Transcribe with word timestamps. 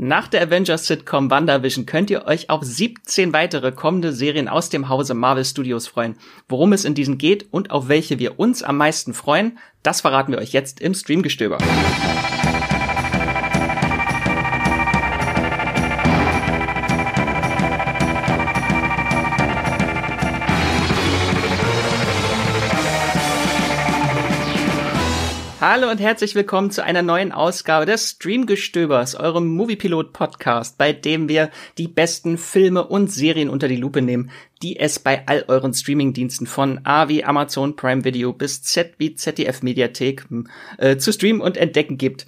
Nach 0.00 0.28
der 0.28 0.42
Avengers-Sitcom 0.42 1.28
WandaVision 1.28 1.84
könnt 1.84 2.08
ihr 2.08 2.24
euch 2.24 2.50
auf 2.50 2.62
17 2.62 3.32
weitere 3.32 3.72
kommende 3.72 4.12
Serien 4.12 4.46
aus 4.46 4.68
dem 4.70 4.88
Hause 4.88 5.14
Marvel 5.14 5.44
Studios 5.44 5.88
freuen. 5.88 6.14
Worum 6.48 6.72
es 6.72 6.84
in 6.84 6.94
diesen 6.94 7.18
geht 7.18 7.48
und 7.50 7.72
auf 7.72 7.88
welche 7.88 8.20
wir 8.20 8.38
uns 8.38 8.62
am 8.62 8.76
meisten 8.76 9.12
freuen, 9.12 9.58
das 9.82 10.02
verraten 10.02 10.30
wir 10.30 10.38
euch 10.38 10.52
jetzt 10.52 10.80
im 10.80 10.94
Streamgestöber. 10.94 11.58
Hallo 25.78 25.92
und 25.92 26.00
herzlich 26.00 26.34
willkommen 26.34 26.72
zu 26.72 26.82
einer 26.82 27.02
neuen 27.02 27.30
Ausgabe 27.30 27.86
des 27.86 28.10
Streamgestöbers, 28.10 29.14
eurem 29.14 29.46
Moviepilot-Podcast, 29.54 30.76
bei 30.76 30.92
dem 30.92 31.28
wir 31.28 31.52
die 31.78 31.86
besten 31.86 32.36
Filme 32.36 32.84
und 32.84 33.12
Serien 33.12 33.48
unter 33.48 33.68
die 33.68 33.76
Lupe 33.76 34.02
nehmen, 34.02 34.32
die 34.60 34.76
es 34.76 34.98
bei 34.98 35.24
all 35.28 35.44
euren 35.46 35.72
Streamingdiensten 35.72 36.48
von 36.48 36.80
A 36.82 37.08
wie 37.08 37.22
Amazon 37.22 37.76
Prime 37.76 38.02
Video 38.02 38.32
bis 38.32 38.64
Z 38.64 38.94
wie 38.98 39.14
ZDF 39.14 39.62
Mediathek 39.62 40.26
äh, 40.78 40.96
zu 40.96 41.12
streamen 41.12 41.40
und 41.40 41.56
entdecken 41.56 41.96
gibt. 41.96 42.26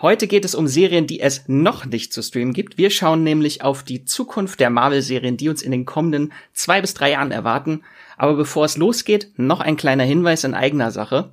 Heute 0.00 0.28
geht 0.28 0.44
es 0.44 0.54
um 0.54 0.68
Serien, 0.68 1.08
die 1.08 1.18
es 1.18 1.48
noch 1.48 1.86
nicht 1.86 2.12
zu 2.12 2.22
streamen 2.22 2.54
gibt. 2.54 2.78
Wir 2.78 2.90
schauen 2.90 3.24
nämlich 3.24 3.64
auf 3.64 3.82
die 3.82 4.04
Zukunft 4.04 4.60
der 4.60 4.70
Marvel-Serien, 4.70 5.36
die 5.36 5.48
uns 5.48 5.62
in 5.62 5.72
den 5.72 5.84
kommenden 5.84 6.32
zwei 6.52 6.80
bis 6.80 6.94
drei 6.94 7.10
Jahren 7.10 7.32
erwarten. 7.32 7.82
Aber 8.16 8.34
bevor 8.34 8.64
es 8.66 8.76
losgeht, 8.76 9.32
noch 9.36 9.58
ein 9.58 9.76
kleiner 9.76 10.04
Hinweis 10.04 10.44
in 10.44 10.54
eigener 10.54 10.92
Sache. 10.92 11.32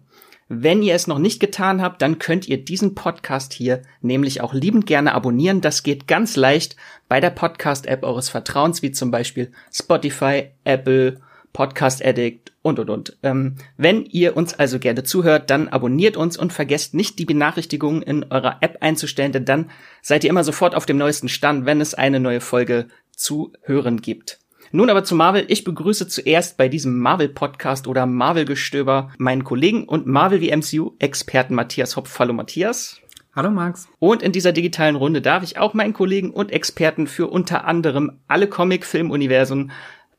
Wenn 0.54 0.84
ihr 0.84 0.96
es 0.96 1.08
noch 1.08 1.18
nicht 1.18 1.40
getan 1.40 1.82
habt, 1.82 2.02
dann 2.02 2.20
könnt 2.20 2.46
ihr 2.46 2.62
diesen 2.62 2.94
Podcast 2.94 3.54
hier 3.54 3.84
nämlich 4.02 4.42
auch 4.42 4.54
liebend 4.54 4.86
gerne 4.86 5.14
abonnieren. 5.14 5.62
Das 5.62 5.82
geht 5.82 6.10
ganz 6.10 6.36
leicht 6.36 6.76
bei 7.08 7.22
der 7.22 7.30
Podcast-App 7.30 8.04
eures 8.04 8.28
Vertrauens, 8.28 8.82
wie 8.82 8.92
zum 8.92 9.12
Beispiel 9.12 9.54
Spotify, 9.74 10.50
Apple, 10.66 11.22
Podcast 11.54 12.04
Addict 12.04 12.52
und 12.64 12.80
und 12.80 12.90
und. 12.90 13.18
Ähm, 13.24 13.56
wenn 13.78 14.04
ihr 14.04 14.36
uns 14.36 14.54
also 14.54 14.78
gerne 14.78 15.06
zuhört, 15.06 15.50
dann 15.50 15.70
abonniert 15.70 16.18
uns 16.18 16.36
und 16.36 16.52
vergesst 16.52 16.94
nicht 16.96 17.18
die 17.18 17.26
Benachrichtigungen 17.26 18.02
in 18.02 18.26
eurer 18.30 18.58
App 18.60 18.80
einzustellen, 18.82 19.32
denn 19.32 19.46
dann 19.46 19.72
seid 20.02 20.26
ihr 20.26 20.30
immer 20.30 20.44
sofort 20.44 20.76
auf 20.76 20.86
dem 20.86 20.98
neuesten 20.98 21.30
Stand, 21.30 21.66
wenn 21.66 21.80
es 21.80 21.94
eine 21.94 22.20
neue 22.20 22.42
Folge 22.42 22.90
zu 23.16 23.54
hören 23.62 24.02
gibt. 24.02 24.41
Nun 24.74 24.90
aber 24.90 25.04
zu 25.04 25.16
Marvel. 25.16 25.44
Ich 25.50 25.66
begrüße 25.66 26.08
zuerst 26.08 26.56
bei 26.56 26.70
diesem 26.70 26.98
Marvel-Podcast 27.00 27.88
oder 27.88 28.06
Marvel-Gestöber 28.06 29.12
meinen 29.18 29.44
Kollegen 29.44 29.84
und 29.84 30.08
Marvel 30.08 30.40
wie 30.40 30.56
MCU-Experten 30.56 31.56
Matthias 31.56 31.98
Hopf. 31.98 32.18
Hallo 32.20 32.32
Matthias. 32.32 33.02
Hallo 33.36 33.50
Max. 33.50 33.90
Und 34.00 34.24
in 34.24 34.32
dieser 34.32 34.54
digitalen 34.54 34.96
Runde 34.96 35.22
darf 35.22 35.44
ich 35.44 35.58
auch 35.58 35.74
meinen 35.74 35.92
Kollegen 35.92 36.32
und 36.32 36.54
Experten 36.54 37.08
für 37.08 37.28
unter 37.28 37.66
anderem 37.66 38.20
alle 38.30 38.48
Comic-Film-Universen 38.48 39.72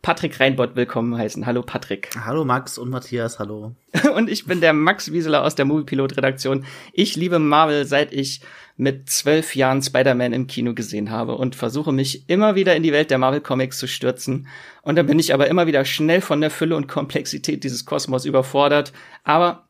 Patrick 0.02 0.40
Reinbott 0.40 0.74
willkommen 0.74 1.16
heißen. 1.16 1.46
Hallo 1.46 1.62
Patrick. 1.62 2.10
Hallo 2.24 2.44
Max 2.44 2.76
und 2.76 2.90
Matthias, 2.90 3.38
hallo. 3.38 3.76
und 4.16 4.28
ich 4.28 4.46
bin 4.46 4.60
der 4.60 4.72
Max 4.72 5.12
Wieseler 5.12 5.44
aus 5.44 5.54
der 5.54 5.64
Moviepilot-Redaktion. 5.64 6.66
Ich 6.92 7.14
liebe 7.14 7.38
Marvel, 7.38 7.84
seit 7.84 8.12
ich 8.12 8.40
mit 8.76 9.08
zwölf 9.08 9.54
Jahren 9.54 9.80
Spider-Man 9.80 10.32
im 10.32 10.48
Kino 10.48 10.74
gesehen 10.74 11.12
habe 11.12 11.36
und 11.36 11.54
versuche 11.54 11.92
mich 11.92 12.28
immer 12.28 12.56
wieder 12.56 12.74
in 12.74 12.82
die 12.82 12.92
Welt 12.92 13.12
der 13.12 13.18
Marvel 13.18 13.42
Comics 13.42 13.78
zu 13.78 13.86
stürzen. 13.86 14.48
Und 14.82 14.96
dann 14.96 15.06
bin 15.06 15.20
ich 15.20 15.32
aber 15.34 15.46
immer 15.46 15.68
wieder 15.68 15.84
schnell 15.84 16.20
von 16.20 16.40
der 16.40 16.50
Fülle 16.50 16.74
und 16.74 16.88
Komplexität 16.88 17.62
dieses 17.62 17.84
Kosmos 17.84 18.24
überfordert. 18.24 18.92
Aber 19.22 19.68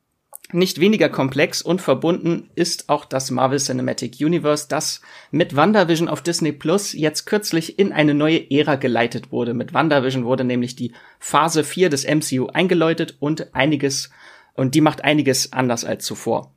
nicht 0.52 0.80
weniger 0.80 1.08
komplex 1.08 1.62
und 1.62 1.80
verbunden 1.80 2.50
ist 2.54 2.88
auch 2.88 3.04
das 3.04 3.30
Marvel 3.30 3.58
Cinematic 3.58 4.16
Universe, 4.20 4.66
das 4.68 5.00
mit 5.30 5.56
WandaVision 5.56 6.08
auf 6.08 6.22
Disney 6.22 6.52
Plus 6.52 6.92
jetzt 6.92 7.24
kürzlich 7.26 7.78
in 7.78 7.92
eine 7.92 8.14
neue 8.14 8.50
Ära 8.50 8.76
geleitet 8.76 9.32
wurde. 9.32 9.54
Mit 9.54 9.74
WandaVision 9.74 10.24
wurde 10.24 10.44
nämlich 10.44 10.76
die 10.76 10.92
Phase 11.18 11.64
4 11.64 11.88
des 11.90 12.06
MCU 12.06 12.46
eingeläutet 12.46 13.16
und 13.20 13.54
einiges, 13.54 14.10
und 14.54 14.74
die 14.74 14.80
macht 14.80 15.04
einiges 15.04 15.52
anders 15.52 15.84
als 15.84 16.04
zuvor. 16.04 16.52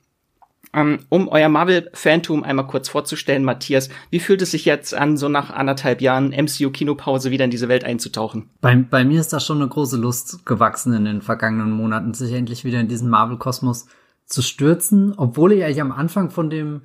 Ähm, 0.75 0.99
um 1.07 1.29
euer 1.29 1.47
Marvel-Fantum 1.47 2.43
einmal 2.43 2.67
kurz 2.67 2.89
vorzustellen, 2.89 3.45
Matthias, 3.45 3.89
wie 4.09 4.19
fühlt 4.19 4.41
es 4.41 4.51
sich 4.51 4.65
jetzt 4.65 4.93
an, 4.93 5.15
so 5.15 5.29
nach 5.29 5.49
anderthalb 5.49 6.01
Jahren 6.01 6.31
MCU-Kinopause 6.31 7.31
wieder 7.31 7.45
in 7.45 7.51
diese 7.51 7.69
Welt 7.69 7.85
einzutauchen? 7.85 8.49
Bei, 8.59 8.75
bei 8.75 9.05
mir 9.05 9.21
ist 9.21 9.31
da 9.31 9.39
schon 9.39 9.61
eine 9.61 9.69
große 9.69 9.95
Lust 9.95 10.45
gewachsen 10.45 10.93
in 10.93 11.05
den 11.05 11.21
vergangenen 11.21 11.71
Monaten, 11.71 12.13
sich 12.13 12.33
endlich 12.33 12.65
wieder 12.65 12.81
in 12.81 12.89
diesen 12.89 13.09
Marvel-Kosmos 13.09 13.87
zu 14.25 14.41
stürzen, 14.41 15.13
obwohl 15.15 15.53
ich 15.53 15.63
eigentlich 15.63 15.81
am 15.81 15.93
Anfang 15.93 16.29
von 16.29 16.49
dem, 16.49 16.81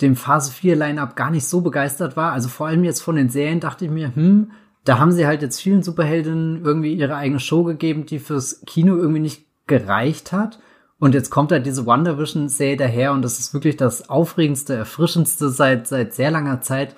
dem 0.00 0.16
Phase 0.16 0.50
4 0.50 0.74
Line-Up 0.74 1.14
gar 1.14 1.30
nicht 1.30 1.46
so 1.46 1.60
begeistert 1.60 2.16
war. 2.16 2.32
Also 2.32 2.48
vor 2.48 2.66
allem 2.66 2.82
jetzt 2.82 3.02
von 3.02 3.14
den 3.14 3.28
Serien 3.28 3.60
dachte 3.60 3.84
ich 3.84 3.90
mir, 3.90 4.16
hm, 4.16 4.50
da 4.84 4.98
haben 4.98 5.12
sie 5.12 5.26
halt 5.26 5.42
jetzt 5.42 5.60
vielen 5.60 5.84
Superheldinnen 5.84 6.64
irgendwie 6.64 6.94
ihre 6.94 7.14
eigene 7.14 7.38
Show 7.38 7.62
gegeben, 7.62 8.04
die 8.04 8.18
fürs 8.18 8.62
Kino 8.66 8.96
irgendwie 8.96 9.20
nicht 9.20 9.46
gereicht 9.68 10.32
hat. 10.32 10.58
Und 11.00 11.14
jetzt 11.14 11.30
kommt 11.30 11.52
halt 11.52 11.64
diese 11.64 11.86
WandaVision-Serie 11.86 12.76
daher 12.76 13.12
und 13.12 13.22
das 13.22 13.38
ist 13.38 13.54
wirklich 13.54 13.76
das 13.76 14.08
aufregendste, 14.08 14.74
erfrischendste 14.74 15.48
seit, 15.48 15.86
seit 15.86 16.12
sehr 16.12 16.30
langer 16.30 16.60
Zeit 16.60 16.96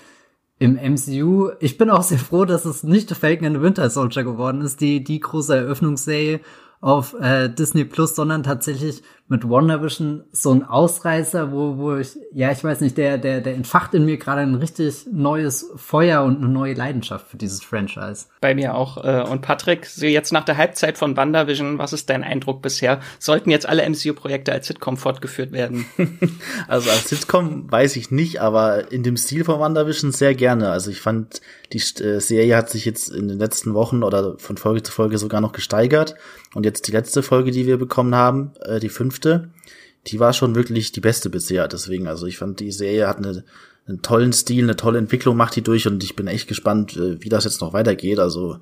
im 0.58 0.74
MCU. 0.74 1.50
Ich 1.60 1.76
bin 1.76 1.90
auch 1.90 2.02
sehr 2.02 2.18
froh, 2.18 2.46
dass 2.46 2.64
es 2.64 2.82
nicht 2.82 3.10
Falcon 3.10 3.46
and 3.46 3.56
the 3.56 3.62
Winter 3.62 3.90
Soldier 3.90 4.24
geworden 4.24 4.62
ist, 4.62 4.80
die, 4.80 5.04
die 5.04 5.20
große 5.20 5.54
Eröffnungsserie 5.54 6.40
auf 6.80 7.14
äh, 7.20 7.48
Disney 7.48 7.84
Plus, 7.84 8.14
sondern 8.14 8.42
tatsächlich 8.42 9.02
mit 9.30 9.48
WandaVision 9.48 10.24
so 10.32 10.50
ein 10.50 10.64
Ausreißer, 10.64 11.52
wo, 11.52 11.76
wo 11.76 11.94
ich, 11.94 12.18
ja, 12.32 12.50
ich 12.50 12.64
weiß 12.64 12.80
nicht, 12.80 12.98
der, 12.98 13.16
der, 13.16 13.40
der 13.40 13.54
entfacht 13.54 13.94
in 13.94 14.04
mir 14.04 14.16
gerade 14.16 14.40
ein 14.40 14.56
richtig 14.56 15.06
neues 15.12 15.70
Feuer 15.76 16.24
und 16.24 16.38
eine 16.38 16.48
neue 16.48 16.74
Leidenschaft 16.74 17.28
für 17.28 17.36
dieses 17.36 17.62
Franchise. 17.62 18.26
Bei 18.40 18.56
mir 18.56 18.74
auch. 18.74 19.04
Äh, 19.04 19.22
und 19.22 19.40
Patrick, 19.40 19.86
so 19.86 20.04
jetzt 20.04 20.32
nach 20.32 20.44
der 20.44 20.56
Halbzeit 20.56 20.98
von 20.98 21.16
WandaVision, 21.16 21.78
was 21.78 21.92
ist 21.92 22.10
dein 22.10 22.24
Eindruck 22.24 22.60
bisher? 22.60 22.98
Sollten 23.20 23.50
jetzt 23.50 23.68
alle 23.68 23.88
MCU-Projekte 23.88 24.50
als 24.50 24.66
Sitcom 24.66 24.96
fortgeführt 24.96 25.52
werden? 25.52 25.86
also 26.66 26.90
als 26.90 27.08
Sitcom 27.08 27.70
weiß 27.70 27.94
ich 27.94 28.10
nicht, 28.10 28.40
aber 28.40 28.90
in 28.90 29.04
dem 29.04 29.16
Stil 29.16 29.44
von 29.44 29.60
WandaVision 29.60 30.10
sehr 30.10 30.34
gerne. 30.34 30.70
Also 30.70 30.90
ich 30.90 31.00
fand, 31.00 31.40
die 31.72 31.78
äh, 31.78 32.18
Serie 32.18 32.56
hat 32.56 32.68
sich 32.68 32.84
jetzt 32.84 33.08
in 33.10 33.28
den 33.28 33.38
letzten 33.38 33.74
Wochen 33.74 34.02
oder 34.02 34.38
von 34.38 34.56
Folge 34.56 34.82
zu 34.82 34.90
Folge 34.90 35.18
sogar 35.18 35.40
noch 35.40 35.52
gesteigert. 35.52 36.16
Und 36.54 36.64
jetzt 36.64 36.86
die 36.88 36.92
letzte 36.92 37.22
Folge, 37.22 37.50
die 37.50 37.66
wir 37.66 37.76
bekommen 37.76 38.14
haben, 38.14 38.52
äh, 38.60 38.80
die 38.80 38.88
fünfte, 38.88 39.50
die 40.06 40.18
war 40.18 40.32
schon 40.32 40.54
wirklich 40.54 40.92
die 40.92 41.00
beste 41.00 41.30
bisher. 41.30 41.68
Deswegen, 41.68 42.08
also 42.08 42.26
ich 42.26 42.38
fand, 42.38 42.60
die 42.60 42.72
Serie 42.72 43.06
hat 43.06 43.18
eine, 43.18 43.44
einen 43.90 44.02
tollen 44.02 44.32
Stil, 44.32 44.64
eine 44.64 44.76
tolle 44.76 44.98
Entwicklung 44.98 45.36
macht 45.36 45.56
die 45.56 45.62
durch 45.62 45.86
und 45.86 46.02
ich 46.02 46.16
bin 46.16 46.26
echt 46.26 46.48
gespannt, 46.48 46.96
äh, 46.96 47.22
wie 47.22 47.28
das 47.28 47.44
jetzt 47.44 47.60
noch 47.60 47.72
weitergeht. 47.72 48.18
Also 48.18 48.58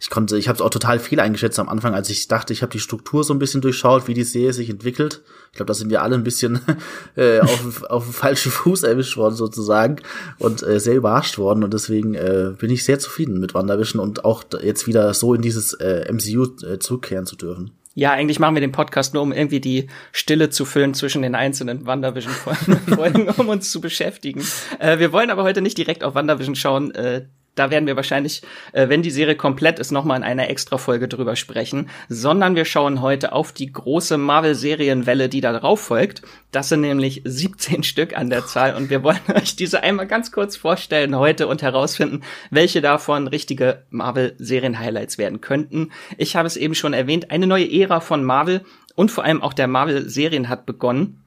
ich 0.00 0.10
konnte, 0.10 0.36
ich 0.36 0.48
habe 0.48 0.56
es 0.56 0.62
auch 0.62 0.70
total 0.70 0.98
viel 0.98 1.20
eingeschätzt 1.20 1.58
am 1.58 1.68
Anfang, 1.68 1.94
als 1.94 2.10
ich 2.10 2.26
dachte, 2.26 2.52
ich 2.52 2.62
habe 2.62 2.72
die 2.72 2.80
Struktur 2.80 3.22
so 3.22 3.32
ein 3.34 3.38
bisschen 3.38 3.60
durchschaut, 3.60 4.08
wie 4.08 4.14
die 4.14 4.24
Serie 4.24 4.52
sich 4.52 4.70
entwickelt. 4.70 5.22
Ich 5.52 5.56
glaube, 5.56 5.68
da 5.68 5.74
sind 5.74 5.90
wir 5.90 6.02
alle 6.02 6.14
ein 6.14 6.24
bisschen 6.24 6.60
äh, 7.16 7.40
auf, 7.40 7.84
auf 7.84 8.04
dem 8.04 8.12
falschen 8.14 8.50
Fuß 8.50 8.82
erwischt 8.82 9.16
worden 9.16 9.36
sozusagen 9.36 9.96
und 10.38 10.62
äh, 10.62 10.80
sehr 10.80 10.96
überrascht 10.96 11.38
worden 11.38 11.62
und 11.62 11.74
deswegen 11.74 12.14
äh, 12.14 12.52
bin 12.58 12.70
ich 12.70 12.84
sehr 12.84 12.98
zufrieden 12.98 13.38
mit 13.38 13.54
WandaVision 13.54 14.00
und 14.00 14.24
auch 14.24 14.44
jetzt 14.62 14.86
wieder 14.86 15.12
so 15.14 15.34
in 15.34 15.42
dieses 15.42 15.74
äh, 15.74 16.10
MCU 16.10 16.46
äh, 16.64 16.78
zurückkehren 16.78 17.26
zu 17.26 17.36
dürfen. 17.36 17.72
Ja, 17.94 18.12
eigentlich 18.12 18.38
machen 18.38 18.54
wir 18.54 18.60
den 18.60 18.72
Podcast 18.72 19.14
nur, 19.14 19.22
um 19.22 19.32
irgendwie 19.32 19.60
die 19.60 19.88
Stille 20.12 20.50
zu 20.50 20.64
füllen 20.64 20.94
zwischen 20.94 21.22
den 21.22 21.34
einzelnen 21.34 21.86
WandaVision-Folgen, 21.86 23.28
um 23.36 23.48
uns 23.48 23.70
zu 23.70 23.80
beschäftigen. 23.80 24.44
Äh, 24.78 24.98
wir 24.98 25.12
wollen 25.12 25.30
aber 25.30 25.42
heute 25.42 25.60
nicht 25.60 25.76
direkt 25.76 26.04
auf 26.04 26.14
WandaVision 26.14 26.54
schauen. 26.54 26.94
Äh, 26.94 27.26
da 27.60 27.70
werden 27.70 27.86
wir 27.86 27.96
wahrscheinlich, 27.96 28.40
äh, 28.72 28.88
wenn 28.88 29.02
die 29.02 29.10
Serie 29.10 29.36
komplett 29.36 29.78
ist, 29.78 29.90
nochmal 29.90 30.16
in 30.16 30.22
einer 30.22 30.48
Extra-Folge 30.48 31.08
drüber 31.08 31.36
sprechen, 31.36 31.90
sondern 32.08 32.56
wir 32.56 32.64
schauen 32.64 33.02
heute 33.02 33.32
auf 33.32 33.52
die 33.52 33.70
große 33.70 34.16
Marvel-Serienwelle, 34.16 35.28
die 35.28 35.42
da 35.42 35.52
drauf 35.52 35.80
folgt. 35.80 36.22
Das 36.52 36.70
sind 36.70 36.80
nämlich 36.80 37.20
17 37.26 37.82
Stück 37.90 38.16
an 38.16 38.30
der 38.30 38.46
Zahl 38.46 38.74
und 38.74 38.88
wir 38.88 39.02
wollen 39.02 39.20
euch 39.34 39.56
diese 39.56 39.82
einmal 39.82 40.06
ganz 40.06 40.32
kurz 40.32 40.56
vorstellen 40.56 41.14
heute 41.14 41.48
und 41.48 41.60
herausfinden, 41.60 42.22
welche 42.50 42.80
davon 42.80 43.26
richtige 43.26 43.84
Marvel-Serien-Highlights 43.90 45.18
werden 45.18 45.42
könnten. 45.42 45.90
Ich 46.16 46.36
habe 46.36 46.46
es 46.46 46.56
eben 46.56 46.74
schon 46.74 46.94
erwähnt, 46.94 47.30
eine 47.30 47.46
neue 47.46 47.70
Ära 47.70 48.00
von 48.00 48.24
Marvel 48.24 48.62
und 48.94 49.10
vor 49.10 49.24
allem 49.24 49.42
auch 49.42 49.52
der 49.52 49.68
Marvel-Serien 49.68 50.48
hat 50.48 50.64
begonnen. 50.64 51.22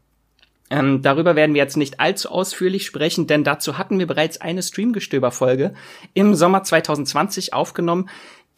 Ähm, 0.69 1.01
darüber 1.01 1.35
werden 1.35 1.53
wir 1.53 1.61
jetzt 1.61 1.77
nicht 1.77 1.99
allzu 1.99 2.29
ausführlich 2.29 2.85
sprechen, 2.85 3.27
denn 3.27 3.43
dazu 3.43 3.77
hatten 3.77 3.99
wir 3.99 4.07
bereits 4.07 4.41
eine 4.41 4.63
Streamgestöber-Folge 4.63 5.73
im 6.13 6.35
Sommer 6.35 6.63
2020 6.63 7.53
aufgenommen. 7.53 8.09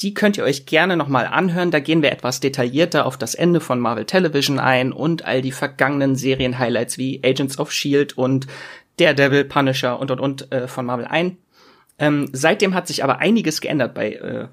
Die 0.02 0.14
könnt 0.14 0.38
ihr 0.38 0.44
euch 0.44 0.66
gerne 0.66 0.98
nochmal 0.98 1.26
anhören. 1.26 1.72
Da 1.72 1.80
gehen 1.80 2.02
wir 2.02 2.12
etwas 2.12 2.42
detaillierter 2.42 3.06
auf 3.06 3.18
das 3.18 3.34
Ende 3.34 3.62
von 3.62 3.80
Marvel 3.80 4.06
Television 4.06 4.60
ein 4.60 4.92
und 4.92 5.26
all 5.26 5.42
die 5.42 5.54
vergangenen 5.54 6.16
Serien-Highlights 6.16 6.98
wie 6.98 7.22
Agents 7.24 7.58
of 7.60 7.72
Shield 7.72 8.18
und 8.18 8.48
Daredevil, 8.98 9.46
Punisher 9.46 10.00
und 10.00 10.12
und 10.12 10.20
und 10.20 10.52
äh, 10.52 10.68
von 10.68 10.86
Marvel 10.86 11.06
ein. 11.06 11.38
Ähm, 11.98 12.30
seitdem 12.34 12.74
hat 12.74 12.88
sich 12.88 13.04
aber 13.04 13.20
einiges 13.20 13.62
geändert 13.62 13.94
bei 13.94 14.14
äh, 14.14 14.48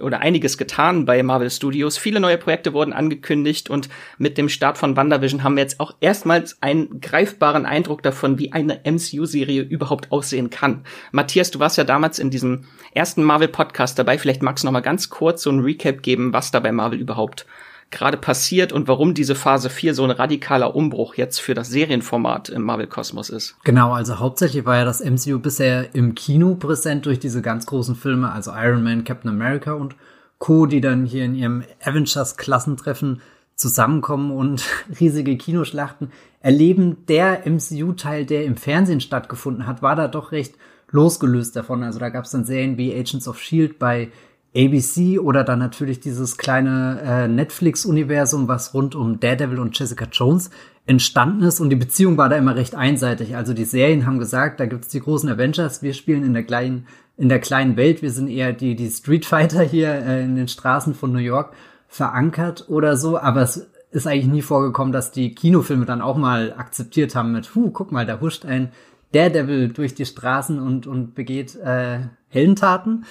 oder 0.00 0.20
einiges 0.20 0.58
getan 0.58 1.04
bei 1.04 1.22
Marvel 1.22 1.50
Studios. 1.50 1.98
Viele 1.98 2.20
neue 2.20 2.38
Projekte 2.38 2.72
wurden 2.72 2.92
angekündigt 2.92 3.70
und 3.70 3.88
mit 4.18 4.38
dem 4.38 4.48
Start 4.48 4.78
von 4.78 4.96
WandaVision 4.96 5.42
haben 5.42 5.56
wir 5.56 5.62
jetzt 5.62 5.80
auch 5.80 5.94
erstmals 6.00 6.60
einen 6.62 7.00
greifbaren 7.00 7.66
Eindruck 7.66 8.02
davon, 8.02 8.38
wie 8.38 8.52
eine 8.52 8.80
MCU-Serie 8.84 9.62
überhaupt 9.62 10.10
aussehen 10.10 10.50
kann. 10.50 10.84
Matthias, 11.12 11.50
du 11.50 11.58
warst 11.58 11.78
ja 11.78 11.84
damals 11.84 12.18
in 12.18 12.30
diesem 12.30 12.64
ersten 12.92 13.22
Marvel-Podcast 13.22 13.98
dabei. 13.98 14.18
Vielleicht 14.18 14.42
magst 14.42 14.64
du 14.64 14.66
noch 14.66 14.72
mal 14.72 14.80
ganz 14.80 15.10
kurz 15.10 15.42
so 15.42 15.50
ein 15.50 15.60
Recap 15.60 16.02
geben, 16.02 16.32
was 16.32 16.50
da 16.50 16.60
bei 16.60 16.72
Marvel 16.72 17.00
überhaupt 17.00 17.46
gerade 17.90 18.16
passiert 18.16 18.72
und 18.72 18.88
warum 18.88 19.14
diese 19.14 19.34
Phase 19.34 19.70
4 19.70 19.94
so 19.94 20.04
ein 20.04 20.10
radikaler 20.10 20.74
Umbruch 20.74 21.14
jetzt 21.14 21.40
für 21.40 21.54
das 21.54 21.68
Serienformat 21.68 22.48
im 22.48 22.62
Marvel-Kosmos 22.62 23.30
ist. 23.30 23.56
Genau, 23.64 23.92
also 23.92 24.18
hauptsächlich 24.18 24.64
war 24.64 24.76
ja 24.76 24.84
das 24.84 25.04
MCU 25.04 25.38
bisher 25.38 25.94
im 25.94 26.14
Kino 26.14 26.56
präsent 26.56 27.06
durch 27.06 27.18
diese 27.18 27.42
ganz 27.42 27.66
großen 27.66 27.94
Filme, 27.94 28.32
also 28.32 28.52
Iron 28.54 28.82
Man, 28.82 29.04
Captain 29.04 29.30
America 29.30 29.72
und 29.72 29.96
Co., 30.38 30.66
die 30.66 30.80
dann 30.80 31.06
hier 31.06 31.24
in 31.24 31.34
ihrem 31.34 31.64
Avengers-Klassentreffen 31.82 33.20
zusammenkommen 33.54 34.30
und 34.32 34.64
riesige 35.00 35.36
Kinoschlachten 35.36 36.10
erleben. 36.40 37.06
Der 37.08 37.48
MCU-Teil, 37.48 38.26
der 38.26 38.44
im 38.44 38.56
Fernsehen 38.56 39.00
stattgefunden 39.00 39.66
hat, 39.66 39.82
war 39.82 39.96
da 39.96 40.08
doch 40.08 40.32
recht 40.32 40.56
losgelöst 40.90 41.56
davon. 41.56 41.82
Also 41.82 41.98
da 41.98 42.08
gab 42.08 42.24
es 42.24 42.30
dann 42.30 42.44
Serien 42.44 42.76
wie 42.76 42.94
Agents 42.94 43.28
of 43.28 43.40
Shield 43.40 43.78
bei 43.78 44.10
ABC 44.56 45.18
oder 45.18 45.42
dann 45.42 45.58
natürlich 45.58 46.00
dieses 46.00 46.36
kleine 46.36 47.00
äh, 47.04 47.28
Netflix-Universum, 47.28 48.46
was 48.46 48.72
rund 48.72 48.94
um 48.94 49.18
Daredevil 49.18 49.58
und 49.58 49.78
Jessica 49.78 50.06
Jones 50.10 50.50
entstanden 50.86 51.42
ist. 51.42 51.60
Und 51.60 51.70
die 51.70 51.76
Beziehung 51.76 52.16
war 52.16 52.28
da 52.28 52.36
immer 52.36 52.54
recht 52.54 52.74
einseitig. 52.74 53.36
Also 53.36 53.52
die 53.52 53.64
Serien 53.64 54.06
haben 54.06 54.18
gesagt, 54.18 54.60
da 54.60 54.66
gibt's 54.66 54.88
die 54.88 55.00
großen 55.00 55.28
Avengers, 55.28 55.82
wir 55.82 55.92
spielen 55.92 56.24
in 56.24 56.34
der 56.34 56.44
kleinen, 56.44 56.86
in 57.16 57.28
der 57.28 57.40
kleinen 57.40 57.76
Welt, 57.76 58.02
wir 58.02 58.10
sind 58.10 58.28
eher 58.28 58.52
die, 58.52 58.76
die 58.76 58.90
Street 58.90 59.26
Fighter 59.26 59.62
hier 59.62 59.88
äh, 59.88 60.24
in 60.24 60.36
den 60.36 60.48
Straßen 60.48 60.94
von 60.94 61.12
New 61.12 61.18
York 61.18 61.52
verankert 61.88 62.66
oder 62.68 62.96
so. 62.96 63.18
Aber 63.18 63.42
es 63.42 63.68
ist 63.90 64.06
eigentlich 64.06 64.26
nie 64.26 64.42
vorgekommen, 64.42 64.92
dass 64.92 65.10
die 65.10 65.34
Kinofilme 65.34 65.84
dann 65.84 66.00
auch 66.00 66.16
mal 66.16 66.54
akzeptiert 66.56 67.14
haben 67.14 67.32
mit, 67.32 67.54
hu, 67.54 67.70
guck 67.70 67.92
mal, 67.92 68.06
da 68.06 68.20
huscht 68.20 68.44
ein 68.44 68.70
Daredevil 69.12 69.68
durch 69.68 69.94
die 69.94 70.06
Straßen 70.06 70.58
und, 70.58 70.86
und 70.86 71.14
begeht 71.14 71.56
äh, 71.56 72.00
Heldentaten. 72.28 73.04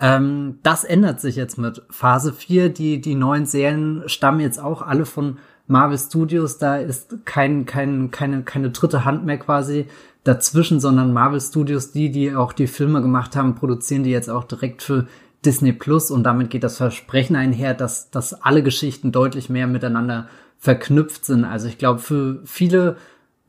Ähm, 0.00 0.58
das 0.62 0.84
ändert 0.84 1.20
sich 1.20 1.36
jetzt 1.36 1.58
mit 1.58 1.82
Phase 1.90 2.32
4. 2.32 2.70
Die, 2.70 3.00
die 3.00 3.14
neuen 3.14 3.46
Serien 3.46 4.02
stammen 4.06 4.40
jetzt 4.40 4.58
auch 4.58 4.82
alle 4.82 5.04
von 5.04 5.38
Marvel 5.66 5.98
Studios. 5.98 6.58
Da 6.58 6.76
ist 6.76 7.24
kein, 7.26 7.66
kein, 7.66 8.10
keine, 8.10 8.42
keine 8.42 8.70
dritte 8.70 9.04
Hand 9.04 9.24
mehr 9.24 9.38
quasi 9.38 9.86
dazwischen, 10.24 10.80
sondern 10.80 11.12
Marvel 11.12 11.40
Studios, 11.40 11.92
die, 11.92 12.10
die 12.10 12.34
auch 12.34 12.52
die 12.52 12.66
Filme 12.66 13.02
gemacht 13.02 13.36
haben, 13.36 13.54
produzieren 13.54 14.02
die 14.02 14.10
jetzt 14.10 14.30
auch 14.30 14.44
direkt 14.44 14.82
für 14.82 15.06
Disney 15.44 15.72
Plus 15.72 16.10
und 16.10 16.24
damit 16.24 16.50
geht 16.50 16.64
das 16.64 16.76
Versprechen 16.76 17.36
einher, 17.36 17.72
dass, 17.72 18.10
dass 18.10 18.34
alle 18.34 18.62
Geschichten 18.62 19.12
deutlich 19.12 19.48
mehr 19.48 19.66
miteinander 19.66 20.28
verknüpft 20.58 21.24
sind. 21.24 21.44
Also 21.44 21.68
ich 21.68 21.78
glaube, 21.78 22.00
für 22.00 22.40
viele 22.44 22.96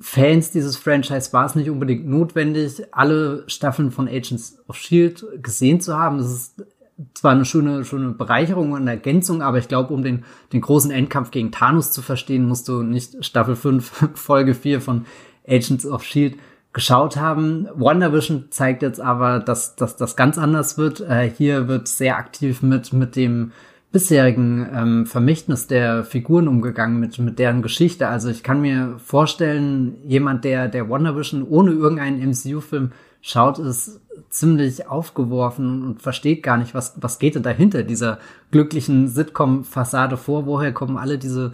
Fans 0.01 0.51
dieses 0.51 0.77
Franchise 0.77 1.31
war 1.31 1.45
es 1.45 1.56
nicht 1.56 1.69
unbedingt 1.69 2.07
notwendig, 2.07 2.83
alle 2.92 3.44
Staffeln 3.48 3.92
von 3.92 4.07
Agents 4.07 4.57
of 4.68 4.75
Shield 4.75 5.24
gesehen 5.42 5.80
zu 5.80 5.98
haben. 5.98 6.18
Das 6.18 6.31
ist 6.31 6.65
zwar 7.13 7.31
eine 7.31 7.45
schöne, 7.45 7.86
schöne 7.86 8.12
Bereicherung 8.12 8.71
und 8.71 8.88
Ergänzung, 8.88 9.42
aber 9.42 9.59
ich 9.59 9.68
glaube, 9.68 9.94
um 9.94 10.03
den, 10.03 10.24
den 10.53 10.62
großen 10.62 10.92
Endkampf 10.92 11.31
gegen 11.31 11.51
Thanos 11.51 11.92
zu 11.92 12.01
verstehen, 12.01 12.48
musst 12.48 12.68
du 12.68 12.83
nicht 12.83 13.24
Staffel 13.24 13.56
5, 13.56 14.09
Folge 14.15 14.56
4 14.56 14.81
von 14.81 15.06
Agents 15.48 15.86
of 15.86 16.04
Shield 16.04 16.38
geschaut 16.74 17.18
haben. 17.18 17.68
WandaVision 17.75 18.47
zeigt 18.50 18.81
jetzt 18.81 19.01
aber, 19.01 19.39
dass, 19.39 19.75
dass 19.75 19.97
das 19.97 20.15
ganz 20.15 20.38
anders 20.38 20.77
wird. 20.77 21.01
Äh, 21.01 21.30
hier 21.30 21.68
wird 21.68 21.88
sehr 21.88 22.18
aktiv 22.18 22.62
mit, 22.62 22.94
mit 22.94 23.15
dem 23.15 23.51
bisherigen 23.92 24.68
ähm, 24.74 25.06
Vermächtnis 25.06 25.68
der 25.68 26.06
Figuren 26.06 26.48
umgegangen, 26.48 27.00
mit, 27.00 27.20
mit 27.20 27.40
deren 27.40 27.62
Geschichte. 27.62 28.08
Also 28.08 28.30
ich 28.30 28.42
kann 28.42 28.62
mir 28.62 28.96
vorstellen, 29.04 29.96
jemand, 30.08 30.46
der, 30.46 30.70
der 30.70 30.90
WandaVision 30.90 31.44
ohne 31.44 31.72
irgendeinen 31.72 32.30
MCU-Film 32.30 32.92
schaut, 33.22 33.60
ist 33.60 34.00
ziemlich 34.30 34.88
aufgeworfen 34.88 35.84
und 35.84 36.02
versteht 36.02 36.42
gar 36.42 36.58
nicht, 36.58 36.74
was, 36.74 36.94
was 37.02 37.20
geht 37.20 37.36
denn 37.36 37.44
dahinter 37.44 37.84
dieser 37.84 38.20
glücklichen 38.52 39.10
Sitcom-Fassade 39.10 40.18
vor, 40.18 40.46
woher 40.46 40.74
kommen 40.74 40.98
alle 40.98 41.18
diese 41.18 41.52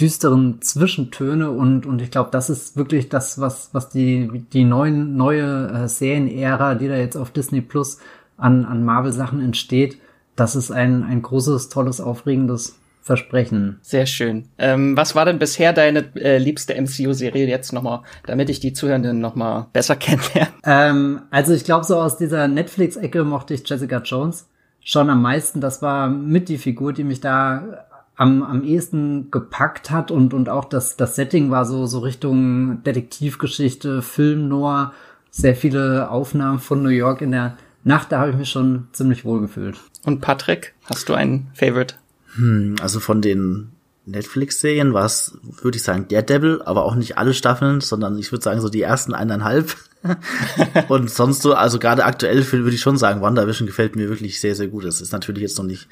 düsteren 0.00 0.60
Zwischentöne 0.60 1.50
und, 1.50 1.86
und 1.86 2.02
ich 2.02 2.10
glaube, 2.10 2.30
das 2.30 2.50
ist 2.50 2.76
wirklich 2.76 3.08
das, 3.08 3.40
was, 3.40 3.70
was 3.72 3.88
die, 3.88 4.44
die 4.52 4.64
neuen, 4.64 5.16
neue 5.16 5.68
äh, 5.68 5.88
Serienära, 5.88 6.74
die 6.74 6.88
da 6.88 6.96
jetzt 6.96 7.16
auf 7.16 7.30
Disney 7.30 7.60
Plus 7.60 7.98
an, 8.36 8.64
an 8.64 8.84
Marvel-Sachen 8.84 9.40
entsteht, 9.40 9.98
das 10.38 10.56
ist 10.56 10.70
ein, 10.70 11.02
ein 11.04 11.22
großes, 11.22 11.68
tolles, 11.68 12.00
aufregendes 12.00 12.78
Versprechen. 13.02 13.78
Sehr 13.80 14.06
schön. 14.06 14.48
Ähm, 14.58 14.96
was 14.96 15.14
war 15.14 15.24
denn 15.24 15.38
bisher 15.38 15.72
deine 15.72 16.14
äh, 16.16 16.38
liebste 16.38 16.74
MCU-Serie 16.74 17.46
jetzt 17.46 17.72
nochmal, 17.72 18.02
damit 18.26 18.50
ich 18.50 18.60
die 18.60 18.74
Zuhörenden 18.74 19.18
nochmal 19.18 19.66
besser 19.72 19.96
kennenlerne? 19.96 20.52
Ähm, 20.64 21.22
also 21.30 21.54
ich 21.54 21.64
glaube, 21.64 21.84
so 21.84 21.96
aus 21.96 22.18
dieser 22.18 22.48
Netflix-Ecke 22.48 23.24
mochte 23.24 23.54
ich 23.54 23.68
Jessica 23.68 23.98
Jones 23.98 24.48
schon 24.84 25.10
am 25.10 25.22
meisten. 25.22 25.60
Das 25.60 25.80
war 25.80 26.08
mit 26.08 26.48
die 26.48 26.58
Figur, 26.58 26.92
die 26.92 27.04
mich 27.04 27.20
da 27.20 27.86
am, 28.14 28.42
am 28.42 28.62
ehesten 28.62 29.30
gepackt 29.30 29.90
hat 29.90 30.10
und, 30.10 30.34
und 30.34 30.48
auch 30.48 30.66
das, 30.66 30.96
das 30.96 31.16
Setting 31.16 31.50
war 31.50 31.64
so, 31.64 31.86
so 31.86 32.00
Richtung 32.00 32.82
Detektivgeschichte, 32.82 34.02
Film 34.02 34.48
Noir, 34.48 34.92
sehr 35.30 35.56
viele 35.56 36.10
Aufnahmen 36.10 36.58
von 36.58 36.82
New 36.82 36.88
York 36.90 37.22
in 37.22 37.30
der 37.30 37.56
Nacht, 37.84 38.12
da 38.12 38.20
habe 38.20 38.30
ich 38.30 38.36
mich 38.36 38.50
schon 38.50 38.88
ziemlich 38.92 39.24
wohl 39.24 39.40
gefühlt. 39.40 39.78
Und 40.04 40.20
Patrick, 40.20 40.74
hast 40.84 41.08
du 41.08 41.14
einen 41.14 41.50
Favorite? 41.54 41.94
Hm, 42.34 42.76
also 42.80 43.00
von 43.00 43.22
den 43.22 43.70
Netflix-Serien 44.06 44.94
war 44.94 45.04
es, 45.04 45.38
würde 45.62 45.76
ich 45.76 45.82
sagen, 45.82 46.06
Daredevil, 46.08 46.62
aber 46.62 46.84
auch 46.84 46.94
nicht 46.94 47.18
alle 47.18 47.34
Staffeln, 47.34 47.80
sondern 47.80 48.18
ich 48.18 48.32
würde 48.32 48.42
sagen 48.42 48.60
so 48.60 48.68
die 48.68 48.82
ersten 48.82 49.14
eineinhalb. 49.14 49.76
und 50.88 51.10
sonst 51.10 51.42
so, 51.42 51.54
also 51.54 51.78
gerade 51.78 52.04
aktuell 52.04 52.50
würde 52.52 52.74
ich 52.74 52.80
schon 52.80 52.96
sagen, 52.96 53.20
WandaVision 53.20 53.66
gefällt 53.66 53.96
mir 53.96 54.08
wirklich 54.08 54.40
sehr, 54.40 54.54
sehr 54.54 54.68
gut. 54.68 54.84
Es 54.84 55.00
ist 55.00 55.12
natürlich 55.12 55.42
jetzt 55.42 55.58
noch 55.58 55.64
nicht 55.64 55.88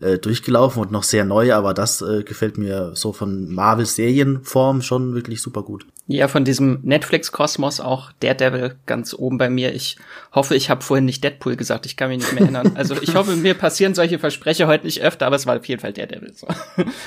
äh, 0.00 0.18
durchgelaufen 0.18 0.82
und 0.82 0.92
noch 0.92 1.02
sehr 1.02 1.24
neu, 1.24 1.54
aber 1.54 1.74
das 1.74 2.02
äh, 2.02 2.22
gefällt 2.22 2.58
mir 2.58 2.92
so 2.94 3.12
von 3.12 3.52
Marvel-Serienform 3.52 4.82
schon 4.82 5.14
wirklich 5.14 5.40
super 5.40 5.62
gut. 5.62 5.86
Ja, 6.08 6.28
von 6.28 6.44
diesem 6.44 6.80
Netflix-Kosmos 6.82 7.80
auch 7.80 8.12
Daredevil 8.20 8.76
ganz 8.86 9.12
oben 9.12 9.38
bei 9.38 9.50
mir. 9.50 9.74
Ich 9.74 9.96
hoffe, 10.32 10.54
ich 10.54 10.70
habe 10.70 10.82
vorhin 10.82 11.04
nicht 11.04 11.24
Deadpool 11.24 11.56
gesagt, 11.56 11.84
ich 11.84 11.96
kann 11.96 12.10
mich 12.10 12.18
nicht 12.18 12.32
mehr 12.32 12.42
erinnern. 12.42 12.72
Also 12.76 12.94
ich 13.00 13.16
hoffe, 13.16 13.34
mir 13.34 13.54
passieren 13.54 13.94
solche 13.94 14.18
Versprecher 14.18 14.68
heute 14.68 14.84
nicht 14.84 15.02
öfter, 15.02 15.26
aber 15.26 15.36
es 15.36 15.46
war 15.46 15.56
auf 15.56 15.66
jeden 15.66 15.80
Fall 15.80 15.92
Daredevil. 15.92 16.32
So. 16.34 16.46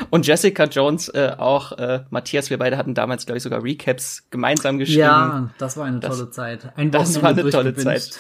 Und 0.09 0.27
Jessica 0.27 0.65
Jones 0.65 1.07
äh, 1.09 1.31
auch, 1.38 1.74
äh, 1.74 2.01
Matthias, 2.09 2.50
wir 2.50 2.57
beide 2.57 2.75
hatten 2.75 2.94
damals, 2.94 3.25
glaube 3.25 3.38
ich, 3.38 3.44
sogar 3.44 3.63
Recaps 3.63 4.24
gemeinsam 4.31 4.80
geschrieben. 4.80 5.00
Ja, 5.00 5.50
das 5.57 5.77
war 5.77 5.85
eine 5.85 6.01
tolle 6.01 6.25
das, 6.25 6.31
Zeit. 6.31 6.74
Ein 6.75 6.92
das 6.92 7.21
war 7.21 7.30
eine 7.30 7.50
tolle 7.50 7.75
Zeit. 7.75 8.09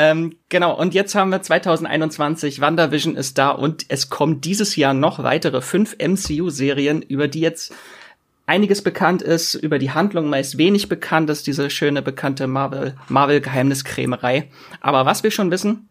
Ähm, 0.00 0.36
genau, 0.48 0.78
und 0.78 0.94
jetzt 0.94 1.16
haben 1.16 1.30
wir 1.30 1.42
2021, 1.42 2.60
WandaVision 2.60 3.16
ist 3.16 3.36
da 3.36 3.50
und 3.50 3.84
es 3.88 4.08
kommen 4.08 4.40
dieses 4.40 4.76
Jahr 4.76 4.94
noch 4.94 5.24
weitere 5.24 5.60
fünf 5.60 5.96
MCU-Serien, 5.98 7.02
über 7.02 7.26
die 7.26 7.40
jetzt 7.40 7.74
einiges 8.46 8.80
bekannt 8.80 9.22
ist, 9.22 9.54
über 9.54 9.80
die 9.80 9.90
Handlung 9.90 10.30
meist 10.30 10.56
wenig 10.56 10.88
bekannt 10.88 11.28
ist, 11.30 11.48
diese 11.48 11.68
schöne 11.68 12.00
bekannte 12.00 12.46
Marvel, 12.46 12.94
Marvel-Geheimniskrämerei. 13.08 14.48
Aber 14.80 15.04
was 15.04 15.24
wir 15.24 15.32
schon 15.32 15.50
wissen 15.50 15.88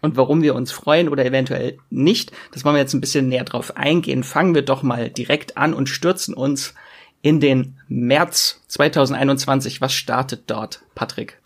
und 0.00 0.16
warum 0.16 0.42
wir 0.42 0.54
uns 0.54 0.70
freuen 0.70 1.08
oder 1.08 1.24
eventuell 1.26 1.76
nicht, 1.90 2.30
das 2.52 2.64
wollen 2.64 2.76
wir 2.76 2.80
jetzt 2.80 2.94
ein 2.94 3.02
bisschen 3.02 3.28
näher 3.28 3.44
drauf 3.44 3.76
eingehen. 3.76 4.22
Fangen 4.22 4.54
wir 4.54 4.62
doch 4.62 4.84
mal 4.84 5.10
direkt 5.10 5.56
an 5.56 5.74
und 5.74 5.88
stürzen 5.88 6.34
uns 6.34 6.74
in 7.20 7.40
den 7.40 7.78
März 7.88 8.62
2021. 8.68 9.80
Was 9.80 9.92
startet 9.92 10.44
dort, 10.46 10.82
Patrick? 10.94 11.38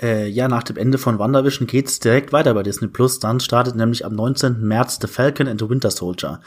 Äh, 0.00 0.28
ja, 0.28 0.48
nach 0.48 0.64
dem 0.64 0.76
Ende 0.76 0.98
von 0.98 1.18
WandaVision 1.18 1.66
geht's 1.66 2.00
direkt 2.00 2.32
weiter 2.32 2.54
bei 2.54 2.62
Disney 2.62 2.88
Plus. 2.88 3.20
Dann 3.20 3.40
startet 3.40 3.76
nämlich 3.76 4.04
am 4.04 4.14
19. 4.14 4.60
März 4.60 4.98
The 5.00 5.06
Falcon 5.06 5.46
and 5.46 5.60
the 5.60 5.68
Winter 5.68 5.90
Soldier. 5.90 6.40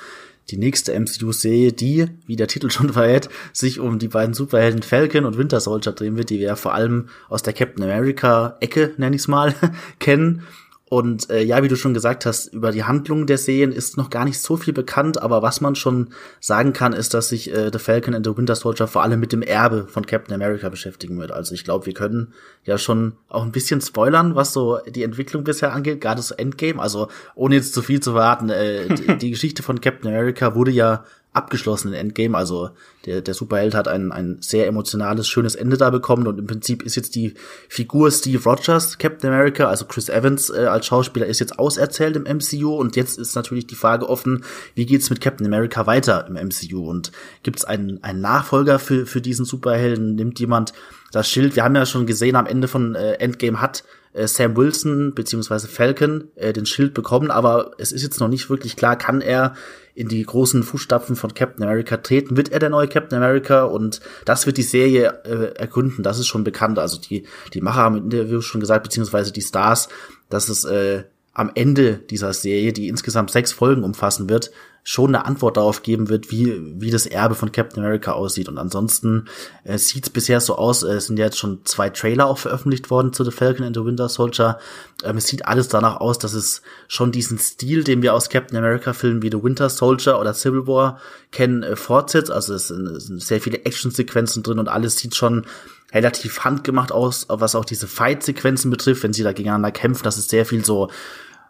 Die 0.49 0.57
nächste 0.57 0.97
MCU-Serie, 0.97 1.73
die, 1.73 2.07
wie 2.25 2.35
der 2.35 2.47
Titel 2.47 2.69
schon 2.71 2.91
verrät, 2.93 3.29
sich 3.53 3.79
um 3.79 3.99
die 3.99 4.09
beiden 4.09 4.33
Superhelden 4.33 4.83
Falcon 4.83 5.25
und 5.25 5.37
Winter 5.37 5.59
Soldier 5.59 5.93
drehen 5.93 6.17
wird, 6.17 6.29
die 6.29 6.39
wir 6.39 6.47
ja 6.47 6.55
vor 6.55 6.73
allem 6.73 7.09
aus 7.29 7.43
der 7.43 7.53
Captain 7.53 7.83
America-Ecke, 7.83 8.93
nenn 8.97 9.13
ich's 9.13 9.27
mal, 9.27 9.53
kennen. 9.99 10.43
Und 10.89 11.29
äh, 11.29 11.43
ja, 11.43 11.63
wie 11.63 11.67
du 11.67 11.75
schon 11.75 11.93
gesagt 11.93 12.25
hast, 12.25 12.53
über 12.53 12.71
die 12.71 12.85
Handlung 12.85 13.25
der 13.25 13.37
Serien 13.37 13.73
ist 13.73 13.97
noch 13.97 14.09
gar 14.09 14.23
nicht 14.23 14.39
so 14.39 14.55
viel 14.55 14.73
bekannt, 14.73 15.21
aber 15.21 15.41
was 15.41 15.59
man 15.59 15.75
schon 15.75 16.11
sagen 16.39 16.71
kann, 16.71 16.93
ist, 16.93 17.13
dass 17.13 17.27
sich 17.27 17.53
äh, 17.53 17.69
The 17.73 17.79
Falcon 17.79 18.15
and 18.15 18.25
the 18.25 18.37
Winter 18.37 18.55
Soldier 18.55 18.87
vor 18.87 19.03
allem 19.03 19.19
mit 19.19 19.33
dem 19.33 19.41
Erbe 19.41 19.87
von 19.89 20.05
Captain 20.05 20.33
America 20.33 20.69
beschäftigen 20.69 21.19
wird. 21.19 21.31
Also 21.31 21.53
ich 21.55 21.65
glaube, 21.65 21.87
wir 21.87 21.93
können 21.93 22.33
ja 22.63 22.77
schon 22.77 23.13
auch 23.27 23.43
ein 23.43 23.51
bisschen 23.51 23.81
spoilern, 23.81 24.35
was 24.35 24.53
so 24.53 24.79
die 24.87 25.03
Entwicklung 25.03 25.43
bisher 25.43 25.73
angeht, 25.73 25.99
gerade 25.99 26.21
so 26.21 26.35
Endgame. 26.35 26.81
Also 26.81 27.09
ohne 27.35 27.55
jetzt 27.55 27.73
zu 27.73 27.81
viel 27.81 27.99
zu 27.99 28.13
verraten, 28.13 28.49
äh, 28.49 28.87
die, 28.95 29.17
die 29.17 29.31
Geschichte 29.31 29.63
von 29.63 29.81
Captain 29.81 30.09
America 30.09 30.55
wurde 30.55 30.71
ja 30.71 31.03
abgeschlossen 31.33 31.89
in 31.89 31.93
Endgame. 31.93 32.35
Also 32.35 32.71
der, 33.05 33.21
der 33.21 33.33
Superheld 33.33 33.75
hat 33.75 33.87
ein, 33.87 34.11
ein 34.11 34.37
sehr 34.41 34.67
emotionales, 34.67 35.27
schönes 35.27 35.55
Ende 35.55 35.77
da 35.77 35.89
bekommen 35.89 36.27
und 36.27 36.39
im 36.39 36.47
Prinzip 36.47 36.81
ist 36.83 36.95
jetzt 36.95 37.15
die 37.15 37.35
Figur 37.69 38.11
Steve 38.11 38.43
Rogers, 38.43 38.97
Captain 38.97 39.31
America, 39.31 39.67
also 39.67 39.85
Chris 39.85 40.09
Evans 40.09 40.49
äh, 40.49 40.65
als 40.65 40.87
Schauspieler 40.87 41.27
ist 41.27 41.39
jetzt 41.39 41.59
auserzählt 41.59 42.15
im 42.15 42.23
MCU 42.23 42.75
und 42.75 42.95
jetzt 42.95 43.19
ist 43.19 43.35
natürlich 43.35 43.67
die 43.67 43.75
Frage 43.75 44.09
offen, 44.09 44.43
wie 44.73 44.85
geht's 44.85 45.09
mit 45.09 45.21
Captain 45.21 45.45
America 45.45 45.85
weiter 45.85 46.25
im 46.27 46.33
MCU 46.33 46.89
und 46.89 47.11
gibt's 47.43 47.63
einen, 47.63 48.03
einen 48.03 48.21
Nachfolger 48.21 48.79
für, 48.79 49.05
für 49.05 49.21
diesen 49.21 49.45
Superhelden? 49.45 50.15
Nimmt 50.15 50.39
jemand 50.39 50.73
das 51.11 51.29
Schild? 51.29 51.55
Wir 51.55 51.63
haben 51.63 51.75
ja 51.75 51.85
schon 51.85 52.07
gesehen, 52.07 52.35
am 52.35 52.47
Ende 52.47 52.67
von 52.67 52.95
äh, 52.95 53.13
Endgame 53.13 53.61
hat 53.61 53.83
Sam 54.25 54.57
Wilson 54.57 55.13
beziehungsweise 55.13 55.67
Falcon 55.67 56.29
äh, 56.35 56.53
den 56.53 56.65
Schild 56.65 56.93
bekommen, 56.95 57.29
aber 57.29 57.71
es 57.77 57.91
ist 57.91 58.01
jetzt 58.01 58.19
noch 58.19 58.27
nicht 58.27 58.49
wirklich 58.49 58.75
klar, 58.75 58.95
kann 58.97 59.21
er 59.21 59.53
in 59.93 60.07
die 60.07 60.23
großen 60.23 60.63
Fußstapfen 60.63 61.15
von 61.15 61.33
Captain 61.33 61.63
America 61.63 61.97
treten? 61.97 62.37
Wird 62.37 62.49
er 62.49 62.59
der 62.59 62.69
neue 62.69 62.87
Captain 62.87 63.17
America? 63.17 63.63
Und 63.63 63.99
das 64.25 64.45
wird 64.45 64.57
die 64.57 64.63
Serie 64.63 65.23
äh, 65.25 65.55
ergründen. 65.55 66.03
Das 66.03 66.19
ist 66.19 66.27
schon 66.27 66.43
bekannt. 66.43 66.77
Also 66.77 66.99
die, 66.99 67.25
die 67.53 67.61
Macher 67.61 67.81
haben 67.81 67.97
im 67.97 68.03
Interview 68.05 68.41
schon 68.41 68.61
gesagt, 68.61 68.83
beziehungsweise 68.83 69.31
die 69.31 69.41
Stars, 69.41 69.89
dass 70.29 70.49
es 70.49 70.65
äh, 70.65 71.03
am 71.33 71.51
Ende 71.53 71.95
dieser 71.97 72.33
Serie, 72.33 72.73
die 72.73 72.87
insgesamt 72.87 73.31
sechs 73.31 73.51
Folgen 73.51 73.83
umfassen 73.83 74.29
wird, 74.29 74.51
schon 74.89 75.13
eine 75.13 75.25
Antwort 75.25 75.57
darauf 75.57 75.83
geben 75.83 76.07
wird, 76.07 76.31
wie, 76.31 76.61
wie 76.79 76.91
das 76.91 77.05
Erbe 77.05 77.35
von 77.35 77.51
Captain 77.51 77.83
America 77.83 78.13
aussieht. 78.13 78.47
Und 78.47 78.57
ansonsten 78.57 79.25
äh, 79.65 79.77
sieht 79.77 80.05
es 80.05 80.09
bisher 80.09 80.39
so 80.39 80.55
aus, 80.55 80.83
äh, 80.83 80.93
es 80.93 81.07
sind 81.07 81.19
ja 81.19 81.25
jetzt 81.25 81.37
schon 81.37 81.59
zwei 81.65 81.89
Trailer 81.89 82.25
auch 82.25 82.37
veröffentlicht 82.37 82.89
worden 82.89 83.11
zu 83.11 83.25
The 83.25 83.31
Falcon 83.31 83.65
and 83.65 83.75
the 83.75 83.83
Winter 83.83 84.07
Soldier. 84.07 84.59
Ähm, 85.03 85.17
es 85.17 85.27
sieht 85.27 85.45
alles 85.45 85.67
danach 85.67 85.97
aus, 85.97 86.19
dass 86.19 86.33
es 86.33 86.61
schon 86.87 87.11
diesen 87.11 87.37
Stil, 87.37 87.83
den 87.83 88.01
wir 88.01 88.13
aus 88.13 88.29
Captain 88.29 88.57
America 88.57 88.93
Filmen 88.93 89.21
wie 89.21 89.29
The 89.29 89.43
Winter 89.43 89.69
Soldier 89.69 90.21
oder 90.21 90.33
Civil 90.33 90.67
War 90.67 91.01
kennen, 91.33 91.63
äh, 91.63 91.75
fortsetzt. 91.75 92.31
Also 92.31 92.53
es 92.53 92.69
sind, 92.69 92.87
es 92.87 93.07
sind 93.07 93.21
sehr 93.21 93.41
viele 93.41 93.65
Actionsequenzen 93.65 94.41
drin 94.41 94.57
und 94.57 94.69
alles 94.69 94.95
sieht 94.95 95.15
schon 95.15 95.45
relativ 95.91 96.45
handgemacht 96.45 96.93
aus, 96.93 97.25
was 97.27 97.55
auch 97.55 97.65
diese 97.65 97.87
Fight-Sequenzen 97.87 98.71
betrifft, 98.71 99.03
wenn 99.03 99.13
sie 99.13 99.23
da 99.23 99.33
gegeneinander 99.33 99.71
kämpfen. 99.71 100.03
Das 100.03 100.17
ist 100.17 100.29
sehr 100.29 100.45
viel 100.45 100.63
so 100.63 100.89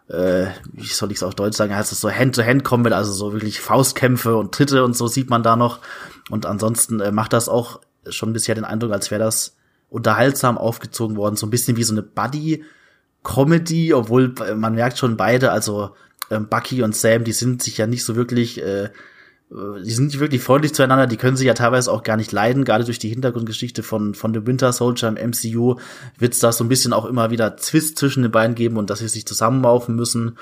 äh, 0.08 0.46
wie 0.72 0.86
soll 0.86 1.10
ich 1.12 1.18
es 1.18 1.22
auf 1.22 1.34
Deutsch 1.34 1.56
sagen, 1.56 1.74
heißt 1.74 1.92
es 1.92 2.00
so 2.00 2.10
Hand-to-Hand-Combat, 2.10 2.92
also 2.92 3.12
so 3.12 3.32
wirklich 3.32 3.60
Faustkämpfe 3.60 4.36
und 4.36 4.52
Tritte 4.52 4.84
und 4.84 4.96
so 4.96 5.06
sieht 5.06 5.30
man 5.30 5.42
da 5.42 5.56
noch. 5.56 5.80
Und 6.30 6.46
ansonsten 6.46 7.00
äh, 7.00 7.12
macht 7.12 7.32
das 7.32 7.48
auch 7.48 7.80
schon 8.08 8.32
bisher 8.32 8.54
den 8.54 8.64
Eindruck, 8.64 8.92
als 8.92 9.10
wäre 9.10 9.22
das 9.22 9.56
unterhaltsam 9.90 10.58
aufgezogen 10.58 11.16
worden, 11.16 11.36
so 11.36 11.46
ein 11.46 11.50
bisschen 11.50 11.76
wie 11.76 11.82
so 11.82 11.94
eine 11.94 12.02
Buddy-Comedy, 12.02 13.94
obwohl 13.94 14.34
äh, 14.46 14.54
man 14.54 14.74
merkt 14.74 14.98
schon 14.98 15.16
beide, 15.16 15.52
also 15.52 15.94
ähm, 16.30 16.48
Bucky 16.48 16.82
und 16.82 16.96
Sam, 16.96 17.24
die 17.24 17.32
sind 17.32 17.62
sich 17.62 17.78
ja 17.78 17.86
nicht 17.86 18.04
so 18.04 18.16
wirklich 18.16 18.62
äh, 18.62 18.90
die 19.50 19.90
sind 19.90 20.06
nicht 20.06 20.20
wirklich 20.20 20.42
freundlich 20.42 20.74
zueinander, 20.74 21.06
die 21.06 21.16
können 21.16 21.36
sich 21.36 21.46
ja 21.46 21.54
teilweise 21.54 21.90
auch 21.90 22.02
gar 22.02 22.18
nicht 22.18 22.32
leiden, 22.32 22.64
gerade 22.64 22.84
durch 22.84 22.98
die 22.98 23.08
Hintergrundgeschichte 23.08 23.82
von, 23.82 24.14
von 24.14 24.34
The 24.34 24.46
Winter 24.46 24.72
Soldier 24.72 25.08
im 25.08 25.30
MCU 25.30 25.76
wird 26.18 26.34
es 26.34 26.40
da 26.40 26.52
so 26.52 26.64
ein 26.64 26.68
bisschen 26.68 26.92
auch 26.92 27.06
immer 27.06 27.30
wieder 27.30 27.56
Zwist 27.56 27.98
zwischen 27.98 28.22
den 28.22 28.32
beiden 28.32 28.54
geben 28.54 28.76
und 28.76 28.90
dass 28.90 28.98
sie 28.98 29.08
sich 29.08 29.26
zusammenlaufen 29.26 29.96
müssen. 29.96 30.36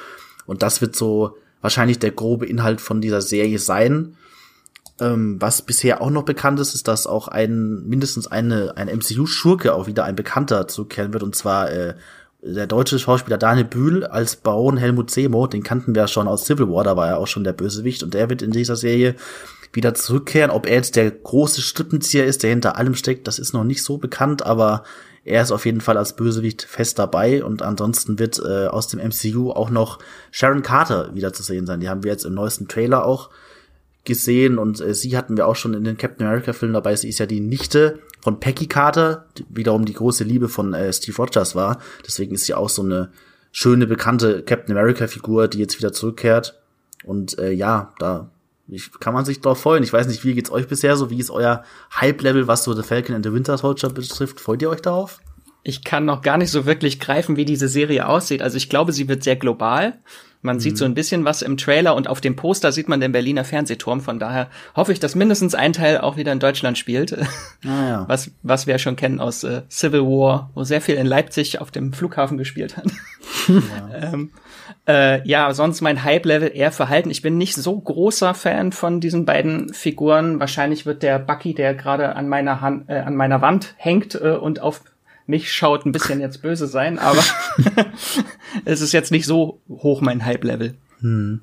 Und 0.44 0.62
das 0.62 0.80
wird 0.80 0.96
so 0.96 1.36
wahrscheinlich 1.60 2.00
der 2.00 2.10
grobe 2.10 2.46
Inhalt 2.46 2.80
von 2.80 3.00
dieser 3.00 3.20
Serie 3.20 3.60
sein. 3.60 4.16
Ähm, 4.98 5.36
was 5.40 5.62
bisher 5.62 6.00
auch 6.00 6.10
noch 6.10 6.24
bekannt 6.24 6.58
ist, 6.58 6.74
ist, 6.74 6.88
dass 6.88 7.06
auch 7.06 7.28
ein 7.28 7.86
mindestens 7.86 8.26
eine 8.26 8.76
ein 8.76 8.88
MCU-Schurke 8.88 9.74
auch 9.74 9.86
wieder 9.86 10.04
ein 10.04 10.16
Bekannter 10.16 10.66
zurückkehren 10.66 11.12
wird, 11.12 11.22
und 11.22 11.36
zwar 11.36 11.70
äh, 11.70 11.94
der 12.42 12.66
deutsche 12.66 12.98
Schauspieler 12.98 13.38
Daniel 13.38 13.64
Bühl 13.64 14.04
als 14.04 14.36
Baron 14.36 14.76
Helmut 14.76 15.10
Seymour, 15.10 15.48
den 15.48 15.62
kannten 15.62 15.94
wir 15.94 16.02
ja 16.02 16.08
schon 16.08 16.28
aus 16.28 16.44
Civil 16.46 16.68
War, 16.68 16.84
da 16.84 16.96
war 16.96 17.08
er 17.08 17.18
auch 17.18 17.26
schon 17.26 17.44
der 17.44 17.52
Bösewicht 17.52 18.02
und 18.02 18.14
der 18.14 18.28
wird 18.30 18.42
in 18.42 18.52
dieser 18.52 18.76
Serie 18.76 19.16
wieder 19.72 19.94
zurückkehren. 19.94 20.50
Ob 20.50 20.66
er 20.66 20.76
jetzt 20.76 20.96
der 20.96 21.10
große 21.10 21.60
Strippenzieher 21.60 22.24
ist, 22.24 22.42
der 22.42 22.50
hinter 22.50 22.76
allem 22.76 22.94
steckt, 22.94 23.26
das 23.26 23.38
ist 23.38 23.52
noch 23.52 23.64
nicht 23.64 23.82
so 23.82 23.98
bekannt, 23.98 24.44
aber 24.44 24.84
er 25.24 25.42
ist 25.42 25.50
auf 25.50 25.66
jeden 25.66 25.80
Fall 25.80 25.96
als 25.96 26.14
Bösewicht 26.14 26.62
fest 26.62 26.98
dabei 27.00 27.42
und 27.42 27.62
ansonsten 27.62 28.18
wird 28.18 28.38
äh, 28.38 28.68
aus 28.68 28.86
dem 28.86 29.00
MCU 29.00 29.50
auch 29.50 29.70
noch 29.70 29.98
Sharon 30.30 30.62
Carter 30.62 31.14
wieder 31.14 31.32
zu 31.32 31.42
sehen 31.42 31.66
sein. 31.66 31.80
Die 31.80 31.88
haben 31.88 32.04
wir 32.04 32.12
jetzt 32.12 32.24
im 32.24 32.34
neuesten 32.34 32.68
Trailer 32.68 33.04
auch 33.04 33.30
gesehen 34.04 34.58
und 34.58 34.80
äh, 34.80 34.94
sie 34.94 35.16
hatten 35.16 35.36
wir 35.36 35.48
auch 35.48 35.56
schon 35.56 35.74
in 35.74 35.82
den 35.82 35.96
Captain 35.96 36.24
America 36.24 36.52
Filmen 36.52 36.74
dabei. 36.74 36.94
Sie 36.94 37.08
ist 37.08 37.18
ja 37.18 37.26
die 37.26 37.40
Nichte 37.40 37.98
von 38.26 38.40
Peggy 38.40 38.66
Carter, 38.66 39.26
die 39.38 39.46
wiederum 39.50 39.84
die 39.84 39.92
große 39.92 40.24
Liebe 40.24 40.48
von 40.48 40.74
äh, 40.74 40.92
Steve 40.92 41.16
Rogers 41.16 41.54
war. 41.54 41.78
Deswegen 42.04 42.34
ist 42.34 42.46
sie 42.46 42.54
auch 42.54 42.68
so 42.68 42.82
eine 42.82 43.12
schöne, 43.52 43.86
bekannte 43.86 44.42
Captain 44.42 44.76
America-Figur, 44.76 45.46
die 45.46 45.60
jetzt 45.60 45.78
wieder 45.78 45.92
zurückkehrt. 45.92 46.60
Und 47.04 47.38
äh, 47.38 47.52
ja, 47.52 47.94
da 48.00 48.28
ich, 48.66 48.90
kann 48.98 49.14
man 49.14 49.24
sich 49.24 49.40
drauf 49.40 49.60
freuen. 49.60 49.84
Ich 49.84 49.92
weiß 49.92 50.08
nicht, 50.08 50.24
wie 50.24 50.34
geht's 50.34 50.50
euch 50.50 50.66
bisher 50.66 50.96
so? 50.96 51.08
Wie 51.08 51.20
ist 51.20 51.30
euer 51.30 51.62
Hype-Level, 52.00 52.48
was 52.48 52.64
so 52.64 52.74
The 52.74 52.82
Falcon 52.82 53.14
and 53.14 53.24
the 53.24 53.32
Winter 53.32 53.56
Soldier 53.56 53.90
betrifft? 53.90 54.40
Freut 54.40 54.60
ihr 54.60 54.70
euch 54.70 54.82
darauf? 54.82 55.20
Ich 55.62 55.84
kann 55.84 56.04
noch 56.04 56.20
gar 56.20 56.36
nicht 56.36 56.50
so 56.50 56.66
wirklich 56.66 56.98
greifen, 56.98 57.36
wie 57.36 57.44
diese 57.44 57.68
Serie 57.68 58.08
aussieht. 58.08 58.42
Also 58.42 58.56
ich 58.56 58.68
glaube, 58.68 58.92
sie 58.92 59.06
wird 59.08 59.22
sehr 59.22 59.36
global. 59.36 60.00
Man 60.42 60.56
mhm. 60.56 60.60
sieht 60.60 60.78
so 60.78 60.84
ein 60.84 60.94
bisschen 60.94 61.24
was 61.24 61.42
im 61.42 61.56
Trailer 61.56 61.94
und 61.94 62.08
auf 62.08 62.20
dem 62.20 62.36
Poster 62.36 62.72
sieht 62.72 62.88
man 62.88 63.00
den 63.00 63.12
Berliner 63.12 63.44
Fernsehturm. 63.44 64.00
Von 64.00 64.18
daher 64.18 64.48
hoffe 64.74 64.92
ich, 64.92 65.00
dass 65.00 65.14
mindestens 65.14 65.54
ein 65.54 65.72
Teil 65.72 65.98
auch 65.98 66.16
wieder 66.16 66.32
in 66.32 66.40
Deutschland 66.40 66.78
spielt. 66.78 67.12
Ah, 67.64 67.88
ja. 67.88 68.04
was, 68.08 68.30
was 68.42 68.66
wir 68.66 68.74
ja 68.74 68.78
schon 68.78 68.96
kennen 68.96 69.20
aus 69.20 69.44
äh, 69.44 69.62
Civil 69.70 70.02
War, 70.02 70.50
wo 70.54 70.64
sehr 70.64 70.80
viel 70.80 70.96
in 70.96 71.06
Leipzig 71.06 71.60
auf 71.60 71.70
dem 71.70 71.92
Flughafen 71.92 72.38
gespielt 72.38 72.76
hat. 72.76 72.86
Ja. 73.48 74.12
ähm, 74.12 74.30
äh, 74.88 75.26
ja, 75.26 75.52
sonst 75.52 75.80
mein 75.80 76.02
Hype-Level 76.04 76.50
eher 76.54 76.72
verhalten. 76.72 77.10
Ich 77.10 77.22
bin 77.22 77.38
nicht 77.38 77.54
so 77.54 77.78
großer 77.78 78.34
Fan 78.34 78.72
von 78.72 79.00
diesen 79.00 79.24
beiden 79.24 79.72
Figuren. 79.72 80.40
Wahrscheinlich 80.40 80.86
wird 80.86 81.02
der 81.02 81.18
Bucky, 81.18 81.54
der 81.54 81.74
gerade 81.74 82.16
an 82.16 82.28
meiner 82.28 82.60
Hand, 82.60 82.88
äh, 82.88 82.98
an 82.98 83.16
meiner 83.16 83.40
Wand 83.42 83.74
hängt 83.76 84.14
äh, 84.14 84.30
und 84.30 84.60
auf 84.60 84.82
mich 85.26 85.52
schaut, 85.52 85.86
ein 85.86 85.92
bisschen 85.92 86.20
jetzt 86.20 86.42
böse 86.42 86.66
sein, 86.66 86.98
aber 86.98 87.22
es 88.64 88.80
ist 88.80 88.92
jetzt 88.92 89.10
nicht 89.10 89.26
so 89.26 89.60
hoch 89.68 90.00
mein 90.00 90.24
Hype-Level. 90.24 90.74
Hm. 91.00 91.40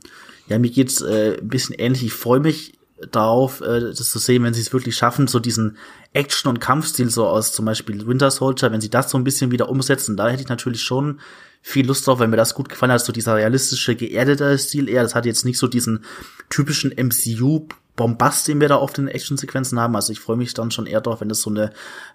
Ja, 0.47 0.59
mir 0.59 0.69
geht's 0.69 1.01
äh, 1.01 1.37
ein 1.39 1.47
bisschen 1.47 1.75
ähnlich. 1.77 2.03
Ich 2.03 2.13
freue 2.13 2.39
mich 2.39 2.77
darauf, 3.11 3.61
äh, 3.61 3.79
das 3.79 4.09
zu 4.09 4.19
sehen, 4.19 4.43
wenn 4.43 4.53
sie 4.53 4.61
es 4.61 4.73
wirklich 4.73 4.95
schaffen, 4.95 5.27
so 5.27 5.39
diesen 5.39 5.77
Action- 6.13 6.49
und 6.49 6.59
Kampfstil 6.59 7.09
so 7.09 7.27
aus 7.27 7.53
zum 7.53 7.65
Beispiel 7.65 8.05
Winter 8.07 8.31
Soldier, 8.31 8.71
wenn 8.71 8.81
sie 8.81 8.89
das 8.89 9.09
so 9.09 9.17
ein 9.17 9.23
bisschen 9.23 9.51
wieder 9.51 9.69
umsetzen, 9.69 10.15
da 10.15 10.29
hätte 10.29 10.43
ich 10.43 10.49
natürlich 10.49 10.83
schon 10.83 11.19
viel 11.61 11.87
Lust 11.87 12.05
drauf, 12.05 12.19
wenn 12.19 12.29
mir 12.29 12.37
das 12.37 12.55
gut 12.55 12.69
gefallen 12.69 12.91
hat, 12.91 13.03
so 13.03 13.13
dieser 13.13 13.35
realistische, 13.35 13.95
geerdete 13.95 14.57
Stil 14.57 14.89
eher, 14.89 15.03
das 15.03 15.15
hat 15.15 15.25
jetzt 15.25 15.45
nicht 15.45 15.57
so 15.57 15.67
diesen 15.67 16.03
typischen 16.49 16.91
MCU 16.91 17.67
Bombast, 17.95 18.47
den 18.47 18.59
wir 18.59 18.67
da 18.67 18.77
oft 18.77 18.97
in 18.97 19.07
Actionsequenzen 19.07 19.79
haben. 19.79 19.95
Also 19.95 20.11
ich 20.11 20.19
freue 20.19 20.37
mich 20.37 20.53
dann 20.53 20.71
schon 20.71 20.87
eher 20.87 21.01
drauf, 21.01 21.21
wenn 21.21 21.29
das 21.29 21.41
so 21.41 21.49
eine 21.49 21.71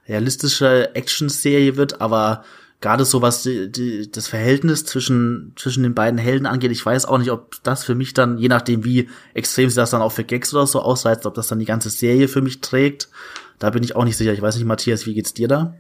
realistische 0.08 0.94
Action-Serie 0.94 1.76
wird, 1.76 2.00
aber 2.00 2.44
gerade 2.80 3.04
so 3.04 3.23
was 3.23 3.42
die, 3.42 3.70
die, 3.70 4.11
das 4.11 4.28
Verhältnis 4.28 4.85
zwischen, 4.85 5.52
zwischen 5.56 5.82
den 5.82 5.94
beiden 5.94 6.18
Helden 6.18 6.47
angeht, 6.47 6.70
ich 6.70 6.85
weiß 6.85 7.06
auch 7.06 7.18
nicht, 7.18 7.30
ob 7.30 7.62
das 7.62 7.85
für 7.85 7.94
mich 7.94 8.14
dann, 8.14 8.38
je 8.38 8.49
nachdem 8.49 8.85
wie 8.85 9.08
extrem 9.35 9.68
sie 9.70 9.76
das 9.76 9.90
dann 9.90 10.02
auch 10.02 10.12
für 10.12 10.25
Gags 10.25 10.52
oder 10.54 10.66
so 10.66 10.80
ausreizt, 10.80 11.26
ob 11.26 11.35
das 11.35 11.49
dann 11.49 11.58
die 11.58 11.64
ganze 11.64 11.90
Serie 11.90 12.28
für 12.28 12.42
mich 12.42 12.61
trägt. 12.61 13.08
Da 13.58 13.70
bin 13.70 13.82
ich 13.82 13.97
auch 13.97 14.04
nicht 14.04 14.16
sicher. 14.16 14.32
Ich 14.32 14.42
weiß 14.42 14.56
nicht, 14.56 14.66
Matthias, 14.66 15.06
wie 15.06 15.14
geht's 15.14 15.35
dir 15.35 15.49
da? 15.49 15.75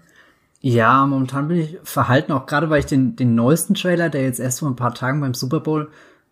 Ja, 0.60 1.06
momentan 1.06 1.46
bin 1.46 1.58
ich 1.58 1.78
verhalten, 1.84 2.32
auch 2.32 2.46
gerade 2.46 2.68
weil 2.68 2.80
ich 2.80 2.86
den, 2.86 3.14
den 3.14 3.36
neuesten 3.36 3.74
Trailer, 3.74 4.10
der 4.10 4.22
jetzt 4.22 4.40
erst 4.40 4.58
vor 4.58 4.68
ein 4.68 4.74
paar 4.74 4.94
Tagen 4.94 5.20
beim 5.20 5.34
Super 5.34 5.60
Bowl 5.60 5.88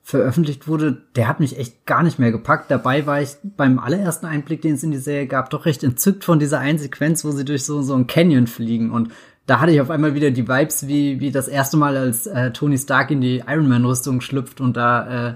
veröffentlicht 0.06 0.68
wurde, 0.68 0.98
der 1.16 1.26
hat 1.26 1.40
mich 1.40 1.58
echt 1.58 1.84
gar 1.84 2.04
nicht 2.04 2.20
mehr 2.20 2.30
gepackt. 2.30 2.70
Dabei 2.70 3.06
war 3.06 3.20
ich 3.20 3.30
beim 3.42 3.80
allerersten 3.80 4.26
Einblick, 4.26 4.62
den 4.62 4.74
es 4.74 4.84
in 4.84 4.92
die 4.92 4.98
Serie 4.98 5.26
gab, 5.26 5.50
doch 5.50 5.66
recht 5.66 5.82
entzückt 5.82 6.22
von 6.22 6.38
dieser 6.38 6.60
einen 6.60 6.78
Sequenz, 6.78 7.24
wo 7.24 7.32
sie 7.32 7.44
durch 7.44 7.64
so, 7.64 7.82
so 7.82 7.94
ein 7.94 8.06
Canyon 8.06 8.46
fliegen. 8.46 8.92
Und 8.92 9.10
da 9.46 9.58
hatte 9.58 9.72
ich 9.72 9.80
auf 9.80 9.90
einmal 9.90 10.14
wieder 10.14 10.30
die 10.30 10.46
Vibes, 10.46 10.86
wie, 10.86 11.18
wie 11.18 11.32
das 11.32 11.48
erste 11.48 11.76
Mal, 11.76 11.96
als 11.96 12.28
äh, 12.28 12.52
Tony 12.52 12.78
Stark 12.78 13.10
in 13.10 13.20
die 13.20 13.42
Iron 13.48 13.68
Man-Rüstung 13.68 14.20
schlüpft 14.20 14.60
und 14.60 14.76
da 14.76 15.30
äh, 15.30 15.34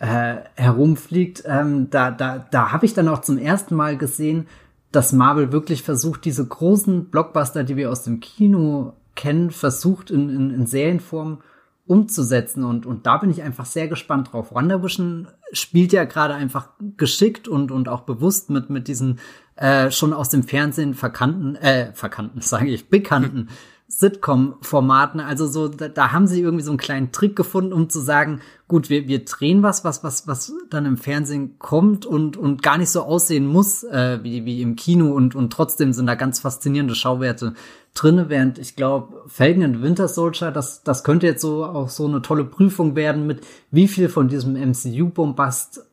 äh, 0.00 0.42
herumfliegt. 0.56 1.44
Ähm, 1.46 1.88
da 1.88 2.10
da, 2.10 2.46
da 2.50 2.70
habe 2.70 2.84
ich 2.84 2.92
dann 2.92 3.08
auch 3.08 3.22
zum 3.22 3.38
ersten 3.38 3.74
Mal 3.74 3.96
gesehen, 3.96 4.46
dass 4.90 5.14
Marvel 5.14 5.52
wirklich 5.52 5.82
versucht, 5.82 6.26
diese 6.26 6.46
großen 6.46 7.06
Blockbuster, 7.06 7.64
die 7.64 7.76
wir 7.76 7.90
aus 7.90 8.04
dem 8.04 8.20
Kino 8.20 8.92
kennen, 9.14 9.50
versucht 9.50 10.10
in, 10.10 10.28
in, 10.28 10.50
in 10.50 10.66
Serienform 10.66 11.38
umzusetzen 11.86 12.64
und, 12.64 12.86
und 12.86 13.06
da 13.06 13.16
bin 13.18 13.30
ich 13.30 13.42
einfach 13.42 13.66
sehr 13.66 13.88
gespannt 13.88 14.32
drauf. 14.32 14.54
WandaVision 14.54 15.28
spielt 15.52 15.92
ja 15.92 16.04
gerade 16.04 16.34
einfach 16.34 16.70
geschickt 16.96 17.48
und, 17.48 17.72
und 17.72 17.88
auch 17.88 18.02
bewusst 18.02 18.50
mit, 18.50 18.70
mit 18.70 18.86
diesen 18.86 19.18
äh, 19.56 19.90
schon 19.90 20.12
aus 20.12 20.28
dem 20.28 20.44
Fernsehen 20.44 20.94
verkannten, 20.94 21.56
äh, 21.56 21.92
verkannten, 21.92 22.40
sage 22.40 22.70
ich, 22.70 22.88
bekannten 22.88 23.48
Sitcom-Formaten. 23.92 25.20
Also 25.20 25.46
so, 25.46 25.68
da, 25.68 25.88
da 25.88 26.12
haben 26.12 26.26
sie 26.26 26.40
irgendwie 26.40 26.64
so 26.64 26.70
einen 26.70 26.78
kleinen 26.78 27.12
Trick 27.12 27.36
gefunden, 27.36 27.74
um 27.74 27.90
zu 27.90 28.00
sagen, 28.00 28.40
gut, 28.66 28.88
wir, 28.88 29.06
wir 29.06 29.24
drehen 29.24 29.62
was, 29.62 29.84
was, 29.84 30.02
was, 30.02 30.26
was 30.26 30.52
dann 30.70 30.86
im 30.86 30.96
Fernsehen 30.96 31.58
kommt 31.58 32.06
und, 32.06 32.38
und 32.38 32.62
gar 32.62 32.78
nicht 32.78 32.88
so 32.88 33.02
aussehen 33.02 33.46
muss, 33.46 33.84
äh, 33.84 34.18
wie, 34.22 34.46
wie 34.46 34.62
im 34.62 34.76
Kino 34.76 35.12
und, 35.12 35.34
und 35.34 35.52
trotzdem 35.52 35.92
sind 35.92 36.06
da 36.06 36.14
ganz 36.14 36.40
faszinierende 36.40 36.94
Schauwerte 36.94 37.52
drinne, 37.94 38.30
während 38.30 38.58
ich 38.58 38.76
glaube, 38.76 39.24
Falcon 39.26 39.62
and 39.62 39.82
Winter 39.82 40.08
Soldier, 40.08 40.50
das, 40.50 40.82
das 40.82 41.04
könnte 41.04 41.26
jetzt 41.26 41.42
so 41.42 41.66
auch 41.66 41.90
so 41.90 42.06
eine 42.06 42.22
tolle 42.22 42.44
Prüfung 42.44 42.96
werden 42.96 43.26
mit 43.26 43.42
wie 43.70 43.88
viel 43.88 44.08
von 44.08 44.28
diesem 44.28 44.54
MCU-Bombast 44.54 45.86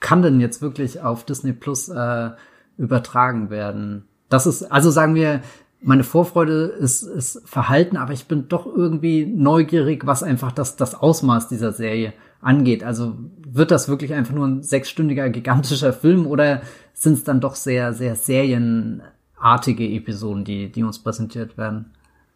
kann 0.00 0.22
denn 0.22 0.40
jetzt 0.40 0.62
wirklich 0.62 1.02
auf 1.02 1.24
Disney 1.24 1.52
Plus 1.52 1.90
äh, 1.90 2.30
übertragen 2.78 3.50
werden? 3.50 4.06
Das 4.30 4.46
ist, 4.46 4.64
also 4.64 4.90
sagen 4.90 5.14
wir, 5.14 5.42
meine 5.84 6.04
Vorfreude 6.04 6.64
ist, 6.64 7.02
ist 7.02 7.42
verhalten, 7.44 7.96
aber 7.96 8.12
ich 8.12 8.24
bin 8.24 8.48
doch 8.48 8.66
irgendwie 8.66 9.26
neugierig, 9.26 10.06
was 10.06 10.22
einfach 10.22 10.50
das, 10.50 10.76
das 10.76 10.94
Ausmaß 10.94 11.48
dieser 11.48 11.72
Serie 11.72 12.14
angeht. 12.40 12.82
Also 12.82 13.16
wird 13.46 13.70
das 13.70 13.88
wirklich 13.88 14.14
einfach 14.14 14.34
nur 14.34 14.46
ein 14.46 14.62
sechsstündiger 14.62 15.28
gigantischer 15.28 15.92
Film 15.92 16.26
oder 16.26 16.62
sind 16.94 17.14
es 17.14 17.24
dann 17.24 17.40
doch 17.40 17.54
sehr, 17.54 17.92
sehr 17.92 18.16
serienartige 18.16 19.86
Episoden, 19.86 20.44
die, 20.44 20.72
die 20.72 20.82
uns 20.82 20.98
präsentiert 20.98 21.58
werden? 21.58 21.90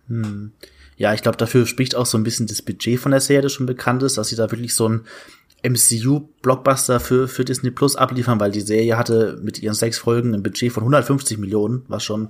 Hm. 0.08 0.52
Ja, 0.98 1.14
ich 1.14 1.22
glaube, 1.22 1.38
dafür 1.38 1.64
spricht 1.64 1.94
auch 1.94 2.06
so 2.06 2.18
ein 2.18 2.24
bisschen 2.24 2.48
das 2.48 2.60
Budget 2.60 2.98
von 2.98 3.12
der 3.12 3.20
Serie, 3.20 3.42
das 3.42 3.52
schon 3.52 3.66
bekannt 3.66 4.02
ist, 4.02 4.18
dass 4.18 4.28
sie 4.28 4.36
da 4.36 4.50
wirklich 4.50 4.74
so 4.74 4.88
ein 4.88 5.02
MCU-Blockbuster 5.62 7.00
für, 7.00 7.28
für 7.28 7.44
Disney 7.44 7.70
Plus 7.70 7.96
abliefern, 7.96 8.38
weil 8.38 8.52
die 8.52 8.60
Serie 8.60 8.96
hatte 8.96 9.38
mit 9.42 9.60
ihren 9.60 9.74
sechs 9.74 9.98
Folgen 9.98 10.34
ein 10.34 10.42
Budget 10.42 10.72
von 10.72 10.82
150 10.82 11.38
Millionen, 11.38 11.82
was 11.88 12.04
schon 12.04 12.28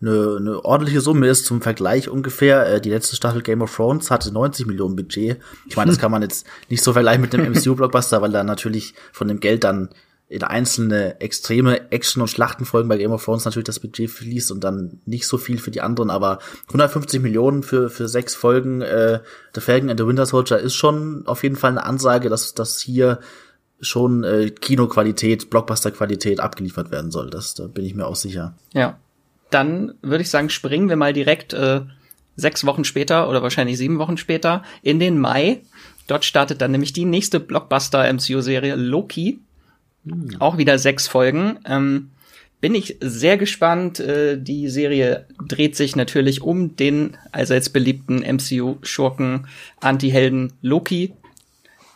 eine, 0.00 0.36
eine 0.38 0.64
ordentliche 0.64 1.00
Summe 1.00 1.28
ist 1.28 1.44
zum 1.44 1.60
Vergleich 1.60 2.08
ungefähr. 2.08 2.66
Äh, 2.66 2.80
die 2.80 2.90
letzte 2.90 3.16
Staffel 3.16 3.42
Game 3.42 3.60
of 3.60 3.74
Thrones 3.74 4.10
hatte 4.10 4.32
90 4.32 4.66
Millionen 4.66 4.96
Budget. 4.96 5.38
Ich 5.66 5.76
meine, 5.76 5.90
das 5.90 5.98
kann 6.00 6.10
man 6.10 6.22
jetzt 6.22 6.46
nicht 6.68 6.82
so 6.82 6.92
vergleichen 6.92 7.20
mit 7.20 7.32
dem 7.32 7.42
MCU-Blockbuster, 7.52 8.22
weil 8.22 8.32
da 8.32 8.42
natürlich 8.44 8.94
von 9.12 9.28
dem 9.28 9.40
Geld 9.40 9.64
dann 9.64 9.90
in 10.30 10.44
einzelne 10.44 11.20
extreme 11.20 11.90
Action- 11.90 12.22
und 12.22 12.28
Schlachtenfolgen 12.28 12.88
bei 12.88 12.96
Game 12.96 13.10
of 13.10 13.24
Thrones 13.24 13.44
natürlich 13.44 13.66
das 13.66 13.80
Budget 13.80 14.08
fließt 14.08 14.52
und 14.52 14.62
dann 14.62 15.00
nicht 15.04 15.26
so 15.26 15.38
viel 15.38 15.58
für 15.58 15.72
die 15.72 15.80
anderen, 15.80 16.08
aber 16.08 16.38
150 16.68 17.20
Millionen 17.20 17.64
für, 17.64 17.90
für 17.90 18.06
sechs 18.06 18.36
Folgen 18.36 18.80
äh, 18.80 19.18
The 19.56 19.60
Falcon 19.60 19.90
and 19.90 19.98
the 19.98 20.06
Winter 20.06 20.26
Soldier 20.26 20.58
ist 20.58 20.76
schon 20.76 21.26
auf 21.26 21.42
jeden 21.42 21.56
Fall 21.56 21.72
eine 21.72 21.84
Ansage, 21.84 22.28
dass, 22.28 22.54
dass 22.54 22.80
hier 22.80 23.18
schon 23.80 24.22
äh, 24.22 24.50
Kinoqualität, 24.50 25.50
Blockbuster-Qualität 25.50 26.38
abgeliefert 26.38 26.92
werden 26.92 27.10
soll. 27.10 27.28
Das, 27.28 27.54
da 27.54 27.66
bin 27.66 27.84
ich 27.84 27.96
mir 27.96 28.06
auch 28.06 28.16
sicher. 28.16 28.54
Ja. 28.72 29.00
Dann 29.50 29.94
würde 30.00 30.22
ich 30.22 30.30
sagen, 30.30 30.48
springen 30.48 30.88
wir 30.88 30.94
mal 30.94 31.12
direkt 31.12 31.54
äh, 31.54 31.80
sechs 32.36 32.64
Wochen 32.64 32.84
später 32.84 33.28
oder 33.28 33.42
wahrscheinlich 33.42 33.78
sieben 33.78 33.98
Wochen 33.98 34.16
später 34.16 34.62
in 34.82 35.00
den 35.00 35.18
Mai. 35.18 35.62
Dort 36.06 36.24
startet 36.24 36.60
dann 36.60 36.70
nämlich 36.70 36.92
die 36.92 37.04
nächste 37.04 37.40
Blockbuster-MCU-Serie 37.40 38.76
Loki 38.76 39.40
hm. 40.06 40.36
Auch 40.38 40.58
wieder 40.58 40.78
sechs 40.78 41.08
Folgen. 41.08 41.58
Ähm, 41.66 42.10
bin 42.60 42.74
ich 42.74 42.96
sehr 43.00 43.38
gespannt. 43.38 44.00
Äh, 44.00 44.38
die 44.38 44.68
Serie 44.68 45.26
dreht 45.46 45.76
sich 45.76 45.96
natürlich 45.96 46.42
um 46.42 46.76
den 46.76 47.16
allseits 47.32 47.70
beliebten 47.70 48.22
MCU-Schurken 48.22 49.46
Anti-Helden 49.80 50.52
Loki, 50.60 51.14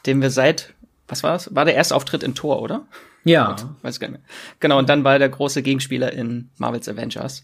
den 0.07 0.23
wir 0.23 0.31
seit, 0.31 0.75
was 1.09 1.23
war 1.23 1.33
das? 1.33 1.55
War 1.55 1.65
der 1.65 1.75
erste 1.75 1.95
Auftritt 1.95 2.23
in 2.23 2.35
Thor, 2.35 2.63
oder? 2.63 2.87
Ja. 3.25 3.53
Gut, 3.53 3.67
weiß 3.83 4.01
gar 4.01 4.09
nicht 4.09 4.21
mehr. 4.21 4.29
Genau, 4.61 4.79
und 4.79 4.89
dann 4.89 5.05
war 5.05 5.15
er 5.15 5.19
der 5.19 5.29
große 5.29 5.63
Gegenspieler 5.63 6.13
in 6.13 6.51
Marvel's 6.59 6.89
Avengers. 6.89 7.43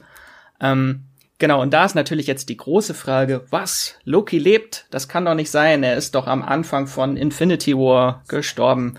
Ähm, 0.60 1.04
genau, 1.38 1.62
und 1.62 1.72
da 1.72 1.84
ist 1.84 1.94
natürlich 1.94 2.26
jetzt 2.26 2.48
die 2.50 2.56
große 2.56 2.94
Frage, 2.94 3.44
was? 3.50 3.96
Loki 4.04 4.38
lebt? 4.38 4.86
Das 4.90 5.08
kann 5.08 5.24
doch 5.24 5.34
nicht 5.34 5.50
sein. 5.50 5.82
Er 5.82 5.96
ist 5.96 6.14
doch 6.14 6.26
am 6.26 6.42
Anfang 6.42 6.86
von 6.86 7.16
Infinity 7.16 7.74
War 7.76 8.22
gestorben. 8.28 8.98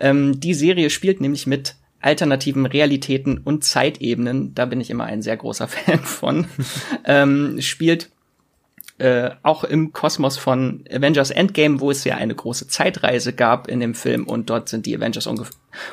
Ähm, 0.00 0.40
die 0.40 0.54
Serie 0.54 0.90
spielt 0.90 1.20
nämlich 1.20 1.46
mit 1.46 1.76
alternativen 2.00 2.66
Realitäten 2.66 3.38
und 3.38 3.62
Zeitebenen. 3.64 4.54
Da 4.54 4.64
bin 4.64 4.80
ich 4.80 4.90
immer 4.90 5.04
ein 5.04 5.22
sehr 5.22 5.36
großer 5.36 5.68
Fan 5.68 6.00
von. 6.00 6.46
ähm, 7.04 7.60
spielt 7.60 8.10
äh, 8.98 9.30
auch 9.42 9.64
im 9.64 9.92
Kosmos 9.92 10.36
von 10.36 10.84
Avengers 10.90 11.30
Endgame, 11.30 11.80
wo 11.80 11.90
es 11.90 12.04
ja 12.04 12.16
eine 12.16 12.34
große 12.34 12.68
Zeitreise 12.68 13.32
gab 13.32 13.68
in 13.68 13.80
dem 13.80 13.94
Film 13.94 14.24
und 14.26 14.50
dort 14.50 14.68
sind 14.68 14.84
die 14.86 14.96
Avengers 14.96 15.28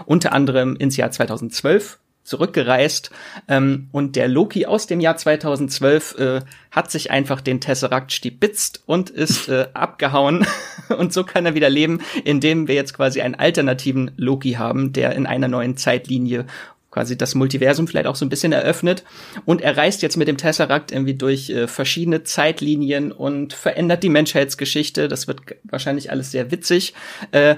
unter 0.06 0.34
anderem 0.34 0.76
ins 0.76 0.98
Jahr 0.98 1.12
2012 1.12 2.00
zurückgereist. 2.28 3.10
Ähm, 3.48 3.88
und 3.92 4.16
der 4.16 4.28
Loki 4.28 4.66
aus 4.66 4.86
dem 4.86 5.00
Jahr 5.00 5.18
2012 5.18 6.20
äh, 6.20 6.42
hat 6.72 6.92
sich 6.92 7.10
einfach 7.10 7.42
den 7.42 7.62
Tesseract 7.62 8.12
stibitzt 8.12 8.84
und 8.86 9.10
ist 9.10 9.48
äh, 9.48 9.68
abgehauen. 9.74 10.46
und 10.98 11.14
so 11.14 11.24
kann 11.24 11.46
er 11.46 11.56
wieder 11.56 11.70
leben, 11.70 12.02
indem 12.26 12.68
wir 12.68 12.76
jetzt 12.76 12.94
quasi 12.94 13.22
einen 13.22 13.36
alternativen 13.36 14.12
Loki 14.18 14.54
haben, 14.54 14.94
der 14.94 15.14
in 15.16 15.26
einer 15.26 15.48
neuen 15.48 15.78
Zeitlinie 15.78 16.46
quasi 16.92 17.18
das 17.18 17.36
Multiversum 17.36 17.88
vielleicht 17.88 18.08
auch 18.08 18.16
so 18.16 18.26
ein 18.26 18.30
bisschen 18.30 18.52
eröffnet. 18.52 19.04
Und 19.46 19.62
er 19.62 19.78
reist 19.78 20.02
jetzt 20.02 20.18
mit 20.18 20.28
dem 20.28 20.38
Tesseract 20.38 20.92
irgendwie 20.92 21.14
durch 21.14 21.50
äh, 21.50 21.68
verschiedene 21.68 22.24
Zeitlinien 22.24 23.12
und 23.12 23.54
verändert 23.54 24.04
die 24.04 24.10
Menschheitsgeschichte. 24.10 25.08
Das 25.08 25.28
wird 25.28 25.42
wahrscheinlich 25.64 26.12
alles 26.12 26.32
sehr 26.32 26.52
witzig. 26.52 26.94
Äh, 27.32 27.58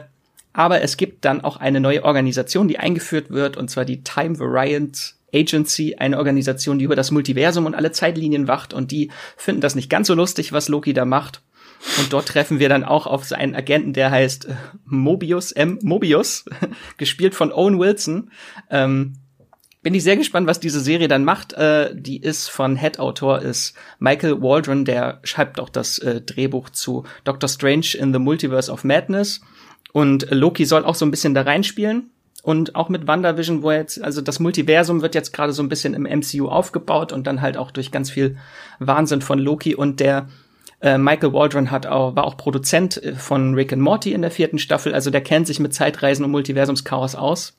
aber 0.53 0.81
es 0.81 0.97
gibt 0.97 1.25
dann 1.25 1.41
auch 1.41 1.57
eine 1.57 1.79
neue 1.79 2.03
Organisation, 2.03 2.67
die 2.67 2.79
eingeführt 2.79 3.29
wird, 3.29 3.57
und 3.57 3.69
zwar 3.69 3.85
die 3.85 4.03
Time 4.03 4.39
Variant 4.39 5.15
Agency, 5.33 5.95
eine 5.97 6.17
Organisation, 6.17 6.79
die 6.79 6.85
über 6.85 6.95
das 6.95 7.11
Multiversum 7.11 7.65
und 7.65 7.75
alle 7.75 7.91
Zeitlinien 7.91 8.47
wacht, 8.47 8.73
und 8.73 8.91
die 8.91 9.11
finden 9.37 9.61
das 9.61 9.75
nicht 9.75 9.89
ganz 9.89 10.07
so 10.07 10.15
lustig, 10.15 10.51
was 10.53 10.69
Loki 10.69 10.93
da 10.93 11.05
macht. 11.05 11.41
Und 11.97 12.11
dort 12.11 12.27
treffen 12.27 12.59
wir 12.59 12.67
dann 12.67 12.83
auch 12.83 13.07
auf 13.07 13.23
seinen 13.23 13.55
Agenten, 13.55 13.93
der 13.93 14.11
heißt 14.11 14.45
äh, 14.45 14.55
Mobius, 14.85 15.51
M. 15.53 15.79
Mobius, 15.81 16.45
gespielt 16.97 17.35
von 17.35 17.53
Owen 17.53 17.79
Wilson. 17.79 18.31
Ähm, 18.69 19.13
bin 19.81 19.93
ich 19.93 20.03
sehr 20.03 20.17
gespannt, 20.17 20.45
was 20.45 20.59
diese 20.59 20.81
Serie 20.81 21.07
dann 21.07 21.23
macht. 21.23 21.53
Äh, 21.53 21.95
die 21.95 22.21
ist 22.21 22.49
von 22.49 22.75
Head-Autor 22.75 23.41
ist 23.41 23.75
Michael 23.97 24.41
Waldron, 24.41 24.83
der 24.83 25.21
schreibt 25.23 25.59
auch 25.59 25.69
das 25.69 25.99
äh, 25.99 26.19
Drehbuch 26.19 26.69
zu 26.69 27.05
Doctor 27.23 27.47
Strange 27.47 27.95
in 27.97 28.11
the 28.11 28.19
Multiverse 28.19 28.69
of 28.69 28.83
Madness. 28.83 29.39
Und 29.91 30.27
Loki 30.29 30.65
soll 30.65 30.85
auch 30.85 30.95
so 30.95 31.05
ein 31.05 31.11
bisschen 31.11 31.33
da 31.33 31.41
reinspielen. 31.41 32.11
Und 32.41 32.75
auch 32.75 32.87
mit 32.89 33.05
WandaVision, 33.05 33.63
wo 33.63 33.71
jetzt, 33.71 34.01
also 34.01 34.21
das 34.21 34.39
Multiversum 34.39 35.01
wird 35.01 35.13
jetzt 35.13 35.33
gerade 35.33 35.51
so 35.51 35.61
ein 35.61 35.69
bisschen 35.69 35.93
im 35.93 36.03
MCU 36.03 36.47
aufgebaut 36.47 37.11
und 37.11 37.27
dann 37.27 37.41
halt 37.41 37.57
auch 37.57 37.71
durch 37.71 37.91
ganz 37.91 38.09
viel 38.09 38.37
Wahnsinn 38.79 39.21
von 39.21 39.39
Loki 39.39 39.75
und 39.75 39.99
der 39.99 40.29
äh, 40.81 40.97
Michael 40.97 41.33
Waldron 41.33 41.71
hat 41.71 41.85
auch, 41.85 42.15
war 42.15 42.23
auch 42.23 42.37
Produzent 42.37 43.03
äh, 43.03 43.15
von 43.15 43.55
Rick 43.55 43.73
and 43.73 43.81
Morty 43.81 44.13
in 44.13 44.21
der 44.21 44.31
vierten 44.31 44.57
Staffel, 44.57 44.93
also 44.93 45.11
der 45.11 45.19
kennt 45.21 45.47
sich 45.47 45.59
mit 45.59 45.73
Zeitreisen 45.73 46.23
und 46.23 46.31
Multiversumschaos 46.31 47.15
aus. 47.15 47.57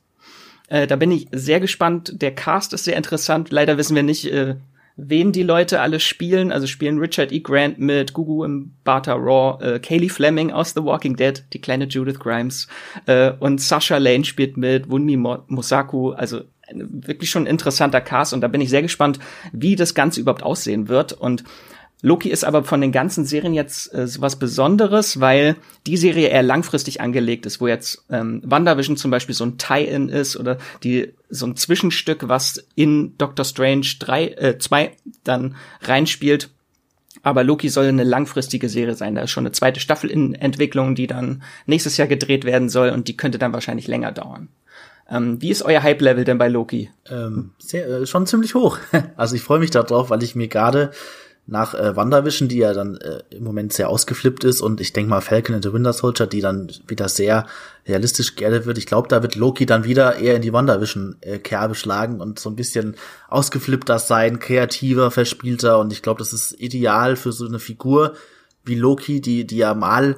Äh, 0.67 0.87
da 0.87 0.95
bin 0.95 1.11
ich 1.11 1.27
sehr 1.31 1.59
gespannt. 1.59 2.21
Der 2.21 2.33
Cast 2.33 2.73
ist 2.73 2.85
sehr 2.85 2.95
interessant. 2.95 3.51
Leider 3.51 3.77
wissen 3.77 3.95
wir 3.95 4.03
nicht, 4.03 4.25
äh, 4.31 4.55
wen 4.95 5.31
die 5.31 5.43
Leute 5.43 5.81
alle 5.81 5.99
spielen. 5.99 6.51
Also 6.51 6.67
spielen 6.67 6.99
Richard 6.99 7.31
E. 7.31 7.39
Grant 7.39 7.79
mit, 7.79 8.13
Gugu 8.13 8.43
im 8.43 8.73
Bata 8.83 9.13
Raw, 9.13 9.63
äh, 9.63 9.79
Kaylee 9.79 10.09
Fleming 10.09 10.51
aus 10.51 10.73
The 10.73 10.83
Walking 10.83 11.15
Dead, 11.15 11.43
die 11.53 11.61
kleine 11.61 11.85
Judith 11.85 12.19
Grimes, 12.19 12.67
äh, 13.05 13.31
und 13.39 13.61
Sasha 13.61 13.97
Lane 13.97 14.25
spielt 14.25 14.57
mit, 14.57 14.89
Wunmi 14.89 15.17
Mosaku, 15.17 16.11
also 16.11 16.41
wirklich 16.73 17.29
schon 17.29 17.47
interessanter 17.47 18.01
Cast 18.01 18.33
und 18.33 18.41
da 18.41 18.47
bin 18.47 18.61
ich 18.61 18.69
sehr 18.69 18.81
gespannt, 18.81 19.19
wie 19.51 19.75
das 19.75 19.93
Ganze 19.93 20.21
überhaupt 20.21 20.43
aussehen 20.43 20.87
wird 20.87 21.13
und 21.13 21.43
Loki 22.01 22.29
ist 22.29 22.43
aber 22.43 22.63
von 22.63 22.81
den 22.81 22.91
ganzen 22.91 23.25
Serien 23.25 23.53
jetzt 23.53 23.93
äh, 23.93 24.07
was 24.19 24.37
Besonderes, 24.37 25.19
weil 25.19 25.55
die 25.85 25.97
Serie 25.97 26.29
eher 26.29 26.43
langfristig 26.43 26.99
angelegt 26.99 27.45
ist, 27.45 27.61
wo 27.61 27.67
jetzt 27.67 28.05
ähm, 28.09 28.41
WandaVision 28.43 28.97
zum 28.97 29.11
Beispiel 29.11 29.35
so 29.35 29.45
ein 29.45 29.57
Tie-In 29.57 30.09
ist 30.09 30.35
oder 30.35 30.57
die 30.83 31.13
so 31.29 31.45
ein 31.45 31.55
Zwischenstück, 31.55 32.27
was 32.27 32.65
in 32.75 33.17
Doctor 33.17 33.45
Strange 33.45 33.87
3, 33.99 34.27
äh, 34.27 34.57
2 34.57 34.91
dann 35.23 35.55
reinspielt. 35.81 36.49
Aber 37.23 37.43
Loki 37.43 37.69
soll 37.69 37.85
eine 37.85 38.03
langfristige 38.03 38.67
Serie 38.67 38.95
sein. 38.95 39.13
Da 39.13 39.21
ist 39.21 39.31
schon 39.31 39.45
eine 39.45 39.51
zweite 39.51 39.79
Staffel 39.79 40.09
in 40.09 40.33
Entwicklung, 40.33 40.95
die 40.95 41.05
dann 41.05 41.43
nächstes 41.67 41.97
Jahr 41.97 42.07
gedreht 42.07 42.45
werden 42.45 42.69
soll 42.69 42.89
und 42.89 43.07
die 43.07 43.17
könnte 43.17 43.37
dann 43.37 43.53
wahrscheinlich 43.53 43.87
länger 43.87 44.11
dauern. 44.11 44.49
Ähm, 45.11 45.41
wie 45.41 45.49
ist 45.49 45.61
euer 45.61 45.83
Hype-Level 45.83 46.23
denn 46.23 46.37
bei 46.37 46.47
Loki? 46.47 46.89
Ähm, 47.09 47.51
sehr, 47.59 47.87
äh, 47.87 48.05
schon 48.07 48.25
ziemlich 48.25 48.55
hoch. 48.55 48.79
Also 49.17 49.35
ich 49.35 49.41
freue 49.41 49.59
mich 49.59 49.69
darauf, 49.69 50.09
weil 50.09 50.23
ich 50.23 50.35
mir 50.35 50.47
gerade 50.47 50.91
nach 51.47 51.73
äh, 51.73 51.95
WandaVision, 51.95 52.47
die 52.47 52.57
ja 52.57 52.73
dann 52.73 52.95
äh, 52.97 53.23
im 53.31 53.43
Moment 53.43 53.73
sehr 53.73 53.89
ausgeflippt 53.89 54.43
ist 54.43 54.61
und 54.61 54.79
ich 54.79 54.93
denke 54.93 55.09
mal 55.09 55.21
Falcon 55.21 55.55
and 55.55 55.63
the 55.63 55.73
Winter 55.73 55.91
Soldier, 55.91 56.27
die 56.27 56.41
dann 56.41 56.71
wieder 56.87 57.09
sehr 57.09 57.47
realistisch 57.87 58.35
geerdet 58.35 58.65
wird. 58.65 58.77
Ich 58.77 58.85
glaube, 58.85 59.07
da 59.07 59.21
wird 59.21 59.35
Loki 59.35 59.65
dann 59.65 59.83
wieder 59.83 60.15
eher 60.17 60.35
in 60.35 60.41
die 60.41 60.53
WandaVision-Kerbe 60.53 61.73
äh, 61.73 61.75
schlagen 61.75 62.21
und 62.21 62.39
so 62.39 62.49
ein 62.49 62.55
bisschen 62.55 62.95
ausgeflippter 63.27 63.99
sein, 63.99 64.39
kreativer, 64.39 65.11
verspielter 65.11 65.79
und 65.79 65.91
ich 65.91 66.01
glaube, 66.01 66.19
das 66.19 66.31
ist 66.31 66.59
ideal 66.59 67.15
für 67.15 67.31
so 67.31 67.45
eine 67.45 67.59
Figur 67.59 68.13
wie 68.63 68.75
Loki, 68.75 69.21
die, 69.21 69.45
die 69.45 69.57
ja 69.57 69.73
mal 69.73 70.17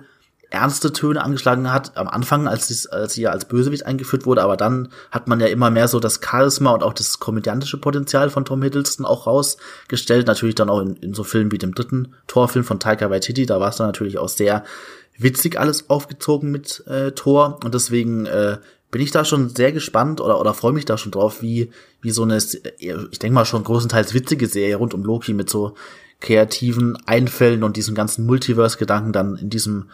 ernste 0.54 0.94
Töne 0.94 1.24
angeschlagen 1.24 1.74
hat 1.74 1.98
am 1.98 2.08
Anfang, 2.08 2.48
als 2.48 2.68
sie, 2.68 2.92
als 2.92 3.14
sie 3.14 3.24
ja 3.24 3.32
als 3.32 3.46
Bösewicht 3.46 3.88
eingeführt 3.88 4.28
wurde, 4.28 4.44
aber 4.44 4.56
dann 4.56 4.90
hat 5.10 5.28
man 5.28 5.40
ja 5.40 5.48
immer 5.48 5.72
mehr 5.72 5.88
so 5.88 6.00
das 6.00 6.20
Charisma 6.24 6.72
und 6.72 6.84
auch 6.84 6.94
das 6.94 7.20
komödiantische 7.20 7.80
Potenzial 7.80 8.30
von 8.30 8.46
Tom 8.46 8.62
Hiddleston 8.62 9.06
auch 9.06 9.26
rausgestellt. 9.26 10.28
Natürlich 10.28 10.56
dann 10.56 10.70
auch 10.70 10.80
in, 10.80 10.96
in 10.98 11.14
so 11.16 11.24
Filmen 11.24 11.52
wie 11.52 11.58
dem 11.58 11.74
dritten 11.74 12.14
Torfilm 12.28 12.64
von 12.64 12.80
Taika 12.80 13.10
Waititi, 13.10 13.48
da 13.48 13.60
war 13.60 13.70
es 13.70 13.78
dann 13.78 13.88
natürlich 13.88 14.20
auch 14.20 14.30
sehr 14.30 14.64
witzig 15.18 15.60
alles 15.60 15.90
aufgezogen 15.90 16.52
mit 16.52 16.86
äh, 16.88 17.12
Thor. 17.12 17.60
Und 17.64 17.74
deswegen 17.74 18.28
äh, 18.28 18.58
bin 18.92 19.02
ich 19.02 19.10
da 19.10 19.26
schon 19.26 19.50
sehr 19.50 19.72
gespannt 19.72 20.22
oder, 20.22 20.40
oder 20.40 20.54
freue 20.54 20.74
mich 20.74 20.86
da 20.86 21.00
schon 21.00 21.12
drauf, 21.12 21.42
wie, 21.42 21.72
wie 22.02 22.12
so 22.12 22.22
eine, 22.22 22.38
ich 22.38 23.20
denke 23.20 23.34
mal 23.34 23.46
schon 23.46 23.64
großenteils 23.64 24.14
witzige 24.14 24.48
Serie 24.48 24.76
rund 24.76 24.94
um 24.94 25.04
Loki 25.04 25.34
mit 25.34 25.50
so 25.50 25.74
kreativen 26.20 26.96
Einfällen 27.08 27.64
und 27.64 27.76
diesen 27.76 27.96
ganzen 27.96 28.28
Multiverse-Gedanken 28.28 29.12
dann 29.12 29.36
in 29.36 29.50
diesem 29.50 29.90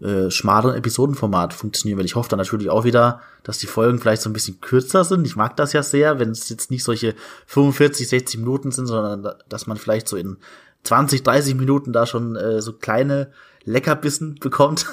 äh, 0.00 0.30
schmaleren 0.30 0.76
Episodenformat 0.76 1.52
funktionieren, 1.52 1.98
weil 1.98 2.06
ich 2.06 2.14
hoffe 2.14 2.28
dann 2.28 2.38
natürlich 2.38 2.70
auch 2.70 2.84
wieder, 2.84 3.20
dass 3.42 3.58
die 3.58 3.66
Folgen 3.66 3.98
vielleicht 3.98 4.22
so 4.22 4.30
ein 4.30 4.32
bisschen 4.32 4.60
kürzer 4.60 5.04
sind. 5.04 5.26
Ich 5.26 5.36
mag 5.36 5.56
das 5.56 5.72
ja 5.72 5.82
sehr, 5.82 6.18
wenn 6.18 6.30
es 6.30 6.48
jetzt 6.48 6.70
nicht 6.70 6.84
solche 6.84 7.14
45, 7.46 8.08
60 8.08 8.40
Minuten 8.40 8.70
sind, 8.70 8.86
sondern 8.86 9.34
dass 9.48 9.66
man 9.66 9.76
vielleicht 9.76 10.08
so 10.08 10.16
in 10.16 10.36
20, 10.84 11.22
30 11.22 11.56
Minuten 11.56 11.92
da 11.92 12.06
schon 12.06 12.36
äh, 12.36 12.62
so 12.62 12.74
kleine 12.74 13.32
Leckerbissen 13.64 14.34
bekommt. 14.40 14.86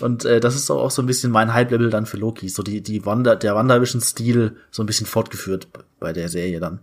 und 0.00 0.24
äh, 0.24 0.40
das 0.40 0.56
ist 0.56 0.70
auch 0.70 0.90
so 0.90 1.02
ein 1.02 1.06
bisschen 1.06 1.30
mein 1.30 1.54
Hype-Level 1.54 1.90
dann 1.90 2.06
für 2.06 2.16
Loki. 2.16 2.48
So 2.48 2.62
die, 2.62 2.82
die 2.82 3.06
Wander, 3.06 3.36
der 3.36 3.54
Wandervision-Stil 3.54 4.56
so 4.70 4.82
ein 4.82 4.86
bisschen 4.86 5.06
fortgeführt 5.06 5.68
bei 6.00 6.12
der 6.12 6.28
Serie 6.28 6.60
dann. 6.60 6.80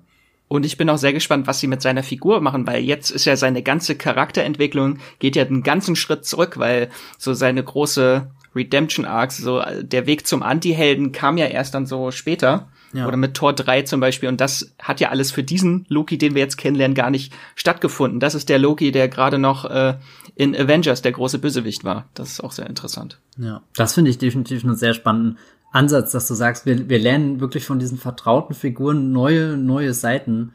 Und 0.49 0.65
ich 0.65 0.77
bin 0.77 0.89
auch 0.89 0.97
sehr 0.97 1.13
gespannt, 1.13 1.47
was 1.47 1.59
sie 1.59 1.67
mit 1.67 1.81
seiner 1.81 2.03
Figur 2.03 2.41
machen, 2.41 2.65
weil 2.67 2.83
jetzt 2.83 3.11
ist 3.11 3.25
ja 3.25 3.37
seine 3.37 3.61
ganze 3.61 3.95
Charakterentwicklung 3.95 4.97
geht 5.19 5.35
ja 5.35 5.45
einen 5.45 5.63
ganzen 5.63 5.95
Schritt 5.95 6.25
zurück, 6.25 6.57
weil 6.57 6.89
so 7.19 7.33
seine 7.33 7.63
große 7.63 8.27
Redemption 8.55 9.05
Arcs, 9.05 9.37
so 9.37 9.61
der 9.81 10.07
Weg 10.07 10.25
zum 10.25 10.41
Anti-Helden 10.41 11.11
kam 11.11 11.37
ja 11.37 11.45
erst 11.45 11.75
dann 11.75 11.85
so 11.85 12.09
später. 12.11 12.67
Ja. 12.93 13.07
Oder 13.07 13.17
mit 13.17 13.35
Tor 13.35 13.53
3 13.53 13.83
zum 13.83 13.99
Beispiel. 13.99 14.27
Und 14.29 14.41
das 14.41 14.73
hat 14.79 14.99
ja 14.99 15.09
alles 15.09 15.31
für 15.31 15.43
diesen 15.43 15.85
Loki, 15.89 16.17
den 16.17 16.33
wir 16.33 16.41
jetzt 16.41 16.57
kennenlernen, 16.57 16.95
gar 16.95 17.11
nicht 17.11 17.31
stattgefunden. 17.53 18.19
Das 18.19 18.33
ist 18.33 18.49
der 18.49 18.57
Loki, 18.57 18.91
der 18.91 19.07
gerade 19.07 19.37
noch 19.37 19.65
äh, 19.65 19.95
in 20.35 20.55
Avengers 20.55 21.03
der 21.03 21.11
große 21.11 21.37
Bösewicht 21.37 21.83
war. 21.83 22.09
Das 22.15 22.31
ist 22.31 22.43
auch 22.43 22.51
sehr 22.51 22.65
interessant. 22.65 23.19
Ja. 23.37 23.61
Das 23.75 23.93
finde 23.93 24.09
ich 24.09 24.17
definitiv 24.17 24.63
einen 24.63 24.75
sehr 24.75 24.95
spannenden 24.95 25.37
Ansatz, 25.71 26.11
dass 26.11 26.27
du 26.27 26.33
sagst, 26.33 26.65
wir, 26.65 26.89
wir 26.89 26.99
lernen 26.99 27.39
wirklich 27.39 27.65
von 27.65 27.79
diesen 27.79 27.97
vertrauten 27.97 28.55
Figuren 28.55 29.11
neue, 29.11 29.57
neue 29.57 29.93
Seiten 29.93 30.53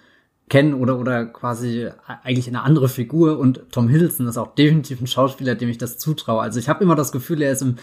kennen 0.48 0.74
oder, 0.74 0.98
oder 0.98 1.27
quasi 1.27 1.88
eigentlich 2.22 2.48
eine 2.48 2.62
andere 2.62 2.88
Figur. 2.88 3.38
Und 3.38 3.62
Tom 3.70 3.88
Hiddleston 3.88 4.27
ist 4.27 4.37
auch 4.37 4.55
definitiv 4.55 5.00
ein 5.00 5.07
Schauspieler, 5.07 5.55
dem 5.55 5.68
ich 5.68 5.79
das 5.79 5.98
zutraue. 5.98 6.42
Also 6.42 6.59
ich 6.59 6.68
habe 6.68 6.83
immer 6.83 6.96
das 6.96 7.12
Gefühl, 7.12 7.42
er 7.42 7.53
ist 7.53 7.62
im 7.62 7.77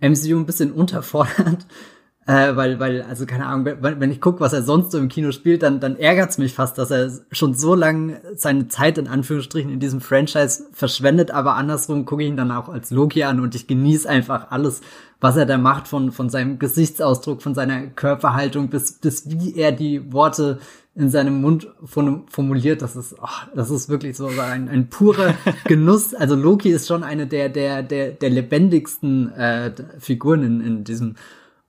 MCU 0.00 0.38
ein 0.38 0.46
bisschen 0.46 0.72
unterfordert 0.72 1.66
äh, 2.26 2.56
weil, 2.56 2.80
weil, 2.80 3.02
also 3.02 3.24
keine 3.24 3.46
Ahnung, 3.46 3.76
wenn, 3.80 4.00
wenn 4.00 4.10
ich 4.10 4.20
gucke, 4.20 4.40
was 4.40 4.52
er 4.52 4.62
sonst 4.62 4.90
so 4.90 4.98
im 4.98 5.08
Kino 5.08 5.30
spielt, 5.30 5.62
dann, 5.62 5.78
dann 5.78 5.96
ärgert's 5.96 6.38
mich 6.38 6.52
fast, 6.52 6.76
dass 6.76 6.90
er 6.90 7.10
schon 7.30 7.54
so 7.54 7.74
lange 7.74 8.20
seine 8.34 8.66
Zeit 8.66 8.98
in 8.98 9.06
Anführungsstrichen 9.06 9.70
in 9.70 9.78
diesem 9.78 10.00
Franchise 10.00 10.64
verschwendet, 10.72 11.30
aber 11.30 11.54
andersrum 11.54 12.04
gucke 12.04 12.24
ich 12.24 12.28
ihn 12.28 12.36
dann 12.36 12.50
auch 12.50 12.68
als 12.68 12.90
Loki 12.90 13.22
an 13.22 13.38
und 13.38 13.54
ich 13.54 13.68
genieße 13.68 14.08
einfach 14.08 14.50
alles, 14.50 14.80
was 15.20 15.36
er 15.36 15.46
da 15.46 15.58
macht, 15.58 15.88
von, 15.88 16.12
von 16.12 16.28
seinem 16.28 16.58
Gesichtsausdruck, 16.58 17.42
von 17.42 17.54
seiner 17.54 17.86
Körperhaltung, 17.86 18.68
bis, 18.68 18.92
bis 18.92 19.30
wie 19.30 19.56
er 19.56 19.72
die 19.72 20.12
Worte 20.12 20.58
in 20.94 21.10
seinem 21.10 21.42
Mund 21.42 21.68
formuliert, 21.84 22.80
das 22.80 22.96
ist, 22.96 23.16
oh, 23.20 23.46
das 23.54 23.70
ist 23.70 23.90
wirklich 23.90 24.16
so 24.16 24.28
ein, 24.28 24.68
ein 24.68 24.88
purer 24.88 25.34
Genuss. 25.64 26.14
Also 26.14 26.34
Loki 26.34 26.70
ist 26.70 26.88
schon 26.88 27.04
eine 27.04 27.26
der, 27.26 27.50
der, 27.50 27.82
der, 27.82 28.12
der 28.12 28.30
lebendigsten 28.30 29.30
äh, 29.32 29.72
Figuren 29.98 30.42
in, 30.42 30.60
in 30.62 30.84
diesem 30.84 31.16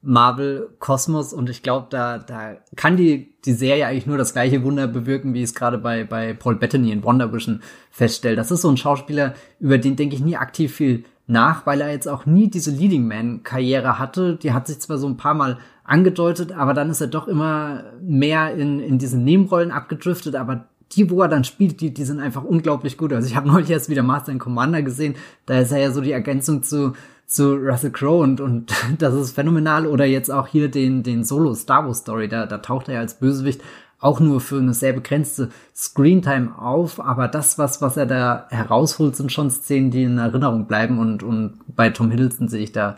Marvel-Kosmos 0.01 1.33
und 1.33 1.49
ich 1.49 1.61
glaube, 1.61 1.87
da, 1.89 2.19
da 2.19 2.55
kann 2.77 2.95
die, 2.95 3.35
die 3.43 3.53
Serie 3.53 3.87
eigentlich 3.87 4.05
nur 4.05 4.17
das 4.17 4.31
gleiche 4.31 4.63
Wunder 4.63 4.87
bewirken, 4.87 5.33
wie 5.33 5.41
es 5.41 5.53
gerade 5.53 5.77
bei, 5.77 6.05
bei 6.05 6.33
Paul 6.33 6.55
Bettany 6.55 6.91
in 6.91 7.03
Wonder 7.03 7.33
Vision 7.33 7.61
feststellt. 7.91 8.37
Das 8.37 8.51
ist 8.51 8.61
so 8.61 8.69
ein 8.69 8.77
Schauspieler, 8.77 9.33
über 9.59 9.77
den 9.77 9.97
denke 9.97 10.15
ich 10.15 10.21
nie 10.21 10.37
aktiv 10.37 10.73
viel 10.73 11.03
nach, 11.27 11.65
weil 11.65 11.81
er 11.81 11.91
jetzt 11.91 12.07
auch 12.07 12.25
nie 12.25 12.49
diese 12.49 12.71
Leading 12.71 13.07
Man-Karriere 13.07 13.99
hatte. 13.99 14.37
Die 14.37 14.53
hat 14.53 14.67
sich 14.67 14.79
zwar 14.79 14.97
so 14.97 15.07
ein 15.07 15.17
paar 15.17 15.33
Mal 15.33 15.57
angedeutet, 15.83 16.51
aber 16.51 16.73
dann 16.73 16.89
ist 16.89 17.01
er 17.01 17.07
doch 17.07 17.27
immer 17.27 17.83
mehr 18.01 18.53
in, 18.55 18.79
in 18.79 18.97
diesen 18.97 19.23
Nebenrollen 19.23 19.71
abgedriftet, 19.71 20.35
aber 20.35 20.65
die, 20.93 21.09
wo 21.09 21.21
er 21.21 21.27
dann 21.27 21.43
spielt, 21.43 21.81
die, 21.81 21.93
die 21.93 22.05
sind 22.05 22.21
einfach 22.21 22.43
unglaublich 22.43 22.97
gut. 22.97 23.11
Also 23.11 23.27
ich 23.27 23.35
habe 23.35 23.47
neulich 23.51 23.69
erst 23.69 23.89
wieder 23.89 24.03
Master 24.03 24.31
and 24.31 24.41
Commander 24.41 24.81
gesehen, 24.81 25.15
da 25.45 25.59
ist 25.59 25.71
er 25.71 25.79
ja 25.79 25.91
so 25.91 26.01
die 26.01 26.11
Ergänzung 26.11 26.63
zu 26.63 26.93
zu 27.27 27.55
Russell 27.55 27.91
Crowe 27.91 28.23
und, 28.23 28.39
und 28.39 28.71
das 28.97 29.13
ist 29.13 29.31
phänomenal. 29.31 29.85
Oder 29.85 30.05
jetzt 30.05 30.31
auch 30.31 30.47
hier 30.47 30.71
den, 30.71 31.03
den 31.03 31.23
Solo 31.23 31.53
Star 31.53 31.85
Wars 31.85 31.99
Story, 31.99 32.27
da, 32.27 32.45
da 32.45 32.59
taucht 32.59 32.89
er 32.89 33.01
als 33.01 33.19
Bösewicht 33.19 33.61
auch 33.99 34.19
nur 34.19 34.41
für 34.41 34.59
eine 34.59 34.73
sehr 34.73 34.93
begrenzte 34.93 35.49
Screentime 35.75 36.57
auf, 36.57 36.99
aber 36.99 37.27
das, 37.27 37.57
was, 37.57 37.81
was 37.81 37.97
er 37.97 38.05
da 38.05 38.47
herausholt, 38.49 39.15
sind 39.15 39.31
schon 39.31 39.49
Szenen, 39.49 39.89
die 39.89 40.03
in 40.03 40.19
Erinnerung 40.19 40.67
bleiben 40.67 40.99
und, 40.99 41.23
und 41.23 41.59
bei 41.75 41.89
Tom 41.89 42.11
Hiddleston 42.11 42.47
sehe 42.47 42.63
ich 42.63 42.71
da, 42.71 42.97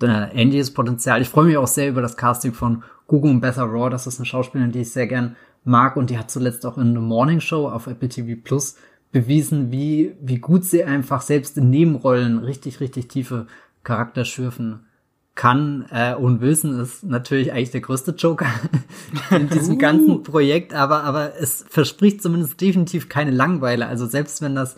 ähnliches 0.00 0.72
Potenzial. 0.72 1.20
Ich 1.20 1.28
freue 1.28 1.46
mich 1.46 1.56
auch 1.56 1.66
sehr 1.66 1.88
über 1.88 2.00
das 2.00 2.16
Casting 2.16 2.52
von 2.52 2.84
Gugu 3.08 3.28
und 3.28 3.40
Beth 3.40 3.58
Raw, 3.58 3.90
das 3.90 4.06
ist 4.06 4.18
eine 4.18 4.26
Schauspielerin, 4.26 4.72
die 4.72 4.80
ich 4.80 4.92
sehr 4.92 5.06
gern 5.06 5.36
mag 5.64 5.96
und 5.96 6.08
die 6.08 6.18
hat 6.18 6.30
zuletzt 6.30 6.64
auch 6.64 6.78
in 6.78 6.94
The 6.94 7.00
Morning 7.00 7.40
Show 7.40 7.68
auf 7.68 7.86
Apple 7.86 8.08
TV 8.08 8.40
Plus 8.42 8.76
bewiesen, 9.12 9.72
wie, 9.72 10.14
wie 10.20 10.38
gut 10.38 10.64
sie 10.64 10.84
einfach 10.84 11.22
selbst 11.22 11.58
in 11.58 11.70
Nebenrollen 11.70 12.38
richtig, 12.38 12.80
richtig 12.80 13.08
tiefe 13.08 13.46
Charakter 13.82 14.24
schürfen 14.24 14.87
kann. 15.38 15.86
Äh, 15.90 16.14
und 16.14 16.42
Wilson 16.42 16.80
ist 16.80 17.04
natürlich 17.04 17.52
eigentlich 17.52 17.70
der 17.70 17.80
größte 17.80 18.10
Joker 18.10 18.48
in 19.30 19.48
diesem 19.48 19.76
uh. 19.76 19.78
ganzen 19.78 20.22
Projekt, 20.22 20.74
aber, 20.74 21.04
aber 21.04 21.32
es 21.40 21.64
verspricht 21.70 22.22
zumindest 22.22 22.60
definitiv 22.60 23.08
keine 23.08 23.30
Langweile. 23.30 23.86
Also 23.86 24.06
selbst 24.06 24.42
wenn 24.42 24.54
das 24.54 24.76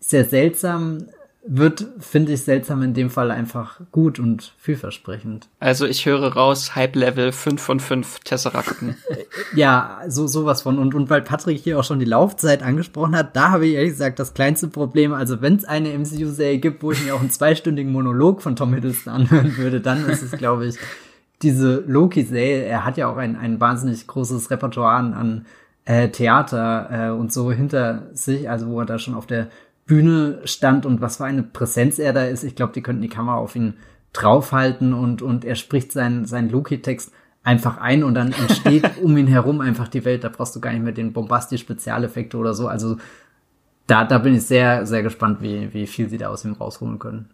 sehr 0.00 0.24
seltsam 0.24 1.06
wird, 1.50 1.86
finde 1.98 2.32
ich 2.32 2.42
seltsam 2.42 2.82
in 2.82 2.92
dem 2.92 3.08
Fall 3.08 3.30
einfach 3.30 3.80
gut 3.90 4.18
und 4.18 4.52
vielversprechend. 4.58 5.48
Also 5.60 5.86
ich 5.86 6.04
höre 6.04 6.34
raus, 6.34 6.76
Hype-Level 6.76 7.32
5 7.32 7.60
von 7.60 7.80
5 7.80 8.20
Tesseracten. 8.20 8.96
ja, 9.54 10.02
so 10.08 10.26
sowas 10.26 10.62
von. 10.62 10.78
Und, 10.78 10.94
und 10.94 11.08
weil 11.08 11.22
Patrick 11.22 11.58
hier 11.58 11.78
auch 11.78 11.84
schon 11.84 12.00
die 12.00 12.04
Laufzeit 12.04 12.62
angesprochen 12.62 13.16
hat, 13.16 13.34
da 13.34 13.50
habe 13.50 13.66
ich 13.66 13.74
ehrlich 13.74 13.92
gesagt 13.92 14.18
das 14.18 14.34
kleinste 14.34 14.68
Problem. 14.68 15.14
Also 15.14 15.40
wenn 15.40 15.56
es 15.56 15.64
eine 15.64 15.96
MCU-Serie 15.98 16.58
gibt, 16.58 16.82
wo 16.82 16.92
ich 16.92 17.02
mir 17.02 17.14
auch 17.14 17.20
einen 17.20 17.30
zweistündigen 17.30 17.92
Monolog 17.92 18.42
von 18.42 18.54
Tom 18.54 18.74
Hiddleston 18.74 19.12
anhören 19.12 19.56
würde, 19.56 19.80
dann 19.80 20.06
ist 20.06 20.22
es, 20.22 20.32
glaube 20.32 20.66
ich, 20.66 20.76
diese 21.40 21.82
Loki-Serie. 21.86 22.64
Er 22.64 22.84
hat 22.84 22.98
ja 22.98 23.10
auch 23.10 23.16
ein, 23.16 23.36
ein 23.36 23.58
wahnsinnig 23.58 24.06
großes 24.06 24.50
Repertoire 24.50 24.96
an, 24.96 25.14
an 25.14 25.46
äh, 25.86 26.10
Theater 26.10 26.88
äh, 26.90 27.10
und 27.10 27.32
so 27.32 27.50
hinter 27.50 28.08
sich, 28.12 28.50
also 28.50 28.68
wo 28.68 28.80
er 28.80 28.86
da 28.86 28.98
schon 28.98 29.14
auf 29.14 29.26
der 29.26 29.48
Bühne 29.88 30.42
stand 30.44 30.86
und 30.86 31.00
was 31.00 31.16
für 31.16 31.24
eine 31.24 31.42
Präsenz 31.42 31.98
er 31.98 32.12
da 32.12 32.24
ist. 32.24 32.44
Ich 32.44 32.54
glaube, 32.54 32.72
die 32.74 32.82
könnten 32.82 33.02
die 33.02 33.08
Kamera 33.08 33.38
auf 33.38 33.56
ihn 33.56 33.74
draufhalten 34.12 34.92
und, 34.92 35.22
und 35.22 35.44
er 35.44 35.56
spricht 35.56 35.90
seinen, 35.90 36.26
seinen 36.26 36.50
Loki-Text 36.50 37.10
einfach 37.42 37.78
ein 37.78 38.04
und 38.04 38.14
dann 38.14 38.32
entsteht 38.32 38.98
um 39.02 39.16
ihn 39.16 39.26
herum 39.26 39.60
einfach 39.60 39.88
die 39.88 40.04
Welt. 40.04 40.22
Da 40.22 40.28
brauchst 40.28 40.54
du 40.54 40.60
gar 40.60 40.72
nicht 40.72 40.84
mehr 40.84 40.92
den 40.92 41.12
bombastisch 41.12 41.62
Spezialeffekte 41.62 42.36
oder 42.36 42.54
so. 42.54 42.68
Also 42.68 42.98
da, 43.86 44.04
da 44.04 44.18
bin 44.18 44.34
ich 44.34 44.46
sehr, 44.46 44.86
sehr 44.86 45.02
gespannt, 45.02 45.40
wie, 45.40 45.72
wie 45.72 45.86
viel 45.86 46.08
sie 46.08 46.18
da 46.18 46.28
aus 46.28 46.44
ihm 46.44 46.52
rausholen 46.52 46.98
können. 46.98 47.30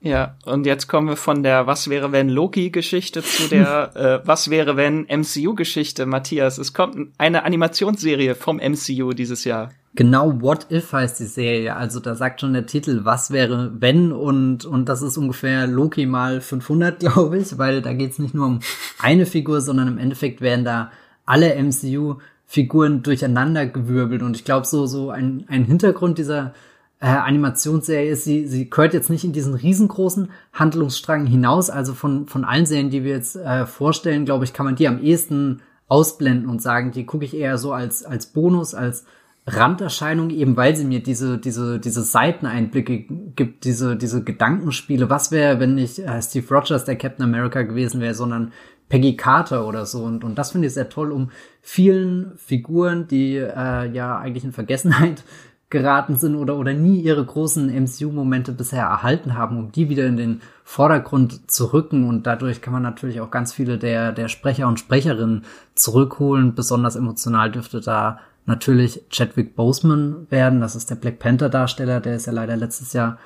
Ja, 0.00 0.36
und 0.44 0.66
jetzt 0.66 0.88
kommen 0.88 1.08
wir 1.08 1.16
von 1.16 1.42
der 1.42 1.66
Was 1.66 1.88
wäre 1.88 2.12
wenn 2.12 2.28
Loki-Geschichte 2.28 3.22
zu 3.22 3.48
der 3.48 3.96
äh, 4.22 4.26
Was 4.26 4.50
wäre 4.50 4.76
wenn 4.76 5.06
MCU-Geschichte, 5.06 6.04
Matthias. 6.04 6.58
Es 6.58 6.74
kommt 6.74 7.12
eine 7.16 7.44
Animationsserie 7.44 8.34
vom 8.34 8.56
MCU 8.56 9.12
dieses 9.12 9.44
Jahr. 9.44 9.70
Genau, 9.96 10.40
What 10.40 10.72
If 10.72 10.92
heißt 10.92 11.20
die 11.20 11.26
Serie. 11.26 11.76
Also 11.76 12.00
da 12.00 12.16
sagt 12.16 12.40
schon 12.40 12.52
der 12.52 12.66
Titel, 12.66 13.04
was 13.04 13.30
wäre 13.30 13.72
wenn? 13.78 14.10
Und 14.10 14.64
und 14.64 14.88
das 14.88 15.02
ist 15.02 15.16
ungefähr 15.16 15.68
Loki 15.68 16.04
mal 16.06 16.40
500, 16.40 16.98
glaube 16.98 17.38
ich, 17.38 17.58
weil 17.58 17.80
da 17.80 17.92
geht's 17.92 18.18
nicht 18.18 18.34
nur 18.34 18.46
um 18.46 18.60
eine 18.98 19.24
Figur, 19.24 19.60
sondern 19.60 19.86
im 19.88 19.98
Endeffekt 19.98 20.40
werden 20.40 20.64
da 20.64 20.90
alle 21.26 21.54
MCU 21.62 22.16
Figuren 22.46 23.02
durcheinander 23.02 23.66
gewirbelt. 23.66 24.22
Und 24.22 24.36
ich 24.36 24.44
glaube 24.44 24.66
so 24.66 24.86
so 24.86 25.10
ein 25.10 25.44
ein 25.46 25.64
Hintergrund 25.64 26.18
dieser 26.18 26.54
äh, 27.00 27.06
Animationsserie 27.06 28.10
ist, 28.10 28.24
sie 28.24 28.48
sie 28.48 28.68
gehört 28.68 28.94
jetzt 28.94 29.10
nicht 29.10 29.24
in 29.24 29.32
diesen 29.32 29.54
riesengroßen 29.54 30.28
Handlungsstrang 30.52 31.24
hinaus, 31.26 31.70
also 31.70 31.94
von 31.94 32.26
von 32.26 32.44
allen 32.44 32.66
Serien, 32.66 32.90
die 32.90 33.04
wir 33.04 33.12
jetzt 33.12 33.36
äh, 33.36 33.64
vorstellen, 33.64 34.24
glaube 34.24 34.44
ich, 34.44 34.52
kann 34.52 34.66
man 34.66 34.74
die 34.74 34.88
am 34.88 35.00
ehesten 35.00 35.62
ausblenden 35.86 36.48
und 36.48 36.60
sagen, 36.60 36.90
die 36.90 37.06
gucke 37.06 37.24
ich 37.24 37.36
eher 37.36 37.58
so 37.58 37.72
als 37.72 38.04
als 38.04 38.26
Bonus, 38.26 38.74
als 38.74 39.04
Randerscheinung, 39.46 40.30
eben 40.30 40.56
weil 40.56 40.74
sie 40.74 40.84
mir 40.84 41.02
diese, 41.02 41.36
diese, 41.36 41.78
diese 41.78 42.02
Seiteneinblicke 42.02 43.04
gibt, 43.36 43.64
diese, 43.64 43.96
diese 43.96 44.24
Gedankenspiele. 44.24 45.10
Was 45.10 45.30
wäre, 45.32 45.60
wenn 45.60 45.74
nicht 45.74 45.98
äh, 45.98 46.22
Steve 46.22 46.46
Rogers 46.54 46.86
der 46.86 46.96
Captain 46.96 47.24
America 47.24 47.62
gewesen 47.62 48.00
wäre, 48.00 48.14
sondern 48.14 48.52
Peggy 48.88 49.16
Carter 49.16 49.66
oder 49.66 49.84
so. 49.86 50.02
Und, 50.04 50.24
und 50.24 50.36
das 50.36 50.52
finde 50.52 50.68
ich 50.68 50.74
sehr 50.74 50.88
toll, 50.88 51.12
um 51.12 51.30
vielen 51.60 52.32
Figuren, 52.36 53.06
die 53.06 53.36
äh, 53.36 53.90
ja 53.90 54.18
eigentlich 54.18 54.44
in 54.44 54.52
Vergessenheit 54.52 55.24
geraten 55.70 56.16
sind 56.16 56.36
oder, 56.36 56.56
oder 56.56 56.72
nie 56.72 57.00
ihre 57.00 57.24
großen 57.24 57.66
MCU-Momente 57.68 58.52
bisher 58.52 58.84
erhalten 58.84 59.36
haben, 59.36 59.58
um 59.58 59.72
die 59.72 59.88
wieder 59.88 60.06
in 60.06 60.16
den 60.16 60.40
Vordergrund 60.62 61.50
zu 61.50 61.72
rücken. 61.72 62.08
Und 62.08 62.26
dadurch 62.26 62.62
kann 62.62 62.72
man 62.72 62.82
natürlich 62.82 63.20
auch 63.20 63.30
ganz 63.30 63.52
viele 63.52 63.76
der, 63.76 64.12
der 64.12 64.28
Sprecher 64.28 64.68
und 64.68 64.78
Sprecherinnen 64.78 65.44
zurückholen. 65.74 66.54
Besonders 66.54 66.96
emotional 66.96 67.50
dürfte 67.50 67.80
da 67.80 68.20
natürlich 68.46 69.02
Chadwick 69.10 69.56
Boseman 69.56 70.26
werden. 70.30 70.60
Das 70.60 70.76
ist 70.76 70.90
der 70.90 70.96
Black 70.96 71.18
Panther 71.18 71.48
Darsteller, 71.48 72.00
der 72.00 72.16
ist 72.16 72.26
ja 72.26 72.32
leider 72.32 72.56
letztes 72.56 72.92
Jahr 72.92 73.18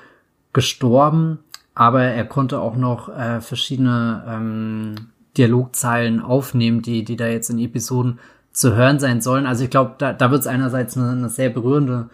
gestorben, 0.53 1.39
aber 1.75 2.03
er 2.03 2.25
konnte 2.25 2.59
auch 2.59 2.75
noch 2.75 3.09
äh, 3.09 3.41
verschiedene 3.41 4.23
ähm, 4.27 4.95
Dialogzeilen 5.37 6.21
aufnehmen, 6.21 6.81
die, 6.81 7.03
die 7.03 7.15
da 7.15 7.27
jetzt 7.27 7.49
in 7.49 7.59
Episoden 7.59 8.19
zu 8.51 8.75
hören 8.75 8.99
sein 8.99 9.21
sollen. 9.21 9.45
Also 9.45 9.63
ich 9.63 9.69
glaube, 9.69 9.95
da, 9.97 10.11
da 10.11 10.31
wird 10.31 10.41
es 10.41 10.47
einerseits 10.47 10.97
eine, 10.97 11.11
eine 11.11 11.29
sehr 11.29 11.49
berührende 11.49 12.09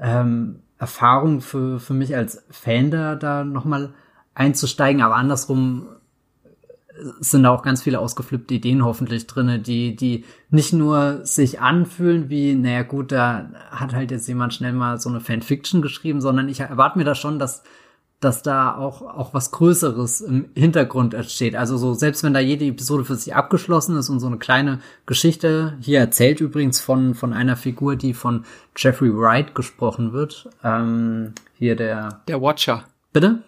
ähm, 0.00 0.60
Erfahrung 0.78 1.40
für, 1.40 1.78
für 1.78 1.94
mich 1.94 2.16
als 2.16 2.44
Fan 2.50 2.90
da, 2.90 3.14
da 3.14 3.44
nochmal 3.44 3.92
einzusteigen, 4.34 5.02
aber 5.02 5.16
andersrum 5.16 5.86
sind 7.20 7.42
da 7.42 7.50
auch 7.50 7.62
ganz 7.62 7.82
viele 7.82 7.98
ausgeflippte 7.98 8.54
Ideen 8.54 8.84
hoffentlich 8.84 9.26
drinne, 9.26 9.58
die, 9.58 9.96
die 9.96 10.24
nicht 10.50 10.72
nur 10.72 11.24
sich 11.24 11.60
anfühlen 11.60 12.30
wie, 12.30 12.54
naja 12.54 12.82
gut, 12.82 13.10
da 13.10 13.50
hat 13.70 13.94
halt 13.94 14.10
jetzt 14.10 14.28
jemand 14.28 14.54
schnell 14.54 14.72
mal 14.72 14.98
so 15.00 15.08
eine 15.08 15.20
Fanfiction 15.20 15.82
geschrieben, 15.82 16.20
sondern 16.20 16.48
ich 16.48 16.60
erwarte 16.60 16.98
mir 16.98 17.04
da 17.04 17.14
schon, 17.14 17.38
dass, 17.38 17.64
dass 18.20 18.42
da 18.42 18.76
auch, 18.76 19.02
auch 19.02 19.34
was 19.34 19.50
Größeres 19.50 20.20
im 20.20 20.50
Hintergrund 20.54 21.14
entsteht. 21.14 21.56
Also 21.56 21.76
so, 21.76 21.94
selbst 21.94 22.22
wenn 22.22 22.34
da 22.34 22.40
jede 22.40 22.64
Episode 22.64 23.04
für 23.04 23.16
sich 23.16 23.34
abgeschlossen 23.34 23.96
ist 23.96 24.08
und 24.08 24.20
so 24.20 24.28
eine 24.28 24.38
kleine 24.38 24.78
Geschichte 25.04 25.76
hier 25.80 25.98
erzählt 25.98 26.40
übrigens 26.40 26.80
von, 26.80 27.14
von 27.14 27.32
einer 27.32 27.56
Figur, 27.56 27.96
die 27.96 28.14
von 28.14 28.44
Jeffrey 28.76 29.12
Wright 29.12 29.54
gesprochen 29.54 30.12
wird. 30.12 30.48
Ähm, 30.62 31.32
hier 31.58 31.74
der. 31.74 32.22
Der 32.28 32.40
Watcher. 32.40 32.84
Bitte? 33.12 33.42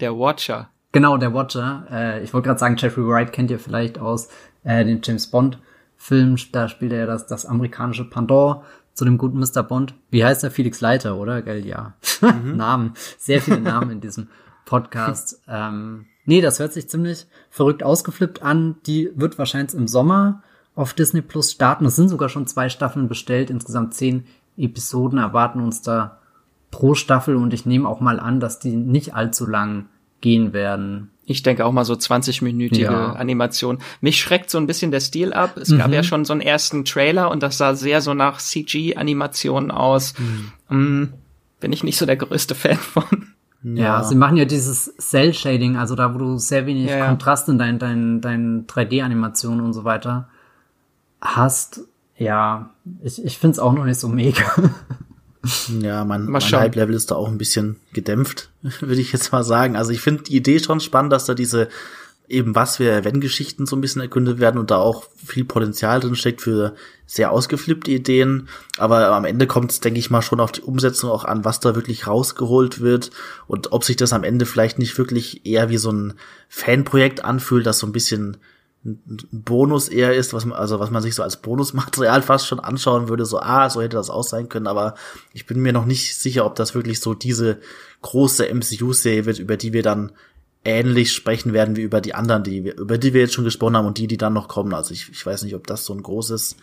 Der 0.00 0.18
Watcher. 0.18 0.68
Genau, 0.92 1.16
der 1.16 1.34
Watcher. 1.34 1.86
Äh, 1.90 2.22
ich 2.22 2.32
wollte 2.32 2.46
gerade 2.46 2.60
sagen, 2.60 2.76
Jeffrey 2.78 3.06
Wright 3.06 3.32
kennt 3.32 3.50
ihr 3.50 3.58
vielleicht 3.58 3.98
aus 3.98 4.28
äh, 4.64 4.84
den 4.84 5.00
James 5.02 5.26
Bond 5.26 5.58
Film. 5.96 6.36
Da 6.52 6.68
spielt 6.68 6.92
er 6.92 7.06
das, 7.06 7.26
das 7.26 7.44
amerikanische 7.44 8.08
Pendant 8.08 8.62
zu 8.94 9.04
dem 9.04 9.18
guten 9.18 9.38
Mr. 9.38 9.62
Bond. 9.62 9.94
Wie 10.10 10.24
heißt 10.24 10.44
er? 10.44 10.50
Felix 10.50 10.80
Leiter, 10.80 11.16
oder? 11.16 11.42
Gell, 11.42 11.66
ja. 11.66 11.94
Mhm. 12.20 12.56
Namen. 12.56 12.94
Sehr 13.18 13.40
viele 13.40 13.60
Namen 13.60 13.90
in 13.90 14.00
diesem 14.00 14.28
Podcast. 14.64 15.42
ähm, 15.48 16.06
nee, 16.24 16.40
das 16.40 16.58
hört 16.58 16.72
sich 16.72 16.88
ziemlich 16.88 17.26
verrückt 17.50 17.82
ausgeflippt 17.82 18.42
an. 18.42 18.76
Die 18.86 19.10
wird 19.14 19.38
wahrscheinlich 19.38 19.74
im 19.74 19.88
Sommer 19.88 20.42
auf 20.74 20.94
Disney 20.94 21.22
Plus 21.22 21.52
starten. 21.52 21.86
Es 21.86 21.96
sind 21.96 22.08
sogar 22.08 22.28
schon 22.28 22.46
zwei 22.46 22.68
Staffeln 22.68 23.08
bestellt. 23.08 23.50
Insgesamt 23.50 23.94
zehn 23.94 24.24
Episoden 24.56 25.18
erwarten 25.18 25.60
uns 25.60 25.82
da 25.82 26.18
pro 26.70 26.94
Staffel 26.94 27.36
und 27.36 27.54
ich 27.54 27.66
nehme 27.66 27.88
auch 27.88 28.00
mal 28.00 28.20
an, 28.20 28.40
dass 28.40 28.58
die 28.58 28.76
nicht 28.76 29.14
allzu 29.14 29.46
lang 29.46 29.86
gehen 30.20 30.52
werden. 30.52 31.10
Ich 31.24 31.42
denke 31.42 31.66
auch 31.66 31.72
mal 31.72 31.84
so 31.84 31.92
20-minütige 31.92 32.80
ja. 32.80 33.12
Animation. 33.12 33.78
Mich 34.00 34.18
schreckt 34.18 34.48
so 34.48 34.56
ein 34.56 34.66
bisschen 34.66 34.90
der 34.90 35.00
Stil 35.00 35.34
ab. 35.34 35.58
Es 35.58 35.68
mhm. 35.68 35.78
gab 35.78 35.92
ja 35.92 36.02
schon 36.02 36.24
so 36.24 36.32
einen 36.32 36.40
ersten 36.40 36.86
Trailer 36.86 37.30
und 37.30 37.42
das 37.42 37.58
sah 37.58 37.74
sehr 37.74 38.00
so 38.00 38.14
nach 38.14 38.38
CG-Animation 38.38 39.70
aus. 39.70 40.14
Mhm. 40.18 41.02
Mm, 41.02 41.12
bin 41.60 41.72
ich 41.72 41.84
nicht 41.84 41.98
so 41.98 42.06
der 42.06 42.16
größte 42.16 42.54
Fan 42.54 42.76
von. 42.76 43.04
Ja, 43.62 43.82
ja, 43.82 44.04
sie 44.04 44.14
machen 44.14 44.36
ja 44.36 44.44
dieses 44.44 44.96
Cell-Shading, 44.96 45.76
also 45.76 45.96
da, 45.96 46.14
wo 46.14 46.18
du 46.18 46.38
sehr 46.38 46.64
wenig 46.66 46.88
ja, 46.88 47.06
Kontrast 47.06 47.48
in 47.48 47.58
deinen 47.58 47.78
dein, 47.78 48.20
dein 48.20 48.66
3D-Animationen 48.66 49.60
und 49.60 49.72
so 49.72 49.84
weiter 49.84 50.28
hast. 51.20 51.82
Ja, 52.16 52.70
ich, 53.02 53.22
ich 53.22 53.38
find's 53.38 53.58
auch 53.58 53.72
noch 53.72 53.84
nicht 53.84 53.98
so 53.98 54.08
mega. 54.08 54.44
Ja, 55.80 56.04
mein, 56.04 56.26
mein 56.26 56.42
Hype-Level 56.42 56.94
ist 56.94 57.10
da 57.10 57.14
auch 57.14 57.28
ein 57.28 57.38
bisschen 57.38 57.76
gedämpft, 57.92 58.50
würde 58.80 59.00
ich 59.00 59.12
jetzt 59.12 59.32
mal 59.32 59.44
sagen. 59.44 59.76
Also 59.76 59.92
ich 59.92 60.00
finde 60.00 60.24
die 60.24 60.36
Idee 60.36 60.58
schon 60.58 60.80
spannend, 60.80 61.12
dass 61.12 61.26
da 61.26 61.34
diese 61.34 61.68
eben 62.28 62.54
was 62.54 62.78
wir 62.78 63.04
Wenn-Geschichten 63.04 63.66
so 63.66 63.74
ein 63.74 63.80
bisschen 63.80 64.02
erkundet 64.02 64.38
werden 64.38 64.58
und 64.58 64.70
da 64.70 64.76
auch 64.76 65.04
viel 65.16 65.44
Potenzial 65.44 66.00
drin 66.00 66.14
steckt 66.14 66.42
für 66.42 66.74
sehr 67.06 67.32
ausgeflippte 67.32 67.90
Ideen. 67.90 68.48
Aber 68.76 69.08
am 69.12 69.24
Ende 69.24 69.46
kommt 69.46 69.72
es, 69.72 69.80
denke 69.80 69.98
ich 69.98 70.10
mal, 70.10 70.22
schon 70.22 70.40
auf 70.40 70.52
die 70.52 70.60
Umsetzung 70.60 71.10
auch 71.10 71.24
an, 71.24 71.44
was 71.44 71.60
da 71.60 71.74
wirklich 71.74 72.06
rausgeholt 72.06 72.80
wird 72.80 73.10
und 73.46 73.72
ob 73.72 73.82
sich 73.82 73.96
das 73.96 74.12
am 74.12 74.24
Ende 74.24 74.44
vielleicht 74.44 74.78
nicht 74.78 74.98
wirklich 74.98 75.46
eher 75.46 75.70
wie 75.70 75.78
so 75.78 75.90
ein 75.90 76.14
Fanprojekt 76.48 77.24
anfühlt, 77.24 77.66
das 77.66 77.78
so 77.78 77.86
ein 77.86 77.92
bisschen 77.92 78.36
Bonus 78.84 79.88
eher 79.88 80.14
ist, 80.14 80.32
was 80.32 80.44
man, 80.44 80.56
also 80.56 80.78
was 80.78 80.90
man 80.90 81.02
sich 81.02 81.14
so 81.14 81.22
als 81.22 81.38
Bonusmaterial 81.38 82.22
fast 82.22 82.46
schon 82.46 82.60
anschauen 82.60 83.08
würde, 83.08 83.26
so, 83.26 83.40
ah, 83.40 83.68
so 83.68 83.82
hätte 83.82 83.96
das 83.96 84.10
auch 84.10 84.22
sein 84.22 84.48
können, 84.48 84.66
aber 84.66 84.94
ich 85.32 85.46
bin 85.46 85.60
mir 85.60 85.72
noch 85.72 85.84
nicht 85.84 86.16
sicher, 86.16 86.46
ob 86.46 86.54
das 86.54 86.74
wirklich 86.74 87.00
so 87.00 87.14
diese 87.14 87.58
große 88.02 88.46
MCU-Serie 88.52 89.26
wird, 89.26 89.38
über 89.38 89.56
die 89.56 89.72
wir 89.72 89.82
dann 89.82 90.12
ähnlich 90.64 91.12
sprechen 91.12 91.52
werden 91.52 91.76
wie 91.76 91.82
über 91.82 92.00
die 92.00 92.14
anderen, 92.14 92.44
die 92.44 92.64
wir, 92.64 92.76
über 92.78 92.98
die 92.98 93.14
wir 93.14 93.22
jetzt 93.22 93.34
schon 93.34 93.44
gesprochen 93.44 93.76
haben 93.76 93.86
und 93.86 93.98
die, 93.98 94.06
die 94.06 94.16
dann 94.16 94.32
noch 94.32 94.48
kommen. 94.48 94.74
Also 94.74 94.92
ich, 94.92 95.08
ich 95.10 95.24
weiß 95.24 95.42
nicht, 95.42 95.54
ob 95.54 95.66
das 95.66 95.84
so 95.84 95.94
ein 95.94 96.02
großes 96.02 96.56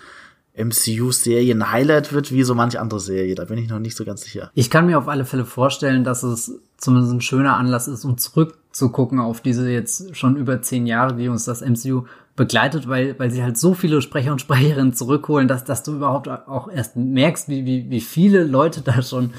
MCU-Serien-Highlight 0.58 2.14
wird, 2.14 2.32
wie 2.32 2.44
so 2.44 2.56
manche 2.56 2.80
andere 2.80 3.00
Serie. 3.00 3.36
Da 3.36 3.46
bin 3.46 3.58
ich 3.58 3.70
noch 3.70 3.80
nicht 3.80 3.98
so 3.98 4.06
ganz 4.06 4.22
sicher. 4.22 4.52
Ich 4.54 4.70
kann 4.70 4.86
mir 4.86 4.98
auf 4.98 5.08
alle 5.08 5.26
Fälle 5.26 5.46
vorstellen, 5.46 6.04
dass 6.04 6.24
es 6.24 6.52
zumindest 6.78 7.14
ein 7.14 7.22
schöner 7.22 7.58
Anlass 7.58 7.88
ist, 7.88 8.06
um 8.06 8.18
zurückzugucken 8.76 9.20
auf 9.20 9.42
diese 9.42 9.70
jetzt 9.70 10.16
schon 10.16 10.36
über 10.36 10.62
zehn 10.62 10.86
Jahre, 10.86 11.18
wie 11.18 11.30
uns 11.30 11.46
das 11.46 11.62
MCU 11.62 12.04
begleitet, 12.36 12.90
weil, 12.90 13.18
weil 13.18 13.32
sie 13.32 13.42
halt 13.42 13.58
so 13.58 13.74
viele 13.74 14.02
Sprecher 14.02 14.34
und 14.34 14.42
Sprecherinnen 14.42 14.94
zurückholen, 14.94 15.48
dass, 15.48 15.64
dass 15.64 15.84
du 15.84 15.94
überhaupt 15.94 16.28
auch 16.28 16.70
erst 16.70 16.98
merkst, 16.98 17.48
wie, 17.48 17.66
wie, 17.66 17.90
wie 17.90 18.02
viele 18.02 18.44
Leute 18.44 18.82
da 18.82 19.02
schon 19.02 19.32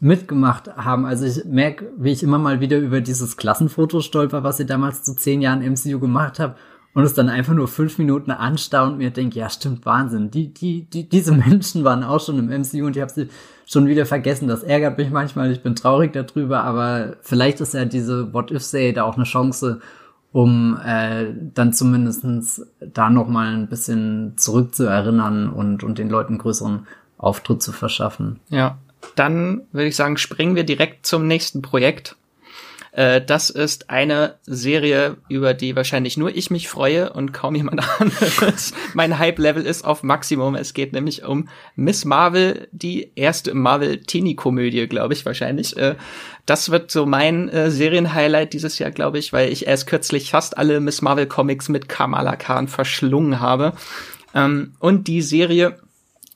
mitgemacht 0.00 0.76
haben. 0.76 1.04
Also 1.04 1.24
ich 1.26 1.44
merke, 1.44 1.92
wie 1.96 2.10
ich 2.10 2.22
immer 2.22 2.38
mal 2.38 2.60
wieder 2.60 2.78
über 2.78 3.00
dieses 3.00 3.36
Klassenfoto 3.36 4.00
stolper, 4.00 4.42
was 4.42 4.56
sie 4.56 4.66
damals 4.66 5.04
zu 5.04 5.14
zehn 5.14 5.40
Jahren 5.40 5.62
MCU 5.62 6.00
gemacht 6.00 6.40
habe 6.40 6.56
und 6.92 7.04
es 7.04 7.14
dann 7.14 7.28
einfach 7.28 7.54
nur 7.54 7.68
fünf 7.68 7.98
Minuten 7.98 8.32
anstarre 8.32 8.90
und 8.90 8.98
mir 8.98 9.10
denke, 9.10 9.38
ja, 9.38 9.48
stimmt, 9.48 9.86
Wahnsinn. 9.86 10.32
Die, 10.32 10.52
die, 10.52 10.82
die, 10.90 11.08
diese 11.08 11.32
Menschen 11.32 11.84
waren 11.84 12.02
auch 12.02 12.20
schon 12.20 12.38
im 12.38 12.46
MCU 12.46 12.86
und 12.86 12.96
ich 12.96 13.02
habe 13.02 13.12
sie 13.12 13.28
schon 13.70 13.86
wieder 13.86 14.04
vergessen. 14.04 14.48
Das 14.48 14.62
ärgert 14.62 14.98
mich 14.98 15.10
manchmal, 15.10 15.52
ich 15.52 15.62
bin 15.62 15.76
traurig 15.76 16.12
darüber, 16.12 16.64
aber 16.64 17.16
vielleicht 17.22 17.60
ist 17.60 17.74
ja 17.74 17.84
diese 17.84 18.32
What-If-Serie 18.32 18.92
da 18.92 19.04
auch 19.04 19.14
eine 19.14 19.24
Chance, 19.24 19.80
um 20.32 20.78
äh, 20.84 21.26
dann 21.54 21.72
zumindestens 21.72 22.66
da 22.80 23.10
nochmal 23.10 23.54
ein 23.54 23.68
bisschen 23.68 24.34
zurückzuerinnern 24.36 25.50
und, 25.50 25.84
und 25.84 25.98
den 25.98 26.08
Leuten 26.08 26.38
größeren 26.38 26.86
Auftritt 27.16 27.62
zu 27.62 27.72
verschaffen. 27.72 28.40
Ja, 28.48 28.78
dann 29.14 29.62
würde 29.72 29.88
ich 29.88 29.96
sagen, 29.96 30.16
springen 30.16 30.56
wir 30.56 30.64
direkt 30.64 31.06
zum 31.06 31.26
nächsten 31.26 31.62
Projekt. 31.62 32.16
Äh, 32.92 33.20
das 33.20 33.50
ist 33.50 33.90
eine 33.90 34.38
Serie, 34.44 35.16
über 35.28 35.54
die 35.54 35.76
wahrscheinlich 35.76 36.16
nur 36.16 36.34
ich 36.34 36.50
mich 36.50 36.68
freue 36.68 37.12
und 37.12 37.32
kaum 37.32 37.54
jemand 37.54 37.82
anderes. 38.00 38.72
mein 38.94 39.18
Hype-Level 39.18 39.64
ist 39.64 39.84
auf 39.84 40.02
Maximum. 40.02 40.54
Es 40.54 40.74
geht 40.74 40.92
nämlich 40.92 41.24
um 41.24 41.48
Miss 41.76 42.04
Marvel, 42.04 42.68
die 42.72 43.12
erste 43.14 43.54
Marvel-Teenie-Komödie, 43.54 44.86
glaube 44.88 45.14
ich, 45.14 45.24
wahrscheinlich. 45.24 45.76
Äh, 45.76 45.96
das 46.46 46.70
wird 46.70 46.90
so 46.90 47.06
mein 47.06 47.48
äh, 47.48 47.70
Serienhighlight 47.70 48.52
dieses 48.52 48.78
Jahr, 48.78 48.90
glaube 48.90 49.18
ich, 49.18 49.32
weil 49.32 49.52
ich 49.52 49.66
erst 49.66 49.86
kürzlich 49.86 50.30
fast 50.30 50.58
alle 50.58 50.80
Miss 50.80 51.02
Marvel-Comics 51.02 51.68
mit 51.68 51.88
Kamala 51.88 52.36
Khan 52.36 52.68
verschlungen 52.68 53.40
habe. 53.40 53.72
Ähm, 54.34 54.74
und 54.78 55.06
die 55.06 55.22
Serie 55.22 55.78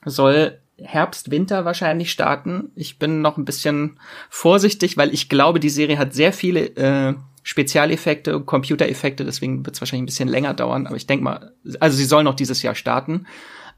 soll 0.05 0.59
Herbst, 0.77 1.31
Winter 1.31 1.65
wahrscheinlich 1.65 2.11
starten. 2.11 2.71
Ich 2.75 2.99
bin 2.99 3.21
noch 3.21 3.37
ein 3.37 3.45
bisschen 3.45 3.97
vorsichtig, 4.29 4.97
weil 4.97 5.13
ich 5.13 5.29
glaube, 5.29 5.59
die 5.59 5.69
Serie 5.69 5.97
hat 5.97 6.13
sehr 6.13 6.33
viele 6.33 6.65
äh, 6.75 7.13
Spezialeffekte, 7.43 8.39
Computereffekte, 8.41 9.23
deswegen 9.23 9.65
wird 9.65 9.75
es 9.75 9.81
wahrscheinlich 9.81 10.03
ein 10.03 10.07
bisschen 10.07 10.27
länger 10.27 10.53
dauern. 10.53 10.87
Aber 10.87 10.95
ich 10.95 11.07
denke 11.07 11.23
mal, 11.23 11.51
also 11.79 11.95
sie 11.95 12.05
soll 12.05 12.23
noch 12.23 12.33
dieses 12.33 12.61
Jahr 12.61 12.75
starten. 12.75 13.25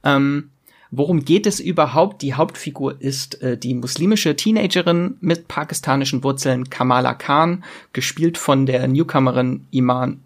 Ähm, 0.03 0.49
worum 0.89 1.25
geht 1.25 1.45
es 1.45 1.59
überhaupt? 1.59 2.21
Die 2.21 2.33
Hauptfigur 2.33 2.99
ist 2.99 3.41
äh, 3.41 3.57
die 3.57 3.73
muslimische 3.73 4.35
Teenagerin 4.35 5.17
mit 5.19 5.47
pakistanischen 5.47 6.23
Wurzeln 6.23 6.69
Kamala 6.69 7.13
Khan, 7.13 7.63
gespielt 7.93 8.37
von 8.37 8.65
der 8.65 8.87
Newcomerin 8.87 9.67
Iman 9.71 10.21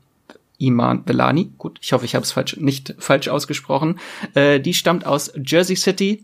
Iman 0.60 1.04
Belani. 1.04 1.50
Gut, 1.58 1.80
ich 1.82 1.92
hoffe, 1.92 2.06
ich 2.06 2.14
habe 2.14 2.24
es 2.24 2.32
falsch, 2.32 2.58
nicht 2.58 2.96
falsch 3.00 3.28
ausgesprochen. 3.28 4.00
Äh, 4.36 4.60
die 4.60 4.76
stammt 4.76 5.06
aus 5.06 5.34
Jersey 5.44 5.76
City, 5.76 6.24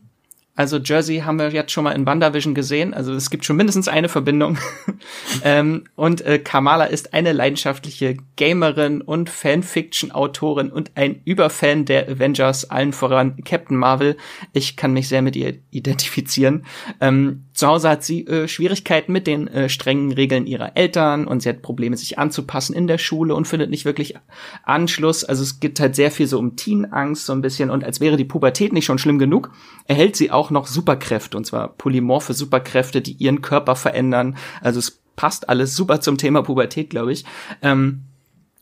also 0.58 0.78
Jersey 0.78 1.20
haben 1.20 1.38
wir 1.38 1.50
jetzt 1.52 1.72
schon 1.72 1.84
mal 1.84 1.92
in 1.92 2.08
WandaVision 2.08 2.56
gesehen. 2.56 2.96
Also 2.96 3.14
es 3.14 3.30
gibt 3.30 3.46
schon 3.46 3.58
mindestens 3.58 3.88
eine 3.88 4.10
Verbindung. 4.10 4.58
ähm, 5.44 5.84
und 5.96 6.22
äh, 6.22 6.40
Kamala 6.40 6.86
ist 6.86 7.14
eine 7.14 7.32
leidenschaftliche 7.32 8.18
Gamerin 8.38 9.02
und 9.02 9.30
Fanfiction-Autorin 9.30 10.72
und 10.72 10.92
ein 10.96 11.22
Überfan 11.26 11.86
der 11.86 12.10
Avengers, 12.10 12.72
allen 12.72 12.92
voran 12.92 13.38
Captain 13.46 13.78
Marvel. 13.78 14.18
Ich 14.52 14.76
kann 14.76 14.94
mich 14.94 15.08
sehr 15.08 15.22
mit 15.22 15.36
ihr 15.36 15.60
identifizieren. 15.70 16.66
Ähm, 17.02 17.46
zu 17.58 17.66
Hause 17.66 17.90
hat 17.90 18.04
sie 18.04 18.28
äh, 18.28 18.48
Schwierigkeiten 18.48 19.12
mit 19.12 19.26
den 19.26 19.48
äh, 19.48 19.68
strengen 19.68 20.12
Regeln 20.12 20.46
ihrer 20.46 20.78
Eltern 20.78 21.26
und 21.26 21.42
sie 21.42 21.50
hat 21.50 21.64
Probleme, 21.64 21.98
sich 21.98 22.20
anzupassen 22.20 22.76
in 22.76 22.86
der 22.86 23.00
Schule 23.00 23.34
und 23.34 23.48
findet 23.48 23.72
nicht 23.72 23.84
wirklich 23.84 24.14
Anschluss. 24.62 25.24
Also 25.24 25.42
es 25.42 25.60
gibt 25.60 25.80
halt 25.80 25.96
sehr 25.96 26.12
viel 26.12 26.28
so 26.28 26.38
um 26.38 26.56
Teenangst 26.56 27.26
so 27.26 27.34
ein 27.34 27.42
bisschen 27.42 27.72
und 27.72 27.84
als 27.84 28.00
wäre 28.00 28.16
die 28.16 28.26
Pubertät 28.26 28.74
nicht 28.74 28.86
schon 28.86 29.00
schlimm 29.00 29.18
genug, 29.18 29.52
erhält 29.86 30.16
sie 30.16 30.30
auch 30.30 30.52
noch 30.52 30.68
Superkräfte, 30.68 31.36
und 31.36 31.46
zwar 31.46 31.70
polymorphe 31.70 32.36
Superkräfte, 32.36 33.02
die 33.02 33.14
ihren 33.14 33.42
Körper 33.42 33.76
verändern. 33.76 34.38
Also 34.62 34.78
es 34.78 35.02
passt 35.16 35.50
alles 35.50 35.76
super 35.76 36.00
zum 36.00 36.20
Thema 36.20 36.44
Pubertät, 36.44 36.92
glaube 36.92 37.12
ich. 37.12 37.26
Ähm, 37.64 38.04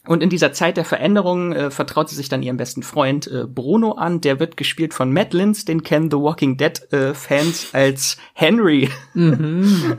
und 0.07 0.21
in 0.21 0.29
dieser 0.29 0.53
Zeit 0.53 0.77
der 0.77 0.85
Veränderung 0.85 1.51
äh, 1.51 1.71
vertraut 1.71 2.09
sie 2.09 2.15
sich 2.15 2.29
dann 2.29 2.43
ihrem 2.43 2.57
besten 2.57 2.83
Freund 2.83 3.27
äh, 3.27 3.45
Bruno 3.45 3.93
an. 3.93 4.21
Der 4.21 4.39
wird 4.39 4.57
gespielt 4.57 4.93
von 4.93 5.11
Matt 5.11 5.33
Lins, 5.33 5.65
den 5.65 5.83
kennen 5.83 6.11
The 6.11 6.17
Walking 6.17 6.57
Dead 6.57 6.93
äh, 6.93 7.13
Fans 7.13 7.69
als 7.73 8.17
Henry. 8.33 8.89
Mhm. 9.13 9.97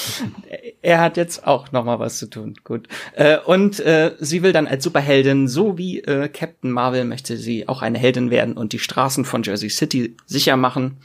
er 0.82 1.00
hat 1.00 1.16
jetzt 1.16 1.46
auch 1.46 1.72
noch 1.72 1.84
mal 1.84 1.98
was 1.98 2.18
zu 2.18 2.30
tun. 2.30 2.54
Gut. 2.64 2.88
Äh, 3.14 3.38
und 3.38 3.80
äh, 3.80 4.14
sie 4.18 4.42
will 4.42 4.52
dann 4.52 4.66
als 4.66 4.84
Superheldin, 4.84 5.48
so 5.48 5.76
wie 5.78 6.00
äh, 6.00 6.28
Captain 6.28 6.70
Marvel, 6.70 7.04
möchte 7.04 7.36
sie 7.36 7.68
auch 7.68 7.82
eine 7.82 7.98
Heldin 7.98 8.30
werden 8.30 8.56
und 8.56 8.72
die 8.72 8.78
Straßen 8.78 9.24
von 9.24 9.42
Jersey 9.42 9.70
City 9.70 10.16
sicher 10.26 10.56
machen. 10.56 10.98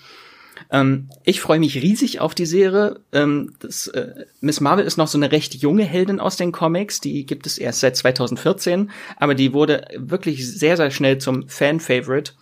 Ähm, 0.71 1.09
ich 1.23 1.41
freue 1.41 1.59
mich 1.59 1.75
riesig 1.75 2.21
auf 2.21 2.33
die 2.33 2.45
Serie. 2.45 3.01
Ähm, 3.11 3.53
das, 3.59 3.87
äh, 3.87 4.25
Miss 4.39 4.61
Marvel 4.61 4.85
ist 4.85 4.97
noch 4.97 5.07
so 5.07 5.17
eine 5.17 5.31
recht 5.31 5.55
junge 5.55 5.83
Heldin 5.83 6.19
aus 6.19 6.37
den 6.37 6.51
Comics. 6.51 7.01
Die 7.01 7.25
gibt 7.25 7.45
es 7.45 7.57
erst 7.57 7.81
seit 7.81 7.97
2014, 7.97 8.89
aber 9.17 9.35
die 9.35 9.53
wurde 9.53 9.85
wirklich 9.97 10.49
sehr, 10.49 10.77
sehr 10.77 10.91
schnell 10.91 11.17
zum 11.17 11.47
Fan-Favorite. 11.47 12.33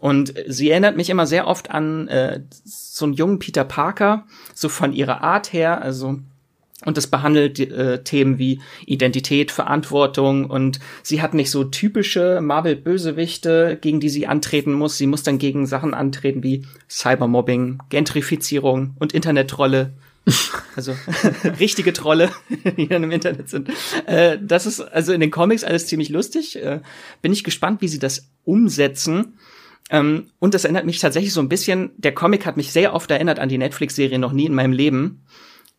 Und 0.00 0.34
sie 0.46 0.70
erinnert 0.70 0.96
mich 0.96 1.10
immer 1.10 1.26
sehr 1.26 1.46
oft 1.46 1.70
an 1.70 2.06
äh, 2.08 2.42
so 2.64 3.06
einen 3.06 3.14
jungen 3.14 3.38
Peter 3.38 3.64
Parker, 3.64 4.26
so 4.54 4.68
von 4.68 4.92
ihrer 4.92 5.22
Art 5.22 5.52
her. 5.52 5.82
Also 5.82 6.20
und 6.84 6.96
das 6.96 7.08
behandelt 7.08 7.58
äh, 7.58 8.04
Themen 8.04 8.38
wie 8.38 8.60
Identität, 8.86 9.50
Verantwortung 9.50 10.48
und 10.48 10.78
sie 11.02 11.20
hat 11.20 11.34
nicht 11.34 11.50
so 11.50 11.64
typische 11.64 12.40
Marvel-Bösewichte, 12.40 13.78
gegen 13.80 13.98
die 13.98 14.08
sie 14.08 14.28
antreten 14.28 14.72
muss. 14.72 14.96
Sie 14.96 15.08
muss 15.08 15.24
dann 15.24 15.38
gegen 15.38 15.66
Sachen 15.66 15.92
antreten 15.92 16.44
wie 16.44 16.64
Cybermobbing, 16.88 17.80
Gentrifizierung 17.88 18.94
und 18.98 19.12
Internetrolle. 19.12 19.92
Also 20.76 20.94
richtige 21.58 21.92
Trolle, 21.92 22.30
die 22.76 22.86
dann 22.86 23.02
im 23.02 23.10
Internet 23.10 23.48
sind. 23.48 23.68
Äh, 24.06 24.38
das 24.40 24.64
ist 24.64 24.80
also 24.80 25.12
in 25.12 25.20
den 25.20 25.32
Comics 25.32 25.64
alles 25.64 25.88
ziemlich 25.88 26.08
lustig. 26.08 26.62
Äh, 26.62 26.82
bin 27.20 27.32
ich 27.32 27.42
gespannt, 27.42 27.80
wie 27.80 27.88
sie 27.88 27.98
das 27.98 28.30
umsetzen. 28.44 29.38
Ähm, 29.90 30.30
und 30.38 30.54
das 30.54 30.62
erinnert 30.62 30.86
mich 30.86 31.00
tatsächlich 31.00 31.32
so 31.32 31.40
ein 31.40 31.48
bisschen, 31.48 31.90
der 31.96 32.14
Comic 32.14 32.46
hat 32.46 32.56
mich 32.56 32.70
sehr 32.70 32.94
oft 32.94 33.10
erinnert 33.10 33.40
an 33.40 33.48
die 33.48 33.58
Netflix-Serie 33.58 34.20
noch 34.20 34.32
nie 34.32 34.46
in 34.46 34.54
meinem 34.54 34.72
Leben. 34.72 35.24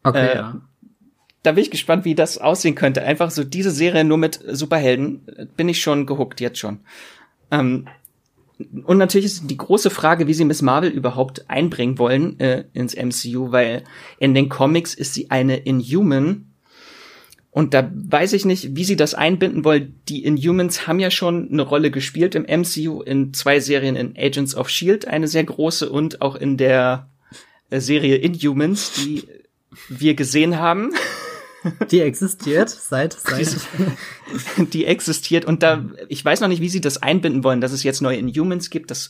Okay, 0.03 0.31
äh, 0.31 0.35
ja 0.35 0.61
da 1.43 1.53
bin 1.53 1.63
ich 1.63 1.71
gespannt, 1.71 2.05
wie 2.05 2.15
das 2.15 2.37
aussehen 2.37 2.75
könnte. 2.75 3.03
Einfach 3.03 3.31
so 3.31 3.43
diese 3.43 3.71
Serie 3.71 4.03
nur 4.03 4.17
mit 4.17 4.39
Superhelden 4.45 5.21
bin 5.55 5.69
ich 5.69 5.81
schon 5.81 6.05
gehuckt 6.05 6.41
jetzt 6.41 6.59
schon. 6.59 6.79
Ähm, 7.51 7.87
und 8.83 8.97
natürlich 8.97 9.25
ist 9.25 9.49
die 9.49 9.57
große 9.57 9.89
Frage, 9.89 10.27
wie 10.27 10.33
sie 10.33 10.43
Miss 10.43 10.61
Marvel 10.61 10.89
überhaupt 10.89 11.49
einbringen 11.49 11.97
wollen 11.97 12.39
äh, 12.41 12.65
ins 12.73 12.93
MCU, 12.93 13.51
weil 13.51 13.83
in 14.19 14.33
den 14.33 14.49
Comics 14.49 14.93
ist 14.93 15.13
sie 15.13 15.31
eine 15.31 15.57
Inhuman. 15.57 16.45
Und 17.51 17.73
da 17.73 17.89
weiß 17.93 18.33
ich 18.33 18.45
nicht, 18.45 18.75
wie 18.75 18.83
sie 18.83 18.97
das 18.97 19.13
einbinden 19.13 19.63
wollen. 19.63 19.99
Die 20.09 20.23
Inhumans 20.23 20.87
haben 20.87 20.99
ja 20.99 21.09
schon 21.09 21.49
eine 21.51 21.61
Rolle 21.61 21.89
gespielt 21.89 22.35
im 22.35 22.43
MCU 22.43 23.01
in 23.01 23.33
zwei 23.33 23.61
Serien 23.61 23.95
in 23.95 24.13
Agents 24.17 24.55
of 24.55 24.69
Shield, 24.69 25.07
eine 25.07 25.27
sehr 25.27 25.45
große 25.45 25.89
und 25.89 26.21
auch 26.21 26.35
in 26.35 26.57
der 26.57 27.09
äh, 27.69 27.79
Serie 27.79 28.17
Inhumans, 28.17 28.91
die 28.93 29.23
wir 29.87 30.15
gesehen 30.15 30.57
haben. 30.57 30.91
Die 31.91 32.01
existiert 32.01 32.69
seit, 32.69 33.13
seit. 33.19 33.57
Die 34.73 34.85
existiert 34.85 35.45
und 35.45 35.63
da, 35.63 35.85
ich 36.07 36.23
weiß 36.23 36.41
noch 36.41 36.47
nicht, 36.47 36.61
wie 36.61 36.69
sie 36.69 36.81
das 36.81 37.01
einbinden 37.01 37.43
wollen, 37.43 37.61
dass 37.61 37.71
es 37.71 37.83
jetzt 37.83 38.01
neue 38.01 38.17
Inhumans 38.17 38.69
gibt. 38.69 38.91
Das, 38.91 39.09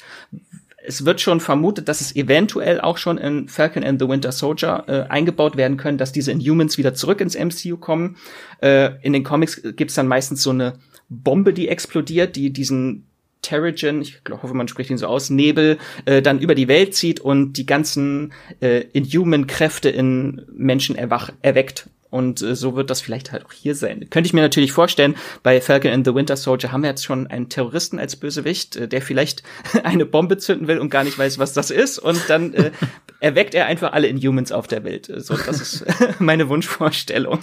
es 0.84 1.06
wird 1.06 1.22
schon 1.22 1.40
vermutet, 1.40 1.88
dass 1.88 2.02
es 2.02 2.16
eventuell 2.16 2.82
auch 2.82 2.98
schon 2.98 3.18
in 3.18 3.48
Falcon 3.48 3.84
and 3.84 4.02
the 4.02 4.08
Winter 4.08 4.32
Soldier 4.32 4.84
äh, 4.88 5.02
eingebaut 5.10 5.58
werden 5.58 5.78
können, 5.78 5.98
dass 5.98 6.12
diese 6.12 6.32
Inhumans 6.32 6.78
wieder 6.78 6.94
zurück 6.94 7.22
ins 7.22 7.38
MCU 7.38 7.78
kommen. 7.78 8.18
Äh, 8.62 8.92
in 9.02 9.14
den 9.14 9.24
Comics 9.24 9.62
gibt's 9.76 9.96
dann 9.96 10.08
meistens 10.08 10.42
so 10.42 10.50
eine 10.50 10.80
Bombe, 11.10 11.54
die 11.54 11.68
explodiert, 11.68 12.36
die 12.36 12.52
diesen 12.52 13.06
Terrigen, 13.42 14.02
ich 14.02 14.22
hoffe, 14.30 14.54
man 14.54 14.68
spricht 14.68 14.90
ihn 14.90 14.98
so 14.98 15.08
aus, 15.08 15.30
Nebel, 15.30 15.78
äh, 16.06 16.22
dann 16.22 16.40
über 16.40 16.56
die 16.56 16.68
Welt 16.68 16.94
zieht 16.94 17.20
und 17.20 17.54
die 17.54 17.66
ganzen 17.66 18.34
äh, 18.60 18.82
Inhuman-Kräfte 18.92 19.90
in 19.90 20.42
Menschen 20.52 20.96
erwach 20.96 21.32
erweckt. 21.42 21.90
Und 22.10 22.42
äh, 22.42 22.56
so 22.56 22.76
wird 22.76 22.90
das 22.90 23.02
vielleicht 23.02 23.32
halt 23.32 23.46
auch 23.46 23.52
hier 23.52 23.76
sein. 23.76 24.10
Könnte 24.10 24.28
ich 24.28 24.34
mir 24.34 24.42
natürlich 24.42 24.72
vorstellen, 24.72 25.16
bei 25.44 25.62
Falcon 25.62 25.92
and 25.92 26.06
the 26.06 26.16
Winter 26.16 26.36
Soldier 26.36 26.72
haben 26.72 26.82
wir 26.82 26.90
jetzt 26.90 27.06
schon 27.06 27.28
einen 27.28 27.50
Terroristen 27.50 28.00
als 28.00 28.16
Bösewicht, 28.16 28.76
äh, 28.76 28.88
der 28.88 29.02
vielleicht 29.02 29.44
eine 29.84 30.06
Bombe 30.06 30.38
zünden 30.38 30.68
will 30.68 30.80
und 30.80 30.90
gar 30.90 31.04
nicht 31.04 31.18
weiß, 31.18 31.38
was 31.38 31.54
das 31.54 31.70
ist. 31.70 32.00
Und 32.00 32.30
dann 32.30 32.54
äh, 32.54 32.72
erweckt 33.20 33.54
er 33.54 33.68
einfach 33.68 33.94
alle 33.94 34.08
Inhumans 34.08 34.52
auf 34.52 34.68
der 34.68 34.84
Welt. 34.84 35.12
So, 35.18 35.36
das 35.36 35.62
ist 35.62 35.86
meine 36.20 36.50
Wunschvorstellung. 36.50 37.40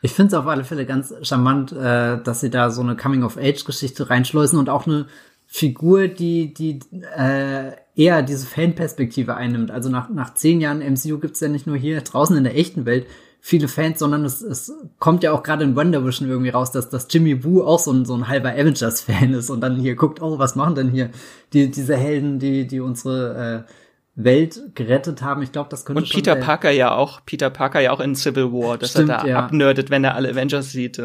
Ich 0.00 0.12
finde 0.12 0.28
es 0.28 0.34
auf 0.34 0.46
alle 0.46 0.64
Fälle 0.64 0.86
ganz 0.86 1.14
charmant, 1.22 1.72
äh, 1.72 2.22
dass 2.22 2.40
sie 2.40 2.50
da 2.50 2.70
so 2.70 2.82
eine 2.82 2.96
Coming-of-Age-Geschichte 2.96 4.08
reinschleusen 4.10 4.58
und 4.58 4.68
auch 4.68 4.86
eine 4.86 5.06
Figur, 5.46 6.08
die, 6.08 6.54
die 6.54 6.80
äh, 7.16 7.72
eher 7.96 8.22
diese 8.22 8.46
Fanperspektive 8.46 9.36
einnimmt. 9.36 9.70
Also 9.70 9.88
nach, 9.88 10.08
nach 10.08 10.34
zehn 10.34 10.60
Jahren 10.60 10.80
MCU 10.80 11.18
gibt's 11.18 11.40
ja 11.40 11.48
nicht 11.48 11.66
nur 11.66 11.76
hier 11.76 12.00
draußen 12.00 12.36
in 12.36 12.44
der 12.44 12.56
echten 12.56 12.86
Welt 12.86 13.06
viele 13.46 13.68
Fans, 13.68 13.98
sondern 13.98 14.24
es, 14.24 14.40
es 14.40 14.72
kommt 14.98 15.22
ja 15.22 15.32
auch 15.32 15.42
gerade 15.42 15.64
in 15.64 15.76
Wonder 15.76 16.02
Vision 16.02 16.30
irgendwie 16.30 16.48
raus, 16.48 16.72
dass, 16.72 16.88
dass 16.88 17.08
Jimmy 17.10 17.44
Woo 17.44 17.62
auch 17.62 17.78
so 17.78 17.92
ein, 17.92 18.06
so 18.06 18.14
ein 18.14 18.26
halber 18.26 18.52
Avengers-Fan 18.52 19.34
ist 19.34 19.50
und 19.50 19.60
dann 19.60 19.76
hier 19.76 19.96
guckt, 19.96 20.22
oh, 20.22 20.38
was 20.38 20.56
machen 20.56 20.74
denn 20.74 20.88
hier 20.88 21.10
die, 21.52 21.70
diese 21.70 21.94
Helden, 21.94 22.38
die, 22.38 22.66
die 22.66 22.80
unsere 22.80 23.66
äh, 23.66 23.70
Welt 24.14 24.74
gerettet 24.74 25.20
haben. 25.20 25.42
Ich 25.42 25.52
glaube, 25.52 25.68
das 25.68 25.84
könnte 25.84 26.00
Und 26.00 26.10
Peter 26.10 26.36
Parker 26.36 26.70
ja 26.70 26.94
auch, 26.94 27.20
Peter 27.26 27.50
Parker 27.50 27.80
ja 27.80 27.90
auch 27.90 28.00
in 28.00 28.14
Civil 28.14 28.50
War, 28.50 28.78
dass 28.78 28.92
Stimmt, 28.92 29.10
er 29.10 29.18
da 29.18 29.26
ja. 29.26 29.38
abnerdet, 29.40 29.90
wenn 29.90 30.04
er 30.04 30.14
alle 30.14 30.30
Avengers 30.30 30.70
sieht. 30.70 30.98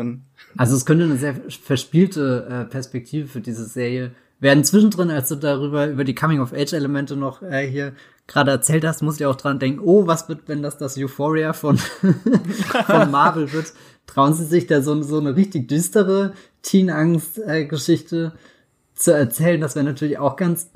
Also 0.56 0.78
es 0.78 0.86
könnte 0.86 1.04
eine 1.04 1.18
sehr 1.18 1.36
verspielte 1.62 2.48
äh, 2.50 2.72
Perspektive 2.72 3.28
für 3.28 3.42
diese 3.42 3.66
Serie 3.66 4.12
werden. 4.40 4.64
Zwischendrin, 4.64 5.12
als 5.12 5.30
du 5.30 5.36
darüber 5.36 5.88
über 5.88 6.04
die 6.04 6.16
Coming-of-Age-Elemente 6.16 7.16
noch 7.16 7.42
äh, 7.42 7.68
hier 7.68 7.94
gerade 8.28 8.52
erzählt 8.52 8.86
hast, 8.86 9.02
musst 9.02 9.20
du 9.20 9.24
ja 9.24 9.30
auch 9.30 9.36
dran 9.36 9.60
denken, 9.60 9.82
oh, 9.84 10.08
was 10.08 10.30
wird, 10.30 10.42
wenn 10.48 10.62
das 10.62 10.78
das 10.78 10.98
Euphoria 10.98 11.54
von, 11.54 11.78
von 12.86 13.12
Marvel 13.12 13.52
wird? 13.52 13.74
Trauen 14.06 14.34
sie 14.34 14.46
sich 14.46 14.68
da 14.68 14.82
so, 14.82 15.02
so 15.02 15.20
eine 15.20 15.36
richtig 15.36 15.68
düstere 15.68 16.34
Teen-Angst-Geschichte 16.62 18.34
zu 18.96 19.14
erzählen? 19.14 19.62
Das 19.62 19.76
wäre 19.76 19.86
natürlich 19.86 20.18
auch 20.18 20.36
ganz 20.36 20.70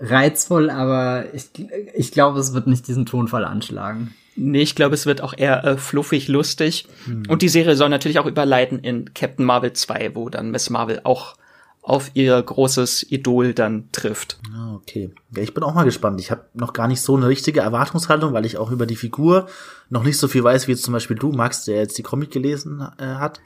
reizvoll, 0.00 0.70
aber 0.70 1.26
ich, 1.32 1.50
ich 1.94 2.12
glaube, 2.12 2.40
es 2.40 2.52
wird 2.52 2.66
nicht 2.66 2.88
diesen 2.88 3.06
Tonfall 3.06 3.44
anschlagen. 3.44 4.14
Nee, 4.36 4.62
ich 4.62 4.74
glaube, 4.74 4.94
es 4.94 5.06
wird 5.06 5.20
auch 5.20 5.34
eher 5.36 5.64
äh, 5.64 5.76
fluffig, 5.76 6.26
lustig. 6.26 6.88
Hm. 7.04 7.22
Und 7.28 7.42
die 7.42 7.48
Serie 7.48 7.76
soll 7.76 7.88
natürlich 7.88 8.18
auch 8.18 8.26
überleiten 8.26 8.80
in 8.80 9.14
Captain 9.14 9.46
Marvel 9.46 9.72
2, 9.72 10.14
wo 10.14 10.28
dann 10.28 10.50
Miss 10.50 10.70
Marvel 10.70 11.00
auch 11.04 11.36
auf 11.84 12.10
ihr 12.14 12.42
großes 12.42 13.10
Idol 13.12 13.52
dann 13.52 13.90
trifft. 13.92 14.38
Ah, 14.54 14.74
okay. 14.74 15.10
Ja, 15.36 15.42
ich 15.42 15.52
bin 15.52 15.62
auch 15.62 15.74
mal 15.74 15.84
gespannt. 15.84 16.18
Ich 16.18 16.30
habe 16.30 16.46
noch 16.54 16.72
gar 16.72 16.88
nicht 16.88 17.02
so 17.02 17.14
eine 17.14 17.28
richtige 17.28 17.60
Erwartungshaltung, 17.60 18.32
weil 18.32 18.46
ich 18.46 18.56
auch 18.56 18.70
über 18.70 18.86
die 18.86 18.96
Figur 18.96 19.46
noch 19.90 20.02
nicht 20.02 20.16
so 20.16 20.26
viel 20.26 20.42
weiß, 20.42 20.66
wie 20.66 20.72
jetzt 20.72 20.82
zum 20.82 20.94
Beispiel 20.94 21.18
du, 21.18 21.30
Max, 21.32 21.66
der 21.66 21.76
jetzt 21.76 21.98
die 21.98 22.02
Comic 22.02 22.30
gelesen 22.30 22.80
äh, 22.98 23.04
hat. 23.04 23.40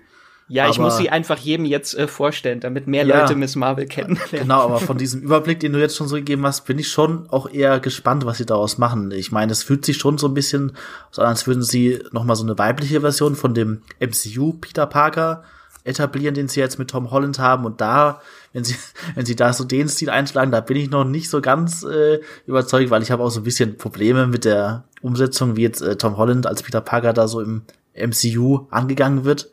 Ja, 0.46 0.62
aber, 0.62 0.72
ich 0.72 0.78
muss 0.78 0.96
sie 0.96 1.10
einfach 1.10 1.36
jedem 1.36 1.66
jetzt 1.66 1.98
äh, 1.98 2.06
vorstellen, 2.06 2.60
damit 2.60 2.86
mehr 2.86 3.04
ja, 3.04 3.20
Leute 3.20 3.34
Miss 3.34 3.56
Marvel 3.56 3.86
kennenlernen. 3.86 4.28
Genau, 4.30 4.60
aber 4.60 4.78
von 4.78 4.96
diesem 4.98 5.20
Überblick, 5.20 5.58
den 5.58 5.72
du 5.72 5.80
jetzt 5.80 5.96
schon 5.96 6.08
so 6.08 6.14
gegeben 6.14 6.46
hast, 6.46 6.64
bin 6.64 6.78
ich 6.78 6.88
schon 6.88 7.28
auch 7.28 7.50
eher 7.50 7.80
gespannt, 7.80 8.24
was 8.24 8.38
sie 8.38 8.46
daraus 8.46 8.78
machen. 8.78 9.10
Ich 9.10 9.32
meine, 9.32 9.50
es 9.50 9.64
fühlt 9.64 9.84
sich 9.84 9.98
schon 9.98 10.16
so 10.16 10.28
ein 10.28 10.34
bisschen 10.34 10.72
so 11.10 11.22
an, 11.22 11.28
als 11.28 11.48
würden 11.48 11.64
sie 11.64 11.98
noch 12.12 12.22
mal 12.22 12.36
so 12.36 12.44
eine 12.44 12.56
weibliche 12.56 13.00
Version 13.00 13.34
von 13.34 13.52
dem 13.52 13.82
MCU 14.00 14.52
Peter 14.52 14.86
Parker 14.86 15.42
etablieren, 15.88 16.34
den 16.34 16.48
sie 16.48 16.60
jetzt 16.60 16.78
mit 16.78 16.90
Tom 16.90 17.10
Holland 17.10 17.38
haben. 17.38 17.64
Und 17.64 17.80
da, 17.80 18.20
wenn 18.52 18.64
sie, 18.64 18.76
wenn 19.14 19.26
sie 19.26 19.36
da 19.36 19.52
so 19.52 19.64
den 19.64 19.88
Stil 19.88 20.10
einschlagen, 20.10 20.52
da 20.52 20.60
bin 20.60 20.76
ich 20.76 20.90
noch 20.90 21.04
nicht 21.04 21.30
so 21.30 21.40
ganz 21.40 21.82
äh, 21.82 22.20
überzeugt, 22.46 22.90
weil 22.90 23.02
ich 23.02 23.10
habe 23.10 23.22
auch 23.22 23.30
so 23.30 23.40
ein 23.40 23.44
bisschen 23.44 23.76
Probleme 23.76 24.26
mit 24.26 24.44
der 24.44 24.84
Umsetzung, 25.02 25.56
wie 25.56 25.62
jetzt 25.62 25.80
äh, 25.80 25.96
Tom 25.96 26.16
Holland 26.16 26.46
als 26.46 26.62
Peter 26.62 26.80
Parker 26.80 27.12
da 27.12 27.26
so 27.28 27.40
im 27.40 27.62
MCU 27.94 28.66
angegangen 28.70 29.24
wird. 29.24 29.50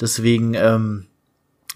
Deswegen 0.00 0.54
ähm, 0.54 1.06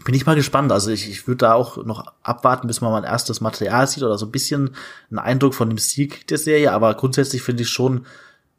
bin 0.04 0.14
ich 0.14 0.26
mal 0.26 0.35
gespannt. 0.35 0.72
Also 0.72 0.90
ich, 0.90 1.09
ich 1.09 1.26
würde 1.26 1.38
da 1.38 1.54
auch 1.54 1.85
noch 1.85 2.12
abwarten, 2.22 2.66
bis 2.66 2.80
man 2.80 2.90
mal 2.90 2.98
ein 2.98 3.11
erstes 3.11 3.40
Material 3.40 3.87
sieht 3.87 4.02
oder 4.02 4.18
so 4.18 4.26
ein 4.26 4.33
bisschen 4.33 4.70
einen 5.11 5.18
Eindruck 5.18 5.54
von 5.54 5.68
dem 5.68 5.78
Stil 5.78 6.11
der 6.28 6.38
Serie. 6.38 6.72
Aber 6.72 6.94
grundsätzlich 6.94 7.42
finde 7.42 7.62
ich 7.62 7.68
schon 7.68 8.07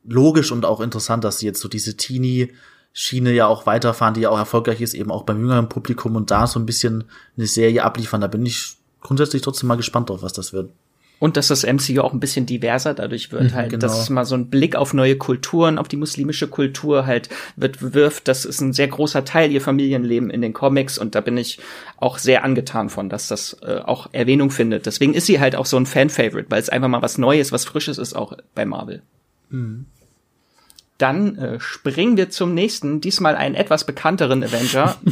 logisch 0.04 0.52
und 0.52 0.66
auch 0.66 0.82
interessant, 0.82 1.24
dass 1.24 1.40
sie 1.40 1.46
jetzt 1.46 1.60
so 1.60 1.68
diese 1.68 1.98
Teenie 1.98 2.54
Schiene 2.98 3.34
ja 3.34 3.46
auch 3.46 3.66
weiterfahren, 3.66 4.14
die 4.14 4.22
ja 4.22 4.30
auch 4.30 4.38
erfolgreich 4.38 4.80
ist, 4.80 4.94
eben 4.94 5.12
auch 5.12 5.24
beim 5.24 5.42
jüngeren 5.42 5.68
Publikum 5.68 6.16
und 6.16 6.32
da 6.32 6.48
so 6.48 6.58
ein 6.62 6.66
bisschen 6.66 7.04
eine 7.36 7.46
Serie 7.46 7.84
abliefern. 7.84 8.22
Da 8.22 8.28
bin 8.28 8.46
ich 8.46 8.78
grundsätzlich 9.02 9.42
trotzdem 9.42 9.68
mal 9.68 9.76
gespannt 9.76 10.10
drauf, 10.10 10.24
was 10.24 10.32
das 10.32 10.54
wird. 10.54 10.70
Und 11.20 11.36
dass 11.36 11.50
das 11.50 11.66
MCU 11.66 12.00
auch 12.00 12.14
ein 12.14 12.22
bisschen 12.22 12.46
diverser 12.46 12.94
dadurch 12.94 13.34
wird, 13.34 13.52
mhm, 13.52 13.54
halt, 13.54 13.72
genau. 13.72 13.82
dass 13.82 14.00
es 14.00 14.10
mal 14.10 14.24
so 14.24 14.36
ein 14.36 14.50
Blick 14.50 14.78
auf 14.78 14.94
neue 14.94 15.18
Kulturen, 15.18 15.78
auf 15.78 15.90
die 15.90 15.98
muslimische 15.98 16.48
Kultur 16.48 17.06
halt 17.06 17.28
wird, 17.58 17.94
wirft. 17.94 18.30
Das 18.30 18.46
ist 18.46 18.62
ein 18.62 18.72
sehr 18.72 18.88
großer 18.88 19.26
Teil 19.26 19.52
ihr 19.52 19.62
Familienleben 19.62 20.30
in 20.30 20.42
den 20.42 20.54
Comics 20.54 20.98
und 20.98 21.16
da 21.16 21.22
bin 21.22 21.36
ich 21.36 21.60
auch 21.98 22.18
sehr 22.18 22.46
angetan 22.46 22.90
von, 22.90 23.10
dass 23.10 23.28
das 23.28 23.58
äh, 23.62 23.80
auch 23.84 24.08
Erwähnung 24.14 24.52
findet. 24.52 24.86
Deswegen 24.86 25.14
ist 25.14 25.26
sie 25.26 25.42
halt 25.42 25.58
auch 25.58 25.66
so 25.66 25.76
ein 25.76 25.86
Fan-Favorite, 25.86 26.50
weil 26.50 26.62
es 26.62 26.70
einfach 26.70 26.88
mal 26.88 27.02
was 27.02 27.18
Neues, 27.18 27.52
was 27.52 27.66
Frisches 27.66 27.98
ist 27.98 28.16
auch 28.16 28.38
bei 28.54 28.64
Marvel. 28.64 29.02
Mhm. 29.50 29.88
Dann 30.98 31.38
äh, 31.38 31.60
springen 31.60 32.16
wir 32.16 32.30
zum 32.30 32.54
nächsten, 32.54 33.02
diesmal 33.02 33.36
einen 33.36 33.56
etwas 33.56 33.86
bekannteren 33.86 34.44
Avenger. 34.44 34.96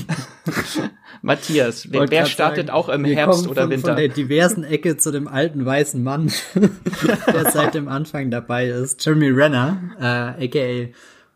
Matthias, 1.22 1.91
wer, 1.91 2.12
wer 2.12 2.26
startet 2.26 2.67
sagen, 2.67 2.78
auch 2.78 2.89
im 2.89 3.06
Herbst 3.06 3.48
oder 3.48 3.63
von, 3.63 3.72
Winter? 3.72 3.88
Von 3.88 3.96
der 3.96 4.10
diversen 4.10 4.65
Ecke 4.65 4.98
zu 4.98 5.10
dem 5.10 5.30
alten 5.30 5.66
weißen 5.66 6.03
Mann, 6.03 6.32
der 7.34 7.49
seit 7.49 7.74
dem 7.76 7.88
Anfang 7.88 8.30
dabei 8.30 8.68
ist. 8.68 9.03
Jeremy 9.05 9.30
Renner, 9.30 9.78
äh, 9.99 10.45
aka 10.45 10.93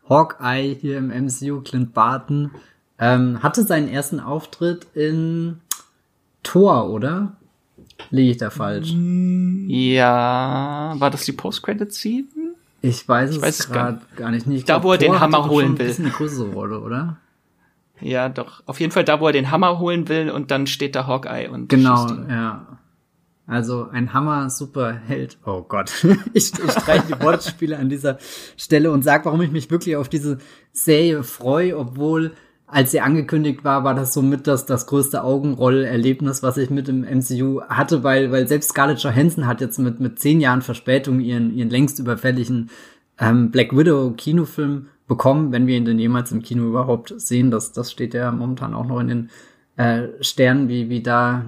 Hawkeye 0.08 0.76
hier 0.78 0.98
im 0.98 1.08
MCU, 1.08 1.62
Clint 1.62 1.94
Barton, 1.94 2.50
ähm, 2.98 3.42
hatte 3.42 3.62
seinen 3.62 3.88
ersten 3.88 4.20
Auftritt 4.20 4.86
in 4.94 5.60
Thor, 6.42 6.90
oder? 6.90 7.36
Liege 8.10 8.32
ich 8.32 8.36
da 8.36 8.50
falsch? 8.50 8.92
Ja, 9.68 10.94
war 10.98 11.10
das 11.10 11.24
die 11.24 11.32
Post-Credit-Scene? 11.32 12.24
Ich 12.80 13.08
weiß 13.08 13.36
Ich 13.36 13.42
es 13.42 13.68
gerade 13.68 14.00
gar 14.16 14.30
nicht. 14.30 14.46
Ich 14.46 14.64
Da, 14.64 14.74
glaub, 14.74 14.84
wo 14.84 14.92
er 14.92 14.98
den 14.98 15.12
Thor 15.12 15.20
Hammer 15.20 15.38
hatte 15.38 15.48
doch 15.48 15.54
holen 15.54 15.78
will. 15.78 15.86
bisschen 15.86 16.04
eine 16.06 16.14
größere 16.14 16.50
Rolle, 16.52 16.80
oder? 16.80 17.16
Ja, 18.00 18.28
doch. 18.28 18.62
Auf 18.66 18.78
jeden 18.78 18.92
Fall 18.92 19.04
da, 19.04 19.18
wo 19.20 19.26
er 19.26 19.32
den 19.32 19.50
Hammer 19.50 19.78
holen 19.80 20.08
will 20.08 20.30
und 20.30 20.50
dann 20.52 20.66
steht 20.68 20.94
da 20.94 21.06
Hawkeye 21.06 21.48
und 21.48 21.68
Genau, 21.68 22.06
ja. 22.28 22.78
Also 23.48 23.88
ein 23.90 24.12
Hammer 24.12 24.50
Superheld. 24.50 25.38
Oh 25.44 25.62
Gott. 25.62 25.90
Ich, 26.34 26.52
ich 26.52 26.70
streiche 26.70 27.06
die 27.08 27.20
Wortspiele 27.22 27.78
an 27.78 27.88
dieser 27.88 28.18
Stelle 28.56 28.90
und 28.92 29.02
sag, 29.02 29.24
warum 29.24 29.40
ich 29.40 29.50
mich 29.50 29.70
wirklich 29.70 29.96
auf 29.96 30.08
diese 30.08 30.38
Serie 30.72 31.22
freue, 31.24 31.76
obwohl 31.76 32.32
als 32.70 32.90
sie 32.90 33.00
angekündigt 33.00 33.64
war, 33.64 33.82
war 33.82 33.94
das 33.94 34.12
somit 34.12 34.46
das, 34.46 34.66
das 34.66 34.86
größte 34.86 35.24
Augenroll-Erlebnis, 35.24 36.42
was 36.42 36.58
ich 36.58 36.68
mit 36.68 36.86
dem 36.86 37.00
MCU 37.00 37.62
hatte, 37.62 38.04
weil, 38.04 38.30
weil 38.30 38.46
selbst 38.46 38.70
Scarlett 38.70 38.98
Johansson 39.00 39.46
hat 39.46 39.60
jetzt 39.60 39.78
mit, 39.78 40.00
mit 40.00 40.18
zehn 40.18 40.40
Jahren 40.40 40.62
Verspätung 40.62 41.20
ihren, 41.20 41.54
ihren 41.54 41.70
längst 41.70 41.98
überfälligen 41.98 42.70
ähm, 43.18 43.50
Black 43.50 43.76
Widow 43.76 44.12
Kinofilm 44.16 44.88
bekommen, 45.06 45.50
wenn 45.50 45.66
wir 45.66 45.76
ihn 45.76 45.86
denn 45.86 45.98
jemals 45.98 46.30
im 46.30 46.42
Kino 46.42 46.68
überhaupt 46.68 47.14
sehen. 47.16 47.50
Das, 47.50 47.72
das 47.72 47.90
steht 47.90 48.12
ja 48.12 48.30
momentan 48.30 48.74
auch 48.74 48.86
noch 48.86 49.00
in 49.00 49.08
den 49.08 49.30
äh, 49.76 50.08
Sternen, 50.20 50.68
wie, 50.68 50.90
wie 50.90 51.02
da 51.02 51.46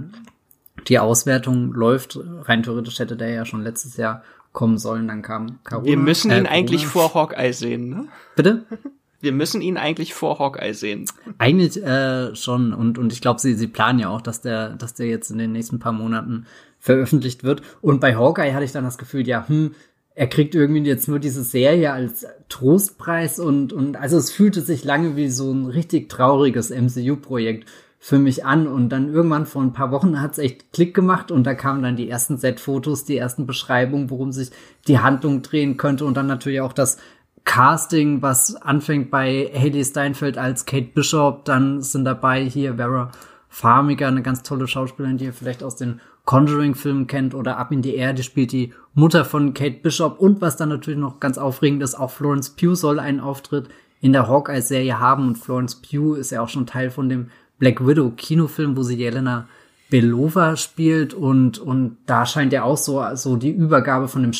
die 0.88 0.98
Auswertung 0.98 1.72
läuft. 1.74 2.18
Rein 2.42 2.62
theoretisch 2.62 2.98
hätte 2.98 3.16
der 3.16 3.28
ja 3.28 3.44
schon 3.44 3.62
letztes 3.62 3.98
Jahr 3.98 4.22
kommen 4.52 4.78
sollen, 4.78 5.06
dann 5.08 5.22
kam 5.22 5.58
Corona. 5.64 5.86
Wir 5.86 5.96
müssen 5.96 6.30
ihn 6.30 6.46
äh, 6.46 6.48
eigentlich 6.48 6.86
vor 6.86 7.14
Hawkeye 7.14 7.52
sehen, 7.52 7.90
ne? 7.90 8.08
Bitte? 8.34 8.64
Wir 9.20 9.32
müssen 9.32 9.60
ihn 9.60 9.76
eigentlich 9.76 10.14
vor 10.14 10.38
Hawkeye 10.38 10.72
sehen. 10.72 11.04
Eigentlich 11.38 11.82
äh, 11.82 12.34
schon. 12.34 12.72
Und 12.72 12.98
und 12.98 13.12
ich 13.12 13.20
glaube, 13.20 13.40
sie 13.40 13.54
sie 13.54 13.68
planen 13.68 13.98
ja 13.98 14.08
auch, 14.08 14.20
dass 14.20 14.40
der 14.40 14.70
dass 14.70 14.94
der 14.94 15.06
jetzt 15.06 15.30
in 15.30 15.38
den 15.38 15.52
nächsten 15.52 15.78
paar 15.78 15.92
Monaten 15.92 16.46
veröffentlicht 16.78 17.44
wird. 17.44 17.62
Und 17.82 18.00
bei 18.00 18.16
Hawkeye 18.16 18.54
hatte 18.54 18.64
ich 18.64 18.72
dann 18.72 18.84
das 18.84 18.98
Gefühl, 18.98 19.28
ja, 19.28 19.46
hm, 19.46 19.74
er 20.14 20.26
kriegt 20.26 20.54
irgendwie 20.54 20.82
jetzt 20.82 21.08
nur 21.08 21.18
diese 21.18 21.44
Serie 21.44 21.92
als 21.92 22.26
Trostpreis. 22.48 23.38
Und 23.38 23.72
und 23.72 23.96
also 23.96 24.16
es 24.16 24.30
fühlte 24.30 24.62
sich 24.62 24.84
lange 24.84 25.16
wie 25.16 25.28
so 25.28 25.52
ein 25.52 25.66
richtig 25.66 26.08
trauriges 26.08 26.70
MCU-Projekt 26.70 27.68
für 28.02 28.18
mich 28.18 28.44
an. 28.44 28.66
Und 28.66 28.88
dann 28.88 29.12
irgendwann 29.12 29.46
vor 29.46 29.62
ein 29.62 29.74
paar 29.74 29.92
Wochen 29.92 30.20
hat 30.20 30.32
es 30.32 30.38
echt 30.38 30.72
Klick 30.72 30.94
gemacht. 30.94 31.30
Und 31.30 31.44
da 31.44 31.54
kamen 31.54 31.82
dann 31.82 31.96
die 31.96 32.08
ersten 32.08 32.38
Set-Fotos, 32.38 33.04
die 33.04 33.18
ersten 33.18 33.46
Beschreibungen, 33.46 34.10
worum 34.10 34.32
sich 34.32 34.50
die 34.88 34.98
Handlung 34.98 35.42
drehen 35.42 35.76
könnte. 35.76 36.06
Und 36.06 36.16
dann 36.16 36.26
natürlich 36.26 36.62
auch 36.62 36.72
das 36.72 36.98
Casting, 37.44 38.22
was 38.22 38.54
anfängt 38.56 39.10
bei 39.10 39.50
Haley 39.54 39.84
Steinfeld 39.84 40.38
als 40.38 40.66
Kate 40.66 40.90
Bishop, 40.94 41.44
dann 41.44 41.82
sind 41.82 42.04
dabei 42.04 42.44
hier 42.44 42.76
Vera 42.76 43.10
Farmiga, 43.48 44.06
eine 44.06 44.22
ganz 44.22 44.42
tolle 44.42 44.68
Schauspielerin, 44.68 45.18
die 45.18 45.24
ihr 45.24 45.32
vielleicht 45.32 45.62
aus 45.62 45.74
den 45.74 46.00
Conjuring-Filmen 46.24 47.08
kennt 47.08 47.34
oder 47.34 47.56
Up 47.58 47.72
in 47.72 47.82
the 47.82 47.94
Air, 47.94 48.12
die 48.12 48.22
spielt 48.22 48.52
die 48.52 48.72
Mutter 48.94 49.24
von 49.24 49.54
Kate 49.54 49.80
Bishop. 49.82 50.20
Und 50.20 50.40
was 50.40 50.56
dann 50.56 50.68
natürlich 50.68 51.00
noch 51.00 51.18
ganz 51.18 51.38
aufregend 51.38 51.82
ist, 51.82 51.96
auch 51.98 52.10
Florence 52.10 52.50
Pugh 52.50 52.76
soll 52.76 53.00
einen 53.00 53.20
Auftritt 53.20 53.68
in 54.00 54.12
der 54.12 54.28
Hawkeye-Serie 54.28 55.00
haben. 55.00 55.28
Und 55.28 55.38
Florence 55.38 55.74
Pugh 55.76 56.14
ist 56.16 56.30
ja 56.30 56.40
auch 56.40 56.48
schon 56.48 56.66
Teil 56.66 56.90
von 56.90 57.08
dem 57.08 57.30
Black 57.58 57.84
Widow 57.84 58.10
Kinofilm, 58.10 58.76
wo 58.76 58.82
sie 58.82 58.96
Jelena 58.96 59.48
Belova 59.90 60.56
spielt. 60.56 61.14
Und 61.14 61.58
und 61.58 61.96
da 62.06 62.26
scheint 62.26 62.52
ja 62.52 62.62
auch 62.62 62.78
so 62.78 63.02
so 63.14 63.36
die 63.36 63.50
Übergabe 63.50 64.06
von 64.06 64.22
dem 64.22 64.32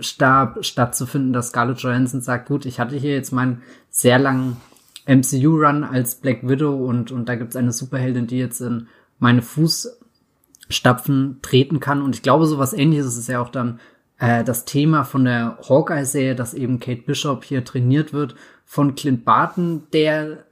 Staffelstab 0.00 0.64
stattzufinden, 0.64 1.32
dass 1.32 1.48
Scarlett 1.48 1.78
Johansson 1.78 2.20
sagt, 2.20 2.48
gut, 2.48 2.66
ich 2.66 2.80
hatte 2.80 2.96
hier 2.96 3.12
jetzt 3.12 3.32
meinen 3.32 3.62
sehr 3.90 4.18
langen 4.18 4.56
MCU-Run 5.06 5.84
als 5.84 6.16
Black 6.16 6.46
Widow 6.46 6.74
und 6.86 7.12
und 7.12 7.28
da 7.28 7.36
gibt's 7.36 7.56
eine 7.56 7.72
Superheldin, 7.72 8.26
die 8.26 8.38
jetzt 8.38 8.60
in 8.60 8.88
meine 9.18 9.42
Fußstapfen 9.42 11.38
treten 11.42 11.80
kann 11.80 12.02
und 12.02 12.14
ich 12.14 12.22
glaube, 12.22 12.46
so 12.46 12.58
was 12.58 12.72
Ähnliches 12.72 13.16
ist 13.16 13.28
ja 13.28 13.40
auch 13.40 13.50
dann 13.50 13.80
äh, 14.18 14.44
das 14.44 14.64
Thema 14.64 15.04
von 15.04 15.24
der 15.24 15.58
Hawkeye-Serie, 15.68 16.34
dass 16.34 16.54
eben 16.54 16.80
Kate 16.80 17.02
Bishop 17.02 17.44
hier 17.44 17.64
trainiert 17.64 18.12
wird 18.12 18.34
von 18.64 18.94
Clint 18.94 19.24
Barton, 19.24 19.84
der 19.92 20.44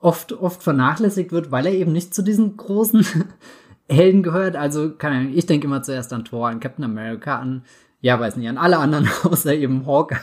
oft, 0.00 0.32
oft 0.32 0.62
vernachlässigt 0.62 1.32
wird, 1.32 1.50
weil 1.50 1.66
er 1.66 1.72
eben 1.72 1.92
nicht 1.92 2.14
zu 2.14 2.22
diesen 2.22 2.56
großen 2.56 3.06
Helden 3.88 4.22
gehört. 4.22 4.56
Also, 4.56 4.90
keine 4.90 5.16
Ahnung, 5.16 5.32
ich 5.34 5.46
denke 5.46 5.66
immer 5.66 5.82
zuerst 5.82 6.12
an 6.12 6.24
Thor, 6.24 6.48
an 6.48 6.60
Captain 6.60 6.84
America, 6.84 7.38
an, 7.38 7.64
ja, 8.04 8.20
weiß 8.20 8.36
nicht, 8.36 8.50
an 8.50 8.58
alle 8.58 8.76
anderen 8.76 9.08
außer 9.22 9.54
eben 9.54 9.86
Hawkeye. 9.86 10.18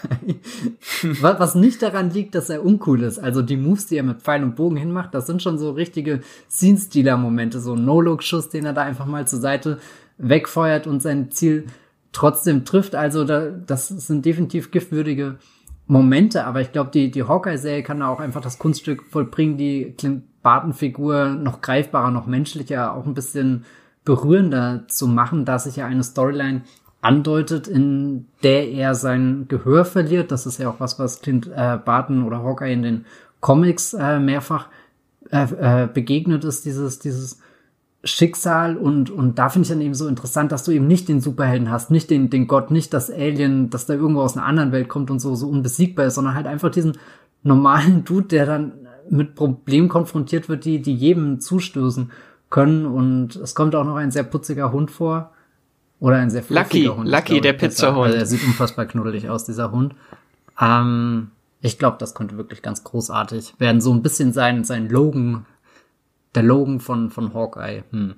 was, 1.19 1.55
nicht 1.55 1.81
daran 1.81 2.11
liegt, 2.11 2.35
dass 2.35 2.51
er 2.51 2.63
uncool 2.63 3.01
ist. 3.01 3.17
Also, 3.17 3.41
die 3.41 3.57
Moves, 3.57 3.87
die 3.87 3.97
er 3.97 4.03
mit 4.03 4.21
Pfeil 4.21 4.43
und 4.43 4.55
Bogen 4.55 4.77
hinmacht, 4.77 5.15
das 5.15 5.25
sind 5.25 5.41
schon 5.41 5.57
so 5.57 5.71
richtige 5.71 6.21
Scene-Stealer-Momente, 6.47 7.59
so 7.59 7.73
ein 7.73 7.83
No-Look-Schuss, 7.83 8.49
den 8.49 8.67
er 8.67 8.73
da 8.73 8.83
einfach 8.83 9.07
mal 9.07 9.27
zur 9.27 9.39
Seite 9.39 9.79
wegfeuert 10.19 10.85
und 10.85 11.01
sein 11.01 11.31
Ziel 11.31 11.65
trotzdem 12.11 12.65
trifft. 12.65 12.93
Also, 12.93 13.23
da, 13.23 13.49
das 13.49 13.87
sind 13.87 14.27
definitiv 14.27 14.69
giftwürdige 14.69 15.39
Momente, 15.87 16.45
aber 16.45 16.61
ich 16.61 16.71
glaube, 16.71 16.91
die, 16.93 17.09
die 17.09 17.23
Hawkeye-Serie 17.23 17.81
kann 17.81 18.01
da 18.01 18.09
auch 18.09 18.19
einfach 18.19 18.41
das 18.41 18.59
Kunststück 18.59 19.05
vollbringen, 19.09 19.57
die 19.57 19.95
Clint 19.97 20.25
Barton-Figur 20.43 21.29
noch 21.29 21.61
greifbarer, 21.61 22.11
noch 22.11 22.27
menschlicher, 22.27 22.93
auch 22.93 23.07
ein 23.07 23.15
bisschen 23.15 23.65
berührender 24.05 24.83
zu 24.87 25.07
machen, 25.07 25.45
da 25.45 25.59
sich 25.59 25.77
ja 25.77 25.85
eine 25.87 26.03
Storyline 26.03 26.61
andeutet, 27.01 27.67
in 27.67 28.27
der 28.43 28.69
er 28.69 28.95
sein 28.95 29.45
Gehör 29.47 29.85
verliert. 29.85 30.31
Das 30.31 30.45
ist 30.45 30.59
ja 30.59 30.69
auch 30.69 30.79
was, 30.79 30.99
was 30.99 31.21
Clint 31.21 31.47
äh, 31.47 31.77
Barton 31.83 32.23
oder 32.23 32.43
Hawkeye 32.43 32.73
in 32.73 32.83
den 32.83 33.05
Comics 33.39 33.93
äh, 33.93 34.19
mehrfach 34.19 34.67
äh, 35.31 35.83
äh, 35.83 35.87
begegnet 35.87 36.43
ist, 36.43 36.65
dieses, 36.65 36.99
dieses 36.99 37.39
Schicksal 38.03 38.77
und, 38.77 39.11
und 39.11 39.37
da 39.37 39.49
finde 39.49 39.63
ich 39.63 39.69
dann 39.69 39.81
eben 39.81 39.93
so 39.93 40.07
interessant, 40.07 40.51
dass 40.51 40.63
du 40.63 40.71
eben 40.71 40.87
nicht 40.87 41.07
den 41.07 41.21
Superhelden 41.21 41.69
hast, 41.69 41.91
nicht 41.91 42.09
den, 42.09 42.29
den 42.29 42.47
Gott, 42.47 42.71
nicht 42.71 42.93
das 42.93 43.11
Alien, 43.11 43.69
das 43.69 43.85
da 43.85 43.93
irgendwo 43.93 44.21
aus 44.21 44.35
einer 44.35 44.45
anderen 44.45 44.71
Welt 44.71 44.89
kommt 44.89 45.11
und 45.11 45.19
so, 45.19 45.35
so 45.35 45.47
unbesiegbar 45.47 46.07
ist, 46.07 46.15
sondern 46.15 46.33
halt 46.33 46.47
einfach 46.47 46.71
diesen 46.71 46.97
normalen 47.43 48.03
Dude, 48.03 48.27
der 48.27 48.45
dann 48.45 48.73
mit 49.09 49.35
Problemen 49.35 49.89
konfrontiert 49.89 50.49
wird, 50.49 50.65
die, 50.65 50.81
die 50.81 50.95
jedem 50.95 51.39
zustößen 51.39 52.11
können 52.49 52.85
und 52.85 53.35
es 53.35 53.55
kommt 53.55 53.75
auch 53.75 53.85
noch 53.85 53.95
ein 53.95 54.11
sehr 54.11 54.23
putziger 54.23 54.71
Hund 54.71 54.89
vor. 54.89 55.30
Oder 56.01 56.17
ein 56.17 56.31
sehr 56.31 56.43
Lucky, 56.49 56.85
Hund. 56.85 57.07
Lucky, 57.07 57.35
ich, 57.35 57.41
der. 57.41 57.53
Pizzahund. 57.53 58.07
Also 58.07 58.17
er 58.17 58.25
sieht 58.25 58.43
unfassbar 58.43 58.87
knuddelig 58.87 59.29
aus, 59.29 59.45
dieser 59.45 59.71
Hund. 59.71 59.93
Ähm, 60.59 61.29
ich 61.61 61.77
glaube, 61.77 61.97
das 61.99 62.15
könnte 62.15 62.37
wirklich 62.37 62.63
ganz 62.63 62.83
großartig 62.83 63.53
werden. 63.59 63.81
So 63.81 63.93
ein 63.93 64.01
bisschen 64.01 64.33
sein, 64.33 64.63
sein 64.63 64.89
Logan, 64.89 65.45
der 66.33 66.41
Logan 66.41 66.79
von, 66.79 67.11
von 67.11 67.35
Hawkeye. 67.35 67.83
Hm. 67.91 68.15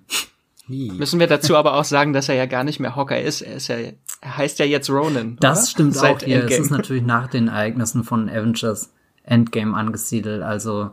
Müssen 0.70 1.20
wir 1.20 1.28
dazu 1.28 1.58
aber 1.58 1.74
auch 1.74 1.84
sagen, 1.84 2.14
dass 2.14 2.30
er 2.30 2.36
ja 2.36 2.46
gar 2.46 2.64
nicht 2.64 2.80
mehr 2.80 2.96
Hawkeye 2.96 3.22
ist. 3.22 3.42
Er 3.42 3.56
ist 3.58 3.68
ja, 3.68 3.76
er 3.76 4.38
heißt 4.38 4.60
ja 4.60 4.66
jetzt 4.66 4.90
Ronan. 4.90 5.36
Das 5.42 5.60
oder? 5.60 5.68
stimmt 5.68 5.96
Seit 5.96 6.24
auch 6.24 6.26
hier. 6.26 6.46
Es 6.46 6.58
ist 6.58 6.72
natürlich 6.72 7.04
nach 7.04 7.28
den 7.28 7.50
Ereignissen 7.50 8.06
von 8.06 8.30
Avengers 8.30 8.94
Endgame 9.24 9.76
angesiedelt. 9.76 10.42
Also 10.42 10.92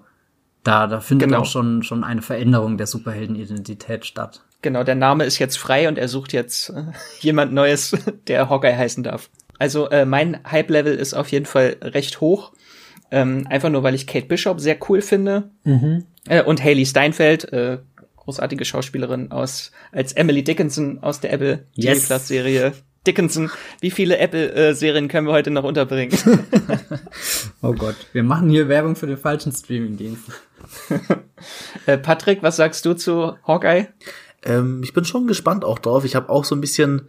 da, 0.64 0.88
da 0.88 0.98
findet 0.98 1.28
Genau. 1.28 1.42
auch 1.42 1.46
schon, 1.46 1.84
schon 1.84 2.02
eine 2.02 2.20
Veränderung 2.20 2.78
der 2.78 2.88
Superheldenidentität 2.88 4.06
statt. 4.06 4.42
Genau, 4.62 4.84
der 4.84 4.94
Name 4.94 5.24
ist 5.24 5.38
jetzt 5.38 5.56
frei 5.58 5.88
und 5.88 5.96
er 5.98 6.08
sucht 6.08 6.32
jetzt 6.32 6.70
äh, 6.70 6.84
jemand 7.20 7.52
Neues, 7.52 7.96
der 8.28 8.48
Hawkeye 8.50 8.76
heißen 8.76 9.02
darf. 9.02 9.30
Also 9.58 9.88
äh, 9.90 10.04
mein 10.04 10.40
Hype-Level 10.50 10.94
ist 10.94 11.14
auf 11.14 11.28
jeden 11.30 11.46
Fall 11.46 11.76
recht 11.82 12.20
hoch. 12.20 12.52
Ähm, 13.10 13.46
einfach 13.50 13.70
nur, 13.70 13.82
weil 13.82 13.94
ich 13.94 14.06
Kate 14.06 14.26
Bishop 14.26 14.60
sehr 14.60 14.78
cool 14.88 15.02
finde. 15.02 15.50
Äh, 16.28 16.42
und 16.44 16.62
Haley 16.62 16.86
Steinfeld, 16.86 17.52
äh, 17.52 17.78
großartige 18.16 18.64
Schauspielerin 18.64 19.32
aus 19.32 19.72
als 19.92 20.12
Emily 20.12 20.44
Dickinson 20.44 20.98
aus 21.02 21.20
der 21.20 21.32
Apple 21.32 21.66
Yes. 21.74 22.02
TV 22.02 22.06
Plus 22.06 22.28
Serie. 22.28 22.72
Dickinson, 23.06 23.50
wie 23.80 23.90
viele 23.90 24.18
Apple-Serien 24.18 25.08
können 25.08 25.26
wir 25.26 25.32
heute 25.32 25.50
noch 25.50 25.64
unterbringen? 25.64 26.16
Oh 27.62 27.72
Gott, 27.74 27.96
wir 28.12 28.22
machen 28.22 28.48
hier 28.48 28.68
Werbung 28.68 28.96
für 28.96 29.06
den 29.06 29.18
falschen 29.18 29.52
Streamingdienst. 29.52 30.22
äh, 31.86 31.98
Patrick, 31.98 32.42
was 32.42 32.56
sagst 32.56 32.86
du 32.86 32.94
zu 32.94 33.36
Hawkeye? 33.46 33.88
Ähm, 34.42 34.82
ich 34.82 34.92
bin 34.92 35.04
schon 35.04 35.26
gespannt 35.26 35.64
auch 35.64 35.78
drauf. 35.78 36.04
Ich 36.04 36.16
habe 36.16 36.30
auch 36.30 36.44
so 36.44 36.54
ein 36.54 36.60
bisschen 36.60 37.08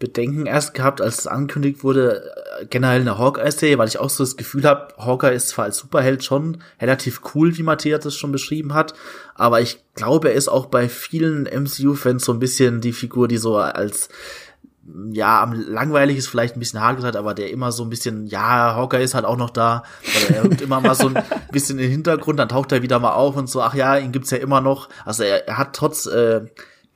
Bedenken 0.00 0.46
erst 0.46 0.72
gehabt, 0.74 1.00
als 1.00 1.18
es 1.18 1.26
angekündigt 1.26 1.84
wurde, 1.84 2.24
äh, 2.60 2.66
generell 2.66 3.02
eine 3.02 3.18
Hawkeye-Serie, 3.18 3.78
weil 3.78 3.86
ich 3.86 3.98
auch 3.98 4.08
so 4.08 4.24
das 4.24 4.36
Gefühl 4.36 4.64
habe, 4.64 4.94
Hawkeye 4.96 5.34
ist 5.34 5.48
zwar 5.48 5.66
als 5.66 5.76
Superheld 5.76 6.24
schon 6.24 6.62
relativ 6.80 7.20
cool, 7.34 7.56
wie 7.56 7.62
Matthias 7.62 8.02
das 8.02 8.16
schon 8.16 8.32
beschrieben 8.32 8.72
hat, 8.72 8.94
aber 9.34 9.60
ich 9.60 9.84
glaube, 9.94 10.30
er 10.30 10.34
ist 10.34 10.48
auch 10.48 10.66
bei 10.66 10.88
vielen 10.88 11.44
MCU-Fans 11.44 12.24
so 12.24 12.32
ein 12.32 12.38
bisschen 12.38 12.80
die 12.80 12.94
Figur, 12.94 13.28
die 13.28 13.36
so 13.36 13.58
als 13.58 14.08
ja, 15.12 15.42
am 15.42 15.52
langweilig 15.52 16.16
ist 16.16 16.28
vielleicht 16.28 16.56
ein 16.56 16.60
bisschen 16.60 16.80
hart 16.80 16.96
gesagt, 16.96 17.14
aber 17.14 17.34
der 17.34 17.50
immer 17.50 17.70
so 17.70 17.84
ein 17.84 17.90
bisschen, 17.90 18.26
ja, 18.26 18.74
Hawkeye 18.74 19.02
ist 19.02 19.14
halt 19.14 19.24
auch 19.24 19.36
noch 19.36 19.50
da, 19.50 19.84
oder 20.26 20.36
er 20.36 20.44
rückt 20.44 20.60
immer 20.62 20.80
mal 20.80 20.94
so 20.94 21.08
ein 21.08 21.22
bisschen 21.52 21.78
in 21.78 21.84
den 21.84 21.90
Hintergrund, 21.90 22.38
dann 22.38 22.48
taucht 22.48 22.72
er 22.72 22.82
wieder 22.82 22.98
mal 22.98 23.12
auf 23.12 23.36
und 23.36 23.48
so, 23.48 23.62
ach 23.62 23.74
ja, 23.74 23.98
ihn 23.98 24.10
gibt's 24.10 24.30
ja 24.30 24.38
immer 24.38 24.60
noch. 24.60 24.88
Also 25.04 25.22
er, 25.22 25.46
er 25.46 25.58
hat 25.58 25.74
trotz 25.74 26.06
äh, 26.06 26.42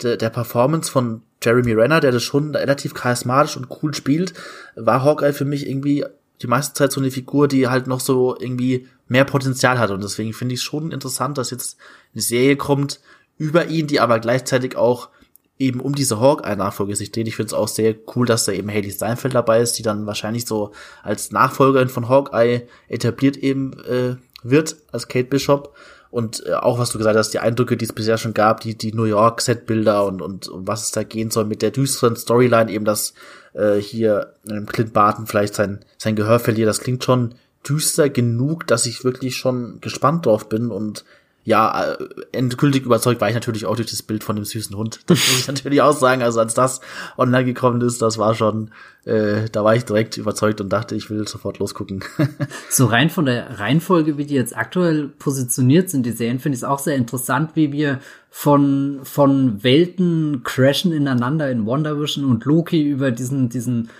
de, 0.03 0.17
der 0.17 0.31
Performance 0.31 0.91
von 0.91 1.23
Jeremy 1.43 1.73
Renner, 1.73 2.01
der 2.01 2.13
das 2.13 2.23
schon 2.23 2.55
relativ 2.55 2.95
charismatisch 2.95 3.57
und 3.57 3.69
cool 3.83 3.95
spielt, 3.95 4.35
war 4.77 5.03
Hawkeye 5.03 5.33
für 5.33 5.45
mich 5.45 5.69
irgendwie 5.69 6.05
die 6.43 6.47
meiste 6.47 6.75
Zeit 6.75 6.93
so 6.93 7.01
eine 7.01 7.11
Figur, 7.11 7.49
die 7.49 7.69
halt 7.69 7.87
noch 7.87 8.01
so 8.01 8.37
irgendwie 8.39 8.89
mehr 9.09 9.25
Potenzial 9.25 9.79
hat. 9.79 9.91
Und 9.91 10.03
deswegen 10.03 10.33
finde 10.33 10.55
ich 10.55 10.61
es 10.61 10.65
schon 10.65 10.91
interessant, 10.91 11.39
dass 11.39 11.51
jetzt 11.51 11.77
eine 12.13 12.23
Serie 12.23 12.57
kommt 12.57 13.01
über 13.39 13.67
ihn, 13.67 13.87
die 13.87 14.01
aber 14.01 14.21
gleichzeitig 14.21 14.77
auch 14.77 15.11
eben 15.59 15.81
um 15.81 15.95
diese 15.95 16.21
Hawkeye-Nachfolge 16.21 16.97
sich 16.97 17.13
dreht. 17.13 17.29
Ich 17.29 17.37
finde 17.37 17.49
es 17.49 17.55
auch 17.55 17.69
sehr 17.69 17.95
cool, 18.15 18.27
dass 18.27 18.45
da 18.45 18.53
eben 18.53 18.71
Haley 18.71 18.91
Steinfeld 18.91 19.35
dabei 19.35 19.61
ist, 19.61 19.79
die 19.79 19.83
dann 19.83 20.07
wahrscheinlich 20.07 20.47
so 20.47 20.73
als 21.03 21.31
Nachfolgerin 21.31 21.89
von 21.89 22.09
Hawkeye 22.09 22.63
etabliert 22.89 23.37
eben 23.37 23.73
äh, 23.85 24.17
wird, 24.43 24.77
als 24.91 25.09
Kate 25.09 25.29
Bishop. 25.29 25.75
Und 26.15 26.47
äh, 26.47 26.53
auch 26.53 26.79
was 26.79 26.91
du 26.91 26.99
gesagt 26.99 27.19
hast, 27.19 27.31
die 27.31 27.41
Eindrücke, 27.41 27.77
die 27.77 27.87
es 27.87 27.93
bisher 27.93 28.19
schon 28.19 28.35
gab, 28.35 28.61
die, 28.61 28.79
die 28.79 28.93
New 28.93 29.03
York-Setbilder 29.03 30.07
und, 30.07 30.23
und 30.23 30.47
um 30.47 30.65
was 30.65 30.85
es 30.85 30.93
da 30.93 31.03
gehen 31.03 31.33
soll 31.33 31.45
mit 31.45 31.61
der 31.61 31.73
düsteren 31.73 32.15
Storyline, 32.15 32.71
eben 32.71 32.85
dass 32.85 33.15
äh, 33.53 33.79
hier 33.79 34.33
ähm, 34.49 34.67
Clint 34.67 34.93
Barton 34.93 35.27
vielleicht 35.27 35.57
sein, 35.57 35.85
sein 35.99 36.15
Gehör 36.15 36.39
verliert, 36.39 36.69
das 36.69 36.79
klingt 36.79 37.03
schon 37.03 37.35
düster 37.69 38.11
genug, 38.11 38.65
dass 38.69 38.87
ich 38.87 39.03
wirklich 39.03 39.35
schon 39.35 39.81
gespannt 39.81 40.27
drauf 40.27 40.49
bin 40.49 40.71
und 40.71 41.05
ja, 41.45 41.93
äh, 41.93 41.97
endgültig 42.33 42.85
überzeugt 42.85 43.21
war 43.21 43.29
ich 43.29 43.35
natürlich 43.35 43.67
auch 43.67 43.77
durch 43.77 43.91
das 43.91 44.03
Bild 44.03 44.25
von 44.25 44.37
dem 44.37 44.47
süßen 44.47 44.75
Hund. 44.77 45.01
Das 45.07 45.19
muss 45.19 45.41
ich 45.41 45.47
natürlich 45.49 45.83
auch 45.83 45.93
sagen. 45.93 46.23
Also 46.23 46.41
als 46.41 46.55
das 46.55 46.81
online 47.19 47.45
gekommen 47.45 47.83
ist, 47.83 48.01
das 48.01 48.17
war 48.17 48.35
schon, 48.35 48.71
äh, 49.05 49.51
da 49.53 49.63
war 49.63 49.77
ich 49.77 49.85
direkt 49.85 50.17
überzeugt 50.17 50.63
und 50.63 50.71
dachte, 50.71 50.95
ich 50.95 51.11
will 51.11 51.29
sofort 51.29 51.59
losgucken. 51.59 52.03
so 52.71 52.87
rein 52.87 53.11
von 53.11 53.27
der 53.27 53.61
Reihenfolge, 53.61 54.17
wie 54.17 54.25
die 54.25 54.35
jetzt 54.35 54.57
aktuell 54.57 55.09
positioniert 55.09 55.91
sind, 55.91 56.07
die 56.07 56.13
Serien, 56.13 56.39
finde 56.39 56.57
ich 56.57 56.61
es 56.61 56.65
auch 56.65 56.79
sehr 56.79 56.97
interessant, 56.97 57.51
wie 57.55 57.73
wir 57.73 58.01
von, 58.31 59.01
von 59.03 59.63
Welten 59.63 60.43
crashen 60.45 60.93
ineinander 60.93 61.51
in 61.51 61.67
Wonder 61.67 62.01
Vision 62.01 62.25
und 62.25 62.47
Loki 62.47 62.83
über 62.83 63.11
diesen, 63.11 63.51
diesen 63.51 63.91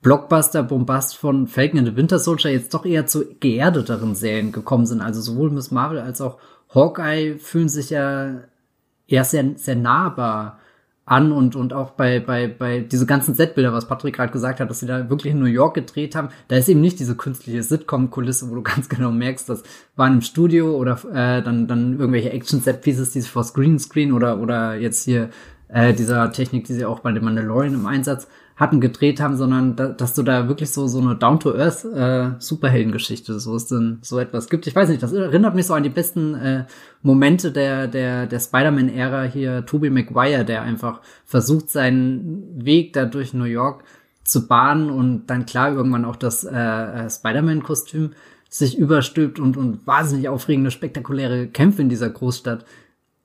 Blockbuster-Bombast 0.00 1.16
von 1.16 1.48
Falcon 1.48 1.80
and 1.80 1.88
the 1.88 1.96
Winter 1.96 2.18
Soldier 2.18 2.50
jetzt 2.50 2.72
doch 2.72 2.84
eher 2.86 3.06
zu 3.06 3.26
geerdeteren 3.40 4.14
Serien 4.14 4.52
gekommen 4.52 4.86
sind. 4.86 5.00
Also 5.00 5.20
sowohl 5.20 5.50
Miss 5.50 5.70
Marvel 5.70 5.98
als 5.98 6.20
auch 6.20 6.38
Hawkeye 6.74 7.38
fühlen 7.38 7.68
sich 7.68 7.90
ja 7.90 8.40
eher 9.06 9.24
sehr, 9.24 9.52
sehr 9.56 9.76
nahbar 9.76 10.58
an 11.06 11.32
und, 11.32 11.54
und 11.54 11.74
auch 11.74 11.90
bei, 11.90 12.18
bei, 12.18 12.48
bei 12.48 12.80
diese 12.80 13.04
ganzen 13.04 13.34
Setbilder, 13.34 13.74
was 13.74 13.86
Patrick 13.86 14.16
gerade 14.16 14.32
gesagt 14.32 14.60
hat, 14.60 14.70
dass 14.70 14.80
sie 14.80 14.86
da 14.86 15.10
wirklich 15.10 15.34
in 15.34 15.38
New 15.38 15.44
York 15.44 15.74
gedreht 15.74 16.14
haben, 16.14 16.30
da 16.48 16.56
ist 16.56 16.68
eben 16.68 16.80
nicht 16.80 16.98
diese 16.98 17.14
künstliche 17.14 17.62
Sitcom-Kulisse, 17.62 18.50
wo 18.50 18.54
du 18.54 18.62
ganz 18.62 18.88
genau 18.88 19.10
merkst, 19.10 19.48
das 19.48 19.62
war 19.96 20.06
in 20.06 20.12
einem 20.12 20.22
Studio 20.22 20.76
oder 20.76 20.98
äh, 21.12 21.42
dann, 21.42 21.66
dann 21.66 21.98
irgendwelche 21.98 22.32
Action-Set-Pieces, 22.32 23.10
die 23.10 23.20
vor 23.20 23.44
Screenscreen 23.44 24.12
oder, 24.12 24.40
oder 24.40 24.76
jetzt 24.76 25.04
hier 25.04 25.28
äh, 25.68 25.92
dieser 25.92 26.32
Technik, 26.32 26.64
die 26.66 26.72
sie 26.72 26.86
auch 26.86 27.00
bei 27.00 27.12
dem 27.12 27.24
Mandalorian 27.24 27.74
im 27.74 27.86
Einsatz 27.86 28.26
hatten 28.56 28.80
gedreht 28.80 29.20
haben, 29.20 29.36
sondern 29.36 29.74
da, 29.74 29.88
dass 29.88 30.14
du 30.14 30.22
da 30.22 30.46
wirklich 30.48 30.70
so 30.70 30.86
so 30.86 31.00
eine 31.00 31.16
Down 31.16 31.40
to 31.40 31.54
Earth 31.54 31.84
äh, 31.84 32.38
Superheldengeschichte, 32.38 33.40
so 33.40 33.56
ist 33.56 33.70
denn 33.70 33.98
so 34.02 34.18
etwas 34.18 34.48
gibt. 34.48 34.66
Ich 34.66 34.76
weiß 34.76 34.88
nicht, 34.88 35.02
das 35.02 35.12
erinnert 35.12 35.56
mich 35.56 35.66
so 35.66 35.74
an 35.74 35.82
die 35.82 35.88
besten 35.88 36.34
äh, 36.34 36.64
Momente 37.02 37.50
der 37.50 37.88
der 37.88 38.26
der 38.26 38.40
Spider-Man 38.40 38.88
Ära 38.88 39.24
hier 39.24 39.66
Tobey 39.66 39.90
Maguire, 39.90 40.44
der 40.44 40.62
einfach 40.62 41.00
versucht 41.24 41.70
seinen 41.70 42.64
Weg 42.64 42.92
da 42.92 43.06
durch 43.06 43.34
New 43.34 43.44
York 43.44 43.82
zu 44.22 44.46
bahnen 44.46 44.88
und 44.88 45.26
dann 45.26 45.46
klar 45.46 45.72
irgendwann 45.72 46.04
auch 46.04 46.16
das 46.16 46.44
äh, 46.44 46.54
äh 46.54 47.10
Spider-Man 47.10 47.64
Kostüm 47.64 48.12
sich 48.48 48.78
überstülpt 48.78 49.40
und 49.40 49.56
und 49.56 49.84
wahnsinnig 49.84 50.28
aufregende 50.28 50.70
spektakuläre 50.70 51.48
Kämpfe 51.48 51.82
in 51.82 51.88
dieser 51.88 52.08
Großstadt 52.08 52.64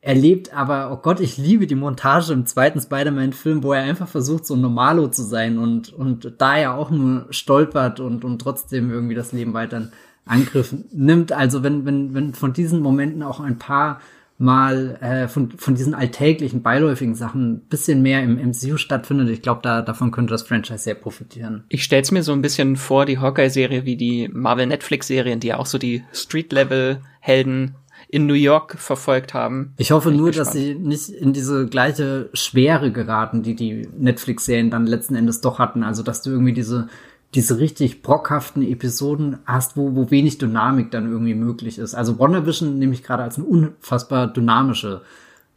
erlebt, 0.01 0.53
aber 0.53 0.91
oh 0.91 0.97
Gott, 0.97 1.19
ich 1.19 1.37
liebe 1.37 1.67
die 1.67 1.75
Montage 1.75 2.31
im 2.31 2.45
zweiten 2.45 2.79
Spider-Man-Film, 2.79 3.63
wo 3.63 3.73
er 3.73 3.83
einfach 3.83 4.07
versucht, 4.07 4.45
so 4.45 4.55
normalo 4.55 5.09
zu 5.09 5.23
sein 5.23 5.57
und, 5.57 5.91
und 5.91 6.33
da 6.37 6.57
er 6.57 6.75
auch 6.75 6.89
nur 6.89 7.27
stolpert 7.31 7.99
und, 7.99 8.23
und 8.23 8.39
trotzdem 8.39 8.91
irgendwie 8.91 9.15
das 9.15 9.33
Leben 9.33 9.53
weiter 9.53 9.77
in 9.77 9.91
Angriff 10.25 10.73
nimmt. 10.91 11.33
Also 11.33 11.63
wenn, 11.63 11.85
wenn, 11.85 12.13
wenn 12.13 12.33
von 12.33 12.53
diesen 12.53 12.81
Momenten 12.81 13.23
auch 13.23 13.41
ein 13.41 13.59
paar 13.59 13.99
mal 14.41 14.97
äh, 15.01 15.27
von, 15.27 15.51
von 15.51 15.75
diesen 15.75 15.93
alltäglichen, 15.93 16.61
beiläufigen 16.61 17.13
Sachen 17.13 17.55
ein 17.55 17.59
bisschen 17.67 18.01
mehr 18.01 18.23
im 18.23 18.37
MCU 18.37 18.77
stattfindet. 18.77 19.27
Ich 19.29 19.41
glaube, 19.41 19.59
da, 19.63 19.81
davon 19.81 20.11
könnte 20.11 20.31
das 20.31 20.43
Franchise 20.43 20.79
sehr 20.79 20.95
profitieren. 20.95 21.65
Ich 21.67 21.83
stell's 21.83 22.11
mir 22.11 22.23
so 22.23 22.31
ein 22.31 22.41
bisschen 22.41 22.77
vor, 22.77 23.05
die 23.05 23.19
Hawkeye-Serie 23.19 23.83
wie 23.83 23.97
die 23.97 24.29
Marvel-Netflix-Serien, 24.29 25.41
die 25.41 25.47
ja 25.47 25.57
auch 25.57 25.65
so 25.65 25.77
die 25.77 26.05
Street-Level-Helden 26.13 27.75
in 28.11 28.25
New 28.25 28.33
York 28.33 28.77
verfolgt 28.79 29.35
haben. 29.35 29.73
Ich 29.77 29.91
hoffe 29.91 30.11
nur, 30.11 30.27
gespannt. 30.27 30.47
dass 30.47 30.53
sie 30.53 30.73
nicht 30.73 31.09
in 31.09 31.31
diese 31.31 31.67
gleiche 31.67 32.29
Schwere 32.33 32.91
geraten, 32.91 33.43
die 33.43 33.55
die 33.55 33.87
Netflix-Serien 33.97 34.71
dann 34.71 34.87
letzten 34.87 35.15
Endes 35.15 35.41
doch 35.41 35.59
hatten. 35.59 35.83
Also, 35.83 36.01
dass 36.01 36.23
du 36.23 36.31
irgendwie 36.31 36.53
diese, 36.53 36.89
diese 37.35 37.59
richtig 37.59 38.01
brockhaften 38.01 38.63
Episoden 38.63 39.37
hast, 39.45 39.77
wo, 39.77 39.95
wo 39.95 40.09
wenig 40.09 40.39
Dynamik 40.39 40.89
dann 40.89 41.11
irgendwie 41.11 41.35
möglich 41.35 41.77
ist. 41.77 41.93
Also 41.93 42.17
WandaVision 42.17 42.79
nehme 42.79 42.93
ich 42.93 43.03
gerade 43.03 43.21
als 43.21 43.37
eine 43.37 43.45
unfassbar 43.45 44.25
dynamische 44.25 45.01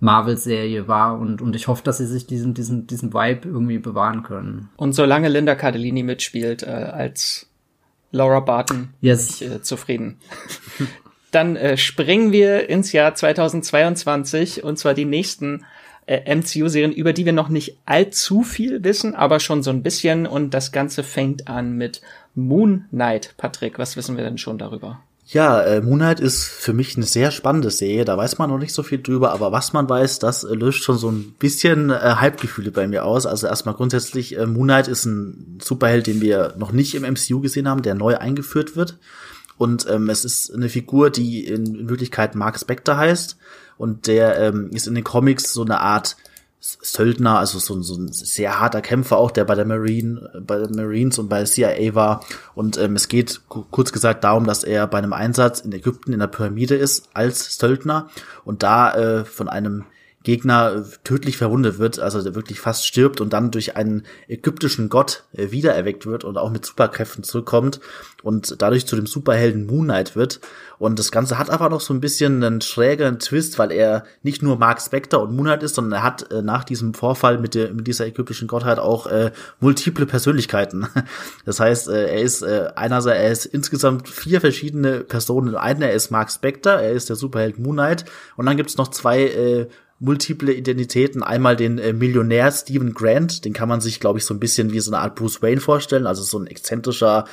Marvel-Serie 0.00 0.88
war 0.88 1.18
und, 1.18 1.40
und 1.40 1.56
ich 1.56 1.68
hoffe, 1.68 1.82
dass 1.84 1.98
sie 1.98 2.06
sich 2.06 2.26
diesen, 2.26 2.52
diesen, 2.52 2.86
diesen 2.86 3.14
Vibe 3.14 3.48
irgendwie 3.48 3.78
bewahren 3.78 4.24
können. 4.24 4.68
Und 4.76 4.92
solange 4.92 5.28
Linda 5.28 5.54
Cardellini 5.54 6.02
mitspielt 6.02 6.64
äh, 6.64 6.66
als 6.66 7.46
Laura 8.10 8.40
Barton, 8.40 8.90
yes. 9.00 9.38
bin 9.38 9.48
ich 9.48 9.54
äh, 9.54 9.62
zufrieden. 9.62 10.18
Dann 11.32 11.56
äh, 11.56 11.76
springen 11.76 12.30
wir 12.30 12.68
ins 12.68 12.92
Jahr 12.92 13.14
2022 13.14 14.62
und 14.62 14.78
zwar 14.78 14.94
die 14.94 15.06
nächsten 15.06 15.64
äh, 16.06 16.34
MCU-Serien, 16.34 16.92
über 16.92 17.12
die 17.12 17.24
wir 17.24 17.32
noch 17.32 17.48
nicht 17.48 17.78
allzu 17.86 18.42
viel 18.42 18.84
wissen, 18.84 19.14
aber 19.14 19.40
schon 19.40 19.62
so 19.62 19.70
ein 19.70 19.82
bisschen. 19.82 20.26
Und 20.26 20.52
das 20.52 20.72
Ganze 20.72 21.02
fängt 21.02 21.48
an 21.48 21.76
mit 21.76 22.02
Moon 22.34 22.84
Knight. 22.90 23.34
Patrick, 23.36 23.78
was 23.78 23.96
wissen 23.96 24.16
wir 24.16 24.24
denn 24.24 24.38
schon 24.38 24.58
darüber? 24.58 25.00
Ja, 25.26 25.62
äh, 25.62 25.80
Moon 25.80 25.98
Knight 25.98 26.20
ist 26.20 26.44
für 26.44 26.74
mich 26.74 26.96
eine 26.96 27.06
sehr 27.06 27.30
spannende 27.30 27.70
Serie. 27.70 28.04
Da 28.04 28.18
weiß 28.18 28.38
man 28.38 28.50
noch 28.50 28.58
nicht 28.58 28.74
so 28.74 28.82
viel 28.82 29.00
drüber, 29.00 29.32
aber 29.32 29.52
was 29.52 29.72
man 29.72 29.88
weiß, 29.88 30.18
das 30.18 30.44
äh, 30.44 30.52
löst 30.52 30.82
schon 30.82 30.98
so 30.98 31.10
ein 31.10 31.34
bisschen 31.38 31.90
äh, 31.90 31.94
Halbgefühle 31.94 32.72
bei 32.72 32.86
mir 32.86 33.06
aus. 33.06 33.24
Also 33.24 33.46
erstmal 33.46 33.74
grundsätzlich, 33.74 34.36
äh, 34.36 34.46
Moon 34.46 34.64
Knight 34.64 34.88
ist 34.88 35.06
ein 35.06 35.58
Superheld, 35.62 36.06
den 36.06 36.20
wir 36.20 36.54
noch 36.58 36.72
nicht 36.72 36.94
im 36.94 37.04
MCU 37.04 37.40
gesehen 37.40 37.68
haben, 37.68 37.82
der 37.82 37.94
neu 37.94 38.18
eingeführt 38.18 38.76
wird. 38.76 38.98
Und 39.62 39.86
ähm, 39.88 40.10
es 40.10 40.24
ist 40.24 40.52
eine 40.52 40.68
Figur, 40.68 41.10
die 41.10 41.46
in, 41.46 41.88
Wirklichkeit 41.88 42.34
Mark 42.34 42.58
Spector 42.58 42.96
heißt. 42.96 43.36
Und 43.78 44.08
der 44.08 44.36
ähm, 44.40 44.70
ist 44.72 44.88
in 44.88 44.96
den 44.96 45.04
Comics 45.04 45.52
so 45.52 45.62
eine 45.62 45.78
Art 45.78 46.16
Söldner, 46.58 47.38
also 47.38 47.60
so, 47.60 47.80
so 47.80 47.94
ein 47.94 48.08
sehr 48.08 48.58
harter 48.58 48.80
Kämpfer 48.80 49.18
auch, 49.18 49.30
der 49.30 49.44
bei 49.44 49.54
der 49.54 49.64
Marine, 49.64 50.42
bei 50.44 50.58
den 50.58 50.74
Marines 50.74 51.20
und 51.20 51.28
bei 51.28 51.38
der 51.38 51.46
CIA 51.46 51.94
war. 51.94 52.24
Und 52.56 52.76
ähm, 52.76 52.96
es 52.96 53.06
geht 53.06 53.42
kurz 53.48 53.92
gesagt 53.92 54.24
darum, 54.24 54.46
dass 54.46 54.64
er 54.64 54.88
bei 54.88 54.98
einem 54.98 55.12
Einsatz 55.12 55.60
in 55.60 55.70
Ägypten 55.70 56.12
in 56.12 56.18
der 56.18 56.26
Pyramide 56.26 56.74
ist 56.74 57.10
als 57.14 57.56
Söldner 57.56 58.08
und 58.44 58.64
da 58.64 58.92
äh, 58.94 59.24
von 59.24 59.48
einem 59.48 59.84
Gegner 60.22 60.84
tödlich 61.04 61.36
verwundet 61.36 61.78
wird, 61.78 61.98
also 61.98 62.34
wirklich 62.34 62.60
fast 62.60 62.86
stirbt 62.86 63.20
und 63.20 63.32
dann 63.32 63.50
durch 63.50 63.76
einen 63.76 64.04
ägyptischen 64.28 64.88
Gott 64.88 65.24
äh, 65.32 65.50
wiedererweckt 65.50 66.06
wird 66.06 66.24
und 66.24 66.38
auch 66.38 66.50
mit 66.50 66.64
Superkräften 66.64 67.24
zurückkommt 67.24 67.80
und 68.22 68.62
dadurch 68.62 68.86
zu 68.86 68.96
dem 68.96 69.06
Superhelden 69.06 69.66
Moon 69.66 69.84
Knight 69.84 70.14
wird. 70.16 70.40
Und 70.78 70.98
das 70.98 71.12
Ganze 71.12 71.38
hat 71.38 71.50
aber 71.50 71.68
noch 71.68 71.80
so 71.80 71.94
ein 71.94 72.00
bisschen 72.00 72.42
einen 72.42 72.60
schrägeren 72.60 73.18
Twist, 73.18 73.58
weil 73.58 73.70
er 73.70 74.04
nicht 74.22 74.42
nur 74.42 74.58
Mark 74.58 74.80
Spector 74.80 75.22
und 75.22 75.34
Moon 75.34 75.46
Knight 75.46 75.62
ist, 75.62 75.74
sondern 75.74 76.00
er 76.00 76.02
hat 76.02 76.30
äh, 76.32 76.42
nach 76.42 76.64
diesem 76.64 76.94
Vorfall 76.94 77.38
mit, 77.38 77.54
der, 77.54 77.72
mit 77.72 77.86
dieser 77.86 78.06
ägyptischen 78.06 78.48
Gottheit 78.48 78.78
auch 78.78 79.06
äh, 79.06 79.32
multiple 79.60 80.06
Persönlichkeiten. 80.06 80.86
Das 81.44 81.60
heißt, 81.60 81.88
äh, 81.88 82.08
er 82.08 82.22
ist 82.22 82.42
äh, 82.42 82.70
einerseits, 82.76 83.18
er 83.18 83.32
ist 83.32 83.46
insgesamt 83.46 84.08
vier 84.08 84.40
verschiedene 84.40 85.00
Personen. 85.00 85.54
Einer 85.54 85.90
ist 85.90 86.10
Mark 86.10 86.30
Spector, 86.30 86.72
er 86.72 86.92
ist 86.92 87.08
der 87.08 87.16
Superheld 87.16 87.58
Moon 87.58 87.76
Knight 87.76 88.04
und 88.36 88.46
dann 88.46 88.56
gibt's 88.56 88.76
noch 88.76 88.88
zwei 88.88 89.22
äh, 89.24 89.68
multiple 90.02 90.52
Identitäten. 90.52 91.22
Einmal 91.22 91.56
den 91.56 91.78
äh, 91.78 91.92
Millionär 91.92 92.50
Stephen 92.50 92.92
Grant, 92.92 93.44
den 93.44 93.52
kann 93.52 93.68
man 93.68 93.80
sich, 93.80 94.00
glaube 94.00 94.18
ich, 94.18 94.24
so 94.24 94.34
ein 94.34 94.40
bisschen 94.40 94.72
wie 94.72 94.80
so 94.80 94.90
eine 94.90 95.00
Art 95.00 95.14
Bruce 95.14 95.40
Wayne 95.42 95.60
vorstellen. 95.60 96.06
Also 96.06 96.22
so 96.22 96.38
ein 96.38 96.48
exzentrischer 96.48 97.24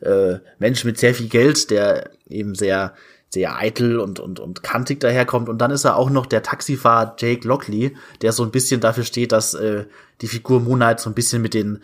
äh, 0.00 0.34
Mensch 0.58 0.84
mit 0.84 0.98
sehr 0.98 1.14
viel 1.14 1.28
Geld, 1.28 1.70
der 1.70 2.10
eben 2.28 2.54
sehr 2.54 2.94
sehr 3.28 3.56
eitel 3.56 3.98
und, 3.98 4.20
und, 4.20 4.38
und 4.38 4.62
kantig 4.62 5.00
daherkommt. 5.00 5.48
Und 5.48 5.58
dann 5.58 5.72
ist 5.72 5.84
er 5.84 5.96
auch 5.96 6.10
noch 6.10 6.26
der 6.26 6.42
Taxifahrer 6.42 7.16
Jake 7.18 7.46
Lockley, 7.46 7.96
der 8.22 8.32
so 8.32 8.44
ein 8.44 8.52
bisschen 8.52 8.80
dafür 8.80 9.04
steht, 9.04 9.32
dass 9.32 9.54
äh, 9.54 9.84
die 10.20 10.28
Figur 10.28 10.60
Moonlight 10.60 11.00
so 11.00 11.10
ein 11.10 11.14
bisschen 11.14 11.42
mit 11.42 11.52
den 11.52 11.82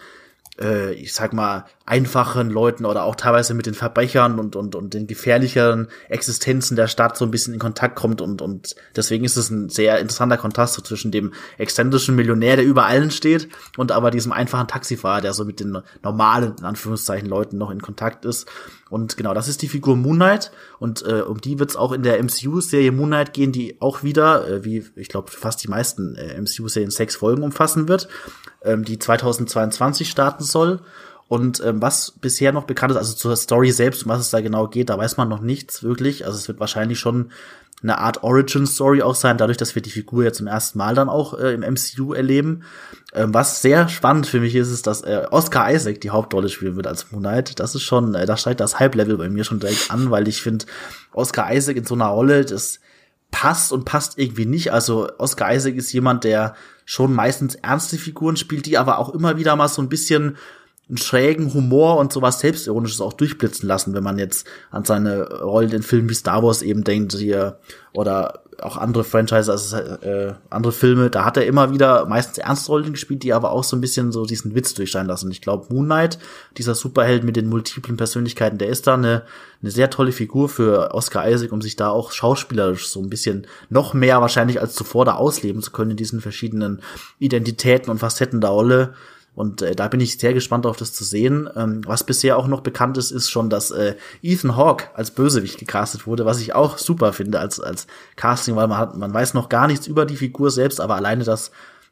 äh, 0.63 0.93
ich 0.95 1.13
sag 1.13 1.33
mal, 1.33 1.67
einfachen 1.85 2.49
Leuten 2.49 2.85
oder 2.85 3.05
auch 3.05 3.17
teilweise 3.17 3.55
mit 3.55 3.67
den 3.67 3.75
Verbrechern 3.75 4.39
und, 4.39 4.55
und, 4.55 4.75
und 4.75 4.95
den 4.95 5.07
gefährlicheren 5.07 5.89
Existenzen 6.09 6.77
der 6.77 6.87
Stadt 6.87 7.17
so 7.17 7.25
ein 7.25 7.31
bisschen 7.31 7.55
in 7.55 7.61
Kontakt 7.61 7.97
kommt 7.97 8.21
und, 8.21 8.41
und 8.41 8.77
deswegen 8.95 9.25
ist 9.25 9.37
es 9.37 9.51
ein 9.51 9.69
sehr 9.69 9.99
interessanter 9.99 10.37
Kontrast 10.37 10.75
so 10.75 10.83
zwischen 10.83 11.11
dem 11.11 11.33
exzentrischen 11.59 12.15
Millionär, 12.15 12.57
der 12.57 12.65
über 12.65 12.87
allen 12.87 13.11
steht 13.11 13.49
und 13.77 13.91
aber 13.91 14.11
diesem 14.11 14.33
einfachen 14.33 14.69
Taxifahrer, 14.69 15.21
der 15.21 15.33
so 15.33 15.45
mit 15.45 15.61
den 15.61 15.79
normalen, 16.03 16.55
in 16.59 16.65
Anführungszeichen, 16.65 17.29
Leuten 17.29 17.59
noch 17.59 17.71
in 17.71 17.83
Kontakt 17.83 18.25
ist. 18.25 18.49
Und 18.93 19.17
genau, 19.17 19.33
das 19.33 19.49
ist 19.49 19.63
die 19.63 19.69
Figur 19.69 19.97
Moon 19.97 20.17
Knight 20.17 20.53
und 20.79 21.03
äh, 21.07 21.23
um 21.23 21.41
die 21.41 21.59
wird 21.59 21.71
es 21.71 21.77
auch 21.77 21.93
in 21.93 22.03
der 22.03 22.23
MCU-Serie 22.23 22.93
Moon 22.93 23.09
Knight 23.09 23.33
gehen, 23.33 23.51
die 23.51 23.81
auch 23.81 24.03
wieder, 24.03 24.47
äh, 24.47 24.65
wie 24.65 24.85
ich 24.97 25.09
glaube 25.09 25.31
fast 25.31 25.65
die 25.65 25.69
meisten 25.69 26.15
äh, 26.15 26.39
MCU-Serien, 26.39 26.91
sechs 26.91 27.17
Folgen 27.17 27.43
umfassen 27.43 27.89
wird 27.89 28.09
ähm, 28.65 28.85
die 28.85 28.99
2022 28.99 30.09
starten 30.09 30.45
soll. 30.45 30.81
Und 31.29 31.65
ähm, 31.65 31.81
was 31.81 32.11
bisher 32.11 32.53
noch 32.53 32.65
bekannt 32.65 32.91
ist, 32.91 32.99
also 32.99 33.15
zur 33.15 33.37
Story 33.37 33.71
selbst, 33.71 34.05
um 34.05 34.11
was 34.11 34.21
es 34.21 34.31
da 34.31 34.41
genau 34.41 34.69
geht, 34.69 34.91
da 34.91 34.99
weiß 34.99 35.17
man 35.17 35.29
noch 35.29 35.41
nichts 35.41 35.83
wirklich. 35.83 36.27
Also 36.27 36.37
es 36.37 36.47
wird 36.47 36.61
wahrscheinlich 36.61 36.99
schon 36.99 37.31
eine 37.83 37.99
Art 37.99 38.23
Origin-Story 38.23 39.03
auch 39.03 39.15
sein, 39.15 39.39
dadurch, 39.39 39.59
dass 39.59 39.75
wir 39.75 39.83
die 39.83 39.91
Figur 39.91 40.25
ja 40.25 40.33
zum 40.33 40.47
ersten 40.47 40.79
Mal 40.79 40.95
dann 40.95 41.09
auch 41.09 41.39
äh, 41.39 41.55
im 41.55 41.61
MCU 41.61 42.13
erleben. 42.13 42.63
Ähm, 43.13 43.35
was 43.35 43.61
sehr 43.61 43.89
spannend 43.89 44.27
für 44.27 44.41
mich 44.41 44.55
ist, 44.55 44.71
ist, 44.71 44.87
dass 44.87 45.03
äh, 45.03 45.27
Oscar 45.31 45.73
Isaac 45.73 46.01
die 46.01 46.11
Hauptrolle 46.11 46.49
spielen 46.49 46.77
wird 46.77 46.87
als 46.87 47.11
Moon 47.11 47.23
Knight. 47.23 47.59
Das 47.59 47.75
ist 47.75 47.83
schon, 47.83 48.15
äh, 48.15 48.27
da 48.27 48.37
steigt 48.37 48.61
das 48.61 48.79
Hype-Level 48.79 49.17
bei 49.17 49.29
mir 49.29 49.45
schon 49.45 49.61
direkt 49.61 49.91
an, 49.91 50.11
weil 50.11 50.29
ich 50.29 50.43
finde, 50.43 50.67
Oscar 51.13 51.53
Isaac 51.53 51.77
in 51.77 51.85
so 51.85 51.95
einer 51.95 52.07
Rolle, 52.07 52.45
das 52.45 52.81
passt 53.31 53.73
und 53.73 53.85
passt 53.85 54.19
irgendwie 54.19 54.47
nicht. 54.47 54.73
Also 54.73 55.09
Oscar 55.19 55.53
Isaac 55.53 55.75
ist 55.75 55.93
jemand, 55.93 56.25
der 56.25 56.55
schon 56.85 57.13
meistens 57.13 57.55
ernste 57.57 57.97
Figuren 57.97 58.37
spielt, 58.37 58.67
die 58.67 58.79
aber 58.79 58.99
auch 58.99 59.09
immer 59.11 59.39
wieder 59.39 59.57
mal 59.57 59.69
so 59.69 59.83
ein 59.83 59.89
bisschen 59.89 60.37
einen 60.89 60.99
schrägen 60.99 61.55
Humor 61.55 61.97
und 61.99 62.13
sowas 62.13 62.41
Selbstironisches 62.41 63.01
auch 63.01 63.13
durchblitzen 63.13 63.67
lassen, 63.69 63.95
wenn 63.95 64.03
man 64.03 64.19
jetzt 64.19 64.47
an 64.71 64.85
seine 64.85 65.41
Rollen 65.41 65.71
in 65.71 65.83
Filmen 65.83 66.09
wie 66.09 66.15
Star 66.15 66.43
Wars 66.43 66.63
eben 66.63 66.85
denkt, 66.85 67.15
hier, 67.15 67.59
oder 67.93 68.43
auch 68.61 68.77
andere 68.77 69.05
Franchises, 69.05 69.49
also 69.49 69.77
äh, 69.77 70.35
andere 70.51 70.73
Filme, 70.73 71.11
da 71.11 71.25
hat 71.25 71.37
er 71.37 71.47
immer 71.47 71.73
wieder 71.73 72.07
meistens 72.07 72.39
Ernstrollen 72.39 72.93
gespielt, 72.93 73.23
die 73.23 73.33
aber 73.33 73.51
auch 73.51 73.65
so 73.65 73.77
ein 73.77 73.81
bisschen 73.81 74.13
so 74.13 74.25
diesen 74.25 74.55
Witz 74.55 74.75
durchscheinen 74.75 75.09
lassen. 75.09 75.31
Ich 75.31 75.41
glaube, 75.41 75.73
Moon 75.73 75.87
Knight, 75.87 76.19
dieser 76.59 76.75
Superheld 76.75 77.25
mit 77.25 77.37
den 77.37 77.49
multiplen 77.49 77.97
Persönlichkeiten, 77.97 78.59
der 78.59 78.69
ist 78.69 78.87
da 78.87 78.95
eine, 78.95 79.23
eine 79.63 79.71
sehr 79.71 79.91
tolle 79.91 80.13
Figur 80.13 80.49
für 80.49 80.95
Oscar 80.95 81.29
Isaac, 81.29 81.53
um 81.53 81.63
sich 81.63 81.77
da 81.77 81.89
auch 81.91 82.13
schauspielerisch 82.13 82.89
so 82.89 83.01
ein 83.01 83.11
bisschen 83.11 83.47
noch 83.69 83.95
mehr 83.95 84.21
wahrscheinlich 84.21 84.61
als 84.61 84.75
zuvor 84.75 85.05
da 85.05 85.15
ausleben 85.15 85.63
zu 85.63 85.71
können 85.71 85.93
in 85.93 85.97
diesen 85.97 86.21
verschiedenen 86.21 86.83
Identitäten 87.19 87.91
und 87.91 87.99
Facetten 87.99 88.41
der 88.41 88.51
Rolle. 88.51 88.95
Und 89.35 89.63
äh, 89.63 89.75
da 89.75 89.89
bin 89.89 90.01
ich 90.01 90.19
sehr 90.19 90.35
gespannt 90.35 90.65
darauf, 90.65 90.77
das 90.77 90.93
zu 90.93 91.05
sehen. 91.05 91.49
Ähm, 91.57 91.81
was 91.87 92.05
bisher 92.05 92.37
auch 92.37 92.47
noch 92.47 92.61
bekannt 92.61 92.99
ist, 92.99 93.11
ist 93.11 93.31
schon, 93.31 93.49
dass 93.49 93.71
äh, 93.71 93.95
Ethan 94.23 94.57
Hawke 94.57 94.87
als 94.95 95.11
Bösewicht 95.11 95.59
gecastet 95.59 96.07
wurde, 96.07 96.27
was 96.27 96.41
ich 96.41 96.55
auch 96.55 96.77
super 96.77 97.13
finde 97.13 97.41
als, 97.41 97.59
als 97.59 97.87
Casting, 98.17 98.57
weil 98.57 98.69
man 98.69 98.79
hat, 98.79 98.97
man 98.97 99.13
weiß 99.13 99.33
noch 99.35 99.49
gar 99.49 99.67
nichts 99.67 99.87
über 99.87 100.05
die 100.05 100.17
Figur 100.17 100.51
selbst, 100.51 100.81
aber 100.81 100.97
alleine 100.97 101.25
das 101.25 101.51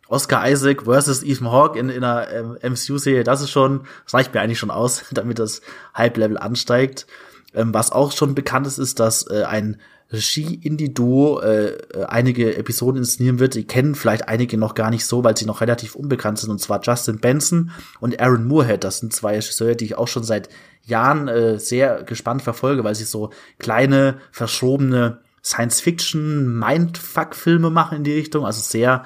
Oscar 0.09 0.51
Isaac 0.51 0.82
versus 0.82 1.22
Ethan 1.22 1.51
Hawke 1.51 1.78
in, 1.78 1.88
in 1.88 2.05
einer 2.05 2.30
ähm, 2.30 2.59
MCU-Serie, 2.62 3.24
das 3.24 3.41
ist 3.41 3.51
schon, 3.51 3.82
das 4.05 4.14
reicht 4.14 4.34
mir 4.34 4.41
eigentlich 4.41 4.59
schon 4.59 4.70
aus, 4.70 5.05
damit 5.11 5.38
das 5.38 5.62
Hype-Level 5.97 6.36
ansteigt. 6.36 7.07
Ähm, 7.55 7.72
was 7.72 7.91
auch 7.91 8.12
schon 8.12 8.34
bekannt 8.34 8.66
ist, 8.66 8.78
ist, 8.78 9.01
dass 9.01 9.28
äh, 9.30 9.45
ein 9.45 9.80
Regie-Indie-Duo 10.12 11.40
äh, 11.40 11.78
einige 12.08 12.56
Episoden 12.56 12.98
inszenieren 12.98 13.38
wird. 13.38 13.54
Die 13.54 13.66
kennen 13.66 13.94
vielleicht 13.94 14.28
einige 14.28 14.58
noch 14.58 14.74
gar 14.74 14.90
nicht 14.90 15.06
so, 15.06 15.22
weil 15.22 15.36
sie 15.36 15.46
noch 15.46 15.61
relativ 15.61 15.94
unbekannt 15.94 16.38
sind. 16.38 16.50
Und 16.50 16.61
zwar 16.61 16.80
Justin 16.82 17.20
Benson 17.20 17.70
und 18.00 18.20
Aaron 18.20 18.46
Moorhead. 18.46 18.82
Das 18.82 18.98
sind 18.98 19.12
zwei 19.12 19.34
Regisseure, 19.34 19.76
die 19.76 19.84
ich 19.84 19.96
auch 19.96 20.08
schon 20.08 20.24
seit 20.24 20.48
Jahren 20.82 21.28
äh, 21.28 21.56
sehr 21.58 22.02
gespannt 22.02 22.42
verfolge, 22.42 22.82
weil 22.84 22.96
sie 22.96 23.04
so 23.04 23.30
kleine, 23.58 24.18
verschobene 24.32 25.20
Science-Fiction-Mindfuck-Filme 25.44 27.70
machen 27.70 27.98
in 27.98 28.04
die 28.04 28.14
Richtung. 28.14 28.44
Also 28.44 28.61
sehr 28.61 29.04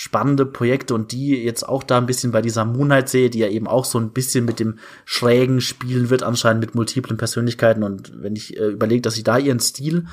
spannende 0.00 0.46
Projekte 0.46 0.94
und 0.94 1.10
die 1.10 1.42
jetzt 1.42 1.68
auch 1.68 1.82
da 1.82 1.98
ein 1.98 2.06
bisschen 2.06 2.30
bei 2.30 2.40
dieser 2.40 2.64
Moonlight-Serie, 2.64 3.30
die 3.30 3.40
ja 3.40 3.48
eben 3.48 3.66
auch 3.66 3.84
so 3.84 3.98
ein 3.98 4.10
bisschen 4.10 4.44
mit 4.44 4.60
dem 4.60 4.78
Schrägen 5.04 5.60
spielen 5.60 6.08
wird, 6.08 6.22
anscheinend 6.22 6.60
mit 6.60 6.76
multiplen 6.76 7.16
Persönlichkeiten. 7.16 7.82
Und 7.82 8.12
wenn 8.22 8.36
ich 8.36 8.56
äh, 8.56 8.66
überlege, 8.68 9.02
dass 9.02 9.14
sie 9.14 9.24
da 9.24 9.38
ihren 9.38 9.58
Stil 9.58 10.06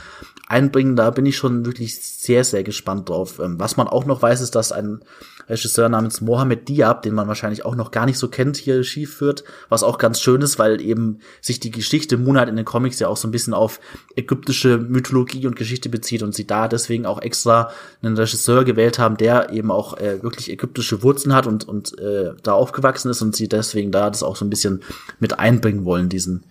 einbringen, 0.48 0.96
da 0.96 1.12
bin 1.12 1.28
ich 1.28 1.38
schon 1.38 1.68
wirklich 1.68 2.02
sehr, 2.02 2.44
sehr 2.44 2.64
gespannt 2.64 3.10
drauf. 3.10 3.38
Ähm, 3.38 3.60
was 3.60 3.78
man 3.78 3.88
auch 3.88 4.06
noch 4.06 4.24
weiß, 4.24 4.42
ist, 4.42 4.56
dass 4.56 4.72
ein 4.72 5.02
Regisseur 5.48 5.90
namens 5.90 6.22
Mohamed 6.22 6.68
Diab, 6.68 7.02
den 7.02 7.14
man 7.14 7.28
wahrscheinlich 7.28 7.66
auch 7.66 7.76
noch 7.76 7.92
gar 7.92 8.06
nicht 8.06 8.18
so 8.18 8.28
kennt, 8.28 8.58
hier 8.58 8.78
Regie 8.78 9.06
führt, 9.06 9.44
was 9.70 9.84
auch 9.84 9.98
ganz 9.98 10.20
schön 10.20 10.42
ist, 10.42 10.60
weil 10.60 10.82
eben 10.82 11.20
sich 11.42 11.60
die 11.60 11.72
Geschichte 11.72 12.18
Moonlight 12.18 12.50
in 12.50 12.56
den 12.56 12.66
Comics 12.66 13.00
ja 13.00 13.08
auch 13.08 13.18
so 13.18 13.28
ein 13.28 13.32
bisschen 13.32 13.54
auf 13.54 13.80
ägyptische 14.16 14.78
Mythologie 14.78 15.48
und 15.48 15.56
Geschichte 15.56 15.90
bezieht 15.90 16.24
und 16.24 16.34
sie 16.34 16.48
da 16.48 16.68
deswegen 16.68 17.06
auch 17.06 17.22
extra 17.22 17.72
einen 18.02 18.18
Regisseur 18.18 18.64
gewählt 18.64 19.00
haben, 19.00 19.18
der 19.18 19.52
eben 19.52 19.72
auch 19.72 19.98
äh, 19.98 20.24
wirklich 20.24 20.52
ägyptische 20.52 21.04
Wurzeln 21.04 21.36
hat 21.36 21.48
und, 21.48 21.68
und 21.68 21.98
äh, 22.00 22.34
da 22.44 22.54
aufgewachsen 22.54 23.12
ist 23.12 23.22
und 23.22 23.36
sie 23.36 23.48
deswegen 23.48 23.92
da 23.92 24.10
das 24.10 24.24
auch 24.24 24.36
so 24.36 24.46
ein 24.46 24.50
bisschen 24.50 24.82
mit 25.20 25.40
einbringen 25.40 25.86
wollen, 25.86 26.10
diesen 26.10 26.44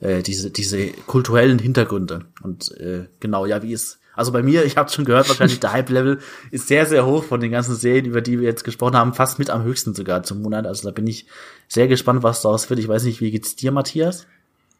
äh, 0.00 0.22
diese, 0.22 0.50
diese 0.50 0.88
kulturellen 1.06 1.58
Hintergründe. 1.58 2.24
Und 2.42 2.76
äh, 2.78 3.06
genau, 3.20 3.46
ja, 3.46 3.62
wie 3.62 3.72
es 3.72 3.99
also 4.14 4.32
bei 4.32 4.42
mir, 4.42 4.64
ich 4.64 4.76
habe 4.76 4.90
schon 4.90 5.04
gehört, 5.04 5.28
wahrscheinlich 5.28 5.60
der 5.60 5.72
Hype-Level 5.72 6.18
ist 6.50 6.68
sehr, 6.68 6.86
sehr 6.86 7.06
hoch 7.06 7.24
von 7.24 7.40
den 7.40 7.50
ganzen 7.50 7.74
Serien, 7.74 8.06
über 8.06 8.20
die 8.20 8.40
wir 8.40 8.48
jetzt 8.48 8.64
gesprochen 8.64 8.96
haben, 8.96 9.14
fast 9.14 9.38
mit 9.38 9.50
am 9.50 9.62
höchsten 9.62 9.94
sogar 9.94 10.22
zum 10.22 10.42
Monat. 10.42 10.66
Also 10.66 10.88
da 10.88 10.92
bin 10.92 11.06
ich 11.06 11.26
sehr 11.68 11.88
gespannt, 11.88 12.22
was 12.22 12.42
daraus 12.42 12.68
wird. 12.68 12.80
Ich 12.80 12.88
weiß 12.88 13.04
nicht, 13.04 13.20
wie 13.20 13.30
geht's 13.30 13.56
dir, 13.56 13.72
Matthias? 13.72 14.26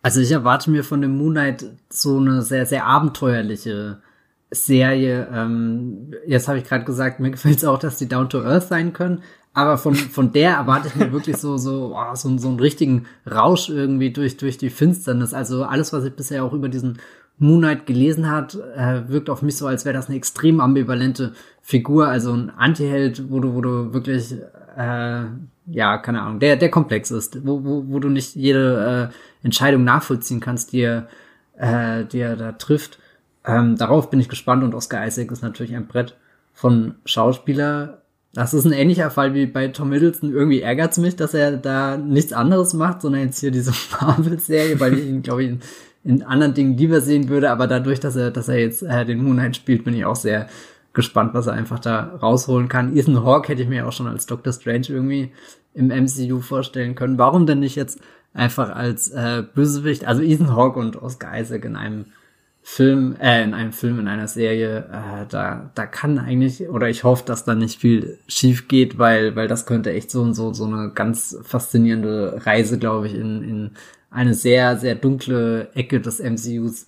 Also 0.03 0.20
ich 0.20 0.33
erwarte 0.33 0.70
mir 0.70 0.83
von 0.83 1.03
dem 1.03 1.16
Moonlight 1.16 1.64
so 1.91 2.18
eine 2.18 2.43
sehr, 2.43 2.66
sehr 2.66 2.87
abenteuerliche 2.87 4.01
Serie. 4.51 5.28
Ähm, 5.33 6.14
jetzt 6.26 6.49
habe 6.49 6.59
ich 6.59 6.64
gerade 6.64 6.85
gesagt, 6.85 7.20
mir 7.20 7.31
gefällt 7.31 7.59
es 7.59 7.64
auch, 7.64 7.78
dass 7.78 7.99
die 7.99 8.09
Down 8.09 8.28
to 8.28 8.43
Earth 8.43 8.68
sein 8.68 8.93
können. 8.93 9.22
Aber 9.53 9.78
von, 9.78 9.95
von 9.95 10.33
der 10.33 10.53
erwarte 10.53 10.89
ich 10.89 10.95
mir 10.95 11.12
wirklich 11.12 11.37
so, 11.37 11.57
so, 11.57 11.97
oh, 11.97 12.14
so, 12.14 12.39
so 12.39 12.49
einen 12.49 12.61
richtigen 12.61 13.07
Rausch 13.31 13.68
irgendwie 13.68 14.12
durch, 14.12 14.37
durch 14.37 14.59
die 14.59 14.70
Finsternis. 14.70 15.35
Also 15.35 15.64
alles, 15.64 15.93
was 15.93 16.05
ich 16.05 16.14
bisher 16.14 16.45
auch 16.45 16.53
über 16.53 16.68
diesen 16.68 16.99
Moon 17.41 17.61
Knight 17.61 17.86
gelesen 17.86 18.30
hat, 18.30 18.55
äh, 18.76 19.09
wirkt 19.09 19.30
auf 19.30 19.41
mich 19.41 19.57
so, 19.57 19.66
als 19.66 19.86
wäre 19.86 19.95
das 19.95 20.09
eine 20.09 20.16
extrem 20.16 20.61
ambivalente 20.61 21.32
Figur, 21.62 22.07
also 22.07 22.32
ein 22.34 22.51
Antiheld, 22.51 23.30
wo 23.30 23.41
du, 23.41 23.55
wo 23.55 23.62
du 23.62 23.95
wirklich, 23.95 24.36
äh, 24.76 25.22
ja, 25.66 25.99
keine 25.99 26.20
Ahnung, 26.20 26.38
der, 26.38 26.57
der 26.57 26.70
komplex 26.70 27.11
ist, 27.11 27.45
wo, 27.47 27.64
wo, 27.64 27.84
wo 27.88 27.99
du 27.99 28.11
nicht 28.11 28.36
jede 28.36 29.11
äh, 29.11 29.45
Entscheidung 29.45 29.84
nachvollziehen 29.84 30.41
kannst, 30.41 30.72
die 30.72 30.82
er, 30.82 31.09
äh, 31.57 32.05
die 32.05 32.20
er 32.20 32.36
da 32.36 32.53
trifft. 32.53 32.99
Ähm, 33.47 33.76
darauf 33.76 34.11
bin 34.11 34.20
ich 34.20 34.28
gespannt 34.28 34.62
und 34.62 34.74
Oscar 34.74 35.07
Isaac 35.07 35.32
ist 35.32 35.43
natürlich 35.43 35.74
ein 35.74 35.86
Brett 35.86 36.16
von 36.53 36.97
Schauspieler. 37.07 38.03
Das 38.34 38.53
ist 38.53 38.66
ein 38.66 38.72
ähnlicher 38.72 39.11
Fall 39.11 39.32
wie 39.32 39.47
bei 39.47 39.68
Tom 39.68 39.88
Middleton. 39.88 40.30
Irgendwie 40.30 40.61
ärgert 40.61 40.93
es 40.93 40.99
mich, 40.99 41.16
dass 41.16 41.32
er 41.32 41.57
da 41.57 41.97
nichts 41.97 42.34
anderes 42.34 42.74
macht, 42.74 43.01
sondern 43.01 43.22
jetzt 43.22 43.41
hier 43.41 43.51
diese 43.51 43.72
Marvel-Serie, 44.01 44.78
weil 44.78 44.99
ich 44.99 45.07
ihn, 45.07 45.22
glaube 45.22 45.45
ich, 45.45 45.59
in 46.03 46.22
anderen 46.22 46.55
Dingen 46.55 46.76
lieber 46.76 47.01
sehen 47.01 47.28
würde, 47.28 47.51
aber 47.51 47.66
dadurch, 47.66 48.01
dass 48.01 48.16
er, 48.16 48.30
dass 48.30 48.48
er 48.48 48.59
jetzt 48.59 48.82
äh, 48.82 49.05
den 49.05 49.22
Moonlight 49.22 49.57
spielt, 49.57 49.84
bin 49.84 49.94
ich 49.94 50.05
auch 50.05 50.16
sehr 50.16 50.48
gespannt, 50.92 51.34
was 51.34 51.46
er 51.46 51.53
einfach 51.53 51.78
da 51.78 52.16
rausholen 52.20 52.68
kann. 52.68 52.96
Ethan 52.96 53.24
Hawke 53.24 53.48
hätte 53.48 53.62
ich 53.62 53.68
mir 53.68 53.86
auch 53.86 53.92
schon 53.92 54.07
als 54.07 54.26
Doctor 54.26 54.53
Strange 54.53 54.86
irgendwie 54.88 55.32
im 55.74 55.88
MCU 55.88 56.40
vorstellen 56.40 56.94
können. 56.94 57.18
Warum 57.18 57.46
denn 57.46 57.61
nicht 57.61 57.76
jetzt 57.76 58.01
einfach 58.32 58.74
als 58.74 59.11
äh, 59.11 59.42
Bösewicht, 59.55 60.07
also 60.07 60.22
Ethan 60.22 60.55
Hawke 60.55 60.80
und 60.80 61.01
Oscar 61.01 61.38
Isaac 61.38 61.64
in 61.64 61.76
einem 61.76 62.07
Film, 62.62 63.16
äh, 63.20 63.42
in 63.42 63.55
einem 63.55 63.72
Film, 63.72 63.98
in 64.01 64.09
einer 64.09 64.28
Serie, 64.28 64.84
äh, 64.92 65.26
da, 65.28 65.70
da 65.74 65.86
kann 65.86 66.18
eigentlich, 66.18 66.68
oder 66.68 66.88
ich 66.88 67.05
hoffe, 67.05 67.24
dass 67.24 67.44
da 67.44 67.55
nicht 67.55 67.80
viel 67.80 68.18
schief 68.26 68.68
geht, 68.68 68.98
weil, 68.98 69.34
weil 69.34 69.48
das 69.48 69.66
könnte 69.66 69.92
echt 69.92 70.11
so 70.11 70.22
und 70.22 70.34
so, 70.34 70.53
so 70.53 70.64
eine 70.64 70.90
ganz 70.92 71.38
faszinierende 71.42 72.42
Reise, 72.44 72.78
glaube 72.78 73.07
ich, 73.07 73.14
in, 73.14 73.42
in 73.42 73.70
eine 74.11 74.34
sehr, 74.34 74.76
sehr 74.76 74.94
dunkle 74.94 75.68
Ecke 75.74 76.00
des 76.00 76.20
MCUs 76.20 76.86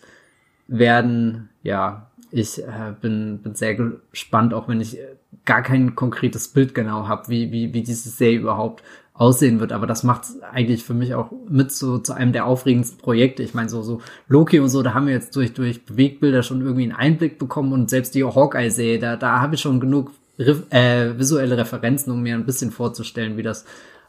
werden. 0.68 1.48
Ja, 1.62 2.10
ich 2.30 2.62
äh, 2.62 2.94
bin, 3.00 3.38
bin 3.38 3.54
sehr 3.54 3.74
gespannt, 3.74 4.54
auch 4.54 4.68
wenn 4.68 4.80
ich 4.80 4.98
gar 5.44 5.62
kein 5.62 5.94
konkretes 5.94 6.48
Bild 6.48 6.74
genau 6.74 7.08
habe, 7.08 7.28
wie, 7.28 7.52
wie, 7.52 7.74
wie 7.74 7.82
diese 7.82 8.08
Serie 8.08 8.38
überhaupt 8.38 8.82
aussehen 9.14 9.60
wird. 9.60 9.72
Aber 9.72 9.86
das 9.86 10.02
macht 10.02 10.24
eigentlich 10.52 10.84
für 10.84 10.94
mich 10.94 11.14
auch 11.14 11.30
mit 11.48 11.72
so 11.72 11.98
zu 11.98 12.12
einem 12.14 12.32
der 12.32 12.46
aufregendsten 12.46 12.98
Projekte. 12.98 13.42
Ich 13.42 13.54
meine, 13.54 13.68
so, 13.68 13.82
so 13.82 14.00
Loki 14.28 14.58
und 14.60 14.68
so, 14.68 14.82
da 14.82 14.94
haben 14.94 15.06
wir 15.06 15.12
jetzt 15.12 15.36
durch, 15.36 15.52
durch 15.52 15.84
Bewegbilder 15.84 16.42
schon 16.42 16.62
irgendwie 16.62 16.84
einen 16.84 16.92
Einblick 16.92 17.38
bekommen 17.38 17.72
und 17.72 17.90
selbst 17.90 18.14
die 18.14 18.24
Hawkeye-Serie, 18.24 18.98
da, 18.98 19.16
da 19.16 19.40
habe 19.40 19.54
ich 19.54 19.60
schon 19.60 19.80
genug 19.80 20.10
äh, 20.38 21.18
visuelle 21.18 21.56
Referenzen, 21.56 22.12
um 22.12 22.22
mir 22.22 22.34
ein 22.34 22.46
bisschen 22.46 22.70
vorzustellen, 22.70 23.36
wie 23.36 23.42
das 23.42 23.64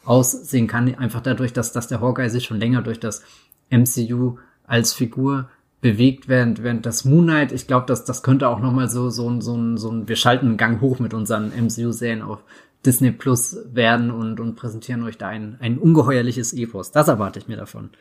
aussehen 0.05 0.67
kann, 0.67 0.93
einfach 0.95 1.21
dadurch, 1.21 1.53
dass, 1.53 1.71
dass 1.71 1.87
der 1.87 2.01
Hawkeye 2.01 2.29
sich 2.29 2.45
schon 2.45 2.59
länger 2.59 2.81
durch 2.81 2.99
das 2.99 3.23
MCU 3.69 4.37
als 4.65 4.93
Figur 4.93 5.49
bewegt, 5.81 6.27
während, 6.27 6.63
während 6.63 6.85
das 6.85 7.05
Moon 7.05 7.25
Knight, 7.25 7.51
ich 7.51 7.67
glaube, 7.67 7.85
dass 7.85 8.05
das 8.05 8.23
könnte 8.23 8.47
auch 8.47 8.59
nochmal 8.59 8.89
so, 8.89 9.09
so, 9.09 9.29
ein 9.29 9.41
so, 9.41 9.55
ein 9.55 9.77
so 9.77 9.91
ein, 9.91 10.07
wir 10.07 10.15
schalten 10.15 10.47
einen 10.47 10.57
Gang 10.57 10.81
hoch 10.81 10.99
mit 10.99 11.13
unseren 11.13 11.51
MCU-Serien 11.51 12.21
auf 12.21 12.43
Disney 12.85 13.11
Plus 13.11 13.57
werden 13.71 14.11
und, 14.11 14.39
und 14.39 14.55
präsentieren 14.55 15.03
euch 15.03 15.17
da 15.17 15.27
ein, 15.27 15.57
ein 15.59 15.77
ungeheuerliches 15.77 16.53
Epos. 16.53 16.91
Das 16.91 17.07
erwarte 17.07 17.39
ich 17.39 17.47
mir 17.47 17.57
davon. 17.57 17.91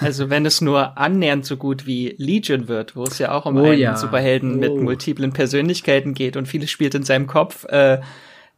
Also 0.00 0.30
wenn 0.30 0.46
es 0.46 0.60
nur 0.60 0.96
annähernd 0.96 1.44
so 1.44 1.56
gut 1.56 1.86
wie 1.86 2.14
Legion 2.16 2.68
wird, 2.68 2.94
wo 2.94 3.02
es 3.02 3.18
ja 3.18 3.32
auch 3.32 3.46
um 3.46 3.56
oh, 3.56 3.64
einen 3.64 3.80
ja. 3.80 3.96
Superhelden 3.96 4.54
oh. 4.54 4.58
mit 4.58 4.76
multiplen 4.76 5.32
Persönlichkeiten 5.32 6.14
geht 6.14 6.36
und 6.36 6.46
vieles 6.46 6.70
spielt 6.70 6.94
in 6.94 7.02
seinem 7.02 7.26
Kopf, 7.26 7.64
äh, 7.64 8.00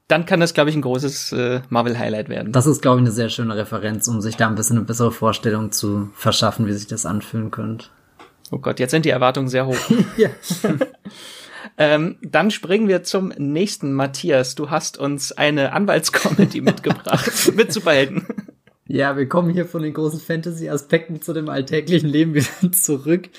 dann 0.09 0.27
kann 0.27 0.41
das, 0.41 0.53
glaube 0.53 0.71
ich, 0.71 0.77
ein 0.77 0.83
großes 0.83 1.33
äh, 1.33 1.63
Marvel-Highlight 1.71 2.29
werden. 2.29 2.53
Das 2.53 2.67
ist, 2.67 2.83
glaube 2.83 2.99
ich, 2.99 3.03
eine 3.03 3.11
sehr 3.11 3.31
schöne 3.31 3.57
Referenz, 3.57 4.07
um 4.09 4.21
sich 4.21 4.37
da 4.37 4.49
ein 4.49 4.55
bisschen 4.55 4.77
eine 4.77 4.87
bessere 4.87 5.13
Vorstellung 5.13 5.73
zu 5.73 6.11
verschaffen, 6.15 6.67
wie 6.67 6.73
sich 6.73 6.87
das 6.87 7.07
anfühlen 7.07 7.51
könnte. 7.51 7.87
Oh 8.51 8.59
Gott, 8.59 8.79
jetzt 8.79 8.91
sind 8.91 9.05
die 9.07 9.11
Erwartungen 9.11 9.49
sehr 9.49 9.67
hoch. 9.67 9.79
ja. 10.17 10.29
ähm, 11.79 12.17
dann 12.23 12.51
springen 12.51 12.89
wir 12.89 13.03
zum 13.03 13.29
nächsten. 13.39 13.95
Matthias, 13.95 14.55
du 14.55 14.71
hast 14.71 14.99
uns 14.99 15.33
eine 15.33 15.73
Anwaltscomedy 15.73 16.61
mitgebracht 16.61 17.53
mit 17.57 17.73
Superhelden. 17.73 18.27
Ja, 18.87 19.17
wir 19.17 19.27
kommen 19.27 19.51
hier 19.51 19.65
von 19.65 19.83
den 19.83 19.95
großen 19.95 20.21
Fantasy-Aspekten 20.21 21.23
zu 21.23 21.33
dem 21.33 21.49
alltäglichen 21.49 22.09
Leben 22.09 22.35
wieder 22.35 22.73
zurück. 22.73 23.31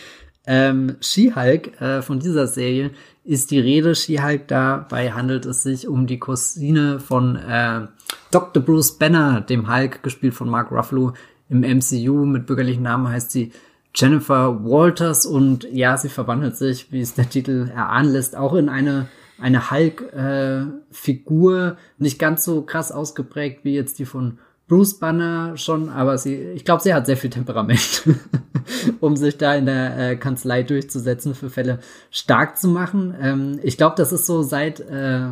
Ähm, 0.47 0.97
She-Hulk 1.01 1.81
äh, 1.81 2.01
von 2.01 2.19
dieser 2.19 2.47
Serie 2.47 2.91
ist 3.23 3.51
die 3.51 3.59
Rede. 3.59 3.95
She-Hulk, 3.95 4.47
dabei 4.47 5.11
handelt 5.11 5.45
es 5.45 5.63
sich 5.63 5.87
um 5.87 6.07
die 6.07 6.19
Cousine 6.19 6.99
von 6.99 7.35
äh, 7.35 7.87
Dr. 8.31 8.61
Bruce 8.61 8.97
Banner, 8.97 9.41
dem 9.41 9.73
Hulk, 9.73 10.03
gespielt 10.03 10.33
von 10.33 10.49
Mark 10.49 10.71
Ruffalo 10.71 11.13
im 11.49 11.61
MCU. 11.61 12.25
Mit 12.25 12.45
bürgerlichen 12.45 12.83
Namen 12.83 13.09
heißt 13.09 13.31
sie 13.31 13.51
Jennifer 13.95 14.63
Walters 14.63 15.25
und 15.25 15.67
ja, 15.71 15.97
sie 15.97 16.09
verwandelt 16.09 16.57
sich, 16.57 16.91
wie 16.91 17.01
es 17.01 17.13
der 17.13 17.29
Titel 17.29 17.71
erahnen 17.73 18.11
lässt, 18.11 18.35
auch 18.35 18.53
in 18.53 18.69
eine 18.69 19.07
eine 19.39 19.69
Hulk-Figur, 19.71 21.67
äh, 21.67 21.75
nicht 21.97 22.19
ganz 22.19 22.45
so 22.45 22.61
krass 22.61 22.91
ausgeprägt 22.91 23.61
wie 23.63 23.75
jetzt 23.75 23.99
die 23.99 24.05
von 24.05 24.39
Bruce 24.67 24.97
Banner 24.99 25.57
schon, 25.57 25.89
aber 25.89 26.17
sie, 26.17 26.35
ich 26.35 26.65
glaube, 26.65 26.81
sie 26.81 26.93
hat 26.93 27.05
sehr 27.05 27.17
viel 27.17 27.29
Temperament, 27.29 28.03
um 28.99 29.15
sich 29.15 29.37
da 29.37 29.53
in 29.53 29.67
der 29.67 29.97
äh, 29.97 30.15
Kanzlei 30.15 30.63
durchzusetzen, 30.63 31.35
für 31.35 31.51
Fälle 31.51 31.79
stark 32.09 32.57
zu 32.57 32.69
machen. 32.69 33.13
Ähm, 33.21 33.59
ich 33.61 33.77
glaube, 33.77 33.95
das 33.95 34.11
ist 34.11 34.25
so 34.25 34.41
seit 34.41 34.79
äh, 34.79 35.27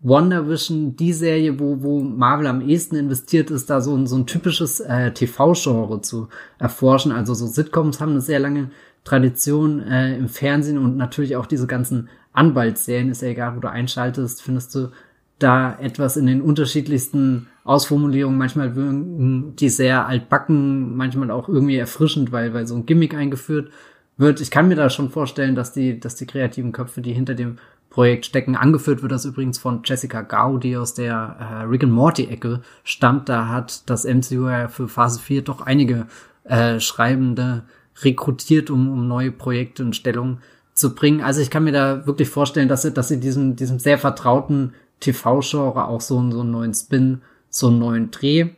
Wonder 0.00 0.48
Vision 0.48 0.96
die 0.96 1.12
Serie, 1.12 1.60
wo, 1.60 1.82
wo 1.82 2.00
Marvel 2.00 2.48
am 2.48 2.60
ehesten 2.60 2.96
investiert 2.96 3.50
ist, 3.50 3.70
da 3.70 3.80
so 3.80 3.96
ein, 3.96 4.06
so 4.06 4.16
ein 4.16 4.26
typisches 4.26 4.80
äh, 4.80 5.12
TV-Genre 5.12 6.00
zu 6.00 6.28
erforschen. 6.58 7.12
Also 7.12 7.34
so 7.34 7.46
Sitcoms 7.46 8.00
haben 8.00 8.12
eine 8.12 8.20
sehr 8.20 8.40
lange 8.40 8.70
Tradition 9.04 9.80
äh, 9.82 10.16
im 10.16 10.28
Fernsehen 10.28 10.78
und 10.78 10.96
natürlich 10.96 11.36
auch 11.36 11.46
diese 11.46 11.68
ganzen 11.68 12.08
Anwaltsserien, 12.32 13.10
ist 13.10 13.22
ja 13.22 13.28
egal, 13.28 13.56
wo 13.56 13.60
du 13.60 13.70
einschaltest, 13.70 14.42
findest 14.42 14.74
du 14.74 14.90
da 15.38 15.78
etwas 15.78 16.16
in 16.16 16.26
den 16.26 16.42
unterschiedlichsten 16.42 17.46
Ausformulierungen. 17.66 18.38
Manchmal 18.38 18.76
wirken 18.76 19.56
die 19.56 19.68
sehr 19.68 20.06
altbacken, 20.06 20.96
manchmal 20.96 21.30
auch 21.30 21.48
irgendwie 21.48 21.76
erfrischend, 21.76 22.32
weil, 22.32 22.54
weil 22.54 22.66
so 22.66 22.76
ein 22.76 22.86
Gimmick 22.86 23.14
eingeführt 23.14 23.70
wird. 24.16 24.40
Ich 24.40 24.50
kann 24.50 24.68
mir 24.68 24.76
da 24.76 24.88
schon 24.88 25.10
vorstellen, 25.10 25.54
dass 25.54 25.72
die, 25.72 26.00
dass 26.00 26.14
die 26.14 26.26
kreativen 26.26 26.72
Köpfe, 26.72 27.00
die 27.00 27.12
hinter 27.12 27.34
dem 27.34 27.56
Projekt 27.90 28.26
stecken, 28.26 28.56
angeführt 28.56 29.02
wird 29.02 29.12
das 29.12 29.24
übrigens 29.24 29.58
von 29.58 29.80
Jessica 29.84 30.22
Gao, 30.22 30.58
die 30.58 30.76
aus 30.76 30.94
der 30.94 31.36
äh, 31.40 31.64
Rick 31.64 31.82
and 31.82 31.92
Morty 31.92 32.26
Ecke 32.26 32.60
stammt. 32.84 33.28
Da 33.28 33.48
hat 33.48 33.88
das 33.88 34.04
MCU 34.04 34.48
ja 34.48 34.68
für 34.68 34.88
Phase 34.88 35.20
4 35.20 35.42
doch 35.42 35.60
einige 35.60 36.06
äh, 36.44 36.78
Schreibende 36.78 37.64
rekrutiert, 38.02 38.70
um, 38.70 38.90
um 38.90 39.08
neue 39.08 39.32
Projekte 39.32 39.82
in 39.82 39.92
Stellung 39.92 40.38
zu 40.74 40.94
bringen. 40.94 41.22
Also 41.22 41.40
ich 41.40 41.50
kann 41.50 41.64
mir 41.64 41.72
da 41.72 42.06
wirklich 42.06 42.28
vorstellen, 42.28 42.68
dass 42.68 42.82
sie, 42.82 42.92
dass 42.92 43.08
sie 43.08 43.18
diesem, 43.18 43.56
diesem 43.56 43.78
sehr 43.78 43.98
vertrauten 43.98 44.74
TV-Genre 45.00 45.88
auch 45.88 46.00
so, 46.00 46.30
so 46.30 46.40
einen 46.40 46.50
neuen 46.50 46.74
Spin, 46.74 47.22
so 47.58 47.68
einen 47.68 47.78
neuen 47.78 48.10
Dreh 48.10 48.48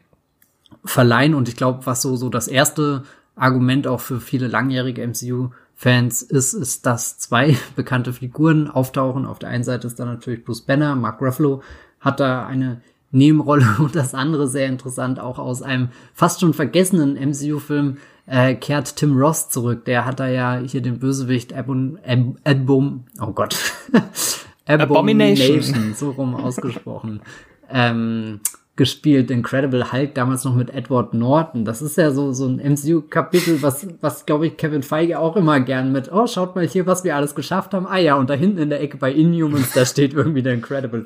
verleihen. 0.84 1.34
Und 1.34 1.49
ich 1.49 1.57
glaube, 1.57 1.86
was 1.86 2.03
so, 2.03 2.16
so 2.16 2.28
das 2.28 2.49
erste 2.49 3.05
Argument 3.36 3.86
auch 3.86 4.01
für 4.01 4.20
viele 4.20 4.49
langjährige 4.49 5.07
MCU-Fans 5.07 6.22
ist, 6.22 6.55
ist, 6.55 6.86
dass 6.86 7.18
zwei 7.18 7.57
bekannte 7.76 8.12
Figuren 8.12 8.68
auftauchen. 8.68 9.26
Auf 9.26 9.38
der 9.38 9.51
einen 9.51 9.64
Seite 9.64 9.86
ist 9.86 9.99
da 9.99 10.05
natürlich 10.05 10.44
Bruce 10.44 10.62
Banner, 10.62 10.96
Mark 10.96 11.20
Ruffalo 11.20 11.62
hat 12.01 12.20
da 12.20 12.46
eine 12.46 12.80
Nebenrolle 13.11 13.66
und 13.78 13.94
das 13.94 14.14
andere 14.14 14.49
sehr 14.49 14.66
interessant, 14.66 15.18
auch 15.18 15.38
aus 15.38 15.62
einem 15.62 15.88
fast 16.14 16.40
schon 16.40 16.55
vergessenen 16.55 17.14
MCU-Film 17.14 17.99
äh, 18.26 18.55
kehrt 18.55 18.96
Tim 18.96 19.16
Ross 19.16 19.49
zurück. 19.49 19.84
Der 19.86 20.05
hat 20.05 20.20
da 20.20 20.28
ja 20.28 20.59
hier 20.59 20.82
den 20.82 20.99
Bösewicht 20.99 21.55
Abon, 21.55 21.99
Ab, 22.07 22.18
Abom, 22.44 23.05
oh 23.20 23.32
Gott, 23.32 23.57
Abomination, 24.66 25.94
so 25.94 26.11
rum 26.11 26.34
ausgesprochen, 26.34 27.22
ähm, 27.70 28.40
gespielt. 28.79 29.31
Incredible 29.31 29.93
Hulk 29.93 30.14
damals 30.14 30.45
noch 30.45 30.55
mit 30.55 30.70
Edward 30.70 31.12
Norton. 31.12 31.66
Das 31.66 31.83
ist 31.83 31.99
ja 31.99 32.11
so 32.11 32.33
so 32.33 32.47
ein 32.47 32.57
MCU-Kapitel, 32.57 33.61
was 33.61 33.87
was 34.01 34.24
glaube 34.24 34.47
ich 34.47 34.57
Kevin 34.57 34.83
Feige 34.83 35.18
auch 35.18 35.37
immer 35.37 35.61
gern 35.61 35.93
mit. 35.93 36.11
Oh, 36.11 36.26
schaut 36.26 36.57
mal 36.57 36.66
hier, 36.66 36.87
was 36.87 37.05
wir 37.05 37.14
alles 37.14 37.35
geschafft 37.35 37.74
haben. 37.74 37.87
Ah 37.87 37.99
ja, 37.99 38.14
und 38.14 38.31
da 38.31 38.35
hinten 38.35 38.59
in 38.59 38.70
der 38.70 38.81
Ecke 38.81 38.97
bei 38.97 39.12
Inhumans, 39.12 39.72
da 39.74 39.85
steht 39.85 40.14
irgendwie 40.14 40.43
der 40.43 40.55
Incredible 40.55 41.05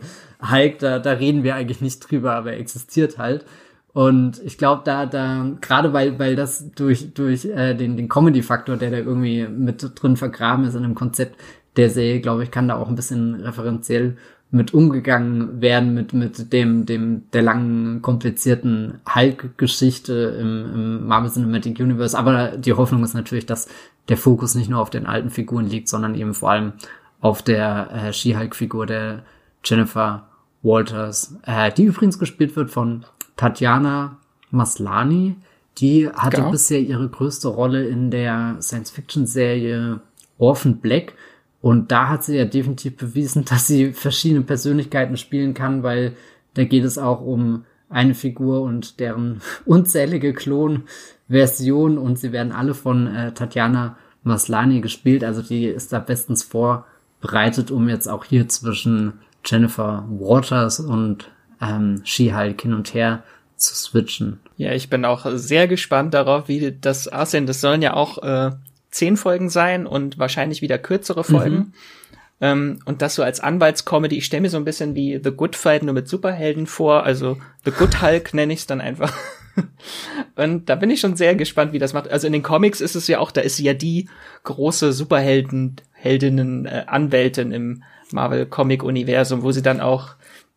Hulk. 0.49 0.79
Da 0.79 1.01
da 1.01 1.11
reden 1.11 1.43
wir 1.43 1.57
eigentlich 1.57 1.81
nicht 1.81 1.99
drüber, 1.99 2.35
aber 2.35 2.53
er 2.53 2.61
existiert 2.61 3.19
halt. 3.19 3.45
Und 3.95 4.41
ich 4.43 4.57
glaube, 4.57 4.83
da, 4.85 5.05
da, 5.05 5.51
gerade 5.61 5.93
weil, 5.93 6.19
weil 6.19 6.35
das 6.35 6.73
durch, 6.75 7.13
durch 7.13 7.45
äh, 7.45 7.75
den, 7.75 7.99
den 7.99 8.09
Comedy-Faktor, 8.09 8.79
der 8.79 8.91
da 8.91 8.97
irgendwie 8.97 9.47
mit 9.47 9.85
drin 10.01 10.17
vergraben 10.17 10.65
ist 10.65 10.75
in 10.75 10.83
dem 10.83 10.95
Konzept 10.95 11.39
der 11.77 11.91
Serie, 11.91 12.21
glaube 12.21 12.43
ich, 12.43 12.51
kann 12.51 12.69
da 12.69 12.77
auch 12.77 12.89
ein 12.89 12.95
bisschen 12.95 13.35
referenziell 13.35 14.17
mit 14.53 14.75
umgegangen 14.75 15.63
werden, 15.63 15.95
mit, 15.95 16.13
mit 16.13 16.53
dem, 16.53 16.85
dem, 16.85 17.23
der 17.33 17.41
langen, 17.41 18.03
komplizierten 18.03 19.01
Hulk-Geschichte 19.13 20.37
im, 20.39 20.75
im 20.75 21.07
Marvel 21.07 21.31
Cinematic 21.31 21.81
Universe. 21.81 22.17
Aber 22.17 22.59
die 22.59 22.75
Hoffnung 22.75 23.03
ist 23.03 23.15
natürlich, 23.15 23.47
dass 23.47 23.67
der 24.09 24.19
Fokus 24.19 24.55
nicht 24.55 24.69
nur 24.69 24.81
auf 24.81 24.91
den 24.91 25.07
alten 25.07 25.31
Figuren 25.31 25.67
liegt, 25.67 25.89
sondern 25.89 26.15
eben 26.15 26.35
vor 26.35 26.51
allem 26.51 26.75
auf 27.21 27.41
der 27.41 27.91
äh, 27.93 28.13
She-Hulk-Figur 28.13 28.85
der 28.85 29.23
Jennifer 29.65 30.29
Walters, 30.63 31.35
äh, 31.45 31.73
die 31.73 31.85
übrigens 31.85 32.19
gespielt 32.19 32.55
wird 32.55 32.71
von 32.71 33.07
Tatjana 33.37 34.19
Maslani, 34.51 35.37
die 35.79 36.11
hatte 36.11 36.37
genau. 36.37 36.51
bisher 36.51 36.81
ihre 36.81 37.09
größte 37.09 37.49
Rolle 37.49 37.87
in 37.87 38.11
der 38.11 38.57
Science-Fiction-Serie 38.61 40.01
Orphan 40.37 40.79
Black. 40.79 41.15
Und 41.63 41.93
da 41.93 42.09
hat 42.09 42.25
sie 42.25 42.37
ja 42.37 42.45
definitiv 42.45 42.97
bewiesen, 42.97 43.45
dass 43.49 43.67
sie 43.67 43.93
verschiedene 43.93 44.43
Persönlichkeiten 44.43 45.17
spielen 45.17 45.55
kann, 45.55 45.83
weil 45.83 46.15
da 46.55 46.65
geht 46.65 46.85
es 46.85 46.99
auch 46.99 47.23
um 47.23 47.65
eine 47.89 48.15
Figur 48.15 48.63
und 48.63 49.01
deren 49.01 49.41
unzählige 49.65 50.35
Klon-Versionen 50.35 51.97
und 51.97 52.19
sie 52.19 52.33
werden 52.33 52.53
alle 52.53 52.75
von 52.75 53.07
äh, 53.07 53.33
Tatjana 53.33 53.97
Maslani 54.25 54.81
gespielt. 54.81 55.25
Also 55.25 55.43
die 55.43 55.67
ist 55.67 55.93
da 55.93 55.99
bestens 55.99 56.43
vorbereitet, 56.43 57.71
um 57.71 57.89
jetzt 57.89 58.09
auch 58.09 58.25
hier 58.25 58.49
zwischen 58.49 59.15
Jennifer 59.45 60.05
Waters 60.09 60.81
und 60.81 61.31
ähm, 61.61 62.01
She-Hulk 62.05 62.61
hin 62.61 62.75
und 62.75 62.95
her 62.95 63.23
zu 63.57 63.75
switchen. 63.75 64.41
Ja, 64.57 64.73
ich 64.73 64.91
bin 64.91 65.05
auch 65.05 65.27
sehr 65.35 65.69
gespannt 65.69 66.15
darauf, 66.15 66.49
wie 66.49 66.77
das 66.81 67.09
aussehen. 67.09 67.47
Das 67.47 67.61
sollen 67.61 67.83
ja 67.83 67.95
auch 67.95 68.19
äh, 68.23 68.51
zehn 68.93 69.17
Folgen 69.17 69.51
sein 69.51 69.87
und 69.87 70.19
wahrscheinlich 70.19 70.63
wieder 70.63 70.79
kürzere 70.79 71.25
Folgen. 71.25 71.57
Mhm. 71.57 71.73
Ähm, 72.41 72.79
und 72.85 73.03
das 73.03 73.15
so 73.15 73.23
als 73.23 73.41
Anwaltscomedy. 73.41 74.19
Ich 74.19 74.27
stelle 74.27 74.43
mir 74.43 74.51
so 74.51 74.57
ein 74.57 74.65
bisschen 74.65 74.95
wie 74.95 75.21
The 75.23 75.31
Good 75.31 75.57
Fight 75.57 75.83
nur 75.83 75.95
mit 75.95 76.09
Superhelden 76.09 76.67
vor. 76.67 77.05
Also 77.05 77.39
The 77.65 77.71
Good 77.71 78.03
Hulk 78.03 78.35
nenne 78.35 78.53
ich 78.53 78.61
es 78.61 78.67
dann 78.67 78.81
einfach. 78.81 79.17
und 80.37 80.69
da 80.69 80.75
bin 80.75 80.91
ich 80.91 81.01
schon 81.01 81.17
sehr 81.17 81.35
gespannt, 81.35 81.73
wie 81.73 81.79
das 81.79 81.93
macht. 81.93 82.11
Also 82.11 82.27
in 82.27 82.33
den 82.33 82.43
Comics 82.43 82.81
ist 82.81 82.95
es 82.95 83.07
ja 83.07 83.19
auch, 83.19 83.31
da 83.31 83.41
ist 83.41 83.57
sie 83.57 83.65
ja 83.65 83.75
die 83.75 84.09
große 84.45 84.93
Superhelden, 84.93 85.77
Heldinnen, 85.93 86.67
äh, 86.67 86.85
Anwältin 86.87 87.53
im 87.53 87.83
Marvel-Comic-Universum, 88.13 89.43
wo 89.43 89.53
sie 89.53 89.63
dann 89.63 89.81
auch 89.81 90.17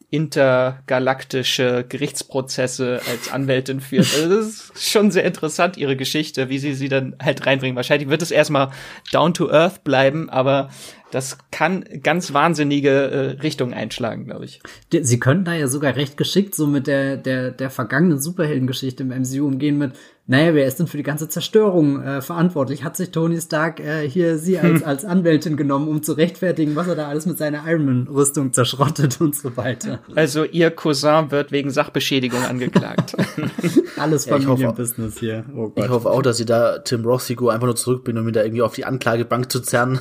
intergalaktische 0.09 1.85
Gerichtsprozesse 1.87 3.01
als 3.09 3.31
Anwältin 3.31 3.81
führt. 3.81 4.07
Also 4.15 4.35
das 4.35 4.47
ist 4.47 4.91
schon 4.91 5.11
sehr 5.11 5.25
interessant, 5.25 5.77
ihre 5.77 5.95
Geschichte, 5.95 6.49
wie 6.49 6.59
sie 6.59 6.73
sie 6.73 6.89
dann 6.89 7.15
halt 7.21 7.45
reinbringen. 7.45 7.75
Wahrscheinlich 7.75 8.09
wird 8.09 8.21
es 8.21 8.31
erstmal 8.31 8.71
down 9.11 9.33
to 9.33 9.49
earth 9.49 9.83
bleiben, 9.83 10.29
aber 10.29 10.69
das 11.11 11.37
kann 11.51 11.85
ganz 12.03 12.33
wahnsinnige 12.33 12.89
äh, 12.89 13.41
Richtungen 13.41 13.73
einschlagen, 13.73 14.25
glaube 14.25 14.45
ich. 14.45 14.61
Sie 14.91 15.19
könnten 15.19 15.45
da 15.45 15.53
ja 15.53 15.67
sogar 15.67 15.95
recht 15.95 16.17
geschickt 16.17 16.55
so 16.55 16.67
mit 16.67 16.87
der, 16.87 17.17
der, 17.17 17.51
der 17.51 17.69
vergangenen 17.69 18.19
Superheldengeschichte 18.19 19.03
im 19.03 19.09
MCU 19.09 19.45
umgehen 19.47 19.77
mit, 19.77 19.93
naja, 20.27 20.55
wer 20.55 20.65
ist 20.65 20.79
denn 20.79 20.87
für 20.87 20.97
die 20.97 21.03
ganze 21.03 21.29
Zerstörung 21.29 22.01
äh, 22.01 22.19
verantwortlich? 22.19 22.83
Hat 22.83 22.97
sich 22.97 23.11
Tony 23.11 23.39
Stark 23.39 23.79
äh, 23.79 24.09
hier 24.09 24.39
sie 24.39 24.57
als, 24.59 24.81
als 24.81 25.05
Anwältin 25.05 25.55
genommen, 25.55 25.87
um 25.87 26.01
zu 26.01 26.13
rechtfertigen, 26.13 26.75
was 26.75 26.87
er 26.87 26.95
da 26.95 27.07
alles 27.07 27.27
mit 27.27 27.37
seiner 27.37 27.63
Ironman-Rüstung 27.67 28.51
zerschrottet 28.51 29.17
und 29.21 29.35
so 29.35 29.55
weiter? 29.55 29.99
Also 30.15 30.43
ihr 30.43 30.71
Cousin 30.71 31.29
wird 31.29 31.51
wegen 31.51 31.69
Sachbeschädigung 31.69 32.43
angeklagt. 32.43 33.15
alles 33.97 34.25
Familienbusiness 34.25 35.15
ja, 35.15 35.19
hier. 35.19 35.45
Oh 35.55 35.69
Gott. 35.69 35.85
Ich 35.85 35.89
hoffe 35.89 36.09
auch, 36.09 36.23
dass 36.23 36.37
sie 36.37 36.45
da 36.45 36.79
Tim 36.79 37.05
Ross-Figur 37.05 37.53
einfach 37.53 37.67
nur 37.67 37.75
zurückbringen, 37.75 38.23
um 38.23 38.27
ihn 38.27 38.33
da 38.33 38.41
irgendwie 38.41 38.63
auf 38.63 38.73
die 38.73 38.85
Anklagebank 38.85 39.51
zu 39.51 39.59
zerren 39.59 39.99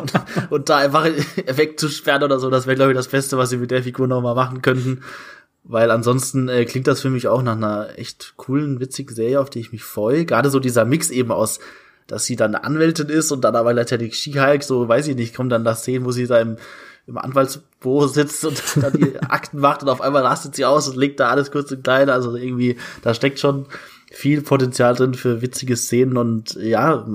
und, 0.00 0.12
und 0.50 0.68
da 0.68 0.78
einfach 0.78 1.06
wegzusperren 1.46 2.22
oder 2.22 2.38
so. 2.38 2.50
Das 2.50 2.66
wäre, 2.66 2.76
glaube 2.76 2.92
ich, 2.92 2.96
das 2.96 3.08
Beste, 3.08 3.38
was 3.38 3.50
sie 3.50 3.56
mit 3.56 3.70
der 3.70 3.82
Figur 3.82 4.06
nochmal 4.06 4.34
machen 4.34 4.62
könnten. 4.62 5.02
Weil 5.62 5.90
ansonsten 5.90 6.48
äh, 6.48 6.64
klingt 6.64 6.86
das 6.86 7.00
für 7.00 7.10
mich 7.10 7.28
auch 7.28 7.42
nach 7.42 7.56
einer 7.56 7.90
echt 7.96 8.34
coolen, 8.36 8.80
witzigen 8.80 9.14
Serie, 9.14 9.40
auf 9.40 9.50
die 9.50 9.60
ich 9.60 9.72
mich 9.72 9.84
freue. 9.84 10.24
Gerade 10.24 10.50
so 10.50 10.58
dieser 10.58 10.84
Mix 10.84 11.10
eben 11.10 11.30
aus, 11.30 11.60
dass 12.06 12.24
sie 12.24 12.36
dann 12.36 12.54
Anwältin 12.54 13.08
ist 13.08 13.30
und 13.30 13.42
dann 13.42 13.56
aber 13.56 13.72
gleichzeitig 13.72 14.16
Skihike, 14.16 14.64
so 14.64 14.88
weiß 14.88 15.06
ich 15.08 15.16
nicht, 15.16 15.34
kommt 15.34 15.52
dann 15.52 15.64
das 15.64 15.80
Szenen, 15.80 16.04
wo 16.06 16.12
sie 16.12 16.26
da 16.26 16.40
im, 16.40 16.56
im 17.06 17.18
Anwaltsbüro 17.18 18.06
sitzt 18.08 18.44
und 18.44 18.62
dann 18.76 18.94
die 18.94 19.20
Akten 19.20 19.60
macht 19.60 19.82
und 19.82 19.90
auf 19.90 20.00
einmal 20.00 20.22
rastet 20.24 20.56
sie 20.56 20.64
aus 20.64 20.88
und 20.88 20.96
legt 20.96 21.20
da 21.20 21.28
alles 21.28 21.50
kurz 21.50 21.70
und 21.70 21.84
klein. 21.84 22.08
Also 22.08 22.34
irgendwie, 22.36 22.78
da 23.02 23.12
steckt 23.14 23.38
schon 23.38 23.66
viel 24.10 24.42
Potenzial 24.42 24.94
drin 24.96 25.14
für 25.14 25.40
witzige 25.40 25.76
Szenen 25.76 26.16
und 26.16 26.54
ja, 26.54 27.06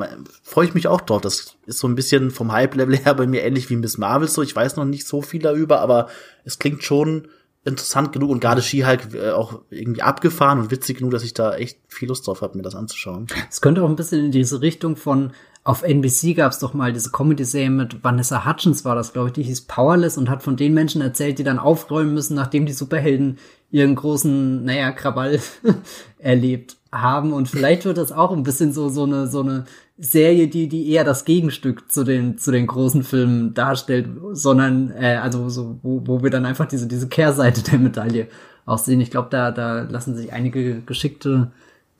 freue 0.43 0.65
ich 0.65 0.73
mich 0.73 0.87
auch 0.87 1.01
drauf. 1.01 1.21
Das 1.21 1.57
ist 1.65 1.79
so 1.79 1.87
ein 1.87 1.95
bisschen 1.95 2.31
vom 2.31 2.53
Hype-Level 2.53 2.97
her 3.03 3.13
bei 3.13 3.27
mir 3.27 3.43
ähnlich 3.43 3.69
wie 3.69 3.75
Miss 3.75 3.97
Marvel 3.97 4.29
so. 4.29 4.41
Ich 4.41 4.55
weiß 4.55 4.77
noch 4.77 4.85
nicht 4.85 5.05
so 5.05 5.21
viel 5.21 5.41
darüber, 5.41 5.81
aber 5.81 6.07
es 6.45 6.57
klingt 6.57 6.83
schon 6.83 7.27
interessant 7.65 8.13
genug 8.13 8.29
und 8.29 8.39
gerade 8.39 8.61
Ski-Hulk 8.61 9.13
äh, 9.13 9.31
auch 9.31 9.59
irgendwie 9.69 10.03
abgefahren 10.03 10.59
und 10.59 10.71
witzig 10.71 10.99
genug, 10.99 11.11
dass 11.11 11.23
ich 11.23 11.33
da 11.33 11.55
echt 11.55 11.79
viel 11.89 12.07
Lust 12.07 12.27
drauf 12.27 12.41
habe, 12.41 12.55
mir 12.55 12.63
das 12.63 12.75
anzuschauen. 12.75 13.27
Es 13.49 13.59
könnte 13.59 13.83
auch 13.83 13.89
ein 13.89 13.95
bisschen 13.95 14.25
in 14.25 14.31
diese 14.31 14.61
Richtung 14.61 14.95
von 14.95 15.33
auf 15.63 15.81
NBC 15.81 16.35
gab 16.35 16.51
es 16.51 16.59
doch 16.59 16.75
mal 16.75 16.93
diese 16.93 17.09
Comedy-Serie 17.09 17.71
mit 17.71 18.03
Vanessa 18.03 18.45
Hutchins, 18.45 18.85
war 18.85 18.93
das, 18.93 19.13
glaube 19.13 19.29
ich, 19.29 19.33
die 19.33 19.41
hieß 19.41 19.61
Powerless 19.61 20.15
und 20.15 20.29
hat 20.29 20.43
von 20.43 20.55
den 20.55 20.75
Menschen 20.75 21.01
erzählt, 21.01 21.39
die 21.39 21.43
dann 21.43 21.57
aufräumen 21.57 22.13
müssen, 22.13 22.35
nachdem 22.35 22.67
die 22.67 22.73
Superhelden 22.73 23.39
ihren 23.71 23.95
großen, 23.95 24.63
naja, 24.63 24.91
Krawall 24.91 25.41
erlebt 26.19 26.77
haben. 27.01 27.33
Und 27.33 27.47
vielleicht 27.47 27.85
wird 27.85 27.97
das 27.97 28.11
auch 28.11 28.31
ein 28.31 28.43
bisschen 28.43 28.73
so, 28.73 28.89
so 28.89 29.03
eine, 29.03 29.27
so 29.27 29.41
eine 29.41 29.65
Serie, 29.97 30.47
die, 30.47 30.67
die 30.67 30.89
eher 30.89 31.03
das 31.03 31.25
Gegenstück 31.25 31.91
zu 31.91 32.03
den, 32.03 32.37
zu 32.37 32.51
den 32.51 32.67
großen 32.67 33.03
Filmen 33.03 33.53
darstellt, 33.53 34.07
sondern, 34.31 34.91
äh, 34.91 35.19
also 35.21 35.49
so, 35.49 35.79
wo, 35.83 36.01
wo 36.05 36.23
wir 36.23 36.29
dann 36.29 36.45
einfach 36.45 36.65
diese, 36.65 36.87
diese 36.87 37.07
Kehrseite 37.07 37.61
der 37.63 37.79
Medaille 37.79 38.27
auch 38.65 38.79
sehen. 38.79 38.99
Ich 39.01 39.11
glaube, 39.11 39.29
da, 39.29 39.51
da 39.51 39.81
lassen 39.81 40.15
sich 40.15 40.33
einige 40.33 40.81
geschickte 40.81 41.51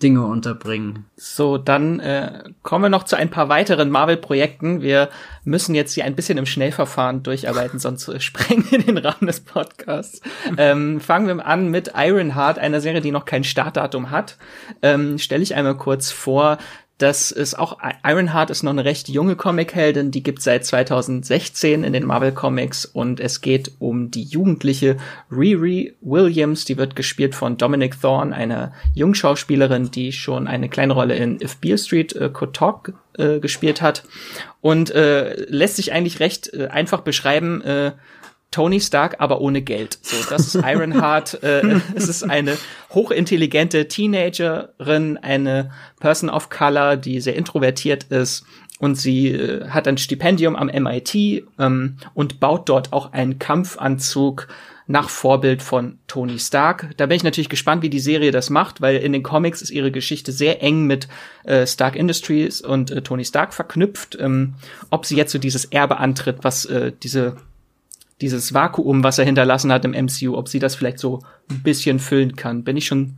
Dinge 0.03 0.25
unterbringen. 0.25 1.05
So, 1.15 1.57
dann 1.57 2.01
äh, 2.01 2.43
kommen 2.63 2.83
wir 2.83 2.89
noch 2.89 3.03
zu 3.03 3.15
ein 3.15 3.29
paar 3.29 3.47
weiteren 3.47 3.89
Marvel-Projekten. 3.89 4.81
Wir 4.81 5.09
müssen 5.45 5.73
jetzt 5.73 5.93
hier 5.93 6.03
ein 6.03 6.15
bisschen 6.15 6.37
im 6.37 6.45
Schnellverfahren 6.45 7.23
durcharbeiten, 7.23 7.79
sonst 7.79 8.11
sprengen 8.21 8.69
wir 8.69 8.79
den 8.79 8.97
Rahmen 8.97 9.27
des 9.27 9.39
Podcasts. 9.39 10.21
ähm, 10.57 10.99
fangen 10.99 11.27
wir 11.27 11.45
an 11.45 11.71
mit 11.71 11.93
Ironheart, 11.95 12.59
einer 12.59 12.81
Serie, 12.81 12.99
die 12.99 13.11
noch 13.11 13.25
kein 13.25 13.45
Startdatum 13.45 14.11
hat. 14.11 14.37
Ähm, 14.81 15.17
Stelle 15.17 15.43
ich 15.43 15.55
einmal 15.55 15.77
kurz 15.77 16.11
vor. 16.11 16.57
Das 16.97 17.31
ist 17.31 17.59
auch, 17.59 17.79
Ironheart 18.05 18.49
ist 18.49 18.63
noch 18.63 18.71
eine 18.71 18.85
recht 18.85 19.09
junge 19.09 19.35
Comic-Heldin, 19.35 20.11
die 20.11 20.23
gibt 20.23 20.41
seit 20.41 20.65
2016 20.65 21.83
in 21.83 21.91
den 21.91 22.05
Marvel 22.05 22.31
Comics 22.31 22.85
und 22.85 23.19
es 23.19 23.41
geht 23.41 23.73
um 23.79 24.11
die 24.11 24.23
jugendliche 24.23 24.95
Riri 25.29 25.97
Williams, 25.99 26.63
die 26.63 26.77
wird 26.77 26.95
gespielt 26.95 27.35
von 27.35 27.57
Dominic 27.57 27.99
Thorne, 27.99 28.33
einer 28.33 28.71
Jungschauspielerin, 28.93 29.91
die 29.91 30.13
schon 30.13 30.47
eine 30.47 30.69
kleine 30.69 30.93
Rolle 30.93 31.15
in 31.15 31.41
If 31.41 31.57
Beale 31.57 31.77
Street 31.77 32.15
äh, 32.15 32.29
Could 32.29 32.53
Talk 32.53 32.93
äh, 33.17 33.39
gespielt 33.39 33.81
hat. 33.81 34.03
Und 34.61 34.89
äh, 34.91 35.35
lässt 35.49 35.75
sich 35.75 35.91
eigentlich 35.91 36.21
recht 36.21 36.53
äh, 36.53 36.67
einfach 36.67 37.01
beschreiben, 37.01 37.61
äh, 37.61 37.91
Tony 38.55 38.79
Stark, 38.79 39.17
aber 39.19 39.41
ohne 39.41 39.61
Geld. 39.61 39.99
So, 40.01 40.15
das 40.29 40.55
ist 40.55 40.65
Ironheart. 40.65 41.43
äh, 41.43 41.81
es 41.95 42.07
ist 42.07 42.23
eine 42.23 42.57
hochintelligente 42.91 43.89
Teenagerin, 43.89 45.17
eine 45.17 45.71
Person 45.99 46.29
of 46.29 46.49
Color, 46.49 46.95
die 46.95 47.19
sehr 47.19 47.35
introvertiert 47.35 48.05
ist. 48.05 48.45
Und 48.79 48.95
sie 48.95 49.31
äh, 49.31 49.67
hat 49.67 49.89
ein 49.89 49.97
Stipendium 49.97 50.55
am 50.55 50.67
MIT 50.67 51.43
ähm, 51.59 51.97
und 52.13 52.39
baut 52.39 52.69
dort 52.69 52.93
auch 52.93 53.11
einen 53.11 53.39
Kampfanzug 53.39 54.47
nach 54.87 55.09
Vorbild 55.09 55.61
von 55.61 55.99
Tony 56.07 56.39
Stark. 56.39 56.91
Da 56.95 57.07
bin 57.07 57.17
ich 57.17 57.23
natürlich 57.23 57.49
gespannt, 57.49 57.81
wie 57.81 57.89
die 57.89 57.99
Serie 57.99 58.31
das 58.31 58.49
macht, 58.49 58.79
weil 58.79 58.95
in 58.95 59.11
den 59.11 59.23
Comics 59.23 59.61
ist 59.61 59.71
ihre 59.71 59.91
Geschichte 59.91 60.31
sehr 60.31 60.63
eng 60.63 60.85
mit 60.85 61.09
äh, 61.43 61.67
Stark 61.67 61.97
Industries 61.97 62.61
und 62.61 62.89
äh, 62.89 63.01
Tony 63.01 63.25
Stark 63.25 63.53
verknüpft. 63.53 64.17
Ähm, 64.17 64.53
ob 64.91 65.05
sie 65.05 65.17
jetzt 65.17 65.33
so 65.33 65.39
dieses 65.39 65.65
Erbe 65.65 65.97
antritt, 65.97 66.37
was 66.43 66.63
äh, 66.63 66.93
diese 67.03 67.35
dieses 68.21 68.53
Vakuum, 68.53 69.03
was 69.03 69.19
er 69.19 69.25
hinterlassen 69.25 69.71
hat 69.71 69.85
im 69.85 69.91
MCU, 69.91 70.37
ob 70.37 70.47
sie 70.47 70.59
das 70.59 70.75
vielleicht 70.75 70.99
so 70.99 71.21
ein 71.49 71.63
bisschen 71.63 71.99
füllen 71.99 72.35
kann. 72.35 72.63
Bin 72.63 72.77
ich 72.77 72.85
schon, 72.85 73.17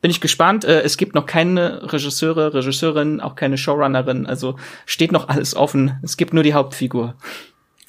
bin 0.00 0.10
ich 0.10 0.20
gespannt. 0.20 0.64
Äh, 0.64 0.82
es 0.82 0.96
gibt 0.96 1.14
noch 1.14 1.26
keine 1.26 1.92
Regisseure, 1.92 2.54
Regisseurin, 2.54 3.20
auch 3.20 3.34
keine 3.34 3.58
Showrunnerin, 3.58 4.26
also 4.26 4.56
steht 4.86 5.12
noch 5.12 5.28
alles 5.28 5.54
offen. 5.54 5.98
Es 6.02 6.16
gibt 6.16 6.32
nur 6.32 6.42
die 6.42 6.54
Hauptfigur. 6.54 7.14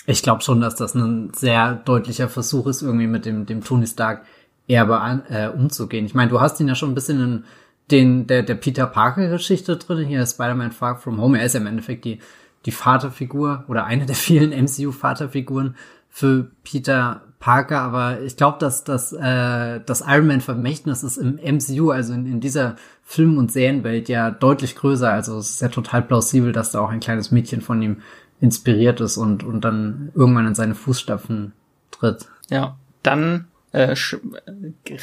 Ich 0.05 0.23
glaube 0.23 0.41
schon, 0.41 0.59
dass 0.59 0.75
das 0.75 0.95
ein 0.95 1.31
sehr 1.35 1.73
deutlicher 1.73 2.29
Versuch 2.29 2.67
ist, 2.67 2.81
irgendwie 2.81 3.07
mit 3.07 3.25
dem, 3.25 3.45
dem 3.45 3.63
Tony 3.63 3.85
Stark 3.85 4.25
Erbe 4.67 4.99
an, 4.99 5.23
äh, 5.29 5.47
umzugehen. 5.47 6.05
Ich 6.05 6.13
meine, 6.13 6.29
du 6.29 6.41
hast 6.41 6.59
ihn 6.59 6.67
ja 6.67 6.75
schon 6.75 6.91
ein 6.91 6.95
bisschen 6.95 7.21
in 7.21 7.43
den, 7.91 8.27
der, 8.27 8.43
der 8.43 8.55
Peter 8.55 8.85
Parker 8.85 9.27
Geschichte 9.29 9.77
drin, 9.77 10.07
hier 10.07 10.25
Spider-Man 10.25 10.71
Far 10.71 10.95
From 10.95 11.19
Home. 11.19 11.39
Er 11.39 11.45
ist 11.45 11.53
ja 11.53 11.59
im 11.59 11.67
Endeffekt 11.67 12.05
die, 12.05 12.19
die 12.65 12.71
Vaterfigur 12.71 13.65
oder 13.67 13.85
eine 13.85 14.05
der 14.05 14.15
vielen 14.15 14.51
MCU 14.51 14.91
Vaterfiguren 14.91 15.75
für 16.09 16.51
Peter 16.63 17.21
Parker, 17.39 17.79
aber 17.79 18.21
ich 18.21 18.35
glaube, 18.35 18.57
dass, 18.59 18.83
dass 18.83 19.13
äh, 19.13 19.79
das 19.85 20.03
Iron 20.05 20.27
Man 20.27 20.41
Vermächtnis 20.41 21.03
ist 21.03 21.17
im 21.17 21.35
MCU, 21.35 21.91
also 21.91 22.13
in, 22.13 22.25
in 22.25 22.39
dieser 22.41 22.75
Film- 23.03 23.37
und 23.37 23.51
Serienwelt 23.51 24.09
ja 24.09 24.29
deutlich 24.29 24.75
größer. 24.75 25.09
Also 25.09 25.37
es 25.37 25.51
ist 25.51 25.61
ja 25.61 25.69
total 25.69 26.01
plausibel, 26.01 26.51
dass 26.51 26.71
da 26.71 26.81
auch 26.81 26.89
ein 26.89 26.99
kleines 26.99 27.31
Mädchen 27.31 27.61
von 27.61 27.81
ihm 27.81 28.01
inspiriert 28.41 28.99
ist 28.99 29.17
und, 29.17 29.43
und 29.43 29.63
dann 29.63 30.11
irgendwann 30.15 30.47
in 30.47 30.55
seine 30.55 30.75
Fußstapfen 30.75 31.53
tritt. 31.91 32.25
Ja, 32.49 32.77
dann 33.03 33.47
äh, 33.71 33.95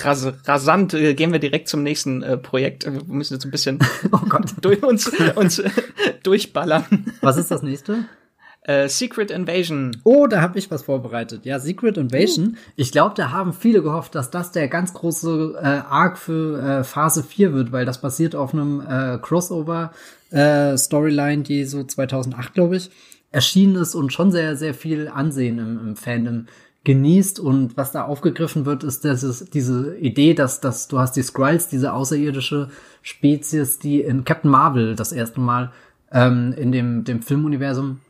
ras 0.02 0.32
rasant 0.44 0.92
äh, 0.92 1.14
gehen 1.14 1.32
wir 1.32 1.38
direkt 1.38 1.68
zum 1.68 1.82
nächsten 1.82 2.22
äh, 2.22 2.36
Projekt. 2.36 2.84
Wir 2.84 3.02
müssen 3.04 3.34
jetzt 3.34 3.44
ein 3.44 3.50
bisschen 3.50 3.78
oh 4.12 4.20
Gott. 4.28 4.54
durch 4.60 4.82
uns, 4.82 5.10
uns 5.36 5.60
äh, 5.60 5.70
durchballern. 6.22 6.84
Was 7.22 7.38
ist 7.38 7.50
das 7.50 7.62
nächste? 7.62 8.04
Äh, 8.66 8.88
Secret 8.88 9.30
Invasion. 9.30 9.96
Oh, 10.02 10.26
da 10.26 10.40
habe 10.40 10.58
ich 10.58 10.72
was 10.72 10.82
vorbereitet. 10.82 11.44
Ja, 11.44 11.60
Secret 11.60 11.96
Invasion. 11.96 12.48
Uh. 12.48 12.56
Ich 12.74 12.90
glaube, 12.90 13.14
da 13.14 13.30
haben 13.30 13.52
viele 13.52 13.80
gehofft, 13.80 14.16
dass 14.16 14.32
das 14.32 14.50
der 14.50 14.66
ganz 14.66 14.92
große 14.92 15.54
äh, 15.56 15.64
Arc 15.64 16.18
für 16.18 16.60
äh, 16.60 16.84
Phase 16.84 17.22
4 17.22 17.52
wird, 17.52 17.70
weil 17.70 17.86
das 17.86 18.00
basiert 18.00 18.34
auf 18.34 18.52
einem 18.52 18.80
äh, 18.80 19.18
Crossover 19.22 19.92
äh, 20.32 20.76
Storyline, 20.76 21.44
die 21.44 21.64
so 21.64 21.84
2008, 21.84 22.54
glaube 22.54 22.76
ich, 22.76 22.90
erschienen 23.30 23.76
ist 23.76 23.94
und 23.94 24.12
schon 24.12 24.32
sehr, 24.32 24.56
sehr 24.56 24.74
viel 24.74 25.06
Ansehen 25.06 25.58
im, 25.58 25.78
im 25.78 25.96
Fandom 25.96 26.46
genießt 26.82 27.38
und 27.38 27.76
was 27.76 27.92
da 27.92 28.04
aufgegriffen 28.04 28.64
wird, 28.64 28.82
ist 28.82 29.04
dass 29.04 29.22
es 29.22 29.44
diese 29.50 29.96
Idee, 29.96 30.34
dass, 30.34 30.60
dass 30.60 30.88
du 30.88 30.98
hast 30.98 31.14
die 31.14 31.22
Skrulls, 31.22 31.68
diese 31.68 31.92
außerirdische 31.92 32.70
Spezies, 33.02 33.78
die 33.78 34.00
in 34.00 34.24
Captain 34.24 34.50
Marvel 34.50 34.96
das 34.96 35.12
erste 35.12 35.40
Mal 35.40 35.72
ähm, 36.10 36.52
in 36.56 36.72
dem, 36.72 37.04
dem 37.04 37.22
Filmuniversum 37.22 38.00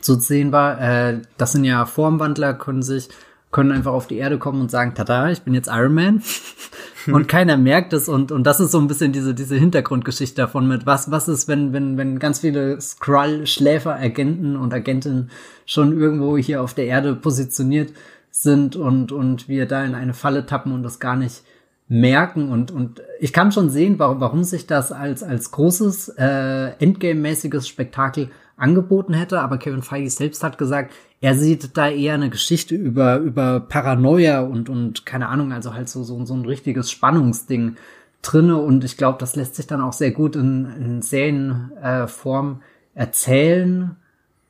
zu 0.00 0.18
sehen 0.18 0.52
war. 0.52 0.80
Äh, 0.80 1.22
das 1.36 1.52
sind 1.52 1.64
ja 1.64 1.86
Formwandler, 1.86 2.54
können 2.54 2.82
sich, 2.82 3.08
können 3.50 3.72
einfach 3.72 3.92
auf 3.92 4.06
die 4.06 4.18
Erde 4.18 4.38
kommen 4.38 4.60
und 4.60 4.70
sagen, 4.70 4.94
tada, 4.94 5.30
ich 5.30 5.42
bin 5.42 5.54
jetzt 5.54 5.68
Iron 5.68 5.94
Man. 5.94 6.22
und 7.12 7.28
keiner 7.28 7.56
merkt 7.56 7.92
es 7.92 8.08
und, 8.08 8.32
und 8.32 8.44
das 8.44 8.60
ist 8.60 8.70
so 8.70 8.78
ein 8.78 8.88
bisschen 8.88 9.12
diese, 9.12 9.34
diese 9.34 9.56
Hintergrundgeschichte 9.56 10.36
davon 10.36 10.66
mit, 10.66 10.86
was, 10.86 11.10
was 11.10 11.28
ist, 11.28 11.48
wenn, 11.48 11.72
wenn, 11.72 11.96
wenn 11.96 12.18
ganz 12.18 12.40
viele 12.40 12.80
Skrull-Schläfer, 12.80 13.94
Agenten 13.94 14.56
und 14.56 14.72
Agentinnen 14.72 15.30
schon 15.66 15.98
irgendwo 15.98 16.36
hier 16.36 16.62
auf 16.62 16.74
der 16.74 16.86
Erde 16.86 17.14
positioniert 17.14 17.92
sind 18.30 18.76
und, 18.76 19.12
und 19.12 19.48
wir 19.48 19.66
da 19.66 19.84
in 19.84 19.94
eine 19.94 20.14
Falle 20.14 20.46
tappen 20.46 20.72
und 20.72 20.82
das 20.82 20.98
gar 20.98 21.16
nicht 21.16 21.44
merken 21.86 22.48
und, 22.48 22.70
und 22.70 23.02
ich 23.20 23.32
kann 23.32 23.52
schon 23.52 23.70
sehen, 23.70 23.98
warum, 23.98 24.20
warum 24.20 24.44
sich 24.44 24.66
das 24.66 24.90
als, 24.90 25.22
als 25.22 25.50
großes 25.50 26.14
äh, 26.18 26.72
Endgame-mäßiges 26.78 27.68
Spektakel 27.68 28.30
angeboten 28.56 29.14
hätte, 29.14 29.40
aber 29.40 29.58
Kevin 29.58 29.82
Feige 29.82 30.10
selbst 30.10 30.44
hat 30.44 30.58
gesagt, 30.58 30.92
er 31.20 31.34
sieht 31.34 31.76
da 31.76 31.88
eher 31.88 32.14
eine 32.14 32.30
Geschichte 32.30 32.74
über, 32.74 33.16
über 33.18 33.60
Paranoia 33.60 34.42
und, 34.42 34.68
und 34.68 35.06
keine 35.06 35.28
Ahnung, 35.28 35.52
also 35.52 35.74
halt 35.74 35.88
so, 35.88 36.04
so, 36.04 36.24
so 36.24 36.34
ein 36.34 36.44
richtiges 36.44 36.90
Spannungsding 36.90 37.76
drinne 38.22 38.56
und 38.56 38.84
ich 38.84 38.96
glaube, 38.96 39.18
das 39.18 39.36
lässt 39.36 39.56
sich 39.56 39.66
dann 39.66 39.80
auch 39.80 39.92
sehr 39.92 40.10
gut 40.10 40.36
in, 40.36 40.66
in 40.78 41.02
Serienform 41.02 42.60
äh, 42.60 42.98
erzählen. 42.98 43.96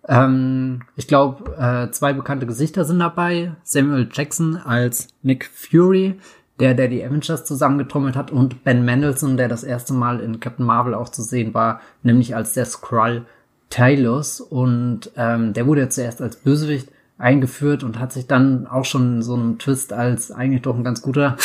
Ähm, 0.06 0.82
ich 0.96 1.08
glaube, 1.08 1.56
äh, 1.56 1.90
zwei 1.90 2.12
bekannte 2.12 2.46
Gesichter 2.46 2.84
sind 2.84 2.98
dabei. 2.98 3.52
Samuel 3.62 4.08
Jackson 4.12 4.56
als 4.56 5.08
Nick 5.22 5.46
Fury, 5.46 6.18
der, 6.60 6.74
der 6.74 6.88
die 6.88 7.04
Avengers 7.04 7.44
zusammengetrommelt 7.44 8.16
hat, 8.16 8.30
und 8.30 8.64
Ben 8.64 8.84
Mendelssohn, 8.84 9.36
der 9.36 9.48
das 9.48 9.64
erste 9.64 9.94
Mal 9.94 10.20
in 10.20 10.40
Captain 10.40 10.66
Marvel 10.66 10.94
auch 10.94 11.08
zu 11.08 11.22
sehen 11.22 11.54
war, 11.54 11.80
nämlich 12.02 12.36
als 12.36 12.54
der 12.54 12.66
Skrull 12.66 13.26
Talos 13.74 14.40
und 14.40 15.10
ähm, 15.16 15.52
der 15.52 15.66
wurde 15.66 15.80
ja 15.80 15.88
zuerst 15.88 16.22
als 16.22 16.36
Bösewicht 16.36 16.88
eingeführt 17.18 17.82
und 17.82 17.98
hat 17.98 18.12
sich 18.12 18.28
dann 18.28 18.68
auch 18.68 18.84
schon 18.84 19.20
so 19.20 19.34
einem 19.34 19.58
Twist 19.58 19.92
als 19.92 20.30
eigentlich 20.30 20.62
doch 20.62 20.76
ein 20.76 20.84
ganz 20.84 21.02
guter 21.02 21.36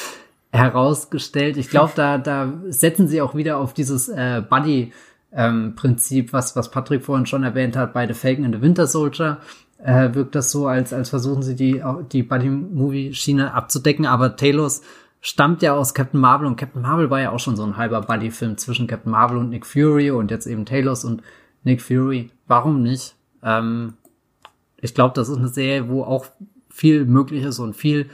herausgestellt. 0.52 1.56
Ich 1.56 1.70
glaube, 1.70 1.92
da, 1.96 2.18
da 2.18 2.52
setzen 2.68 3.08
sie 3.08 3.22
auch 3.22 3.34
wieder 3.34 3.56
auf 3.56 3.72
dieses 3.72 4.10
äh, 4.10 4.42
Buddy 4.46 4.92
ähm, 5.32 5.74
was, 6.30 6.56
was 6.56 6.70
Patrick 6.70 7.04
vorhin 7.04 7.24
schon 7.24 7.42
erwähnt 7.42 7.74
hat, 7.74 7.94
bei 7.94 8.06
The 8.06 8.12
Falcon 8.12 8.44
and 8.44 8.56
the 8.56 8.60
Winter 8.60 8.86
Soldier. 8.86 9.38
Äh, 9.82 10.12
wirkt 10.12 10.34
das 10.34 10.50
so, 10.50 10.66
als, 10.66 10.92
als 10.92 11.08
versuchen 11.08 11.42
sie 11.42 11.56
die, 11.56 11.82
die 12.12 12.22
Buddy-Movie-Schiene 12.22 13.54
abzudecken, 13.54 14.04
aber 14.04 14.36
Talos 14.36 14.82
stammt 15.22 15.62
ja 15.62 15.72
aus 15.72 15.94
Captain 15.94 16.20
Marvel 16.20 16.46
und 16.46 16.56
Captain 16.56 16.82
Marvel 16.82 17.08
war 17.08 17.20
ja 17.20 17.30
auch 17.30 17.40
schon 17.40 17.56
so 17.56 17.64
ein 17.64 17.78
halber 17.78 18.02
Buddy-Film 18.02 18.58
zwischen 18.58 18.86
Captain 18.86 19.10
Marvel 19.10 19.38
und 19.38 19.48
Nick 19.48 19.64
Fury 19.64 20.10
und 20.10 20.30
jetzt 20.30 20.46
eben 20.46 20.66
Talos 20.66 21.04
und 21.04 21.22
Nick 21.64 21.82
Fury. 21.82 22.30
Warum 22.46 22.82
nicht? 22.82 23.16
Ähm, 23.42 23.94
ich 24.80 24.94
glaube, 24.94 25.14
das 25.14 25.28
ist 25.28 25.38
eine 25.38 25.48
Serie, 25.48 25.88
wo 25.88 26.02
auch 26.02 26.26
viel 26.70 27.04
möglich 27.04 27.44
ist 27.44 27.58
und 27.58 27.74
viel 27.74 28.08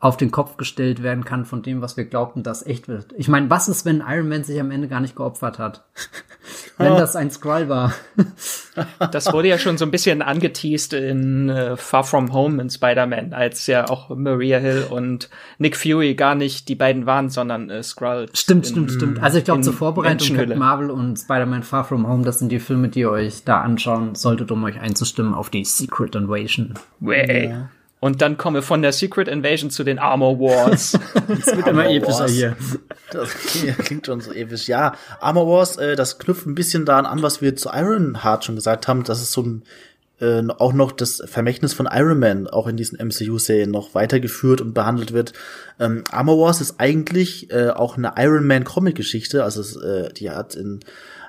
auf 0.00 0.16
den 0.16 0.30
Kopf 0.30 0.56
gestellt 0.56 1.02
werden 1.02 1.24
kann 1.24 1.44
von 1.44 1.62
dem, 1.62 1.82
was 1.82 1.98
wir 1.98 2.06
glaubten, 2.06 2.42
dass 2.42 2.66
echt 2.66 2.88
wird. 2.88 3.14
Ich 3.18 3.28
meine, 3.28 3.50
was 3.50 3.68
ist, 3.68 3.84
wenn 3.84 4.02
Iron 4.06 4.30
Man 4.30 4.44
sich 4.44 4.58
am 4.58 4.70
Ende 4.70 4.88
gar 4.88 5.00
nicht 5.00 5.14
geopfert 5.14 5.58
hat? 5.58 5.84
wenn 6.78 6.96
das 6.96 7.16
ein 7.16 7.30
Skrull 7.30 7.68
war. 7.68 7.92
das 9.12 9.30
wurde 9.30 9.48
ja 9.48 9.58
schon 9.58 9.76
so 9.76 9.84
ein 9.84 9.90
bisschen 9.90 10.22
angeteased 10.22 10.94
in 10.94 11.50
äh, 11.50 11.76
Far 11.76 12.04
From 12.04 12.32
Home 12.32 12.62
in 12.62 12.70
Spider-Man, 12.70 13.34
als 13.34 13.66
ja 13.66 13.88
auch 13.90 14.08
Maria 14.08 14.58
Hill 14.58 14.86
und 14.88 15.28
Nick 15.58 15.76
Fury 15.76 16.14
gar 16.14 16.34
nicht 16.34 16.68
die 16.68 16.74
beiden 16.74 17.04
waren, 17.04 17.28
sondern 17.28 17.68
äh, 17.68 17.82
Skrull. 17.82 18.28
Stimmt, 18.32 18.66
in, 18.66 18.72
stimmt, 18.72 18.92
stimmt. 18.92 19.22
Also 19.22 19.36
ich 19.36 19.44
glaube, 19.44 19.60
zur 19.60 19.74
Vorbereitung 19.74 20.34
Captain 20.34 20.58
Marvel 20.58 20.90
und 20.90 21.18
Spider-Man 21.18 21.62
Far 21.62 21.84
From 21.84 22.08
Home, 22.08 22.24
das 22.24 22.38
sind 22.38 22.50
die 22.50 22.60
Filme, 22.60 22.88
die 22.88 23.00
ihr 23.00 23.10
euch 23.10 23.44
da 23.44 23.60
anschauen 23.60 24.14
solltet, 24.14 24.50
um 24.50 24.64
euch 24.64 24.80
einzustimmen 24.80 25.34
auf 25.34 25.50
die 25.50 25.66
Secret 25.66 26.14
Invasion. 26.14 26.74
Way. 27.00 27.48
Ja. 27.50 27.68
Und 28.00 28.22
dann 28.22 28.38
komme 28.38 28.62
von 28.62 28.80
der 28.80 28.92
Secret 28.92 29.28
Invasion 29.28 29.70
zu 29.70 29.84
den 29.84 29.98
Armor 29.98 30.40
Wars. 30.40 30.98
das 31.28 31.54
wird 31.54 31.66
immer 31.66 31.88
epischer 31.88 32.26
hier. 32.26 32.56
Das 33.12 33.34
klingt 33.34 34.06
schon 34.06 34.22
so 34.22 34.32
episch. 34.32 34.68
Ja, 34.68 34.94
Armor 35.20 35.46
Wars, 35.46 35.76
äh, 35.76 35.96
das 35.96 36.18
knüpft 36.18 36.46
ein 36.46 36.54
bisschen 36.54 36.86
daran 36.86 37.04
an, 37.04 37.22
was 37.22 37.42
wir 37.42 37.56
zu 37.56 37.68
Iron 37.72 38.24
Heart 38.24 38.46
schon 38.46 38.54
gesagt 38.56 38.88
haben. 38.88 39.04
Das 39.04 39.20
ist 39.20 39.32
so 39.32 39.42
ein 39.42 39.62
äh, 40.20 40.42
auch 40.58 40.72
noch 40.72 40.92
das 40.92 41.22
Vermächtnis 41.26 41.74
von 41.74 41.88
Iron 41.90 42.18
Man 42.18 42.46
auch 42.46 42.66
in 42.66 42.76
diesen 42.76 42.98
MCU-Serien 42.98 43.70
noch 43.70 43.94
weitergeführt 43.94 44.60
und 44.60 44.74
behandelt 44.74 45.12
wird. 45.12 45.32
Ähm, 45.78 46.04
Armor 46.10 46.38
Wars 46.38 46.60
ist 46.60 46.76
eigentlich 46.78 47.50
äh, 47.50 47.70
auch 47.70 47.96
eine 47.96 48.14
Iron 48.16 48.46
Man 48.46 48.64
Comic-Geschichte. 48.64 49.44
Also 49.44 49.60
es, 49.60 49.76
äh, 49.76 50.12
die 50.12 50.30
hat 50.30 50.54
in 50.54 50.80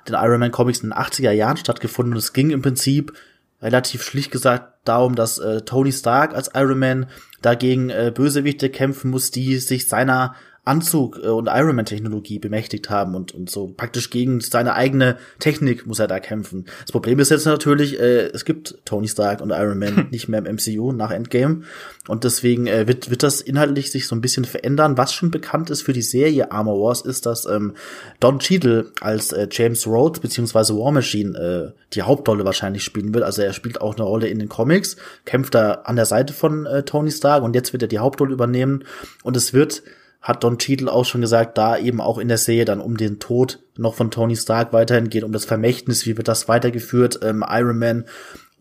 den 0.08 0.16
Iron 0.16 0.40
Man 0.40 0.52
Comics 0.52 0.80
in 0.80 0.90
den 0.90 0.98
80er 0.98 1.32
Jahren 1.32 1.58
stattgefunden. 1.58 2.14
Und 2.14 2.20
es 2.20 2.34
ging 2.34 2.52
im 2.52 2.62
Prinzip 2.62 3.14
relativ 3.62 4.04
schlicht 4.04 4.32
gesagt 4.32 4.71
darum, 4.86 5.16
dass 5.16 5.38
äh, 5.38 5.62
Tony 5.62 5.92
Stark 5.92 6.34
als 6.34 6.52
Iron 6.56 6.80
Man 6.80 7.08
dagegen 7.42 7.90
äh, 7.90 8.12
Bösewichte 8.14 8.70
kämpfen 8.70 9.12
muss, 9.12 9.32
die 9.32 9.58
sich 9.58 9.88
seiner 9.88 10.36
Anzug 10.64 11.20
äh, 11.24 11.28
und 11.28 11.48
Ironman-Technologie 11.48 12.38
bemächtigt 12.38 12.90
haben 12.90 13.16
und, 13.16 13.34
und 13.34 13.50
so 13.50 13.74
praktisch 13.76 14.12
gegen 14.12 14.42
seine 14.42 14.76
eigene 14.76 15.18
Technik 15.40 15.88
muss 15.88 16.00
er 16.00 16.08
da 16.08 16.20
kämpfen. 16.20 16.66
Das 16.82 16.92
Problem 16.92 17.18
ist 17.18 17.32
jetzt 17.32 17.46
natürlich, 17.46 18.00
äh, 18.00 18.28
es 18.28 18.46
gibt 18.46 18.78
Tony 18.86 19.08
Stark 19.08 19.42
und 19.42 19.50
Iron 19.50 19.80
Man 19.80 20.08
nicht 20.12 20.28
mehr 20.28 20.46
im 20.46 20.56
MCU 20.56 20.92
nach 20.92 21.10
Endgame 21.10 21.64
und 22.08 22.24
deswegen 22.24 22.68
äh, 22.68 22.88
wird, 22.88 23.10
wird 23.10 23.24
das 23.24 23.42
inhaltlich 23.42 23.92
sich 23.92 24.08
so 24.08 24.16
ein 24.16 24.22
bisschen 24.22 24.46
verändern. 24.46 24.98
Was 24.98 25.14
schon 25.14 25.32
bekannt 25.32 25.72
ist 25.72 25.82
für 25.82 25.94
die 25.94 26.04
Serie 26.04 26.52
Armor 26.52 26.80
Wars 26.80 27.02
ist, 27.02 27.26
dass 27.26 27.46
ähm, 27.48 27.74
Don 28.20 28.38
Cheadle 28.38 28.92
als 29.02 29.32
äh, 29.32 29.48
James 29.50 29.88
Rhodes 29.88 30.20
beziehungsweise 30.20 30.78
War 30.78 30.92
Machine 30.92 31.38
äh, 31.38 31.80
die 31.94 32.04
Hauptrolle 32.04 32.46
wahrscheinlich 32.46 32.84
spielen 32.84 33.16
wird. 33.16 33.24
Also 33.24 33.42
er 33.42 33.54
spielt 33.54 33.82
auch 33.82 33.96
eine 33.96 34.04
Rolle 34.04 34.28
in 34.28 34.38
den 34.38 34.50
Comics, 34.50 34.96
kämpft 35.26 35.56
da 35.56 35.72
an 35.86 35.96
der 35.96 36.06
Seite 36.06 36.34
von 36.34 36.68
äh, 36.68 36.84
Tony 36.84 37.10
Stark 37.10 37.42
und 37.42 37.56
jetzt 37.56 37.74
wird 37.74 37.82
er 37.82 37.88
die 37.88 38.00
Hauptrolle 38.00 38.34
übernehmen 38.34 38.84
und 39.24 39.36
es 39.36 39.54
wird 39.54 39.82
hat 40.22 40.44
Don 40.44 40.58
Cheadle 40.60 40.92
auch 40.92 41.06
schon 41.06 41.22
gesagt, 41.22 41.58
da 41.58 41.78
eben 41.78 42.00
auch 42.00 42.18
in 42.18 42.28
der 42.28 42.38
Serie 42.38 42.66
dann 42.66 42.80
um 42.80 42.96
den 42.96 43.20
Tod 43.20 43.60
noch 43.76 43.96
von 43.96 44.12
Tony 44.12 44.36
Stark 44.36 44.72
weiterhin 44.72 45.10
geht, 45.10 45.24
um 45.24 45.32
das 45.32 45.46
Vermächtnis, 45.46 46.06
wie 46.06 46.16
wird 46.18 46.28
das 46.28 46.48
weitergeführt, 46.48 47.20
ähm, 47.24 47.44
Iron 47.48 47.80
Man 47.80 48.06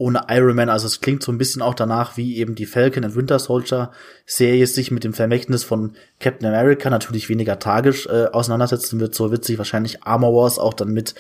ohne 0.01 0.23
Iron 0.31 0.57
Man, 0.57 0.71
also 0.71 0.87
es 0.87 1.03
klingt 1.03 1.23
so 1.23 1.31
ein 1.31 1.37
bisschen 1.37 1.61
auch 1.61 1.75
danach, 1.75 2.17
wie 2.17 2.39
eben 2.39 2.55
die 2.55 2.65
Falcon 2.65 3.05
and 3.05 3.15
Winter 3.17 3.39
Soldier 3.39 3.91
Serie 4.25 4.67
sich 4.67 4.91
mit 4.91 5.05
dem 5.05 5.13
Vermächtnis 5.13 5.63
von 5.63 5.93
Captain 6.19 6.49
America 6.49 6.89
natürlich 6.89 7.29
weniger 7.29 7.59
tragisch 7.59 8.07
äh, 8.07 8.25
auseinandersetzen 8.33 8.99
wird, 8.99 9.15
so 9.15 9.31
wird 9.31 9.45
sich 9.45 9.59
wahrscheinlich 9.59 10.03
Armor 10.03 10.33
Wars 10.33 10.59
auch 10.59 10.73
dann 10.73 10.95
mit 10.95 11.15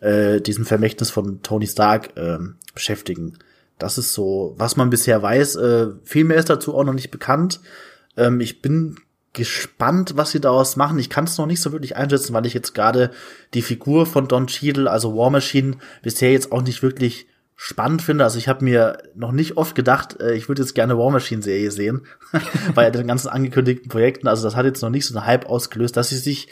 äh, 0.00 0.40
diesem 0.40 0.66
Vermächtnis 0.66 1.12
von 1.12 1.42
Tony 1.42 1.68
Stark 1.68 2.16
äh, 2.16 2.38
beschäftigen. 2.74 3.38
Das 3.78 3.98
ist 3.98 4.12
so, 4.12 4.54
was 4.58 4.76
man 4.76 4.90
bisher 4.90 5.22
weiß. 5.22 5.54
Äh, 5.54 5.86
viel 6.02 6.24
mehr 6.24 6.38
ist 6.38 6.50
dazu 6.50 6.74
auch 6.74 6.84
noch 6.84 6.92
nicht 6.92 7.12
bekannt. 7.12 7.60
Ähm, 8.16 8.40
ich 8.40 8.60
bin 8.60 8.96
gespannt, 9.34 10.16
was 10.16 10.30
sie 10.30 10.40
daraus 10.40 10.76
machen. 10.76 10.98
Ich 10.98 11.10
kann 11.10 11.24
es 11.24 11.36
noch 11.36 11.46
nicht 11.46 11.60
so 11.60 11.72
wirklich 11.72 11.96
einschätzen, 11.96 12.32
weil 12.32 12.46
ich 12.46 12.54
jetzt 12.54 12.74
gerade 12.74 13.10
die 13.52 13.62
Figur 13.62 14.06
von 14.06 14.28
Don 14.28 14.46
Cheadle, 14.46 14.90
also 14.90 15.16
War 15.16 15.28
Machine, 15.28 15.76
bisher 16.02 16.32
jetzt 16.32 16.52
auch 16.52 16.62
nicht 16.62 16.82
wirklich 16.82 17.26
spannend 17.56 18.02
finde. 18.02 18.24
Also 18.24 18.38
ich 18.38 18.48
habe 18.48 18.64
mir 18.64 18.98
noch 19.14 19.32
nicht 19.32 19.56
oft 19.56 19.74
gedacht, 19.74 20.20
äh, 20.20 20.34
ich 20.34 20.48
würde 20.48 20.62
jetzt 20.62 20.74
gerne 20.74 20.96
War 20.96 21.10
Machine 21.10 21.42
Serie 21.42 21.70
sehen, 21.70 22.06
bei 22.74 22.90
den 22.90 23.06
ganzen 23.06 23.28
angekündigten 23.28 23.88
Projekten. 23.88 24.28
Also 24.28 24.44
das 24.44 24.56
hat 24.56 24.64
jetzt 24.64 24.82
noch 24.82 24.90
nicht 24.90 25.06
so 25.06 25.16
einen 25.16 25.26
Hype 25.26 25.46
ausgelöst, 25.46 25.96
dass 25.96 26.08
sie 26.08 26.16
sich 26.16 26.48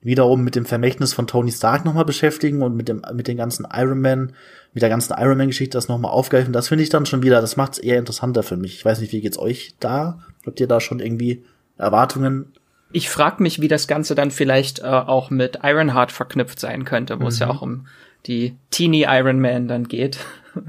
wiederum 0.00 0.44
mit 0.44 0.54
dem 0.54 0.66
Vermächtnis 0.66 1.14
von 1.14 1.26
Tony 1.26 1.50
Stark 1.50 1.84
nochmal 1.84 2.04
beschäftigen 2.04 2.62
und 2.62 2.76
mit 2.76 2.88
dem 2.88 3.02
mit 3.14 3.26
den 3.26 3.38
ganzen 3.38 3.66
Iron 3.72 4.00
Man, 4.00 4.34
mit 4.74 4.82
der 4.82 4.90
ganzen 4.90 5.14
Iron 5.16 5.38
Man 5.38 5.46
Geschichte 5.46 5.78
das 5.78 5.88
nochmal 5.88 6.10
aufgreifen. 6.10 6.52
Das 6.52 6.68
finde 6.68 6.84
ich 6.84 6.90
dann 6.90 7.06
schon 7.06 7.22
wieder, 7.22 7.40
das 7.40 7.56
macht 7.56 7.74
es 7.74 7.78
eher 7.78 7.98
interessanter 7.98 8.42
für 8.42 8.58
mich. 8.58 8.74
Ich 8.74 8.84
weiß 8.84 9.00
nicht, 9.00 9.12
wie 9.12 9.22
geht's 9.22 9.38
euch 9.38 9.76
da? 9.80 10.18
Habt 10.44 10.60
ihr 10.60 10.66
da 10.66 10.80
schon 10.80 11.00
irgendwie 11.00 11.44
Erwartungen. 11.76 12.52
Ich 12.92 13.08
frage 13.08 13.42
mich, 13.42 13.60
wie 13.60 13.68
das 13.68 13.88
Ganze 13.88 14.14
dann 14.14 14.30
vielleicht 14.30 14.80
äh, 14.80 14.84
auch 14.84 15.30
mit 15.30 15.58
Ironheart 15.62 16.12
verknüpft 16.12 16.60
sein 16.60 16.84
könnte, 16.84 17.18
wo 17.18 17.22
mhm. 17.22 17.28
es 17.28 17.38
ja 17.38 17.46
mhm. 17.46 17.52
auch 17.52 17.62
um 17.62 17.86
die 18.26 18.56
Teenie 18.70 19.06
Iron 19.08 19.40
Man 19.40 19.68
dann 19.68 19.88
geht. 19.88 20.18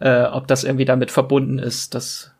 äh, 0.00 0.24
ob 0.24 0.46
das 0.46 0.64
irgendwie 0.64 0.84
damit 0.84 1.10
verbunden 1.10 1.58
ist, 1.58 1.94
dass 1.94 2.32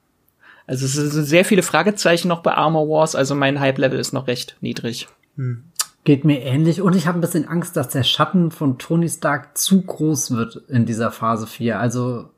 also 0.71 0.87
es 0.87 0.93
sind 0.93 1.25
sehr 1.25 1.45
viele 1.45 1.65
Fragezeichen 1.65 2.29
noch 2.29 2.43
bei 2.43 2.55
Armor 2.55 2.89
Wars, 2.89 3.17
also 3.17 3.35
mein 3.35 3.59
Hype-Level 3.59 3.99
ist 3.99 4.13
noch 4.13 4.29
recht 4.29 4.57
niedrig. 4.61 5.09
Mhm. 5.35 5.65
Geht 6.05 6.25
mir 6.25 6.43
ähnlich 6.43 6.81
und 6.81 6.95
ich 6.95 7.09
habe 7.09 7.19
ein 7.19 7.21
bisschen 7.21 7.49
Angst, 7.49 7.77
dass 7.77 7.89
der 7.89 8.05
Schatten 8.05 8.53
von 8.53 8.79
Tony 8.79 9.09
Stark 9.09 9.59
zu 9.59 9.83
groß 9.83 10.31
wird 10.31 10.63
in 10.69 10.87
dieser 10.87 11.11
Phase 11.11 11.49
4. 11.49 11.81
Also 11.81 12.31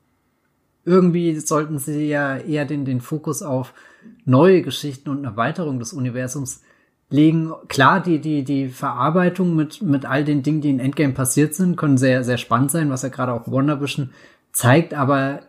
irgendwie 0.87 1.39
sollten 1.39 1.79
sie 1.79 2.09
ja 2.09 2.39
eher 2.39 2.65
den, 2.65 2.87
den 2.87 3.03
Fokus 3.03 3.43
auf 3.43 3.75
neue 4.25 4.63
Geschichten 4.63 5.11
und 5.11 5.25
Erweiterung 5.25 5.79
des 5.79 5.93
Universums 5.93 6.63
legen. 7.11 7.53
Klar, 7.69 8.01
die, 8.01 8.21
die, 8.21 8.45
die 8.45 8.69
Verarbeitung 8.69 9.55
mit, 9.55 9.83
mit 9.83 10.05
all 10.05 10.25
den 10.25 10.43
Dingen, 10.43 10.61
die 10.61 10.71
in 10.71 10.81
Endgame 10.81 11.13
passiert 11.13 11.55
sind, 11.55 11.77
können 11.77 11.99
sehr, 11.99 12.25
sehr 12.25 12.39
spannend 12.39 12.71
sein, 12.71 12.91
was 12.91 13.03
ja 13.03 13.09
gerade 13.09 13.33
auch 13.33 13.51
WandaVision 13.51 14.11
zeigt, 14.53 14.95
aber 14.95 15.41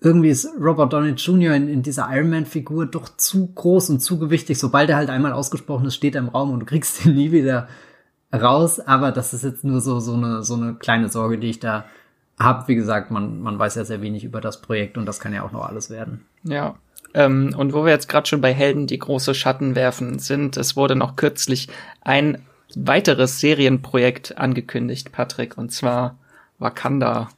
irgendwie 0.00 0.28
ist 0.28 0.48
Robert 0.60 0.92
Downey 0.92 1.10
Jr. 1.12 1.54
in, 1.54 1.68
in 1.68 1.82
dieser 1.82 2.08
Iron 2.12 2.30
Man-Figur 2.30 2.86
doch 2.86 3.08
zu 3.16 3.48
groß 3.54 3.90
und 3.90 4.00
zu 4.00 4.18
gewichtig. 4.18 4.58
Sobald 4.58 4.90
er 4.90 4.96
halt 4.96 5.08
einmal 5.08 5.32
ausgesprochen 5.32 5.86
ist, 5.86 5.94
steht 5.94 6.14
er 6.14 6.20
im 6.20 6.28
Raum 6.28 6.52
und 6.52 6.60
du 6.60 6.66
kriegst 6.66 7.04
ihn 7.06 7.14
nie 7.14 7.32
wieder 7.32 7.68
raus. 8.32 8.78
Aber 8.78 9.10
das 9.10 9.32
ist 9.32 9.42
jetzt 9.42 9.64
nur 9.64 9.80
so, 9.80 9.98
so 10.00 10.14
eine, 10.14 10.42
so 10.42 10.54
eine 10.54 10.74
kleine 10.74 11.08
Sorge, 11.08 11.38
die 11.38 11.48
ich 11.48 11.60
da 11.60 11.86
habe. 12.38 12.68
Wie 12.68 12.74
gesagt, 12.74 13.10
man, 13.10 13.40
man 13.40 13.58
weiß 13.58 13.74
ja 13.76 13.84
sehr 13.84 14.02
wenig 14.02 14.22
über 14.22 14.40
das 14.40 14.60
Projekt 14.60 14.98
und 14.98 15.06
das 15.06 15.18
kann 15.18 15.32
ja 15.32 15.42
auch 15.42 15.52
noch 15.52 15.66
alles 15.66 15.88
werden. 15.88 16.26
Ja, 16.44 16.76
ähm, 17.16 17.54
und 17.56 17.72
wo 17.72 17.84
wir 17.84 17.92
jetzt 17.92 18.10
gerade 18.10 18.28
schon 18.28 18.42
bei 18.42 18.52
Helden, 18.52 18.86
die 18.86 18.98
große 18.98 19.34
Schatten 19.34 19.74
werfen, 19.74 20.18
sind, 20.18 20.58
es 20.58 20.76
wurde 20.76 20.94
noch 20.94 21.16
kürzlich 21.16 21.68
ein 22.02 22.42
weiteres 22.74 23.40
Serienprojekt 23.40 24.36
angekündigt, 24.36 25.12
Patrick, 25.12 25.56
und 25.56 25.72
zwar 25.72 26.18
Wakanda. 26.58 27.30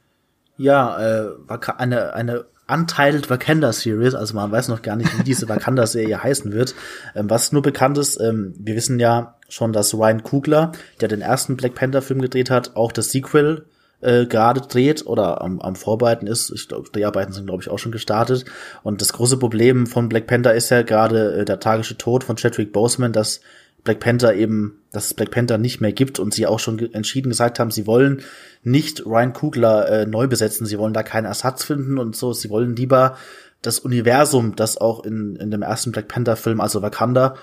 Ja, 0.57 0.99
äh, 0.99 1.29
eine, 1.77 2.13
eine 2.13 2.45
Untitled 2.67 3.29
Wakanda 3.29 3.71
Series, 3.71 4.15
also 4.15 4.35
man 4.35 4.51
weiß 4.51 4.67
noch 4.67 4.81
gar 4.81 4.97
nicht, 4.97 5.17
wie 5.17 5.23
diese 5.23 5.47
Wakanda 5.47 5.87
Serie 5.87 6.21
heißen 6.23 6.51
wird. 6.51 6.75
Ähm, 7.15 7.29
was 7.29 7.53
nur 7.53 7.61
bekannt 7.61 7.97
ist, 7.97 8.19
ähm, 8.19 8.53
wir 8.59 8.75
wissen 8.75 8.99
ja 8.99 9.37
schon, 9.47 9.71
dass 9.71 9.93
Ryan 9.93 10.23
Kugler, 10.23 10.73
der 10.99 11.07
den 11.07 11.21
ersten 11.21 11.55
Black 11.55 11.75
Panther 11.75 12.01
Film 12.01 12.21
gedreht 12.21 12.49
hat, 12.49 12.75
auch 12.75 12.91
das 12.91 13.11
Sequel 13.11 13.65
äh, 14.01 14.25
gerade 14.25 14.61
dreht 14.61 15.05
oder 15.05 15.41
am, 15.41 15.59
am 15.59 15.75
Vorbereiten 15.75 16.27
ist. 16.27 16.51
Ich 16.51 16.67
glaube, 16.67 16.89
die 16.95 17.05
Arbeiten 17.05 17.33
sind, 17.33 17.47
glaube 17.47 17.61
ich, 17.61 17.69
auch 17.69 17.79
schon 17.79 17.91
gestartet. 17.91 18.45
Und 18.83 19.01
das 19.01 19.13
große 19.13 19.37
Problem 19.37 19.87
von 19.87 20.09
Black 20.09 20.27
Panther 20.27 20.53
ist 20.53 20.69
ja 20.69 20.83
gerade 20.83 21.41
äh, 21.41 21.45
der 21.45 21.59
tragische 21.59 21.97
Tod 21.97 22.23
von 22.23 22.35
Chadwick 22.35 22.71
Boseman, 22.71 23.13
dass 23.13 23.41
Black 23.83 23.99
Panther 23.99 24.33
eben, 24.35 24.81
dass 24.91 25.05
es 25.05 25.13
Black 25.13 25.31
Panther 25.31 25.57
nicht 25.57 25.81
mehr 25.81 25.93
gibt 25.93 26.19
und 26.19 26.33
sie 26.33 26.47
auch 26.47 26.59
schon 26.59 26.93
entschieden 26.93 27.29
gesagt 27.29 27.59
haben, 27.59 27.71
sie 27.71 27.87
wollen 27.87 28.21
nicht 28.63 29.05
Ryan 29.05 29.33
Coogler 29.33 29.89
äh, 29.89 30.05
neu 30.05 30.27
besetzen, 30.27 30.65
sie 30.65 30.77
wollen 30.77 30.93
da 30.93 31.03
keinen 31.03 31.25
Ersatz 31.25 31.63
finden 31.63 31.97
und 31.97 32.15
so, 32.15 32.33
sie 32.33 32.49
wollen 32.49 32.75
lieber 32.75 33.17
das 33.61 33.79
Universum, 33.79 34.55
das 34.55 34.77
auch 34.77 35.03
in, 35.05 35.35
in 35.35 35.51
dem 35.51 35.61
ersten 35.61 35.91
Black 35.91 36.07
Panther 36.07 36.35
Film, 36.35 36.61
also 36.61 36.81
Wakanda, 36.81 37.35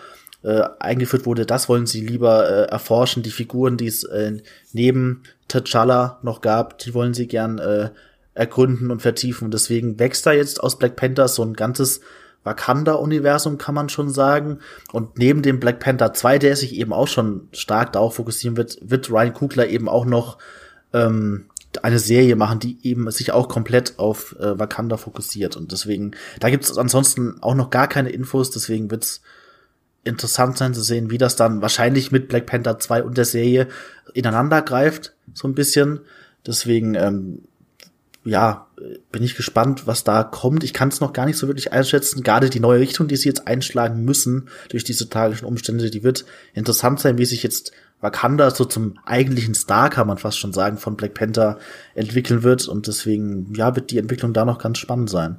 äh, 0.43 0.63
eingeführt 0.79 1.27
wurde, 1.27 1.47
das 1.47 1.69
wollen 1.69 1.87
sie 1.87 2.07
lieber 2.07 2.49
äh, 2.49 2.71
erforschen. 2.71 3.23
Die 3.23 3.31
Figuren, 3.31 3.77
die 3.77 3.87
es 3.87 4.05
äh, 4.05 4.39
neben 4.73 5.23
T'Challa 5.51 6.17
noch 6.23 6.41
gab, 6.41 6.79
die 6.79 6.95
wollen 6.95 7.15
sie 7.15 7.27
gern 7.27 7.59
äh, 7.59 7.91
ergründen 8.35 8.91
und 8.91 9.03
vertiefen. 9.03 9.51
Deswegen 9.51 9.99
wächst 9.99 10.27
da 10.27 10.33
jetzt 10.33 10.63
aus 10.63 10.79
Black 10.79 10.97
Panther 10.97 11.29
so 11.29 11.43
ein 11.43 11.55
ganzes 11.55 12.01
Wakanda-Universum, 12.45 13.59
kann 13.59 13.75
man 13.75 13.89
schon 13.89 14.11
sagen. 14.11 14.61
Und 14.93 15.19
neben 15.19 15.43
dem 15.43 15.59
Black 15.59 15.81
Panther 15.81 16.13
2, 16.13 16.39
der 16.39 16.57
sich 16.57 16.75
eben 16.77 16.93
auch 16.93 17.09
schon 17.09 17.49
stark 17.53 17.93
darauf 17.93 18.15
fokussieren 18.15 18.57
wird, 18.57 18.79
wird 18.81 19.11
Ryan 19.11 19.33
Coogler 19.33 19.67
eben 19.67 19.89
auch 19.89 20.05
noch 20.05 20.39
ähm, 20.93 21.47
eine 21.83 21.99
Serie 21.99 22.37
machen, 22.37 22.61
die 22.61 22.79
eben 22.83 23.11
sich 23.11 23.33
auch 23.33 23.49
komplett 23.49 23.99
auf 23.99 24.37
äh, 24.39 24.59
Wakanda 24.59 24.97
fokussiert. 24.97 25.57
Und 25.57 25.73
deswegen, 25.73 26.13
da 26.41 26.49
gibt 26.49 26.65
es 26.65 26.79
ansonsten 26.79 27.43
auch 27.43 27.55
noch 27.55 27.71
gar 27.71 27.89
keine 27.89 28.11
Infos, 28.11 28.51
deswegen 28.51 28.91
wird's 28.91 29.23
interessant 30.07 30.57
sein 30.57 30.75
zu 30.75 30.83
sehen, 30.83 31.11
wie 31.11 31.19
das 31.19 31.37
dann 31.37 31.63
wahrscheinlich 31.63 32.13
mit 32.13 32.29
Black 32.29 32.47
Panther 32.47 32.79
2 32.79 33.03
und 33.03 33.19
der 33.19 33.25
Serie 33.25 33.69
ineinander 34.15 34.63
greift, 34.63 35.15
so 35.35 35.49
ein 35.49 35.55
bisschen. 35.55 36.01
Deswegen, 36.47 36.95
ähm, 36.95 37.43
ja, 38.25 38.67
bin 39.13 39.23
ich 39.23 39.37
gespannt, 39.37 39.87
was 39.87 40.05
da 40.05 40.23
kommt. 40.23 40.65
Ich 40.65 40.73
kann 40.73 40.89
es 40.89 41.01
noch 41.01 41.13
gar 41.13 41.27
nicht 41.27 41.39
so 41.39 41.47
wirklich 41.47 41.73
einschätzen. 41.73 42.23
Gerade 42.23 42.51
die 42.51 42.61
neue 42.61 42.81
Richtung, 42.81 43.09
die 43.09 43.17
sie 43.17 43.29
jetzt 43.29 43.47
einschlagen 43.47 44.05
müssen 44.05 44.49
durch 44.69 44.85
diese 44.85 45.09
tragischen 45.09 45.47
Umstände, 45.47 45.91
die 45.91 46.03
wird 46.03 46.25
interessant 46.53 47.01
sein, 47.01 47.19
wie 47.19 47.25
sich 47.25 47.43
jetzt 47.43 47.73
Wakanda 48.01 48.51
so 48.51 48.65
zum 48.65 48.99
eigentlichen 49.07 49.55
Star, 49.55 49.89
kann 49.91 50.07
man 50.07 50.19
fast 50.19 50.39
schon 50.39 50.53
sagen, 50.53 50.77
von 50.77 50.97
Black 50.97 51.15
Panther 51.15 51.59
entwickeln 51.95 52.43
wird. 52.43 52.69
Und 52.69 52.87
deswegen, 52.87 53.55
ja, 53.55 53.75
wird 53.75 53.91
die 53.91 53.99
Entwicklung 53.99 54.33
da 54.33 54.45
noch 54.45 54.59
ganz 54.59 54.79
spannend 54.79 55.09
sein. 55.09 55.37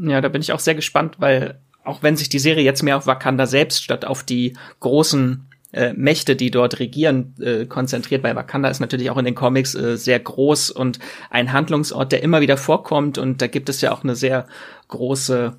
Ja, 0.00 0.20
da 0.20 0.28
bin 0.28 0.40
ich 0.40 0.52
auch 0.52 0.60
sehr 0.60 0.74
gespannt, 0.74 1.16
weil 1.18 1.58
auch 1.84 2.02
wenn 2.02 2.16
sich 2.16 2.28
die 2.28 2.38
Serie 2.38 2.64
jetzt 2.64 2.82
mehr 2.82 2.96
auf 2.96 3.06
Wakanda 3.06 3.46
selbst 3.46 3.82
statt 3.82 4.04
auf 4.04 4.22
die 4.22 4.56
großen 4.80 5.46
äh, 5.72 5.92
Mächte, 5.92 6.36
die 6.36 6.50
dort 6.50 6.78
regieren, 6.78 7.34
äh, 7.40 7.66
konzentriert. 7.66 8.22
Bei 8.22 8.34
Wakanda 8.36 8.68
ist 8.68 8.80
natürlich 8.80 9.10
auch 9.10 9.18
in 9.18 9.24
den 9.24 9.34
Comics 9.34 9.74
äh, 9.74 9.96
sehr 9.96 10.20
groß 10.20 10.70
und 10.70 10.98
ein 11.30 11.52
Handlungsort, 11.52 12.12
der 12.12 12.22
immer 12.22 12.40
wieder 12.40 12.56
vorkommt. 12.56 13.18
Und 13.18 13.42
da 13.42 13.48
gibt 13.48 13.68
es 13.68 13.80
ja 13.80 13.92
auch 13.92 14.04
eine 14.04 14.14
sehr 14.14 14.46
große 14.88 15.56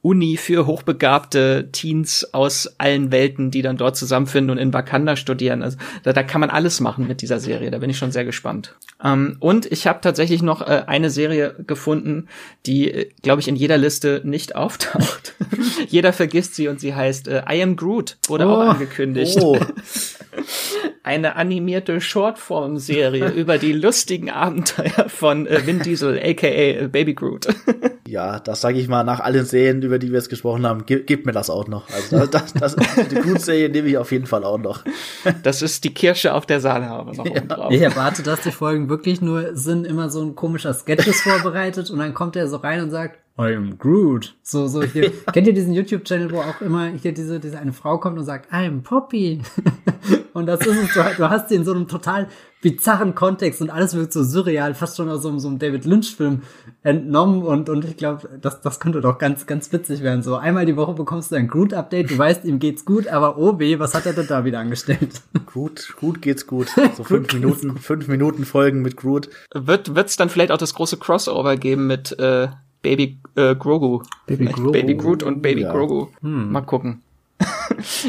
Uni 0.00 0.36
für 0.36 0.66
hochbegabte 0.66 1.70
Teens 1.72 2.32
aus 2.32 2.74
allen 2.78 3.10
Welten, 3.10 3.50
die 3.50 3.62
dann 3.62 3.76
dort 3.76 3.96
zusammenfinden 3.96 4.50
und 4.50 4.58
in 4.58 4.72
Wakanda 4.72 5.16
studieren. 5.16 5.62
Also 5.62 5.76
da, 6.04 6.12
da 6.12 6.22
kann 6.22 6.40
man 6.40 6.50
alles 6.50 6.78
machen 6.80 7.08
mit 7.08 7.20
dieser 7.20 7.40
Serie. 7.40 7.70
Da 7.72 7.78
bin 7.78 7.90
ich 7.90 7.98
schon 7.98 8.12
sehr 8.12 8.24
gespannt. 8.24 8.76
Ähm, 9.02 9.36
und 9.40 9.66
ich 9.66 9.88
habe 9.88 10.00
tatsächlich 10.00 10.40
noch 10.40 10.62
äh, 10.62 10.84
eine 10.86 11.10
Serie 11.10 11.56
gefunden, 11.66 12.28
die, 12.64 12.90
äh, 12.90 13.10
glaube 13.22 13.40
ich, 13.40 13.48
in 13.48 13.56
jeder 13.56 13.76
Liste 13.76 14.22
nicht 14.24 14.54
auftaucht. 14.56 15.34
Jeder 15.88 16.12
vergisst 16.12 16.54
sie 16.54 16.68
und 16.68 16.78
sie 16.78 16.94
heißt 16.94 17.26
äh, 17.28 17.42
I 17.50 17.62
Am 17.62 17.74
Groot, 17.74 18.18
wurde 18.28 18.46
oh, 18.46 18.50
auch 18.50 18.60
angekündigt. 18.68 19.38
Oh. 19.40 19.58
eine 21.08 21.36
animierte 21.36 22.02
Shortform-Serie 22.02 23.28
über 23.34 23.56
die 23.56 23.72
lustigen 23.72 24.28
Abenteuer 24.28 25.08
von 25.08 25.46
äh, 25.46 25.66
Vin 25.66 25.80
Diesel, 25.80 26.18
aka 26.22 26.46
äh, 26.46 26.86
Baby 26.86 27.14
Groot. 27.14 27.48
ja, 28.06 28.38
das 28.40 28.60
sage 28.60 28.78
ich 28.78 28.88
mal 28.88 29.04
nach 29.04 29.20
allen 29.20 29.46
Serien, 29.46 29.80
über 29.80 29.98
die 29.98 30.08
wir 30.08 30.18
jetzt 30.18 30.28
gesprochen 30.28 30.66
haben, 30.66 30.84
gib, 30.84 31.06
gib 31.06 31.24
mir 31.24 31.32
das 31.32 31.48
auch 31.48 31.66
noch. 31.66 31.88
Also 31.88 32.26
das, 32.26 32.52
das, 32.52 32.76
das 32.76 33.08
die 33.10 33.14
Groot-Serie 33.14 33.70
nehme 33.70 33.88
ich 33.88 33.96
auf 33.96 34.12
jeden 34.12 34.26
Fall 34.26 34.44
auch 34.44 34.58
noch. 34.58 34.84
das 35.42 35.62
ist 35.62 35.82
die 35.84 35.94
Kirsche 35.94 36.34
auf 36.34 36.44
der 36.44 36.60
Sahnehaube 36.60 37.16
noch 37.16 37.26
ja. 37.26 37.40
drauf. 37.40 37.72
Ich 37.72 37.80
erwarte, 37.80 38.22
dass 38.22 38.42
die 38.42 38.52
Folgen 38.52 38.90
wirklich 38.90 39.22
nur 39.22 39.56
sind, 39.56 39.86
immer 39.86 40.10
so 40.10 40.22
ein 40.22 40.34
komischer 40.34 40.74
Sketches 40.74 41.22
vorbereitet 41.22 41.90
und 41.90 42.00
dann 42.00 42.12
kommt 42.12 42.36
er 42.36 42.48
so 42.48 42.58
rein 42.58 42.82
und 42.82 42.90
sagt, 42.90 43.18
I 43.40 43.54
am 43.54 43.78
Groot. 43.78 44.34
So, 44.42 44.66
so 44.66 44.82
hier. 44.82 45.12
Kennt 45.32 45.46
ihr 45.46 45.54
diesen 45.54 45.72
YouTube-Channel, 45.72 46.32
wo 46.32 46.40
auch 46.40 46.60
immer 46.60 46.88
hier 46.88 47.14
diese, 47.14 47.38
diese 47.38 47.58
eine 47.58 47.72
Frau 47.72 47.98
kommt 47.98 48.18
und 48.18 48.24
sagt, 48.24 48.52
I 48.52 48.66
am 48.66 48.82
Poppy. 48.82 49.40
Und 50.38 50.46
das 50.46 50.60
ist 50.60 50.76
es, 50.76 50.94
du, 50.94 51.02
du 51.16 51.30
hast 51.30 51.48
sie 51.48 51.56
in 51.56 51.64
so 51.64 51.72
einem 51.72 51.88
total 51.88 52.28
bizarren 52.60 53.14
Kontext 53.14 53.60
und 53.60 53.70
alles 53.70 53.94
wirkt 53.94 54.12
so 54.12 54.22
surreal, 54.22 54.74
fast 54.74 54.96
schon 54.96 55.08
aus 55.08 55.22
so, 55.22 55.38
so 55.38 55.48
einem 55.48 55.58
David 55.58 55.84
Lynch-Film 55.84 56.42
entnommen 56.82 57.42
und, 57.42 57.68
und 57.68 57.84
ich 57.84 57.96
glaube, 57.96 58.28
das, 58.40 58.60
das 58.60 58.80
könnte 58.80 59.00
doch 59.00 59.18
ganz, 59.18 59.46
ganz 59.46 59.72
witzig 59.72 60.02
werden. 60.02 60.22
So 60.22 60.36
einmal 60.36 60.66
die 60.66 60.76
Woche 60.76 60.94
bekommst 60.94 61.30
du 61.30 61.36
ein 61.36 61.48
Groot-Update, 61.48 62.10
du 62.10 62.18
weißt, 62.18 62.44
ihm 62.44 62.58
geht's 62.58 62.84
gut, 62.84 63.06
aber 63.06 63.38
oh 63.38 63.58
weh, 63.58 63.78
was 63.78 63.94
hat 63.94 64.06
er 64.06 64.12
denn 64.12 64.26
da 64.26 64.44
wieder 64.44 64.58
angestellt? 64.58 65.22
Gut, 65.52 65.94
gut 66.00 66.22
geht's 66.22 66.46
gut. 66.46 66.68
So 66.96 67.04
fünf 67.04 67.32
Minuten, 67.32 67.76
fünf 67.78 68.08
Minuten 68.08 68.44
Folgen 68.44 68.82
mit 68.82 68.96
Groot. 68.96 69.28
Wird, 69.54 69.94
wird's 69.94 70.16
dann 70.16 70.30
vielleicht 70.30 70.50
auch 70.50 70.58
das 70.58 70.74
große 70.74 70.96
Crossover 70.96 71.56
geben 71.56 71.86
mit, 71.86 72.18
äh, 72.18 72.48
Baby 72.82 73.20
äh, 73.34 73.54
Grogu. 73.54 74.02
Baby, 74.26 74.46
Grogu. 74.46 74.72
Baby 74.72 74.94
Groot 74.94 75.22
und 75.22 75.42
Baby 75.42 75.62
ja. 75.62 75.72
Grogu. 75.72 76.08
Hm. 76.20 76.52
Mal 76.52 76.62
gucken. 76.62 77.02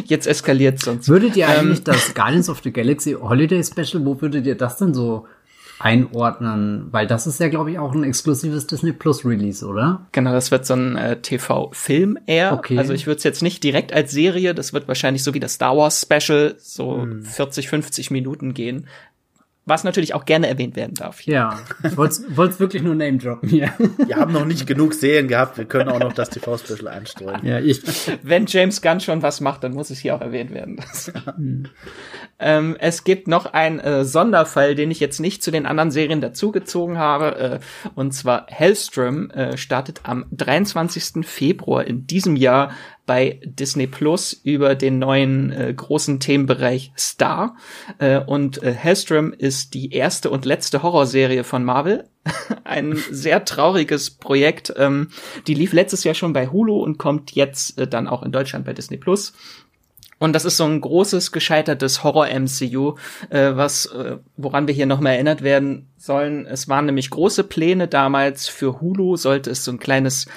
Jetzt 0.06 0.28
eskaliert 0.28 0.80
sonst. 0.80 1.08
Würdet 1.08 1.36
ihr 1.36 1.48
eigentlich 1.48 1.80
ähm, 1.80 1.84
das 1.86 2.14
Guardians 2.14 2.50
of 2.50 2.62
the 2.64 2.72
Galaxy 2.72 3.14
Holiday 3.14 3.64
Special, 3.64 4.06
wo 4.06 4.22
würdet 4.22 4.46
ihr 4.46 4.56
das 4.56 4.78
denn 4.78 4.94
so 4.94 5.28
einordnen? 5.80 6.88
Weil 6.92 7.08
das 7.08 7.26
ist 7.26 7.40
ja, 7.40 7.48
glaube 7.48 7.72
ich, 7.72 7.80
auch 7.80 7.94
ein 7.94 8.04
exklusives 8.04 8.68
Disney 8.68 8.92
Plus 8.92 9.26
Release, 9.26 9.66
oder? 9.66 10.08
Genau, 10.12 10.32
das 10.32 10.52
wird 10.52 10.66
so 10.66 10.76
ein 10.76 10.96
äh, 10.96 11.22
TV-Film 11.22 12.20
eher. 12.26 12.54
Okay. 12.54 12.78
Also 12.78 12.94
ich 12.94 13.08
würde 13.08 13.18
es 13.18 13.24
jetzt 13.24 13.42
nicht 13.42 13.64
direkt 13.64 13.94
als 13.94 14.12
Serie, 14.12 14.54
das 14.54 14.74
wird 14.74 14.88
wahrscheinlich 14.88 15.24
so 15.24 15.34
wie 15.34 15.40
das 15.40 15.54
Star 15.54 15.76
Wars 15.76 16.02
Special 16.02 16.56
so 16.60 17.02
hm. 17.02 17.24
40, 17.24 17.70
50 17.70 18.12
Minuten 18.12 18.54
gehen 18.54 18.88
was 19.70 19.84
natürlich 19.84 20.14
auch 20.14 20.26
gerne 20.26 20.48
erwähnt 20.48 20.76
werden 20.76 20.96
darf. 20.96 21.20
Hier. 21.20 21.34
Ja, 21.34 21.60
ich 21.84 21.96
wollte 21.96 22.26
es 22.36 22.60
wirklich 22.60 22.84
nur 22.84 22.96
Name 22.96 23.18
droppen 23.18 23.48
hier. 23.48 23.72
Wir 24.06 24.16
haben 24.16 24.34
noch 24.34 24.46
nicht 24.46 24.68
genug 24.68 24.94
Serien 24.94 25.28
gehabt, 25.28 25.58
wir 25.58 25.66
können 25.66 25.90
auch 25.90 26.00
noch 26.00 26.14
das 26.14 26.30
TV-Special 26.30 26.88
einstreuen. 26.88 27.46
Ja, 27.46 27.60
ich. 27.60 27.82
Wenn 28.24 28.46
James 28.48 28.82
Gunn 28.82 29.00
schon 29.00 29.22
was 29.22 29.42
macht, 29.42 29.64
dann 29.64 29.74
muss 29.74 29.90
es 29.90 30.00
hier 30.00 30.16
auch 30.16 30.22
erwähnt 30.22 30.52
werden. 30.52 30.82
ähm, 32.40 32.76
es 32.80 33.04
gibt 33.04 33.28
noch 33.28 33.46
einen 33.54 33.80
äh, 33.80 34.04
Sonderfall, 34.04 34.76
den 34.76 34.92
ich 34.92 35.00
jetzt 35.00 35.20
nicht 35.20 35.44
zu 35.44 35.52
den 35.52 35.66
anderen 35.66 35.92
Serien 35.92 36.22
dazugezogen 36.22 36.98
habe, 36.98 37.38
äh, 37.38 37.60
und 37.96 38.14
zwar 38.14 38.48
Hellstrom 38.48 39.30
äh, 39.32 39.58
startet 39.58 40.02
am 40.04 40.26
23. 40.32 41.26
Februar 41.26 41.86
in 41.86 42.08
diesem 42.08 42.36
Jahr 42.36 42.72
bei 43.10 43.40
Disney 43.44 43.88
Plus 43.88 44.34
über 44.34 44.76
den 44.76 45.00
neuen 45.00 45.52
äh, 45.52 45.74
großen 45.74 46.20
Themenbereich 46.20 46.92
Star. 46.96 47.56
Äh, 47.98 48.20
und 48.20 48.62
äh, 48.62 48.72
Hellstrom 48.72 49.34
ist 49.34 49.74
die 49.74 49.92
erste 49.92 50.30
und 50.30 50.46
letzte 50.46 50.84
Horrorserie 50.84 51.44
von 51.44 51.66
Marvel. 51.66 52.08
Ein 52.66 53.02
sehr 53.10 53.46
trauriges 53.46 54.12
Projekt. 54.12 54.72
Ähm, 54.78 55.08
die 55.48 55.56
lief 55.56 55.74
letztes 55.74 56.04
Jahr 56.04 56.14
schon 56.14 56.34
bei 56.34 56.50
Hulu 56.50 56.84
und 56.84 57.00
kommt 57.00 57.32
jetzt 57.32 57.80
äh, 57.80 57.88
dann 57.88 58.08
auch 58.08 58.22
in 58.22 58.32
Deutschland 58.32 58.66
bei 58.66 58.74
Disney 58.74 58.98
Plus. 58.98 59.34
Und 60.20 60.34
das 60.34 60.46
ist 60.46 60.58
so 60.58 60.66
ein 60.66 60.80
großes 60.80 61.32
gescheitertes 61.32 62.04
Horror-MCU, 62.04 62.96
äh, 63.32 63.56
was 63.56 63.88
äh, 63.88 64.18
woran 64.38 64.68
wir 64.68 64.76
hier 64.76 64.86
nochmal 64.86 65.14
erinnert 65.14 65.42
werden 65.42 65.90
sollen. 65.98 66.46
Es 66.46 66.68
waren 66.68 66.86
nämlich 66.86 67.10
große 67.10 67.44
Pläne 67.46 67.88
damals 67.88 68.48
für 68.48 68.82
Hulu, 68.82 69.16
sollte 69.16 69.50
es 69.50 69.64
so 69.64 69.72
ein 69.72 69.80
kleines 69.80 70.28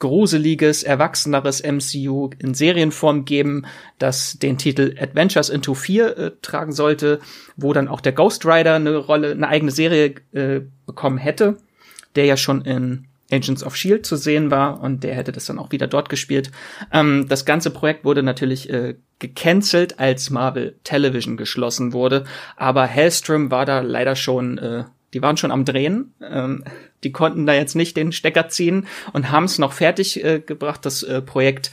gruseliges, 0.00 0.82
erwachseneres 0.82 1.62
MCU 1.62 2.30
in 2.38 2.54
Serienform 2.54 3.24
geben, 3.24 3.66
das 3.98 4.38
den 4.38 4.58
Titel 4.58 4.96
Adventures 4.98 5.48
into 5.48 5.74
Fear 5.74 6.18
äh, 6.18 6.30
tragen 6.42 6.72
sollte, 6.72 7.20
wo 7.56 7.72
dann 7.72 7.86
auch 7.86 8.00
der 8.00 8.12
Ghost 8.12 8.44
Rider 8.44 8.74
eine 8.74 8.96
Rolle, 8.96 9.30
eine 9.30 9.46
eigene 9.46 9.70
Serie 9.70 10.14
äh, 10.32 10.62
bekommen 10.86 11.18
hätte, 11.18 11.58
der 12.16 12.24
ja 12.24 12.36
schon 12.36 12.62
in 12.62 13.06
Agents 13.30 13.62
of 13.62 13.76
Shield 13.76 14.04
zu 14.04 14.16
sehen 14.16 14.50
war 14.50 14.80
und 14.80 15.04
der 15.04 15.14
hätte 15.14 15.32
das 15.32 15.46
dann 15.46 15.58
auch 15.58 15.70
wieder 15.70 15.86
dort 15.86 16.08
gespielt. 16.08 16.50
Ähm, 16.92 17.26
das 17.28 17.44
ganze 17.44 17.70
Projekt 17.70 18.04
wurde 18.04 18.22
natürlich 18.22 18.70
äh, 18.70 18.96
gecancelt, 19.18 20.00
als 20.00 20.30
Marvel 20.30 20.76
Television 20.82 21.36
geschlossen 21.36 21.92
wurde, 21.92 22.24
aber 22.56 22.86
Hellstrom 22.86 23.50
war 23.50 23.66
da 23.66 23.80
leider 23.80 24.16
schon 24.16 24.58
äh, 24.58 24.84
die 25.14 25.22
waren 25.22 25.36
schon 25.36 25.50
am 25.50 25.64
Drehen. 25.64 26.14
Ähm, 26.22 26.64
die 27.02 27.12
konnten 27.12 27.46
da 27.46 27.54
jetzt 27.54 27.76
nicht 27.76 27.96
den 27.96 28.12
Stecker 28.12 28.48
ziehen 28.48 28.86
und 29.12 29.30
haben 29.30 29.44
es 29.44 29.58
noch 29.58 29.72
fertig 29.72 30.22
äh, 30.24 30.40
gebracht, 30.40 30.84
das 30.84 31.02
äh, 31.02 31.22
Projekt. 31.22 31.72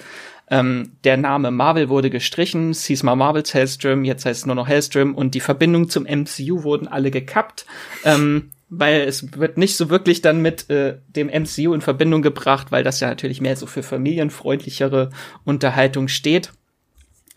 Ähm, 0.49 0.93
der 1.03 1.17
Name 1.17 1.51
Marvel 1.51 1.89
wurde 1.89 2.09
gestrichen, 2.09 2.69
es 2.69 2.85
hieß 2.85 3.03
mal 3.03 3.15
Marvel's 3.15 3.53
Hellstrom, 3.53 4.05
jetzt 4.05 4.25
heißt 4.25 4.41
es 4.41 4.45
nur 4.45 4.55
noch 4.55 4.67
Hellstrom 4.67 5.13
und 5.13 5.35
die 5.35 5.41
Verbindung 5.41 5.89
zum 5.89 6.03
MCU 6.03 6.63
wurden 6.63 6.87
alle 6.87 7.11
gekappt, 7.11 7.65
ähm, 8.05 8.51
weil 8.69 9.01
es 9.01 9.37
wird 9.37 9.57
nicht 9.57 9.75
so 9.75 9.89
wirklich 9.89 10.21
dann 10.21 10.41
mit 10.41 10.69
äh, 10.69 10.99
dem 11.09 11.27
MCU 11.27 11.73
in 11.73 11.81
Verbindung 11.81 12.21
gebracht, 12.21 12.71
weil 12.71 12.83
das 12.83 13.01
ja 13.01 13.09
natürlich 13.09 13.41
mehr 13.41 13.57
so 13.57 13.65
für 13.65 13.83
familienfreundlichere 13.83 15.09
Unterhaltung 15.43 16.07
steht. 16.07 16.53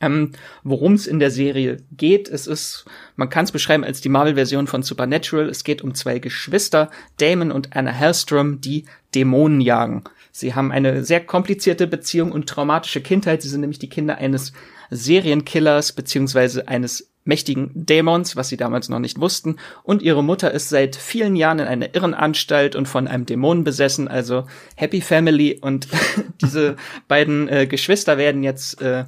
Ähm, 0.00 0.32
Worum 0.62 0.94
es 0.94 1.06
in 1.06 1.18
der 1.18 1.30
Serie 1.30 1.78
geht, 1.92 2.28
es 2.28 2.46
ist, 2.46 2.86
man 3.16 3.28
kann 3.28 3.44
es 3.44 3.52
beschreiben 3.52 3.84
als 3.84 4.00
die 4.00 4.08
Marvel-Version 4.08 4.66
von 4.66 4.82
Supernatural. 4.82 5.48
Es 5.48 5.64
geht 5.64 5.82
um 5.82 5.94
zwei 5.94 6.18
Geschwister, 6.18 6.90
Damon 7.18 7.52
und 7.52 7.76
Anna 7.76 7.90
Hellstrom, 7.90 8.60
die 8.60 8.86
Dämonen 9.14 9.60
jagen. 9.60 10.04
Sie 10.32 10.54
haben 10.54 10.72
eine 10.72 11.04
sehr 11.04 11.20
komplizierte 11.20 11.86
Beziehung 11.86 12.32
und 12.32 12.48
traumatische 12.48 13.00
Kindheit. 13.00 13.42
Sie 13.42 13.48
sind 13.48 13.60
nämlich 13.60 13.78
die 13.78 13.88
Kinder 13.88 14.18
eines 14.18 14.52
Serienkillers 14.90 15.92
beziehungsweise 15.92 16.68
eines 16.68 17.10
mächtigen 17.24 17.70
Dämons, 17.74 18.36
was 18.36 18.48
sie 18.48 18.56
damals 18.56 18.88
noch 18.88 18.98
nicht 18.98 19.20
wussten. 19.20 19.56
Und 19.82 20.02
ihre 20.02 20.24
Mutter 20.24 20.52
ist 20.52 20.68
seit 20.68 20.96
vielen 20.96 21.36
Jahren 21.36 21.58
in 21.58 21.66
einer 21.66 21.94
Irrenanstalt 21.94 22.74
und 22.74 22.86
von 22.86 23.06
einem 23.06 23.26
Dämonen 23.26 23.64
besessen. 23.64 24.08
Also 24.08 24.46
Happy 24.76 25.00
Family. 25.00 25.58
Und 25.60 25.88
diese 26.40 26.76
beiden 27.08 27.48
äh, 27.48 27.66
Geschwister 27.66 28.16
werden 28.16 28.42
jetzt 28.42 28.80
äh, 28.80 29.04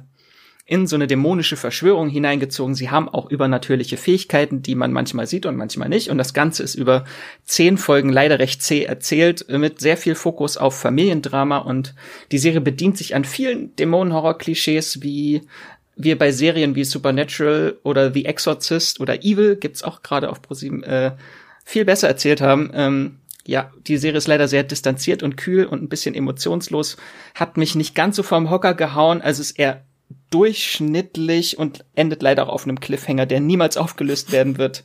in 0.65 0.87
so 0.87 0.95
eine 0.95 1.07
dämonische 1.07 1.57
Verschwörung 1.57 2.07
hineingezogen. 2.07 2.73
Sie 2.73 2.89
haben 2.89 3.09
auch 3.09 3.29
übernatürliche 3.29 3.97
Fähigkeiten, 3.97 4.61
die 4.61 4.75
man 4.75 4.93
manchmal 4.93 5.27
sieht 5.27 5.45
und 5.45 5.57
manchmal 5.57 5.89
nicht. 5.89 6.09
Und 6.09 6.17
das 6.17 6.33
Ganze 6.33 6.63
ist 6.63 6.75
über 6.75 7.03
zehn 7.43 7.77
Folgen 7.77 8.09
leider 8.09 8.39
recht 8.39 8.61
zäh 8.61 8.83
erzählt, 8.83 9.45
mit 9.49 9.81
sehr 9.81 9.97
viel 9.97 10.15
Fokus 10.15 10.55
auf 10.55 10.79
Familiendrama. 10.79 11.57
Und 11.57 11.95
die 12.31 12.37
Serie 12.37 12.61
bedient 12.61 12.97
sich 12.97 13.13
an 13.13 13.25
vielen 13.25 13.75
Dämonenhorror-Klischees, 13.75 15.01
wie 15.01 15.41
wir 15.95 16.17
bei 16.17 16.31
Serien 16.31 16.75
wie 16.75 16.85
Supernatural 16.85 17.77
oder 17.83 18.13
The 18.13 18.25
Exorcist 18.25 18.99
oder 18.99 19.23
Evil, 19.23 19.57
gibt's 19.57 19.83
auch 19.83 20.01
gerade 20.01 20.29
auf 20.29 20.41
ProSieben, 20.41 20.81
äh, 20.83 21.11
viel 21.65 21.85
besser 21.85 22.07
erzählt 22.07 22.41
haben. 22.41 22.71
Ähm, 22.73 23.19
ja, 23.45 23.71
die 23.87 23.97
Serie 23.97 24.17
ist 24.17 24.27
leider 24.27 24.47
sehr 24.47 24.63
distanziert 24.63 25.21
und 25.21 25.35
kühl 25.35 25.65
und 25.65 25.83
ein 25.83 25.89
bisschen 25.89 26.15
emotionslos, 26.15 26.97
hat 27.35 27.57
mich 27.57 27.75
nicht 27.75 27.93
ganz 27.93 28.15
so 28.15 28.23
vom 28.23 28.49
Hocker 28.49 28.73
gehauen, 28.73 29.21
also 29.21 29.41
ist 29.41 29.59
eher 29.59 29.83
durchschnittlich 30.33 31.57
und 31.57 31.85
endet 31.95 32.21
leider 32.21 32.47
auch 32.47 32.53
auf 32.53 32.63
einem 32.63 32.79
Cliffhanger, 32.79 33.25
der 33.25 33.39
niemals 33.39 33.77
aufgelöst 33.77 34.31
werden 34.31 34.57
wird. 34.57 34.83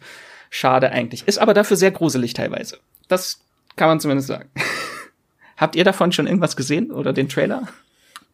Schade 0.50 0.90
eigentlich. 0.90 1.26
Ist 1.26 1.38
aber 1.38 1.54
dafür 1.54 1.76
sehr 1.76 1.90
gruselig 1.90 2.34
teilweise. 2.34 2.78
Das 3.08 3.40
kann 3.76 3.88
man 3.88 4.00
zumindest 4.00 4.28
sagen. 4.28 4.50
Habt 5.56 5.76
ihr 5.76 5.84
davon 5.84 6.12
schon 6.12 6.26
irgendwas 6.26 6.56
gesehen 6.56 6.90
oder 6.90 7.12
den 7.12 7.28
Trailer? 7.28 7.68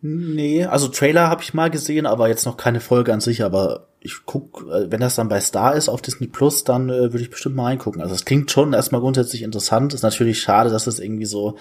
Nee, 0.03 0.67
also 0.67 0.89
Trailer 0.89 1.29
habe 1.29 1.43
ich 1.43 1.55
mal 1.55 1.71
gesehen, 1.71 2.05
aber 2.05 2.29
jetzt 2.29 2.45
noch 2.45 2.59
keine 2.59 2.81
Folge 2.81 3.13
an 3.13 3.21
sich, 3.21 3.43
aber 3.43 3.89
ich 4.01 4.27
guck, 4.27 4.67
äh, 4.71 4.91
wenn 4.91 5.01
das 5.01 5.15
dann 5.15 5.31
bei 5.31 5.41
Star 5.41 5.75
ist 5.75 5.89
auf 5.89 6.03
Disney 6.03 6.27
Plus, 6.27 6.65
dann 6.65 6.91
äh, 6.91 7.13
würde 7.13 7.23
ich 7.23 7.31
bestimmt 7.31 7.57
mal 7.57 7.65
reingucken. 7.65 8.03
Also 8.03 8.15
es 8.15 8.27
klingt 8.27 8.51
schon 8.51 8.75
erstmal 8.75 9.01
grundsätzlich 9.01 9.43
interessant. 9.43 9.95
Ist 9.95 10.03
natürlich 10.03 10.41
schade, 10.41 10.69
dass 10.69 10.87
es 10.87 11.01
irgendwie 11.01 11.25
so 11.25 11.57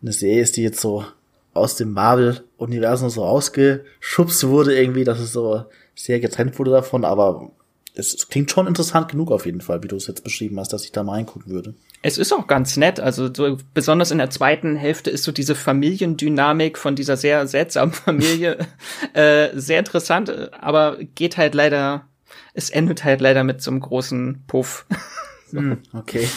eine 0.00 0.12
Serie 0.12 0.42
ist, 0.42 0.56
die 0.56 0.62
jetzt 0.62 0.80
so 0.80 1.04
aus 1.52 1.76
dem 1.76 1.92
Marvel-Universum 1.92 3.10
so 3.10 3.24
rausgeschubst 3.24 4.46
wurde, 4.46 4.78
irgendwie, 4.78 5.04
dass 5.04 5.18
es 5.18 5.32
so 5.32 5.64
sehr 5.94 6.20
getrennt 6.20 6.58
wurde 6.58 6.70
davon, 6.70 7.04
aber 7.04 7.50
es, 7.94 8.14
es 8.14 8.28
klingt 8.28 8.50
schon 8.50 8.66
interessant 8.66 9.08
genug 9.08 9.30
auf 9.30 9.46
jeden 9.46 9.60
Fall, 9.60 9.82
wie 9.82 9.88
du 9.88 9.96
es 9.96 10.06
jetzt 10.06 10.24
beschrieben 10.24 10.58
hast, 10.58 10.72
dass 10.72 10.84
ich 10.84 10.92
da 10.92 11.02
mal 11.02 11.14
reingucken 11.14 11.52
würde. 11.52 11.74
Es 12.02 12.18
ist 12.18 12.32
auch 12.32 12.46
ganz 12.46 12.76
nett, 12.76 13.00
also 13.00 13.32
so, 13.32 13.58
besonders 13.74 14.10
in 14.10 14.18
der 14.18 14.30
zweiten 14.30 14.76
Hälfte 14.76 15.10
ist 15.10 15.24
so 15.24 15.32
diese 15.32 15.54
Familiendynamik 15.54 16.78
von 16.78 16.96
dieser 16.96 17.16
sehr 17.16 17.46
seltsamen 17.46 17.92
Familie 17.94 18.58
äh, 19.12 19.48
sehr 19.54 19.78
interessant, 19.78 20.52
aber 20.52 20.98
geht 21.14 21.36
halt 21.36 21.54
leider, 21.54 22.06
es 22.54 22.70
endet 22.70 23.04
halt 23.04 23.20
leider 23.20 23.44
mit 23.44 23.60
so 23.60 23.70
einem 23.70 23.80
großen 23.80 24.44
Puff. 24.46 24.86
so. 25.50 25.58
Hm, 25.58 25.78
okay. 25.92 26.28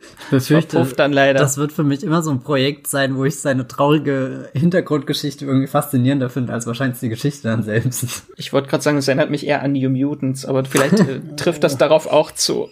Ich 0.00 0.30
befürchte, 0.30 0.84
dann 0.96 1.12
leider. 1.12 1.38
das 1.40 1.56
wird 1.56 1.72
für 1.72 1.84
mich 1.84 2.02
immer 2.02 2.22
so 2.22 2.30
ein 2.30 2.40
Projekt 2.40 2.86
sein, 2.86 3.16
wo 3.16 3.24
ich 3.24 3.40
seine 3.40 3.66
traurige 3.66 4.48
Hintergrundgeschichte 4.52 5.44
irgendwie 5.44 5.66
faszinierender 5.66 6.30
finde, 6.30 6.52
als 6.52 6.66
wahrscheinlich 6.66 7.00
die 7.00 7.08
Geschichte 7.08 7.48
dann 7.48 7.62
selbst. 7.62 8.24
Ich 8.36 8.52
wollte 8.52 8.68
gerade 8.68 8.82
sagen, 8.82 8.98
es 8.98 9.08
erinnert 9.08 9.30
mich 9.30 9.46
eher 9.46 9.62
an 9.62 9.72
New 9.72 9.90
Mutants, 9.90 10.44
aber 10.44 10.64
vielleicht 10.64 11.00
äh, 11.00 11.20
trifft 11.36 11.64
das 11.64 11.78
darauf 11.78 12.06
auch 12.06 12.30
zu. 12.30 12.68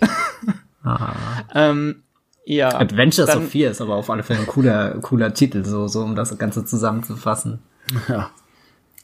ah. 0.84 1.14
ähm, 1.54 2.02
ja. 2.44 2.68
Adventures 2.78 3.26
dann, 3.26 3.38
of 3.38 3.50
Fear 3.50 3.72
ist 3.72 3.80
aber 3.80 3.96
auf 3.96 4.08
alle 4.08 4.22
Fälle 4.22 4.40
ein 4.40 4.46
cooler, 4.46 4.98
cooler 5.00 5.34
Titel, 5.34 5.64
so, 5.64 5.88
so, 5.88 6.02
um 6.02 6.14
das 6.14 6.36
Ganze 6.38 6.64
zusammenzufassen. 6.64 7.58
Ja. 8.08 8.30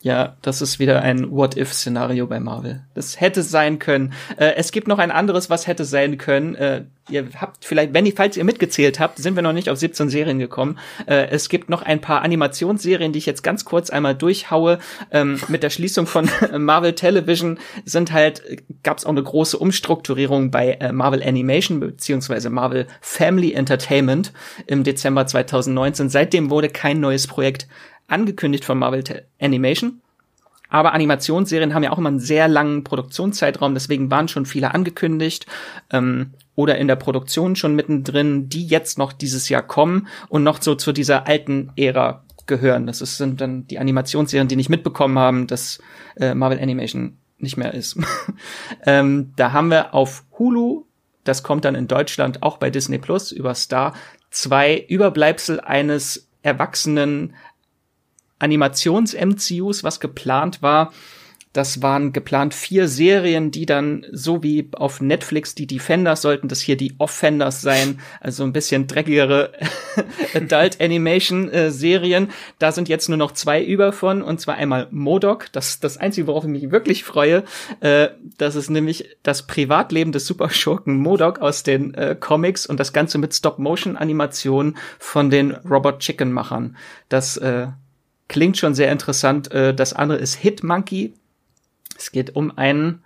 Ja, 0.03 0.37
das 0.43 0.61
ist 0.61 0.81
wieder 0.81 1.03
ein 1.03 1.31
What-If-Szenario 1.31 2.27
bei 2.27 2.41
Marvel. 2.41 2.83
Das 2.95 3.21
hätte 3.21 3.45
sein 3.45 3.79
können. 3.79 4.13
Äh, 4.37 4.55
es 4.57 4.73
gibt 4.73 4.89
noch 4.89 4.99
ein 4.99 5.13
anderes, 5.13 5.49
was 5.49 5.69
hätte 5.69 5.85
sein 5.85 6.19
können. 6.19 6.57
Äh, 6.57 6.87
ihr 7.09 7.29
habt 7.41 7.65
vielleicht, 7.65 7.95
wenn 7.95 8.05
ihr, 8.05 8.13
falls 8.13 8.37
ihr 8.37 8.43
mitgezählt 8.43 8.99
habt, 8.99 9.19
sind 9.19 9.37
wir 9.37 9.45
noch 9.45 9.53
nicht 9.53 9.71
auf 9.71 9.79
17 9.79 10.09
Serien 10.09 10.41
gekommen. 10.41 10.81
Äh, 11.07 11.29
es 11.31 11.49
gibt 11.49 11.71
noch 11.71 11.83
ein 11.83 12.01
paar 12.01 12.23
Animationsserien, 12.23 13.13
die 13.13 13.21
ich 13.21 13.27
jetzt 13.27 13.45
ganz 13.45 13.65
kurz 13.65 13.91
einmal 13.91 14.17
durchhaue. 14.17 14.81
Ähm, 15.13 15.41
mit 15.47 15.63
der 15.63 15.71
Schließung 15.71 16.09
von 16.09 16.29
Marvel 16.59 16.95
Television 16.95 17.61
sind 17.85 18.13
halt, 18.13 18.43
gab 18.83 18.99
es 18.99 19.05
auch 19.05 19.11
eine 19.11 19.23
große 19.23 19.57
Umstrukturierung 19.57 20.51
bei 20.51 20.73
äh, 20.73 20.91
Marvel 20.91 21.23
Animation 21.23 21.79
beziehungsweise 21.79 22.51
Marvel 22.51 22.89
Family 23.01 23.53
Entertainment 23.53 24.33
im 24.67 24.83
Dezember 24.83 25.29
2019. 25.29 26.09
Seitdem 26.09 26.51
wurde 26.51 26.71
kein 26.71 26.99
neues 26.99 27.29
Projekt 27.29 27.69
angekündigt 28.13 28.65
von 28.65 28.79
Marvel 28.79 29.03
Animation. 29.41 30.01
Aber 30.69 30.95
Animationsserien 30.95 31.75
haben 31.75 31.83
ja 31.83 31.93
auch 31.93 31.99
immer 31.99 32.09
einen 32.09 32.19
sehr 32.19 32.49
langen 32.49 32.83
Produktionszeitraum, 32.83 33.75
deswegen 33.75 34.11
waren 34.11 34.29
schon 34.29 34.47
viele 34.47 34.73
angekündigt 34.73 35.47
ähm, 35.91 36.31
oder 36.55 36.79
in 36.79 36.89
der 36.89 36.97
Produktion 36.97 37.57
schon 37.57 37.75
mittendrin, 37.75 38.49
die 38.49 38.67
jetzt 38.67 38.97
noch 38.97 39.13
dieses 39.13 39.51
Jahr 39.51 39.61
kommen 39.61 40.09
und 40.31 40.45
noch 40.45 40.63
so 40.63 40.75
zu 40.75 40.93
dieser 40.93 41.29
alten 41.29 41.73
Ära 41.77 42.25
gehören. 42.47 42.87
Das 42.87 43.03
ist, 43.03 43.19
sind 43.19 43.43
dann 43.43 43.67
die 43.67 43.79
Animationsserien, 43.79 44.49
die 44.49 44.57
nicht 44.57 44.71
mitbekommen 44.71 45.19
haben, 45.19 45.47
dass 45.47 45.79
äh, 46.17 46.35
Marvel 46.35 46.59
Animation 46.59 47.19
nicht 47.37 47.59
mehr 47.59 47.75
ist. 47.75 47.99
ähm, 48.87 49.35
da 49.37 49.53
haben 49.53 49.71
wir 49.71 49.93
auf 49.93 50.25
Hulu, 50.39 50.87
das 51.25 51.43
kommt 51.43 51.67
dann 51.67 51.75
in 51.75 51.87
Deutschland 51.87 52.43
auch 52.43 52.57
bei 52.57 52.71
Disney 52.71 52.97
Plus 52.97 53.31
über 53.31 53.55
Star, 53.55 53.95
zwei 54.31 54.79
Überbleibsel 54.89 55.61
eines 55.61 56.31
erwachsenen 56.43 57.35
Animations-MCUs, 58.43 59.85
was 59.85 60.01
geplant 60.01 60.63
war. 60.63 60.93
Das 61.53 61.83
waren 61.83 62.15
geplant 62.15 62.55
vier 62.55 62.89
Serien, 62.89 63.51
die 63.51 63.67
dann 63.67 64.07
so 64.11 64.43
wie 64.43 64.71
auf 64.73 65.03
Netflix 65.03 65.55
die 65.55 65.67
Defenders 65.67 66.23
sollten 66.23 66.49
das 66.49 66.61
hier 66.61 66.79
die 66.79 66.95
Offenders 66.97 67.61
sein, 67.61 68.01
also 68.21 68.43
ein 68.43 68.55
bisschen 68.55 68.87
dreckigere 68.87 69.53
Adult 70.35 70.81
Animation 70.81 71.51
äh, 71.51 71.71
Serien. 71.71 72.31
Da 72.59 72.73
sind 72.73 72.89
jetzt 72.89 73.09
nur 73.09 73.19
noch 73.19 73.33
zwei 73.33 73.63
über 73.63 73.93
von 73.93 74.23
und 74.23 74.41
zwar 74.41 74.55
einmal 74.55 74.89
Modok, 74.91 75.53
das 75.53 75.79
das 75.79 75.99
einzige, 75.99 76.27
worauf 76.27 76.45
ich 76.45 76.51
mich 76.51 76.71
wirklich 76.71 77.05
freue. 77.05 77.45
Äh, 77.81 78.09
das 78.39 78.55
ist 78.55 78.71
nämlich 78.71 79.17
das 79.23 79.47
Privatleben 79.47 80.13
des 80.13 80.27
Superschurken 80.27 80.97
Modok 80.97 81.41
aus 81.41 81.63
den 81.63 81.93
äh, 81.93 82.17
Comics 82.19 82.65
und 82.65 82.81
das 82.81 82.95
Ganze 82.95 83.19
mit 83.19 83.35
Stop-Motion-Animationen 83.35 84.79
von 84.99 85.29
den 85.29 85.51
Robot 85.51 85.99
Chicken 85.99 86.33
Machern. 86.33 86.79
Das 87.11 87.37
äh, 87.37 87.67
klingt 88.33 88.57
schon 88.57 88.75
sehr 88.75 88.91
interessant. 88.91 89.53
Äh, 89.53 89.75
das 89.75 89.93
andere 89.93 90.19
ist 90.19 90.35
Hitmonkey. 90.35 91.13
Es 91.97 92.11
geht 92.11 92.35
um 92.35 92.57
einen 92.57 93.05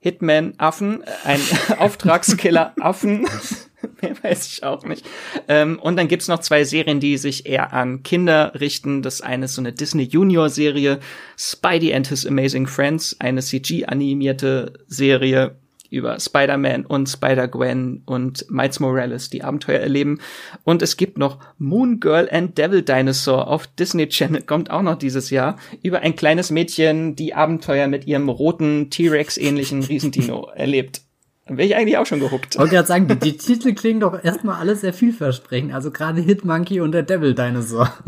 Hitman-Affen, 0.00 1.04
einen 1.24 1.42
Auftragskiller-Affen. 1.78 3.28
Mehr 4.02 4.22
weiß 4.22 4.48
ich 4.48 4.64
auch 4.64 4.84
nicht. 4.84 5.06
Ähm, 5.46 5.78
und 5.78 5.96
dann 5.96 6.08
gibt's 6.08 6.26
noch 6.26 6.40
zwei 6.40 6.64
Serien, 6.64 7.00
die 7.00 7.16
sich 7.16 7.46
eher 7.46 7.72
an 7.72 8.02
Kinder 8.02 8.52
richten. 8.58 9.02
Das 9.02 9.20
eine 9.20 9.44
ist 9.44 9.54
so 9.54 9.62
eine 9.62 9.72
Disney 9.72 10.02
Junior-Serie, 10.02 10.98
Spidey 11.38 11.94
and 11.94 12.08
His 12.08 12.26
Amazing 12.26 12.66
Friends, 12.66 13.16
eine 13.20 13.40
CG-animierte 13.40 14.72
Serie 14.88 15.59
über 15.90 16.18
Spider-Man 16.18 16.86
und 16.86 17.08
Spider-Gwen 17.08 18.02
und 18.06 18.50
Miles 18.50 18.80
Morales, 18.80 19.28
die 19.30 19.42
Abenteuer 19.42 19.80
erleben. 19.80 20.20
Und 20.64 20.82
es 20.82 20.96
gibt 20.96 21.18
noch 21.18 21.38
Moon 21.58 22.00
Girl 22.00 22.28
and 22.30 22.56
Devil 22.56 22.82
Dinosaur 22.82 23.48
auf 23.48 23.66
Disney 23.66 24.08
Channel, 24.08 24.42
kommt 24.42 24.70
auch 24.70 24.82
noch 24.82 24.96
dieses 24.96 25.30
Jahr, 25.30 25.56
über 25.82 26.00
ein 26.00 26.16
kleines 26.16 26.50
Mädchen, 26.50 27.16
die 27.16 27.34
Abenteuer 27.34 27.88
mit 27.88 28.06
ihrem 28.06 28.28
roten 28.28 28.90
T-Rex-ähnlichen 28.90 29.82
Riesendino 29.82 30.48
erlebt. 30.54 31.02
Dann 31.46 31.56
wäre 31.56 31.66
ich 31.66 31.76
eigentlich 31.76 31.98
auch 31.98 32.06
schon 32.06 32.20
gehuckt. 32.20 32.54
Ich 32.54 32.58
wollte 32.58 32.76
gerade 32.76 32.86
sagen, 32.88 33.08
die, 33.08 33.16
die 33.18 33.36
Titel 33.36 33.74
klingen 33.74 34.00
doch 34.00 34.22
erstmal 34.22 34.60
alles 34.60 34.82
sehr 34.82 34.92
vielversprechend. 34.92 35.74
Also 35.74 35.90
gerade 35.90 36.20
Hitmonkey 36.20 36.80
und 36.80 36.92
der 36.92 37.02
Devil 37.02 37.34
Dinosaur. 37.34 37.92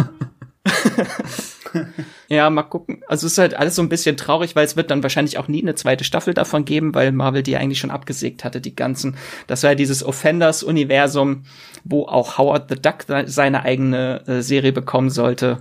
ja, 2.28 2.48
mal 2.50 2.62
gucken. 2.62 3.02
Also 3.08 3.26
es 3.26 3.34
ist 3.34 3.38
halt 3.38 3.54
alles 3.54 3.74
so 3.74 3.82
ein 3.82 3.88
bisschen 3.88 4.16
traurig, 4.16 4.56
weil 4.56 4.64
es 4.64 4.76
wird 4.76 4.90
dann 4.90 5.02
wahrscheinlich 5.02 5.38
auch 5.38 5.48
nie 5.48 5.62
eine 5.62 5.74
zweite 5.74 6.04
Staffel 6.04 6.34
davon 6.34 6.64
geben, 6.64 6.94
weil 6.94 7.12
Marvel 7.12 7.42
die 7.42 7.56
eigentlich 7.56 7.78
schon 7.78 7.90
abgesägt 7.90 8.44
hatte, 8.44 8.60
die 8.60 8.74
ganzen. 8.74 9.16
Das 9.46 9.62
war 9.62 9.70
ja 9.70 9.74
dieses 9.74 10.04
Offenders-Universum, 10.04 11.44
wo 11.84 12.06
auch 12.06 12.38
Howard 12.38 12.70
the 12.70 12.76
Duck 12.76 13.04
seine 13.26 13.62
eigene 13.64 14.26
äh, 14.26 14.42
Serie 14.42 14.72
bekommen 14.72 15.10
sollte. 15.10 15.58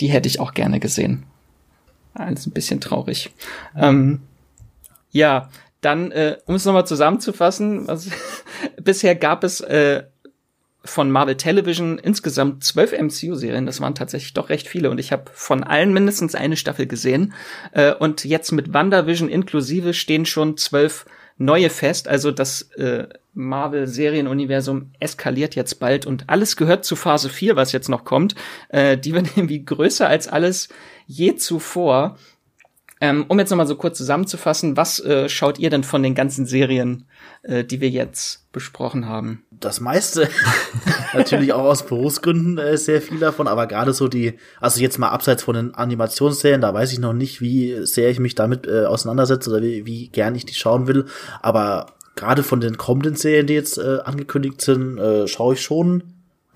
Die 0.00 0.08
hätte 0.08 0.28
ich 0.28 0.40
auch 0.40 0.54
gerne 0.54 0.80
gesehen. 0.80 1.24
Alles 2.14 2.46
ein 2.46 2.52
bisschen 2.52 2.80
traurig. 2.80 3.30
Ähm, 3.76 4.22
ja, 5.10 5.50
dann, 5.80 6.10
äh, 6.12 6.38
um 6.46 6.54
es 6.54 6.64
nochmal 6.64 6.86
zusammenzufassen, 6.86 7.86
was, 7.86 8.08
bisher 8.82 9.14
gab 9.14 9.44
es 9.44 9.60
äh, 9.60 10.04
von 10.86 11.10
Marvel 11.10 11.36
Television 11.36 11.98
insgesamt 11.98 12.64
zwölf 12.64 12.92
MCU-Serien. 12.92 13.66
Das 13.66 13.80
waren 13.80 13.94
tatsächlich 13.94 14.34
doch 14.34 14.48
recht 14.48 14.68
viele 14.68 14.90
und 14.90 14.98
ich 14.98 15.12
habe 15.12 15.24
von 15.32 15.62
allen 15.62 15.92
mindestens 15.92 16.34
eine 16.34 16.56
Staffel 16.56 16.86
gesehen. 16.86 17.34
Äh, 17.72 17.94
und 17.94 18.24
jetzt 18.24 18.52
mit 18.52 18.72
WandaVision 18.72 19.28
inklusive 19.28 19.92
stehen 19.92 20.26
schon 20.26 20.56
zwölf 20.56 21.04
neue 21.38 21.70
fest. 21.70 22.08
Also 22.08 22.30
das 22.30 22.62
äh, 22.72 23.06
Marvel-Serienuniversum 23.34 24.92
eskaliert 24.98 25.54
jetzt 25.54 25.74
bald 25.78 26.06
und 26.06 26.28
alles 26.28 26.56
gehört 26.56 26.84
zu 26.84 26.96
Phase 26.96 27.28
4, 27.28 27.56
was 27.56 27.72
jetzt 27.72 27.88
noch 27.88 28.04
kommt. 28.04 28.34
Äh, 28.68 28.96
die 28.96 29.12
wird 29.14 29.36
irgendwie 29.36 29.64
größer 29.64 30.08
als 30.08 30.28
alles 30.28 30.68
je 31.06 31.36
zuvor. 31.36 32.16
Ähm, 32.98 33.26
um 33.28 33.38
jetzt 33.38 33.50
nochmal 33.50 33.66
so 33.66 33.76
kurz 33.76 33.98
zusammenzufassen, 33.98 34.76
was 34.78 35.00
äh, 35.00 35.28
schaut 35.28 35.58
ihr 35.58 35.68
denn 35.68 35.84
von 35.84 36.02
den 36.02 36.14
ganzen 36.14 36.46
Serien, 36.46 37.06
äh, 37.42 37.62
die 37.62 37.82
wir 37.82 37.90
jetzt 37.90 38.50
besprochen 38.52 39.06
haben? 39.06 39.44
Das 39.58 39.80
meiste, 39.80 40.28
natürlich 41.14 41.52
auch 41.52 41.64
aus 41.64 41.86
Berufsgründen 41.86 42.58
äh, 42.58 42.76
sehr 42.76 43.00
viel 43.00 43.18
davon, 43.18 43.48
aber 43.48 43.66
gerade 43.66 43.92
so 43.94 44.06
die, 44.06 44.38
also 44.60 44.80
jetzt 44.80 44.98
mal 44.98 45.08
abseits 45.08 45.44
von 45.44 45.54
den 45.54 45.74
Animationsserien, 45.74 46.60
da 46.60 46.74
weiß 46.74 46.92
ich 46.92 46.98
noch 46.98 47.14
nicht, 47.14 47.40
wie 47.40 47.86
sehr 47.86 48.10
ich 48.10 48.18
mich 48.18 48.34
damit 48.34 48.66
äh, 48.66 48.84
auseinandersetze 48.84 49.50
oder 49.50 49.62
wie, 49.62 49.86
wie 49.86 50.08
gern 50.08 50.34
ich 50.34 50.44
die 50.44 50.54
schauen 50.54 50.86
will, 50.86 51.06
aber 51.40 51.86
gerade 52.16 52.42
von 52.42 52.60
den 52.60 52.76
kommenden 52.76 53.14
Serien, 53.14 53.46
die 53.46 53.54
jetzt 53.54 53.78
äh, 53.78 53.98
angekündigt 54.04 54.60
sind, 54.60 54.98
äh, 54.98 55.28
schaue 55.28 55.54
ich 55.54 55.62
schon 55.62 56.02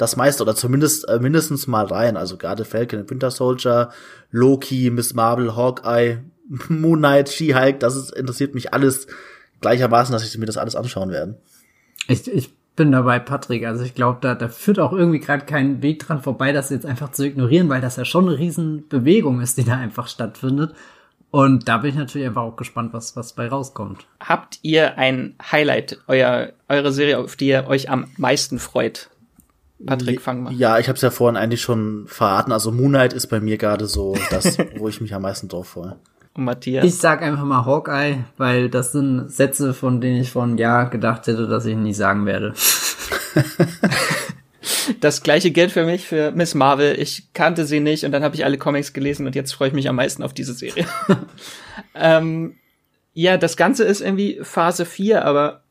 das 0.00 0.16
meiste 0.16 0.42
oder 0.42 0.56
zumindest 0.56 1.08
äh, 1.08 1.18
mindestens 1.20 1.66
mal 1.66 1.84
rein. 1.84 2.16
Also 2.16 2.38
gerade 2.38 2.64
Falcon 2.64 3.00
and 3.00 3.10
Winter 3.10 3.30
Soldier, 3.30 3.90
Loki, 4.30 4.90
Miss 4.90 5.14
Marvel, 5.14 5.54
Hawkeye, 5.54 6.18
Moon 6.68 6.98
Knight, 6.98 7.28
She-Hulk, 7.28 7.80
das 7.80 7.96
ist, 7.96 8.12
interessiert 8.12 8.54
mich 8.54 8.72
alles 8.72 9.06
gleichermaßen, 9.60 10.12
dass 10.12 10.26
ich 10.26 10.36
mir 10.38 10.46
das 10.46 10.56
alles 10.56 10.74
anschauen 10.74 11.10
werde. 11.10 11.38
Ich, 12.08 12.26
ich 12.32 12.50
bin 12.76 12.92
dabei, 12.92 13.18
Patrick. 13.18 13.66
Also 13.66 13.84
ich 13.84 13.94
glaube, 13.94 14.18
da, 14.20 14.34
da 14.34 14.48
führt 14.48 14.78
auch 14.78 14.92
irgendwie 14.92 15.20
gerade 15.20 15.44
kein 15.44 15.82
Weg 15.82 16.00
dran 16.00 16.22
vorbei, 16.22 16.52
das 16.52 16.70
jetzt 16.70 16.86
einfach 16.86 17.12
zu 17.12 17.26
ignorieren, 17.26 17.68
weil 17.68 17.80
das 17.80 17.96
ja 17.96 18.04
schon 18.04 18.28
eine 18.28 18.38
Riesenbewegung 18.38 19.40
ist, 19.40 19.58
die 19.58 19.64
da 19.64 19.76
einfach 19.76 20.08
stattfindet. 20.08 20.74
Und 21.30 21.68
da 21.68 21.78
bin 21.78 21.90
ich 21.90 21.96
natürlich 21.96 22.26
einfach 22.26 22.42
auch 22.42 22.56
gespannt, 22.56 22.92
was, 22.92 23.14
was 23.16 23.34
bei 23.34 23.48
rauskommt. 23.48 24.06
Habt 24.18 24.58
ihr 24.62 24.98
ein 24.98 25.36
Highlight, 25.50 26.00
euer, 26.08 26.52
eure 26.68 26.92
Serie, 26.92 27.18
auf 27.18 27.36
die 27.36 27.48
ihr 27.48 27.68
euch 27.68 27.88
am 27.88 28.06
meisten 28.16 28.58
freut? 28.58 29.10
Patrick, 29.86 30.20
fang 30.20 30.42
mal. 30.42 30.52
Ja, 30.52 30.78
ich 30.78 30.88
habe 30.88 30.96
es 30.96 31.02
ja 31.02 31.10
vorhin 31.10 31.36
eigentlich 31.36 31.62
schon 31.62 32.04
verraten. 32.06 32.52
Also 32.52 32.72
Moonlight 32.72 33.12
ist 33.12 33.28
bei 33.28 33.40
mir 33.40 33.58
gerade 33.58 33.86
so 33.86 34.16
das, 34.30 34.58
wo 34.76 34.88
ich 34.88 35.00
mich 35.00 35.14
am 35.14 35.22
meisten 35.22 35.48
drauf 35.48 35.68
freue. 35.68 35.96
Und 36.34 36.44
Matthias? 36.44 36.84
Ich 36.84 36.96
sag 36.96 37.22
einfach 37.22 37.44
mal 37.44 37.64
Hawkeye, 37.64 38.24
weil 38.36 38.68
das 38.68 38.92
sind 38.92 39.30
Sätze, 39.30 39.74
von 39.74 40.00
denen 40.00 40.20
ich 40.20 40.30
von 40.30 40.58
ja 40.58 40.84
gedacht 40.84 41.26
hätte, 41.26 41.48
dass 41.48 41.66
ich 41.66 41.76
nie 41.76 41.94
sagen 41.94 42.26
werde. 42.26 42.54
das 45.00 45.22
gleiche 45.22 45.50
gilt 45.50 45.72
für 45.72 45.84
mich 45.84 46.06
für 46.06 46.32
Miss 46.32 46.54
Marvel. 46.54 47.00
Ich 47.00 47.32
kannte 47.32 47.66
sie 47.66 47.80
nicht 47.80 48.04
und 48.04 48.12
dann 48.12 48.22
habe 48.22 48.34
ich 48.34 48.44
alle 48.44 48.58
Comics 48.58 48.92
gelesen 48.92 49.26
und 49.26 49.34
jetzt 49.34 49.52
freue 49.52 49.68
ich 49.68 49.74
mich 49.74 49.88
am 49.88 49.96
meisten 49.96 50.22
auf 50.22 50.32
diese 50.32 50.54
Serie. 50.54 50.86
ähm, 51.94 52.56
ja, 53.12 53.36
das 53.36 53.56
Ganze 53.56 53.84
ist 53.84 54.00
irgendwie 54.00 54.38
Phase 54.42 54.84
4, 54.84 55.24
aber 55.24 55.62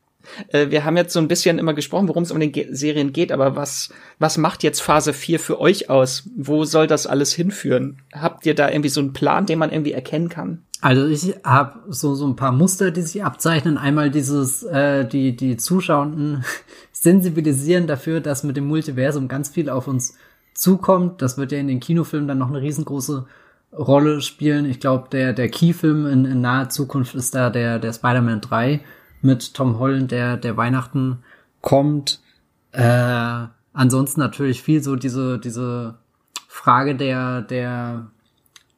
wir 0.52 0.84
haben 0.84 0.96
jetzt 0.96 1.12
so 1.12 1.18
ein 1.18 1.28
bisschen 1.28 1.58
immer 1.58 1.74
gesprochen, 1.74 2.08
worum 2.08 2.22
es 2.22 2.30
um 2.30 2.40
den 2.40 2.52
Ge 2.52 2.68
Serien 2.72 3.12
geht, 3.12 3.32
aber 3.32 3.56
was, 3.56 3.90
was 4.18 4.38
macht 4.38 4.62
jetzt 4.62 4.80
Phase 4.80 5.12
4 5.12 5.40
für 5.40 5.60
euch 5.60 5.90
aus? 5.90 6.28
Wo 6.36 6.64
soll 6.64 6.86
das 6.86 7.06
alles 7.06 7.32
hinführen? 7.32 8.02
Habt 8.12 8.46
ihr 8.46 8.54
da 8.54 8.68
irgendwie 8.68 8.90
so 8.90 9.00
einen 9.00 9.12
Plan, 9.12 9.46
den 9.46 9.58
man 9.58 9.72
irgendwie 9.72 9.92
erkennen 9.92 10.28
kann? 10.28 10.62
Also 10.80 11.06
ich 11.06 11.34
habe 11.44 11.80
so 11.88 12.14
so 12.14 12.26
ein 12.26 12.36
paar 12.36 12.52
Muster, 12.52 12.90
die 12.90 13.02
sich 13.02 13.22
abzeichnen. 13.22 13.76
Einmal 13.76 14.10
dieses 14.10 14.62
äh, 14.62 15.04
die 15.06 15.36
die 15.36 15.56
Zuschauenden 15.56 16.44
sensibilisieren 16.92 17.86
dafür, 17.86 18.20
dass 18.20 18.44
mit 18.44 18.56
dem 18.56 18.66
Multiversum 18.66 19.28
ganz 19.28 19.50
viel 19.50 19.68
auf 19.68 19.88
uns 19.88 20.16
zukommt. 20.54 21.20
Das 21.22 21.36
wird 21.36 21.52
ja 21.52 21.58
in 21.58 21.68
den 21.68 21.80
Kinofilmen 21.80 22.28
dann 22.28 22.38
noch 22.38 22.48
eine 22.48 22.62
riesengroße 22.62 23.26
Rolle 23.76 24.20
spielen. 24.22 24.64
Ich 24.64 24.80
glaube, 24.80 25.08
der 25.10 25.34
der 25.34 25.48
Key-Film 25.50 26.06
in, 26.06 26.24
in 26.24 26.40
naher 26.40 26.70
Zukunft 26.70 27.14
ist 27.14 27.34
da 27.34 27.50
der 27.50 27.78
der 27.78 27.92
Spider-Man 27.92 28.40
3 28.40 28.80
mit 29.22 29.54
Tom 29.54 29.78
Holland, 29.78 30.10
der, 30.10 30.36
der 30.36 30.56
Weihnachten 30.56 31.22
kommt. 31.60 32.20
Äh, 32.72 33.46
ansonsten 33.72 34.20
natürlich 34.20 34.62
viel 34.62 34.82
so 34.82 34.96
diese, 34.96 35.38
diese 35.38 35.98
Frage 36.48 36.94
der, 36.94 37.42
der, 37.42 38.08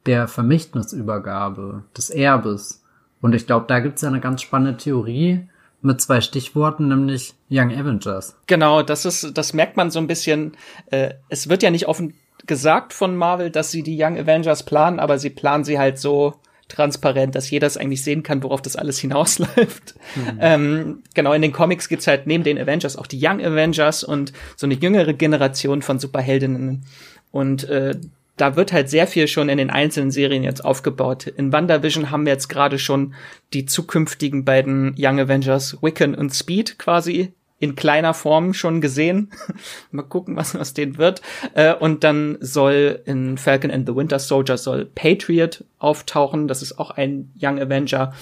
der 0.06 0.28
Vermächtnisübergabe, 0.28 1.84
des 1.96 2.10
Erbes. 2.10 2.82
Und 3.20 3.34
ich 3.34 3.46
glaube, 3.46 3.66
da 3.68 3.80
gibt's 3.80 4.02
ja 4.02 4.08
eine 4.08 4.20
ganz 4.20 4.42
spannende 4.42 4.76
Theorie 4.76 5.48
mit 5.80 6.00
zwei 6.00 6.20
Stichworten, 6.20 6.88
nämlich 6.88 7.34
Young 7.50 7.72
Avengers. 7.72 8.36
Genau, 8.46 8.82
das 8.82 9.04
ist, 9.04 9.36
das 9.36 9.52
merkt 9.52 9.76
man 9.76 9.90
so 9.90 9.98
ein 9.98 10.06
bisschen. 10.06 10.56
Äh, 10.90 11.14
es 11.28 11.48
wird 11.48 11.62
ja 11.62 11.70
nicht 11.70 11.88
offen 11.88 12.14
gesagt 12.46 12.92
von 12.92 13.16
Marvel, 13.16 13.50
dass 13.50 13.70
sie 13.70 13.82
die 13.82 14.00
Young 14.00 14.18
Avengers 14.18 14.64
planen, 14.64 14.98
aber 14.98 15.18
sie 15.18 15.30
planen 15.30 15.64
sie 15.64 15.78
halt 15.78 15.98
so, 15.98 16.34
transparent, 16.74 17.34
dass 17.34 17.50
jeder 17.50 17.66
es 17.66 17.76
eigentlich 17.76 18.02
sehen 18.02 18.22
kann, 18.22 18.42
worauf 18.42 18.62
das 18.62 18.76
alles 18.76 18.98
hinausläuft. 19.00 19.94
Mhm. 20.16 20.38
Ähm, 20.40 21.02
genau, 21.14 21.32
in 21.32 21.42
den 21.42 21.52
Comics 21.52 21.88
gibt's 21.88 22.06
halt 22.06 22.26
neben 22.26 22.44
den 22.44 22.58
Avengers 22.58 22.96
auch 22.96 23.06
die 23.06 23.24
Young 23.24 23.40
Avengers 23.44 24.04
und 24.04 24.32
so 24.56 24.66
eine 24.66 24.74
jüngere 24.74 25.12
Generation 25.12 25.82
von 25.82 25.98
Superheldinnen. 25.98 26.84
Und 27.30 27.64
äh, 27.64 27.94
da 28.36 28.56
wird 28.56 28.72
halt 28.72 28.88
sehr 28.88 29.06
viel 29.06 29.28
schon 29.28 29.48
in 29.48 29.58
den 29.58 29.70
einzelnen 29.70 30.10
Serien 30.10 30.42
jetzt 30.42 30.64
aufgebaut. 30.64 31.26
In 31.26 31.52
WandaVision 31.52 32.10
haben 32.10 32.24
wir 32.26 32.32
jetzt 32.32 32.48
gerade 32.48 32.78
schon 32.78 33.14
die 33.52 33.66
zukünftigen 33.66 34.44
beiden 34.44 34.94
Young 34.98 35.20
Avengers, 35.20 35.78
Wiccan 35.82 36.14
und 36.14 36.34
Speed 36.34 36.78
quasi 36.78 37.32
in 37.62 37.76
kleiner 37.76 38.12
Form 38.12 38.54
schon 38.54 38.80
gesehen. 38.80 39.30
Mal 39.92 40.02
gucken, 40.02 40.34
was 40.34 40.56
aus 40.56 40.74
denen 40.74 40.98
wird. 40.98 41.22
Äh, 41.54 41.72
und 41.72 42.02
dann 42.02 42.36
soll 42.40 43.00
in 43.04 43.38
Falcon 43.38 43.70
and 43.70 43.88
the 43.88 43.94
Winter 43.94 44.18
Soldier 44.18 44.58
soll 44.58 44.84
Patriot 44.84 45.64
auftauchen. 45.78 46.48
Das 46.48 46.60
ist 46.60 46.76
auch 46.80 46.90
ein 46.90 47.30
Young 47.40 47.60
Avenger. 47.60 48.14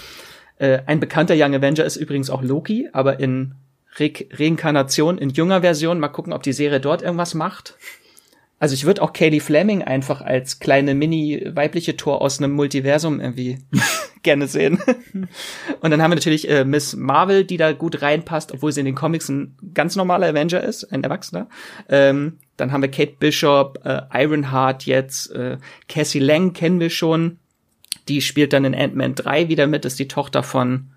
Äh, 0.58 0.80
ein 0.84 1.00
bekannter 1.00 1.34
Young 1.38 1.54
Avenger 1.54 1.86
ist 1.86 1.96
übrigens 1.96 2.28
auch 2.28 2.42
Loki, 2.42 2.90
aber 2.92 3.18
in 3.18 3.54
Re 3.98 4.12
Reinkarnation, 4.30 5.16
in 5.16 5.30
junger 5.30 5.62
Version. 5.62 6.00
Mal 6.00 6.08
gucken, 6.08 6.34
ob 6.34 6.42
die 6.42 6.52
Serie 6.52 6.78
dort 6.78 7.00
irgendwas 7.00 7.32
macht. 7.32 7.78
Also 8.58 8.74
ich 8.74 8.84
würde 8.84 9.00
auch 9.00 9.14
Katie 9.14 9.40
Fleming 9.40 9.82
einfach 9.82 10.20
als 10.20 10.58
kleine 10.58 10.94
mini-weibliche 10.94 11.96
Tor 11.96 12.20
aus 12.20 12.38
einem 12.38 12.52
Multiversum 12.52 13.20
irgendwie 13.20 13.56
gerne 14.22 14.46
sehen. 14.46 14.80
Und 15.80 15.90
dann 15.90 16.02
haben 16.02 16.10
wir 16.10 16.16
natürlich 16.16 16.48
äh, 16.48 16.64
Miss 16.64 16.96
Marvel, 16.96 17.44
die 17.44 17.56
da 17.56 17.72
gut 17.72 18.02
reinpasst, 18.02 18.52
obwohl 18.52 18.72
sie 18.72 18.80
in 18.80 18.86
den 18.86 18.94
Comics 18.94 19.28
ein 19.28 19.56
ganz 19.74 19.96
normaler 19.96 20.28
Avenger 20.28 20.62
ist, 20.62 20.84
ein 20.92 21.02
Erwachsener. 21.02 21.48
Ähm, 21.88 22.38
dann 22.56 22.72
haben 22.72 22.82
wir 22.82 22.90
Kate 22.90 23.14
Bishop, 23.18 23.80
äh, 23.84 24.02
Ironheart 24.12 24.84
jetzt, 24.84 25.30
äh, 25.32 25.58
Cassie 25.88 26.18
Lang 26.18 26.52
kennen 26.52 26.80
wir 26.80 26.90
schon. 26.90 27.38
Die 28.08 28.20
spielt 28.20 28.52
dann 28.52 28.64
in 28.64 28.74
Ant-Man 28.74 29.14
3 29.14 29.48
wieder 29.48 29.66
mit, 29.66 29.84
ist 29.84 29.98
die 29.98 30.08
Tochter 30.08 30.42
von 30.42 30.90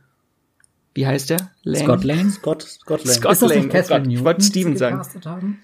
wie 0.95 1.07
heißt 1.07 1.31
der? 1.31 1.51
Lang? 1.63 1.83
Scott 1.83 2.03
Lang? 2.03 2.29
Scott, 2.29 2.61
Scott 2.61 3.03
Lang. 3.03 3.15
Scott 3.15 3.31
ist 3.31 3.41
das 3.41 3.49
Lang. 3.49 3.67
Nicht 3.67 3.75
oh 3.75 3.87
Gott, 3.87 4.07
ich 4.07 4.23
wollte 4.23 4.43
Steven 4.43 4.77
sagen. 4.77 5.01
Haben? 5.25 5.63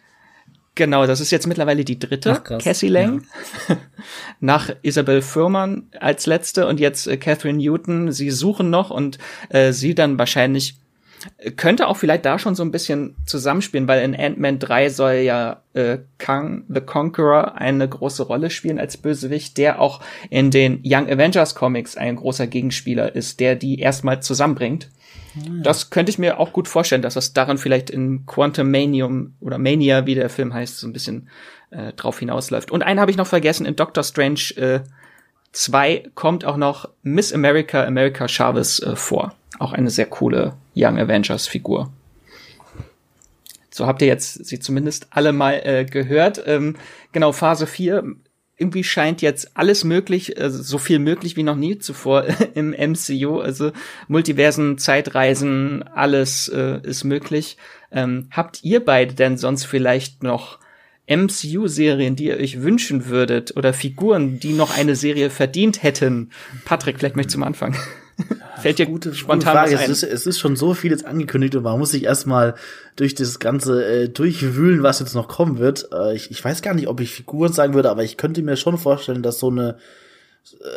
Genau, 0.79 1.05
das 1.05 1.19
ist 1.19 1.29
jetzt 1.31 1.45
mittlerweile 1.45 1.83
die 1.83 1.99
dritte, 1.99 2.41
Ach, 2.41 2.57
Cassie 2.57 2.87
Lang. 2.87 3.25
Ja. 3.67 3.75
Nach 4.39 4.69
Isabel 4.81 5.21
Furman 5.21 5.89
als 5.99 6.25
letzte 6.25 6.67
und 6.67 6.79
jetzt 6.79 7.05
äh, 7.05 7.17
Catherine 7.17 7.57
Newton. 7.57 8.13
Sie 8.13 8.31
suchen 8.31 8.69
noch 8.69 8.89
und 8.89 9.17
äh, 9.49 9.73
sie 9.73 9.93
dann 9.93 10.17
wahrscheinlich 10.17 10.77
äh, 11.37 11.51
könnte 11.51 11.87
auch 11.87 11.97
vielleicht 11.97 12.23
da 12.23 12.39
schon 12.39 12.55
so 12.55 12.63
ein 12.63 12.71
bisschen 12.71 13.17
zusammenspielen, 13.25 13.89
weil 13.89 14.01
in 14.03 14.15
Ant-Man 14.15 14.59
3 14.59 14.89
soll 14.89 15.15
ja 15.15 15.63
äh, 15.73 15.97
Kang 16.17 16.63
the 16.69 16.79
Conqueror 16.79 17.55
eine 17.55 17.89
große 17.89 18.23
Rolle 18.23 18.49
spielen 18.49 18.79
als 18.79 18.95
Bösewicht, 18.95 19.57
der 19.57 19.81
auch 19.81 19.99
in 20.29 20.49
den 20.49 20.81
Young 20.85 21.09
Avengers 21.09 21.55
Comics 21.55 21.97
ein 21.97 22.15
großer 22.15 22.47
Gegenspieler 22.47 23.13
ist, 23.13 23.41
der 23.41 23.57
die 23.57 23.79
erstmal 23.79 24.23
zusammenbringt. 24.23 24.89
Das 25.63 25.89
könnte 25.89 26.09
ich 26.09 26.19
mir 26.19 26.39
auch 26.39 26.53
gut 26.53 26.67
vorstellen, 26.67 27.01
dass 27.01 27.13
das 27.13 27.33
daran 27.33 27.57
vielleicht 27.57 27.89
in 27.89 28.25
Quantum 28.25 28.71
Manium 28.71 29.33
oder 29.39 29.57
Mania, 29.57 30.05
wie 30.05 30.15
der 30.15 30.29
Film 30.29 30.53
heißt, 30.53 30.77
so 30.77 30.87
ein 30.87 30.93
bisschen 30.93 31.29
äh, 31.71 31.93
drauf 31.93 32.19
hinausläuft. 32.19 32.71
Und 32.71 32.83
einen 32.83 32.99
habe 32.99 33.11
ich 33.11 33.17
noch 33.17 33.27
vergessen, 33.27 33.65
in 33.65 33.75
Doctor 33.75 34.03
Strange 34.03 34.39
äh, 34.55 34.79
2 35.51 36.11
kommt 36.15 36.45
auch 36.45 36.57
noch 36.57 36.89
Miss 37.03 37.33
America, 37.33 37.83
America 37.83 38.27
Chavez 38.27 38.79
äh, 38.79 38.95
vor. 38.95 39.33
Auch 39.57 39.73
eine 39.73 39.89
sehr 39.89 40.05
coole 40.05 40.53
Young 40.75 40.97
Avengers 40.97 41.47
Figur. 41.47 41.91
So 43.69 43.87
habt 43.87 44.01
ihr 44.01 44.07
jetzt 44.07 44.45
sie 44.45 44.59
zumindest 44.59 45.07
alle 45.11 45.31
mal 45.31 45.61
äh, 45.63 45.85
gehört. 45.85 46.41
Ähm, 46.45 46.75
genau, 47.11 47.31
Phase 47.31 47.67
4 47.67 48.03
irgendwie 48.59 48.83
scheint 48.83 49.21
jetzt 49.21 49.55
alles 49.55 49.83
möglich, 49.83 50.39
also 50.39 50.61
so 50.61 50.77
viel 50.77 50.99
möglich 50.99 51.37
wie 51.37 51.43
noch 51.43 51.55
nie 51.55 51.79
zuvor 51.79 52.25
im 52.53 52.71
MCU. 52.71 53.39
Also 53.39 53.71
Multiversen, 54.07 54.77
Zeitreisen, 54.77 55.83
alles 55.83 56.49
äh, 56.49 56.79
ist 56.83 57.05
möglich. 57.05 57.57
Ähm, 57.91 58.27
habt 58.31 58.63
ihr 58.63 58.83
beide 58.83 59.15
denn 59.15 59.37
sonst 59.37 59.65
vielleicht 59.65 60.23
noch 60.23 60.59
MCU-Serien, 61.07 62.15
die 62.15 62.25
ihr 62.25 62.37
euch 62.37 62.61
wünschen 62.61 63.07
würdet 63.07 63.55
oder 63.57 63.73
Figuren, 63.73 64.39
die 64.39 64.53
noch 64.53 64.77
eine 64.77 64.95
Serie 64.95 65.29
verdient 65.29 65.81
hätten? 65.81 66.29
Patrick, 66.65 66.99
vielleicht 66.99 67.15
möchtest 67.15 67.35
du 67.35 67.39
zum 67.39 67.43
Anfang. 67.43 67.75
Fällt 68.61 68.79
dir 68.79 68.85
gute, 68.85 69.13
spontan 69.13 69.39
gute 69.39 69.51
Frage. 69.51 69.73
Was 69.75 69.81
ein? 69.81 69.91
Es, 69.91 70.03
ist, 70.03 70.11
es 70.11 70.27
ist 70.27 70.39
schon 70.39 70.55
so 70.55 70.73
vieles 70.73 71.03
angekündigt 71.05 71.55
und 71.55 71.63
man 71.63 71.79
muss 71.79 71.91
sich 71.91 72.03
erstmal 72.03 72.55
durch 72.95 73.15
das 73.15 73.39
Ganze 73.39 73.85
äh, 73.85 74.09
durchwühlen, 74.09 74.83
was 74.83 74.99
jetzt 74.99 75.15
noch 75.15 75.27
kommen 75.27 75.59
wird. 75.59 75.89
Äh, 75.93 76.15
ich, 76.15 76.31
ich 76.31 76.43
weiß 76.43 76.61
gar 76.61 76.73
nicht, 76.73 76.87
ob 76.87 76.99
ich 76.99 77.11
Figuren 77.11 77.53
sagen 77.53 77.73
würde, 77.73 77.89
aber 77.89 78.03
ich 78.03 78.17
könnte 78.17 78.41
mir 78.41 78.57
schon 78.57 78.77
vorstellen, 78.77 79.23
dass 79.23 79.39
so 79.39 79.49
eine 79.49 79.77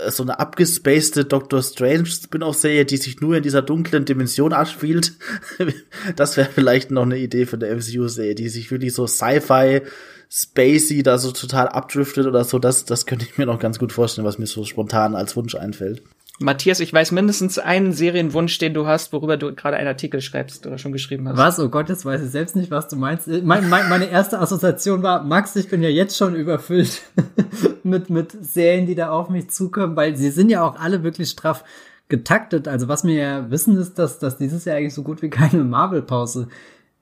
äh, 0.04 0.10
so 0.10 0.22
eine 0.22 0.38
abgespacede 0.38 1.24
Doctor 1.24 1.62
Strange 1.62 2.06
Spin-off-Serie, 2.06 2.84
die 2.84 2.96
sich 2.96 3.20
nur 3.20 3.36
in 3.36 3.42
dieser 3.42 3.62
dunklen 3.62 4.04
Dimension 4.04 4.52
abspielt. 4.52 5.12
das 6.16 6.36
wäre 6.36 6.50
vielleicht 6.52 6.90
noch 6.90 7.02
eine 7.02 7.18
Idee 7.18 7.46
für 7.46 7.56
eine 7.56 7.74
MCU-Serie, 7.74 8.34
die 8.34 8.48
sich 8.48 8.70
wirklich 8.70 8.92
so 8.92 9.06
Sci-Fi, 9.06 9.82
Spacey 10.30 11.02
da 11.02 11.18
so 11.18 11.30
total 11.30 11.68
abdriftet 11.68 12.26
oder 12.26 12.44
so. 12.44 12.58
Das, 12.58 12.84
das 12.84 13.04
könnte 13.04 13.26
ich 13.26 13.36
mir 13.36 13.46
noch 13.46 13.58
ganz 13.58 13.78
gut 13.78 13.92
vorstellen, 13.92 14.26
was 14.26 14.38
mir 14.38 14.46
so 14.46 14.64
spontan 14.64 15.14
als 15.14 15.36
Wunsch 15.36 15.54
einfällt. 15.54 16.02
Matthias, 16.42 16.80
ich 16.80 16.92
weiß 16.92 17.12
mindestens 17.12 17.58
einen 17.58 17.92
Serienwunsch, 17.92 18.58
den 18.58 18.74
du 18.74 18.86
hast, 18.86 19.12
worüber 19.12 19.36
du 19.36 19.54
gerade 19.54 19.76
einen 19.76 19.88
Artikel 19.88 20.20
schreibst 20.20 20.66
oder 20.66 20.78
schon 20.78 20.92
geschrieben 20.92 21.28
hast. 21.28 21.38
Was? 21.38 21.60
Oh 21.60 21.68
Gott, 21.68 21.88
jetzt 21.88 22.04
weiß 22.04 22.22
ich 22.22 22.30
selbst 22.30 22.56
nicht, 22.56 22.70
was 22.70 22.88
du 22.88 22.96
meinst. 22.96 23.28
Mein, 23.28 23.68
mein, 23.68 23.88
meine 23.88 24.10
erste 24.10 24.38
Assoziation 24.38 25.02
war, 25.02 25.24
Max, 25.24 25.56
ich 25.56 25.68
bin 25.68 25.82
ja 25.82 25.88
jetzt 25.88 26.16
schon 26.16 26.34
überfüllt 26.34 27.02
mit, 27.82 28.10
mit 28.10 28.32
Serien, 28.44 28.86
die 28.86 28.94
da 28.94 29.10
auf 29.10 29.28
mich 29.30 29.50
zukommen, 29.50 29.96
weil 29.96 30.16
sie 30.16 30.30
sind 30.30 30.50
ja 30.50 30.62
auch 30.62 30.78
alle 30.78 31.02
wirklich 31.02 31.30
straff 31.30 31.64
getaktet. 32.08 32.68
Also 32.68 32.88
was 32.88 33.04
wir 33.04 33.14
ja 33.14 33.50
wissen 33.50 33.76
ist, 33.76 33.98
dass, 33.98 34.18
dass 34.18 34.36
dieses 34.36 34.64
Jahr 34.64 34.76
eigentlich 34.76 34.94
so 34.94 35.02
gut 35.02 35.22
wie 35.22 35.30
keine 35.30 35.64
Marvel-Pause 35.64 36.48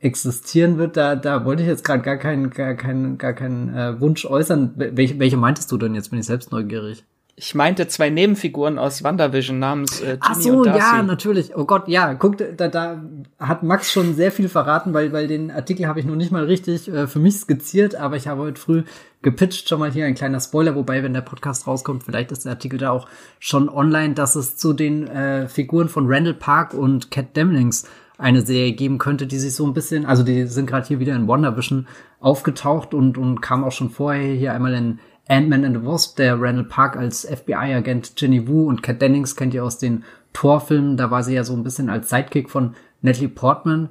existieren 0.01 0.79
wird. 0.79 0.97
Da, 0.97 1.15
da 1.15 1.45
wollte 1.45 1.63
ich 1.63 1.69
jetzt 1.69 1.85
gerade 1.85 2.03
gar 2.03 2.17
keinen, 2.17 2.51
gar 2.51 2.75
keinen, 2.75 3.19
gar 3.19 3.35
keinen 3.35 3.75
äh, 3.75 4.01
Wunsch 4.01 4.25
äußern. 4.25 4.73
Welche, 4.77 5.19
welche 5.19 5.37
meintest 5.37 5.71
du 5.71 5.79
denn 5.79 5.95
jetzt? 5.95 6.11
Bin 6.11 6.19
ich 6.19 6.27
selbst 6.27 6.53
neugierig. 6.53 7.05
Ich 7.43 7.55
meinte 7.55 7.89
zwei 7.89 8.11
Nebenfiguren 8.11 8.79
aus 8.79 9.03
WandaVision 9.03 9.59
namens 9.59 10.03
äh, 10.03 10.05
Ginny 10.05 10.19
Ach 10.21 10.35
so, 10.35 10.59
und 10.59 10.67
Darcy. 10.67 10.79
ja, 10.79 11.03
natürlich. 11.03 11.57
Oh 11.57 11.65
Gott, 11.65 11.89
ja, 11.89 12.13
guck, 12.13 12.37
da, 12.37 12.69
da 12.69 13.03
hat 13.39 13.63
Max 13.63 13.91
schon 13.91 14.15
sehr 14.15 14.31
viel 14.31 14.51
verraten, 14.51 14.93
weil, 14.93 15.15
weil 15.15 15.27
den 15.27 15.51
Artikel 15.51 15.87
habe 15.87 15.99
ich 16.01 16.05
noch 16.05 16.17
nicht 16.17 16.33
mal 16.33 16.45
richtig 16.45 16.89
äh, 16.89 17.07
für 17.07 17.19
mich 17.19 17.37
skizziert, 17.37 17.95
aber 17.95 18.17
ich 18.17 18.29
habe 18.29 18.43
heute 18.43 18.61
früh 18.61 18.83
gepitcht, 19.23 19.71
schon 19.71 19.81
mal 19.81 19.91
hier 19.91 20.05
ein 20.05 20.15
kleiner 20.15 20.39
Spoiler, 20.39 20.75
wobei, 20.75 21.03
wenn 21.03 21.15
der 21.15 21.23
Podcast 21.23 21.67
rauskommt, 21.67 22.03
vielleicht 22.03 22.31
ist 22.31 22.45
der 22.45 22.53
Artikel 22.53 22.79
da 22.79 22.91
auch 22.91 23.09
schon 23.39 23.71
online, 23.71 24.13
dass 24.13 24.37
es 24.37 24.59
zu 24.59 24.75
den 24.75 25.09
äh, 25.09 25.49
Figuren 25.49 25.89
von 25.89 26.13
Randall 26.13 26.35
Park 26.35 26.75
und 26.75 27.11
Cat 27.11 27.35
Demlings 27.39 27.89
eine 28.19 28.43
Serie 28.43 28.73
geben 28.73 28.99
könnte, 28.99 29.27
die 29.27 29.39
sich 29.39 29.55
so 29.55 29.67
ein 29.67 29.73
bisschen, 29.73 30.05
also 30.05 30.23
die 30.23 30.47
sind 30.47 30.67
gerade 30.67 30.87
hier 30.87 31.01
wieder 31.01 31.17
in 31.17 31.27
WandaVision 31.27 31.87
aufgetaucht 32.21 32.93
und, 32.93 33.17
und 33.17 33.41
kam 33.41 33.65
auch 33.65 33.73
schon 33.73 33.89
vorher 33.89 34.35
hier 34.35 34.53
einmal 34.53 34.75
in 34.75 34.99
Ant-Man 35.31 35.65
and 35.65 35.77
the 35.77 35.87
Wasp, 35.87 36.17
der 36.17 36.41
Randall 36.41 36.65
Park 36.65 36.97
als 36.97 37.25
FBI-Agent 37.25 38.17
Ginny 38.17 38.49
Wu 38.49 38.69
und 38.69 38.83
Kat 38.83 39.01
Dennings 39.01 39.37
kennt 39.37 39.55
ihr 39.55 39.65
aus 39.65 39.79
den 39.79 40.05
Torfilmen, 40.33 40.97
da 40.97 41.11
war 41.11 41.23
sie 41.23 41.35
ja 41.35 41.45
so 41.45 41.55
ein 41.55 41.63
bisschen 41.63 41.89
als 41.89 42.11
Sidekick 42.11 42.51
von 42.51 42.75
Natalie 43.03 43.29
Portman 43.29 43.91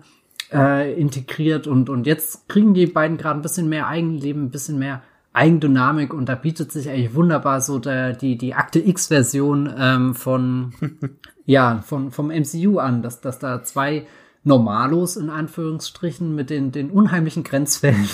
äh, 0.52 0.94
integriert. 0.94 1.68
Und, 1.68 1.90
und 1.90 2.08
jetzt 2.08 2.48
kriegen 2.50 2.74
die 2.74 2.88
beiden 2.88 3.18
gerade 3.18 3.40
ein 3.40 3.42
bisschen 3.42 3.70
mehr 3.70 3.88
Eigenleben, 3.88 4.46
ein 4.46 4.52
bisschen 4.52 4.80
mehr 4.80 5.02
Eigendynamik. 5.34 6.14
Und 6.14 6.28
da 6.28 6.36
bietet 6.36 6.72
sich 6.72 6.90
eigentlich 6.90 7.16
wunderbar 7.16 7.62
so 7.62 7.80
der, 7.80 8.14
die, 8.14 8.38
die 8.38 8.54
Akte 8.54 8.80
X-Version 8.80 9.74
ähm, 9.78 10.16
von, 10.16 10.74
ja, 11.46 11.82
von, 11.82 12.12
vom 12.12 12.28
MCU 12.28 12.80
an, 12.80 13.02
dass, 13.02 13.22
dass 13.22 13.40
da 13.40 13.64
zwei 13.64 14.06
Normalos 14.44 15.18
in 15.18 15.30
Anführungsstrichen 15.30 16.34
mit 16.34 16.50
den, 16.50 16.72
den 16.72 16.90
unheimlichen 16.90 17.44
Grenzfällen 17.44 18.08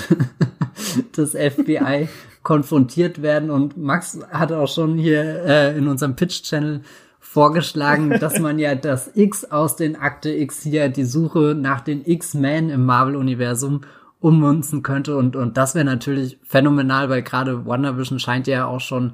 des 1.18 1.32
FBI 1.32 2.10
konfrontiert 2.46 3.22
werden. 3.22 3.50
Und 3.52 3.76
Max 3.76 4.20
hat 4.32 4.54
auch 4.54 4.70
schon 4.70 4.98
hier 4.98 5.44
äh, 5.46 5.78
in 5.78 5.90
unserem 5.90 6.16
Pitch-Channel 6.16 6.82
vorgeschlagen, 7.20 8.12
dass 8.22 8.40
man 8.40 8.58
ja 8.60 8.76
das 8.76 9.12
X 9.16 9.44
aus 9.44 9.76
den 9.76 9.98
Akte 9.98 10.30
X 10.30 10.64
hier, 10.64 10.88
die 10.88 11.04
Suche 11.04 11.58
nach 11.60 11.82
den 11.82 12.06
X-Men 12.06 12.70
im 12.70 12.86
Marvel-Universum 12.86 13.82
ummünzen 14.22 14.84
könnte. 14.84 15.18
Und, 15.18 15.36
und 15.36 15.58
das 15.58 15.76
wäre 15.76 15.84
natürlich 15.84 16.40
phänomenal, 16.44 17.10
weil 17.10 17.24
gerade 17.24 17.66
WandaVision 17.66 18.20
scheint 18.20 18.48
ja 18.48 18.66
auch 18.66 18.80
schon 18.80 19.14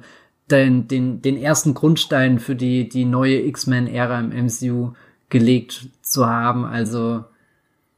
den, 0.50 0.86
den, 0.86 1.22
den 1.22 1.36
ersten 1.36 1.74
Grundstein 1.74 2.38
für 2.38 2.54
die, 2.54 2.88
die 2.88 3.06
neue 3.06 3.40
X-Men-Ära 3.46 4.20
im 4.20 4.46
MCU 4.46 4.92
gelegt 5.30 5.88
zu 6.02 6.26
haben. 6.26 6.64
Also 6.64 7.24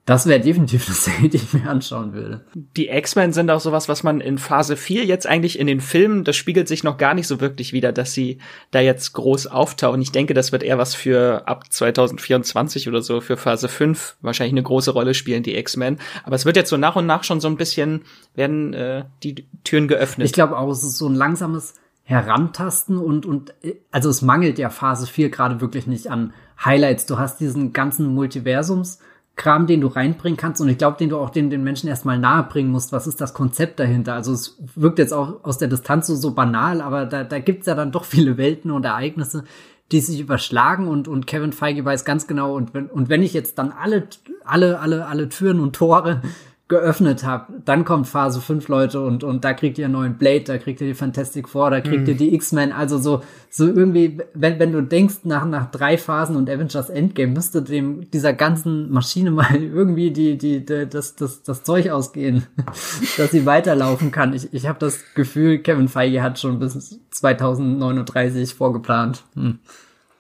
das 0.06 0.26
wäre 0.26 0.40
definitiv 0.40 0.86
eine 0.86 0.94
Serie, 0.94 1.28
die 1.28 1.36
ich 1.39 1.52
mir 1.52 1.68
anschauen 1.68 2.12
würde. 2.12 2.44
Die 2.55 2.89
X-Men 2.89 3.32
sind 3.32 3.51
auch 3.51 3.60
sowas, 3.60 3.89
was 3.89 4.02
man 4.02 4.20
in 4.20 4.39
Phase 4.39 4.76
4 4.76 5.05
jetzt 5.05 5.26
eigentlich 5.26 5.59
in 5.59 5.66
den 5.66 5.81
Filmen, 5.81 6.24
das 6.24 6.36
spiegelt 6.36 6.68
sich 6.68 6.85
noch 6.85 6.98
gar 6.98 7.14
nicht 7.14 7.26
so 7.26 7.40
wirklich 7.40 7.72
wieder, 7.72 7.93
dass 7.93 8.12
sie 8.12 8.39
da 8.70 8.81
jetzt 8.81 9.12
groß 9.14 9.47
auftauchen. 9.47 10.02
Ich 10.02 10.12
denke, 10.12 10.35
das 10.35 10.52
wird 10.52 10.62
eher 10.62 10.78
was 10.78 10.94
für 10.94 11.47
ab 11.47 11.72
2024 11.72 12.89
oder 12.89 13.01
so, 13.01 13.20
für 13.20 13.36
Phase 13.36 13.68
5 13.68 14.16
wahrscheinlich 14.20 14.52
eine 14.52 14.62
große 14.62 14.90
Rolle 14.90 15.14
spielen, 15.14 15.43
die 15.43 15.56
X-Men. 15.56 15.98
Aber 16.24 16.36
es 16.36 16.44
wird 16.44 16.56
jetzt 16.56 16.70
so 16.70 16.76
nach 16.76 16.97
und 16.97 17.06
nach 17.06 17.24
schon 17.24 17.40
so 17.40 17.48
ein 17.48 17.56
bisschen, 17.56 18.02
werden 18.35 18.74
äh, 18.74 19.05
die 19.22 19.47
Türen 19.64 19.89
geöffnet. 19.89 20.26
Ich 20.26 20.32
glaube 20.32 20.59
auch, 20.59 20.70
es 20.70 20.85
ist 20.85 20.98
so 20.98 21.09
ein 21.09 21.14
langsames 21.14 21.74
Herantasten 22.02 22.98
und, 22.98 23.24
und 23.24 23.55
also 23.90 24.10
es 24.10 24.20
mangelt 24.20 24.59
ja 24.59 24.68
Phase 24.68 25.06
4 25.06 25.31
gerade 25.31 25.62
wirklich 25.62 25.86
nicht 25.86 26.09
an 26.09 26.35
Highlights. 26.62 27.06
Du 27.06 27.18
hast 27.18 27.40
diesen 27.40 27.72
ganzen 27.72 28.14
Multiversums- 28.14 28.98
Kram, 29.36 29.66
den 29.66 29.81
du 29.81 29.89
reinbringen 29.89 30.36
kannst 30.36 30.61
und 30.61 30.69
ich 30.69 30.78
glaube, 30.78 30.97
den 30.97 31.09
du 31.09 31.19
auch 31.19 31.31
den, 31.31 31.51
den 31.51 31.65
Menschen 31.65 31.89
erstmal 31.89 32.19
nahebringen 32.19 32.70
musst. 32.70 32.93
Was 32.93 33.06
ist 33.06 33.20
das 33.20 33.35
Konzept 33.35 33.81
dahinter? 33.81 34.15
Also 34.15 34.32
es 34.32 34.56
wirkt 34.77 34.98
jetzt 35.01 35.12
auch 35.12 35.43
aus 35.43 35.59
der 35.59 35.69
Distanz 35.69 36.06
so, 36.06 36.15
so 36.15 36.35
banal, 36.35 36.81
aber 36.81 37.05
da, 37.05 37.24
da 37.24 37.40
gibt's 37.40 37.66
ja 37.66 37.74
dann 37.74 37.90
doch 37.90 38.05
viele 38.05 38.36
Welten 38.36 38.70
und 38.70 38.85
Ereignisse, 38.85 39.44
die 39.90 40.01
sich 40.01 40.20
überschlagen 40.20 40.86
und, 40.86 41.09
und 41.09 41.27
Kevin 41.27 41.52
Feige 41.52 41.85
weiß 41.85 42.05
ganz 42.05 42.27
genau 42.27 42.55
und 42.55 42.74
wenn, 42.74 42.86
und 42.86 43.09
wenn 43.09 43.23
ich 43.23 43.35
jetzt 43.35 43.59
dann 43.59 43.73
alle, 43.73 44.09
alle, 44.44 44.78
alle, 44.78 45.06
alle 45.06 45.28
Türen 45.28 45.61
und 45.61 45.74
Tore 45.74 46.23
geöffnet 46.66 47.24
habe, 47.24 47.53
dann 47.66 47.85
kommt 47.85 48.07
Phase 48.07 48.41
5 48.41 48.69
Leute 48.69 49.03
und 49.03 49.23
und 49.23 49.45
da 49.45 49.53
kriegt 49.53 49.77
ihr 49.77 49.85
einen 49.85 49.93
neuen 49.93 50.15
Blade, 50.16 50.45
da 50.45 50.57
kriegt 50.57 50.81
ihr 50.81 50.86
die 50.86 50.95
Fantastic 50.95 51.47
Four, 51.47 51.70
da 51.70 51.82
kriegt 51.82 52.05
mhm. 52.05 52.09
ihr 52.09 52.15
die 52.15 52.35
X-Men, 52.35 52.73
also 52.73 52.97
so 52.97 53.23
so 53.51 53.66
irgendwie 53.66 54.19
wenn 54.32 54.59
wenn 54.59 54.73
du 54.73 54.82
denkst 54.82 55.20
nach 55.24 55.45
nach 55.45 55.70
drei 55.70 55.99
Phasen 55.99 56.36
und 56.36 56.49
Avengers 56.49 56.89
Endgame 56.89 57.32
müsste 57.32 57.61
dem 57.61 58.11
dieser 58.11 58.32
ganzen 58.32 58.91
Maschine 58.91 59.31
mal 59.31 59.55
irgendwie 59.55 60.11
die 60.11 60.39
die, 60.39 60.65
die 60.65 60.89
das 60.89 61.16
das 61.16 61.43
das 61.43 61.65
Zeug 61.65 61.91
ausgehen, 61.91 62.47
dass 63.19 63.31
sie 63.31 63.45
weiterlaufen 63.45 64.11
kann. 64.11 64.32
Ich 64.32 64.55
ich 64.55 64.66
habe 64.66 64.78
das 64.78 65.01
Gefühl, 65.15 65.59
Kevin 65.59 65.89
Feige 65.89 66.23
hat 66.23 66.39
schon 66.39 66.61
bis 66.61 66.99
2039 67.11 68.55
vorgeplant. 68.55 69.24
Hm. 69.35 69.59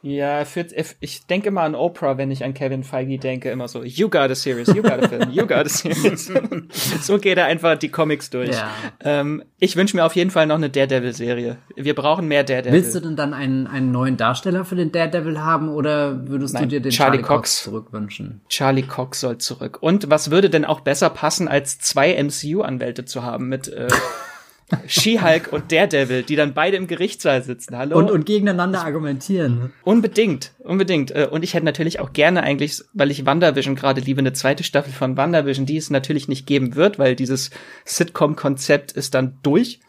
Ja, 0.04 0.44
für, 0.44 0.66
ich 1.00 1.26
denke 1.26 1.50
mal 1.50 1.64
an 1.64 1.74
Oprah, 1.74 2.18
wenn 2.18 2.30
ich 2.30 2.44
an 2.44 2.52
Kevin 2.52 2.84
Feige 2.84 3.16
denke, 3.16 3.50
immer 3.50 3.68
so, 3.68 3.82
you 3.82 4.10
got 4.10 4.30
a 4.30 4.34
series, 4.34 4.68
you 4.68 4.82
got 4.82 5.02
a 5.02 5.08
film, 5.08 5.30
you 5.30 5.46
got 5.46 5.64
a 5.64 5.68
series. 5.70 6.30
so 7.00 7.16
geht 7.16 7.38
er 7.38 7.46
einfach 7.46 7.78
die 7.78 7.88
Comics 7.88 8.28
durch. 8.28 8.50
Ja. 8.50 8.70
Ähm, 9.00 9.42
ich 9.58 9.76
wünsche 9.76 9.96
mir 9.96 10.04
auf 10.04 10.14
jeden 10.14 10.30
Fall 10.30 10.46
noch 10.46 10.56
eine 10.56 10.68
Daredevil-Serie. 10.68 11.56
Wir 11.74 11.94
brauchen 11.94 12.28
mehr 12.28 12.44
Daredevil. 12.44 12.74
Willst 12.74 12.94
du 12.94 13.00
denn 13.00 13.16
dann 13.16 13.32
einen, 13.32 13.66
einen 13.66 13.92
neuen 13.92 14.18
Darsteller 14.18 14.66
für 14.66 14.76
den 14.76 14.92
Daredevil 14.92 15.40
haben 15.40 15.70
oder 15.70 16.28
würdest 16.28 16.52
Nein, 16.52 16.64
du 16.64 16.68
dir 16.68 16.80
den 16.82 16.92
Charlie, 16.92 17.16
Charlie 17.16 17.22
Cox, 17.22 17.36
Cox 17.36 17.62
zurückwünschen? 17.62 18.42
Charlie 18.50 18.82
Cox 18.82 19.20
soll 19.20 19.38
zurück. 19.38 19.78
Und 19.80 20.10
was 20.10 20.30
würde 20.30 20.50
denn 20.50 20.66
auch 20.66 20.80
besser 20.80 21.08
passen, 21.08 21.48
als 21.48 21.78
zwei 21.78 22.22
MCU-Anwälte 22.22 23.06
zu 23.06 23.22
haben 23.22 23.48
mit 23.48 23.68
äh, 23.68 23.88
She-Hulk 24.86 25.52
und 25.52 25.70
Daredevil, 25.70 26.22
die 26.22 26.36
dann 26.36 26.54
beide 26.54 26.76
im 26.76 26.86
Gerichtssaal 26.86 27.42
sitzen. 27.42 27.76
Hallo? 27.76 27.98
Und, 27.98 28.10
und 28.10 28.26
gegeneinander 28.26 28.84
argumentieren. 28.84 29.72
Unbedingt, 29.82 30.52
unbedingt. 30.58 31.10
Äh, 31.10 31.28
und 31.30 31.42
ich 31.42 31.54
hätte 31.54 31.64
natürlich 31.64 32.00
auch 32.00 32.12
gerne 32.12 32.42
eigentlich, 32.42 32.82
weil 32.92 33.10
ich 33.10 33.26
WandaVision 33.26 33.74
gerade 33.74 34.00
liebe, 34.00 34.20
eine 34.20 34.32
zweite 34.32 34.64
Staffel 34.64 34.92
von 34.92 35.16
WandaVision, 35.16 35.66
die 35.66 35.76
es 35.76 35.90
natürlich 35.90 36.28
nicht 36.28 36.46
geben 36.46 36.74
wird, 36.76 36.98
weil 36.98 37.14
dieses 37.14 37.50
Sitcom-Konzept 37.84 38.92
ist 38.92 39.14
dann 39.14 39.38
durch. 39.42 39.80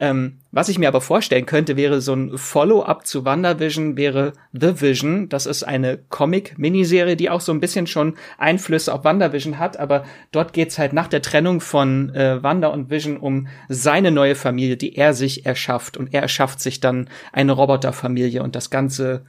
Ähm, 0.00 0.38
was 0.50 0.68
ich 0.68 0.78
mir 0.78 0.88
aber 0.88 1.00
vorstellen 1.00 1.46
könnte, 1.46 1.76
wäre 1.76 2.00
so 2.00 2.14
ein 2.14 2.36
Follow-up 2.36 3.06
zu 3.06 3.24
WandaVision, 3.24 3.96
wäre 3.96 4.32
The 4.52 4.80
Vision. 4.80 5.28
Das 5.28 5.46
ist 5.46 5.62
eine 5.62 5.98
Comic-Miniserie, 6.08 7.16
die 7.16 7.30
auch 7.30 7.40
so 7.40 7.52
ein 7.52 7.60
bisschen 7.60 7.86
schon 7.86 8.14
Einflüsse 8.36 8.92
auf 8.92 9.04
WandaVision 9.04 9.58
hat, 9.58 9.76
aber 9.76 10.04
dort 10.32 10.52
geht's 10.52 10.78
halt 10.78 10.92
nach 10.92 11.06
der 11.06 11.22
Trennung 11.22 11.60
von 11.60 12.12
äh, 12.14 12.42
Wanda 12.42 12.68
und 12.68 12.90
Vision 12.90 13.16
um 13.16 13.46
seine 13.68 14.10
neue 14.10 14.34
Familie, 14.34 14.76
die 14.76 14.96
er 14.96 15.14
sich 15.14 15.46
erschafft. 15.46 15.96
Und 15.96 16.12
er 16.12 16.22
erschafft 16.22 16.60
sich 16.60 16.80
dann 16.80 17.08
eine 17.32 17.52
Roboterfamilie 17.52 18.42
und 18.42 18.56
das 18.56 18.70
Ganze 18.70 19.24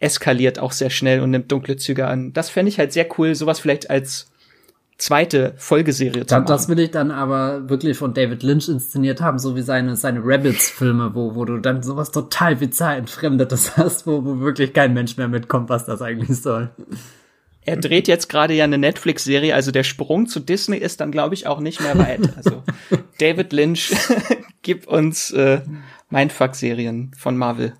eskaliert 0.00 0.58
auch 0.58 0.72
sehr 0.72 0.90
schnell 0.90 1.20
und 1.20 1.30
nimmt 1.30 1.52
dunkle 1.52 1.76
Züge 1.76 2.08
an. 2.08 2.32
Das 2.32 2.50
fände 2.50 2.70
ich 2.70 2.78
halt 2.80 2.92
sehr 2.92 3.06
cool, 3.18 3.36
sowas 3.36 3.60
vielleicht 3.60 3.88
als 3.88 4.31
zweite 5.02 5.54
Folgeserie 5.56 6.26
zu 6.26 6.34
machen. 6.34 6.46
Das 6.46 6.68
will 6.68 6.78
ich 6.78 6.92
dann 6.92 7.10
aber 7.10 7.68
wirklich 7.68 7.98
von 7.98 8.14
David 8.14 8.44
Lynch 8.44 8.68
inszeniert 8.68 9.20
haben, 9.20 9.40
so 9.40 9.56
wie 9.56 9.62
seine, 9.62 9.96
seine 9.96 10.20
Rabbits-Filme, 10.22 11.14
wo, 11.14 11.34
wo 11.34 11.44
du 11.44 11.58
dann 11.58 11.82
sowas 11.82 12.12
total 12.12 12.56
bizarr 12.56 12.96
Entfremdetes 12.96 13.76
hast, 13.76 14.06
wo, 14.06 14.24
wo 14.24 14.38
wirklich 14.40 14.72
kein 14.72 14.94
Mensch 14.94 15.16
mehr 15.16 15.26
mitkommt, 15.26 15.68
was 15.68 15.86
das 15.86 16.02
eigentlich 16.02 16.40
soll. 16.40 16.70
Er 17.64 17.76
dreht 17.76 18.06
jetzt 18.06 18.28
gerade 18.28 18.54
ja 18.54 18.64
eine 18.64 18.78
Netflix-Serie, 18.78 19.54
also 19.54 19.72
der 19.72 19.82
Sprung 19.82 20.26
zu 20.26 20.38
Disney 20.38 20.78
ist 20.78 21.00
dann, 21.00 21.10
glaube 21.10 21.34
ich, 21.34 21.48
auch 21.48 21.58
nicht 21.58 21.80
mehr 21.80 21.98
weit. 21.98 22.36
Also 22.36 22.62
David 23.18 23.52
Lynch, 23.52 23.92
gib 24.62 24.86
uns 24.86 25.32
äh, 25.32 25.62
Mindfuck-Serien 26.10 27.10
von 27.16 27.36
Marvel. 27.36 27.72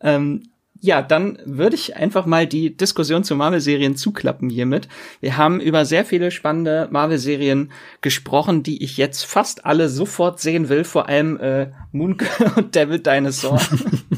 Ähm, 0.00 0.42
ja, 0.80 1.02
dann 1.02 1.38
würde 1.44 1.76
ich 1.76 1.96
einfach 1.96 2.26
mal 2.26 2.46
die 2.46 2.76
Diskussion 2.76 3.24
zu 3.24 3.36
Marvel-Serien 3.36 3.96
zuklappen 3.96 4.50
hiermit. 4.50 4.88
Wir 5.20 5.36
haben 5.36 5.60
über 5.60 5.84
sehr 5.84 6.04
viele 6.04 6.30
spannende 6.30 6.88
Marvel-Serien 6.90 7.72
gesprochen, 8.00 8.62
die 8.62 8.82
ich 8.82 8.96
jetzt 8.96 9.24
fast 9.24 9.64
alle 9.64 9.88
sofort 9.88 10.40
sehen 10.40 10.68
will, 10.68 10.84
vor 10.84 11.08
allem 11.08 11.38
äh, 11.38 11.70
Moon 11.92 12.16
und 12.56 12.74
Devil 12.74 12.98
Dinosaur. 12.98 13.60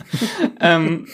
ähm, 0.60 1.06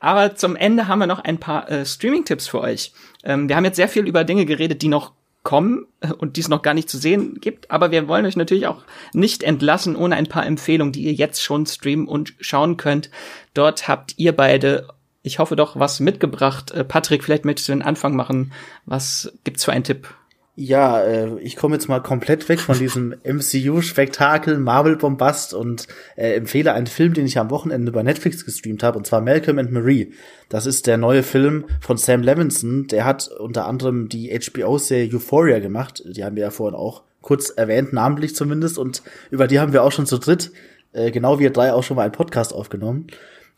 aber 0.00 0.34
zum 0.34 0.56
Ende 0.56 0.88
haben 0.88 0.98
wir 0.98 1.06
noch 1.06 1.20
ein 1.20 1.38
paar 1.38 1.70
äh, 1.70 1.86
Streaming-Tipps 1.86 2.48
für 2.48 2.60
euch. 2.60 2.92
Ähm, 3.22 3.48
wir 3.48 3.56
haben 3.56 3.64
jetzt 3.64 3.76
sehr 3.76 3.88
viel 3.88 4.06
über 4.06 4.24
Dinge 4.24 4.44
geredet, 4.44 4.82
die 4.82 4.88
noch 4.88 5.12
kommen 5.44 5.86
und 6.18 6.36
die 6.36 6.40
es 6.40 6.48
noch 6.48 6.62
gar 6.62 6.74
nicht 6.74 6.90
zu 6.90 6.98
sehen 6.98 7.38
gibt. 7.40 7.70
Aber 7.70 7.92
wir 7.92 8.08
wollen 8.08 8.26
euch 8.26 8.34
natürlich 8.34 8.66
auch 8.66 8.82
nicht 9.12 9.44
entlassen 9.44 9.94
ohne 9.94 10.16
ein 10.16 10.26
paar 10.26 10.44
Empfehlungen, 10.44 10.92
die 10.92 11.04
ihr 11.04 11.12
jetzt 11.12 11.42
schon 11.42 11.66
streamen 11.66 12.08
und 12.08 12.34
schauen 12.40 12.76
könnt. 12.76 13.10
Dort 13.52 13.86
habt 13.86 14.14
ihr 14.16 14.34
beide, 14.34 14.88
ich 15.22 15.38
hoffe 15.38 15.54
doch, 15.54 15.78
was 15.78 16.00
mitgebracht. 16.00 16.72
Äh, 16.72 16.82
Patrick, 16.82 17.22
vielleicht 17.22 17.44
möchtest 17.44 17.68
du 17.68 17.72
den 17.72 17.82
Anfang 17.82 18.16
machen. 18.16 18.52
Was 18.86 19.32
gibt's 19.44 19.64
für 19.64 19.72
einen 19.72 19.84
Tipp? 19.84 20.08
Ja, 20.56 21.02
äh, 21.02 21.36
ich 21.40 21.56
komme 21.56 21.74
jetzt 21.74 21.88
mal 21.88 22.00
komplett 22.00 22.48
weg 22.48 22.60
von 22.60 22.78
diesem 22.78 23.16
MCU-Spektakel, 23.24 24.58
Marvel-Bombast 24.58 25.52
und 25.52 25.88
äh, 26.14 26.34
empfehle 26.34 26.72
einen 26.72 26.86
Film, 26.86 27.12
den 27.12 27.26
ich 27.26 27.38
am 27.38 27.50
Wochenende 27.50 27.90
bei 27.90 28.04
Netflix 28.04 28.44
gestreamt 28.44 28.84
habe, 28.84 28.96
und 28.96 29.06
zwar 29.06 29.20
Malcolm 29.20 29.58
and 29.58 29.72
Marie. 29.72 30.12
Das 30.48 30.66
ist 30.66 30.86
der 30.86 30.96
neue 30.96 31.24
Film 31.24 31.64
von 31.80 31.96
Sam 31.96 32.22
Levinson. 32.22 32.86
Der 32.86 33.04
hat 33.04 33.28
unter 33.28 33.66
anderem 33.66 34.08
die 34.08 34.30
HBO-Serie 34.30 35.12
Euphoria 35.12 35.58
gemacht. 35.58 36.04
Die 36.06 36.22
haben 36.22 36.36
wir 36.36 36.44
ja 36.44 36.50
vorhin 36.50 36.78
auch 36.78 37.02
kurz 37.20 37.50
erwähnt, 37.50 37.92
namentlich 37.92 38.36
zumindest. 38.36 38.78
Und 38.78 39.02
über 39.32 39.48
die 39.48 39.58
haben 39.58 39.72
wir 39.72 39.82
auch 39.82 39.92
schon 39.92 40.06
zu 40.06 40.18
dritt, 40.18 40.52
äh, 40.92 41.10
genau 41.10 41.40
wie 41.40 41.44
ihr 41.44 41.52
drei, 41.52 41.72
auch 41.72 41.82
schon 41.82 41.96
mal 41.96 42.04
einen 42.04 42.12
Podcast 42.12 42.54
aufgenommen. 42.54 43.08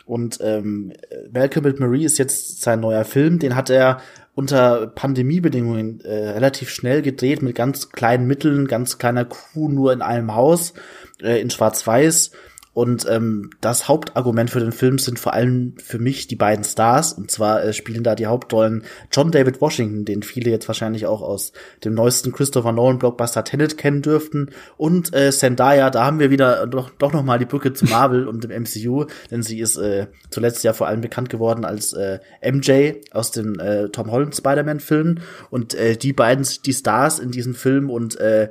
Und 0.06 0.38
ähm, 0.40 0.92
Malcolm 1.30 1.66
and 1.66 1.80
Marie 1.80 2.04
ist 2.04 2.18
jetzt 2.18 2.62
sein 2.62 2.80
neuer 2.80 3.04
Film. 3.04 3.38
Den 3.38 3.56
hat 3.56 3.68
er 3.68 4.00
unter 4.36 4.86
Pandemiebedingungen 4.88 6.02
äh, 6.02 6.28
relativ 6.28 6.68
schnell 6.68 7.00
gedreht 7.00 7.40
mit 7.40 7.56
ganz 7.56 7.88
kleinen 7.88 8.26
Mitteln, 8.26 8.68
ganz 8.68 8.98
kleiner 8.98 9.24
Crew 9.24 9.70
nur 9.70 9.94
in 9.94 10.02
einem 10.02 10.34
Haus, 10.34 10.74
äh, 11.22 11.40
in 11.40 11.48
Schwarz-Weiß. 11.48 12.32
Und 12.76 13.06
ähm, 13.08 13.48
das 13.62 13.88
Hauptargument 13.88 14.50
für 14.50 14.60
den 14.60 14.70
Film 14.70 14.98
sind 14.98 15.18
vor 15.18 15.32
allem 15.32 15.72
für 15.82 15.98
mich 15.98 16.26
die 16.26 16.36
beiden 16.36 16.62
Stars. 16.62 17.14
Und 17.14 17.30
zwar 17.30 17.64
äh, 17.64 17.72
spielen 17.72 18.02
da 18.02 18.14
die 18.14 18.26
Hauptrollen 18.26 18.84
John 19.10 19.30
David 19.30 19.62
Washington, 19.62 20.04
den 20.04 20.22
viele 20.22 20.50
jetzt 20.50 20.68
wahrscheinlich 20.68 21.06
auch 21.06 21.22
aus 21.22 21.54
dem 21.86 21.94
neuesten 21.94 22.32
Christopher 22.32 22.72
Nolan 22.72 22.98
Blockbuster 22.98 23.44
Tenet 23.44 23.78
kennen 23.78 24.02
dürften. 24.02 24.50
Und 24.76 25.14
äh, 25.14 25.32
Zendaya, 25.32 25.88
da 25.88 26.04
haben 26.04 26.18
wir 26.18 26.30
wieder 26.30 26.66
doch, 26.66 26.90
doch 26.90 27.14
noch 27.14 27.22
mal 27.22 27.38
die 27.38 27.46
Brücke 27.46 27.72
zu 27.72 27.86
Marvel 27.86 28.28
und 28.28 28.44
dem 28.44 28.50
MCU, 28.50 29.06
denn 29.30 29.42
sie 29.42 29.58
ist 29.58 29.78
äh, 29.78 30.08
zuletzt 30.28 30.62
ja 30.62 30.74
vor 30.74 30.86
allem 30.86 31.00
bekannt 31.00 31.30
geworden 31.30 31.64
als 31.64 31.94
äh, 31.94 32.18
MJ 32.44 32.96
aus 33.10 33.30
dem 33.30 33.58
äh, 33.58 33.88
Tom 33.88 34.10
Holland 34.10 34.36
Spider-Man-Film. 34.36 35.20
Und 35.48 35.72
äh, 35.72 35.96
die 35.96 36.12
beiden 36.12 36.46
die 36.66 36.74
Stars 36.74 37.20
in 37.20 37.30
diesem 37.30 37.54
Film 37.54 37.88
und 37.88 38.20
äh, 38.20 38.50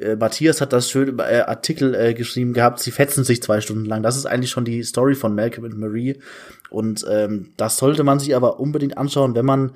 äh, 0.00 0.16
Matthias 0.16 0.60
hat 0.60 0.72
das 0.72 0.90
schön 0.90 1.08
im 1.08 1.18
äh, 1.18 1.40
Artikel 1.40 1.94
äh, 1.94 2.14
geschrieben 2.14 2.52
gehabt, 2.52 2.80
sie 2.80 2.90
fetzen 2.90 3.24
sich 3.24 3.42
zwei 3.42 3.60
Stunden 3.60 3.84
lang. 3.84 4.02
Das 4.02 4.16
ist 4.16 4.26
eigentlich 4.26 4.50
schon 4.50 4.64
die 4.64 4.82
Story 4.82 5.14
von 5.14 5.34
Malcolm 5.34 5.64
und 5.64 5.78
Marie. 5.78 6.18
Und 6.70 7.04
ähm, 7.08 7.52
das 7.56 7.76
sollte 7.76 8.04
man 8.04 8.18
sich 8.18 8.34
aber 8.34 8.60
unbedingt 8.60 8.96
anschauen, 8.98 9.34
wenn 9.34 9.44
man 9.44 9.72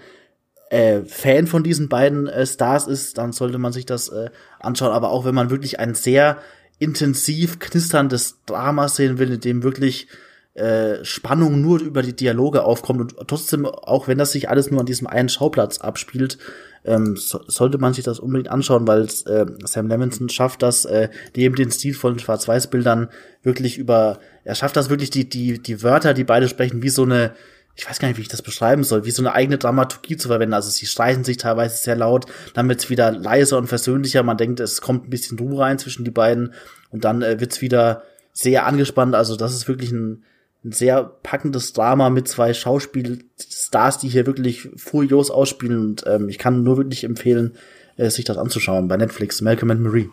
äh, 0.70 1.02
Fan 1.02 1.46
von 1.46 1.62
diesen 1.62 1.88
beiden 1.88 2.26
äh, 2.26 2.46
Stars 2.46 2.86
ist, 2.86 3.18
dann 3.18 3.32
sollte 3.32 3.59
man 3.59 3.72
sich 3.72 3.86
das 3.86 4.09
äh, 4.09 4.30
anschauen. 4.59 4.92
Aber 4.92 5.10
auch 5.10 5.24
wenn 5.24 5.34
man 5.34 5.51
wirklich 5.51 5.78
ein 5.78 5.94
sehr 5.94 6.38
intensiv 6.78 7.59
knisterndes 7.59 8.38
Drama 8.46 8.88
sehen 8.88 9.18
will, 9.18 9.32
in 9.32 9.40
dem 9.40 9.62
wirklich 9.62 10.09
äh, 10.55 11.05
Spannung 11.05 11.60
nur 11.60 11.81
über 11.81 12.02
die 12.02 12.14
Dialoge 12.14 12.62
aufkommt 12.62 13.01
und 13.01 13.28
trotzdem, 13.28 13.66
auch 13.66 14.06
wenn 14.06 14.18
das 14.18 14.32
sich 14.32 14.48
alles 14.48 14.70
nur 14.70 14.81
an 14.81 14.86
diesem 14.86 15.06
einen 15.06 15.28
Schauplatz 15.28 15.78
abspielt, 15.78 16.39
ähm, 16.85 17.16
so, 17.16 17.40
sollte 17.47 17.78
man 17.78 17.94
sich 17.94 18.05
das 18.05 18.20
unbedingt 18.20 18.51
anschauen, 18.51 18.86
weil 18.86 19.02
äh, 19.02 19.47
Sam 19.64 19.89
Levinson 19.89 20.28
schafft 20.28 20.62
das, 20.62 20.85
äh, 20.85 21.09
neben 21.35 21.56
den 21.56 21.70
stilvollen 21.70 22.18
Schwarz-Weiß-Bildern 22.18 23.09
wirklich 23.43 23.78
über, 23.78 24.20
er 24.44 24.55
schafft 24.55 24.76
das 24.76 24.90
wirklich, 24.90 25.10
die, 25.10 25.28
die, 25.28 25.59
die 25.60 25.82
Wörter, 25.82 26.14
die 26.14 26.24
beide 26.24 26.48
sprechen, 26.48 26.82
wie 26.82 26.90
so 26.90 27.02
eine, 27.02 27.32
ich 27.74 27.89
weiß 27.89 27.98
gar 27.98 28.06
nicht, 28.06 28.18
wie 28.18 28.22
ich 28.22 28.28
das 28.28 28.43
beschreiben 28.43 28.85
soll, 28.85 29.05
wie 29.05 29.10
so 29.10 29.22
eine 29.22 29.32
eigene 29.32 29.59
Dramaturgie 29.59 30.16
zu 30.16 30.28
verwenden. 30.28 30.55
Also 30.55 30.70
sie 30.70 30.86
streiten 30.86 31.24
sich 31.24 31.39
teilweise 31.39 31.76
sehr 31.76 31.97
laut, 31.97 32.26
dann 32.55 32.68
wird's 32.68 32.90
wieder 32.90 33.10
leiser 33.10 33.59
und 33.59 33.66
versöhnlicher. 33.66 34.22
Man 34.22 34.36
denkt, 34.36 34.60
es 34.60 34.81
kommt 34.81 35.09
ein 35.09 35.10
bisschen 35.10 35.39
Ruhe 35.39 35.59
rein 35.59 35.81
zwischen 35.81 36.05
die 36.05 36.12
beiden 36.12 36.55
und 36.90 37.05
dann 37.05 37.22
äh, 37.22 37.40
wird's 37.40 37.60
wieder 37.60 38.05
sehr 38.32 38.66
angespannt. 38.66 39.16
Also 39.16 39.35
das 39.35 39.55
ist 39.55 39.66
wirklich 39.66 39.90
ein, 39.90 40.22
ein 40.64 40.72
sehr 40.72 41.04
packendes 41.22 41.72
Drama 41.72 42.10
mit 42.10 42.26
zwei 42.26 42.54
Schauspielstars, 42.54 43.98
die 43.98 44.08
hier 44.08 44.26
wirklich 44.26 44.68
furios 44.76 45.30
ausspielen. 45.30 45.78
Und 45.78 46.04
ähm, 46.06 46.28
ich 46.28 46.38
kann 46.38 46.62
nur 46.62 46.76
wirklich 46.76 47.04
empfehlen, 47.04 47.56
äh, 47.96 48.10
sich 48.10 48.24
das 48.24 48.38
anzuschauen 48.38 48.88
bei 48.88 48.96
Netflix, 48.96 49.40
Malcolm 49.40 49.70
and 49.70 49.80
Marie. 49.80 50.08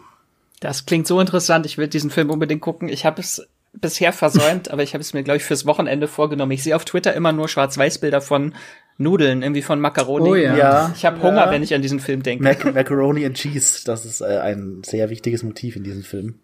Das 0.59 0.85
klingt 0.85 1.07
so 1.07 1.19
interessant. 1.19 1.65
Ich 1.65 1.77
will 1.77 1.87
diesen 1.87 2.11
Film 2.11 2.29
unbedingt 2.29 2.61
gucken. 2.61 2.89
Ich 2.89 3.05
habe 3.05 3.21
es 3.21 3.47
bisher 3.73 4.11
versäumt, 4.13 4.69
aber 4.69 4.83
ich 4.83 4.93
habe 4.93 5.01
es 5.01 5.13
mir, 5.13 5.23
glaube 5.23 5.37
ich, 5.37 5.43
fürs 5.43 5.65
Wochenende 5.65 6.07
vorgenommen. 6.07 6.51
Ich 6.51 6.63
sehe 6.63 6.75
auf 6.75 6.85
Twitter 6.85 7.13
immer 7.13 7.31
nur 7.31 7.47
Schwarz-Weiß-Bilder 7.47 8.21
von 8.21 8.53
Nudeln, 8.97 9.41
irgendwie 9.41 9.61
von 9.61 9.79
Macaroni. 9.79 10.29
Oh 10.29 10.35
ja. 10.35 10.55
ja 10.55 10.93
ich 10.95 11.05
habe 11.05 11.21
Hunger, 11.21 11.45
ja. 11.45 11.51
wenn 11.51 11.63
ich 11.63 11.73
an 11.73 11.81
diesen 11.81 11.99
Film 11.99 12.21
denke. 12.21 12.43
Mac 12.43 12.73
Macaroni 12.73 13.25
and 13.25 13.37
Cheese, 13.37 13.83
das 13.85 14.05
ist 14.05 14.21
äh, 14.21 14.37
ein 14.37 14.81
sehr 14.85 15.09
wichtiges 15.09 15.43
Motiv 15.43 15.75
in 15.75 15.83
diesem 15.83 16.03
Film. 16.03 16.35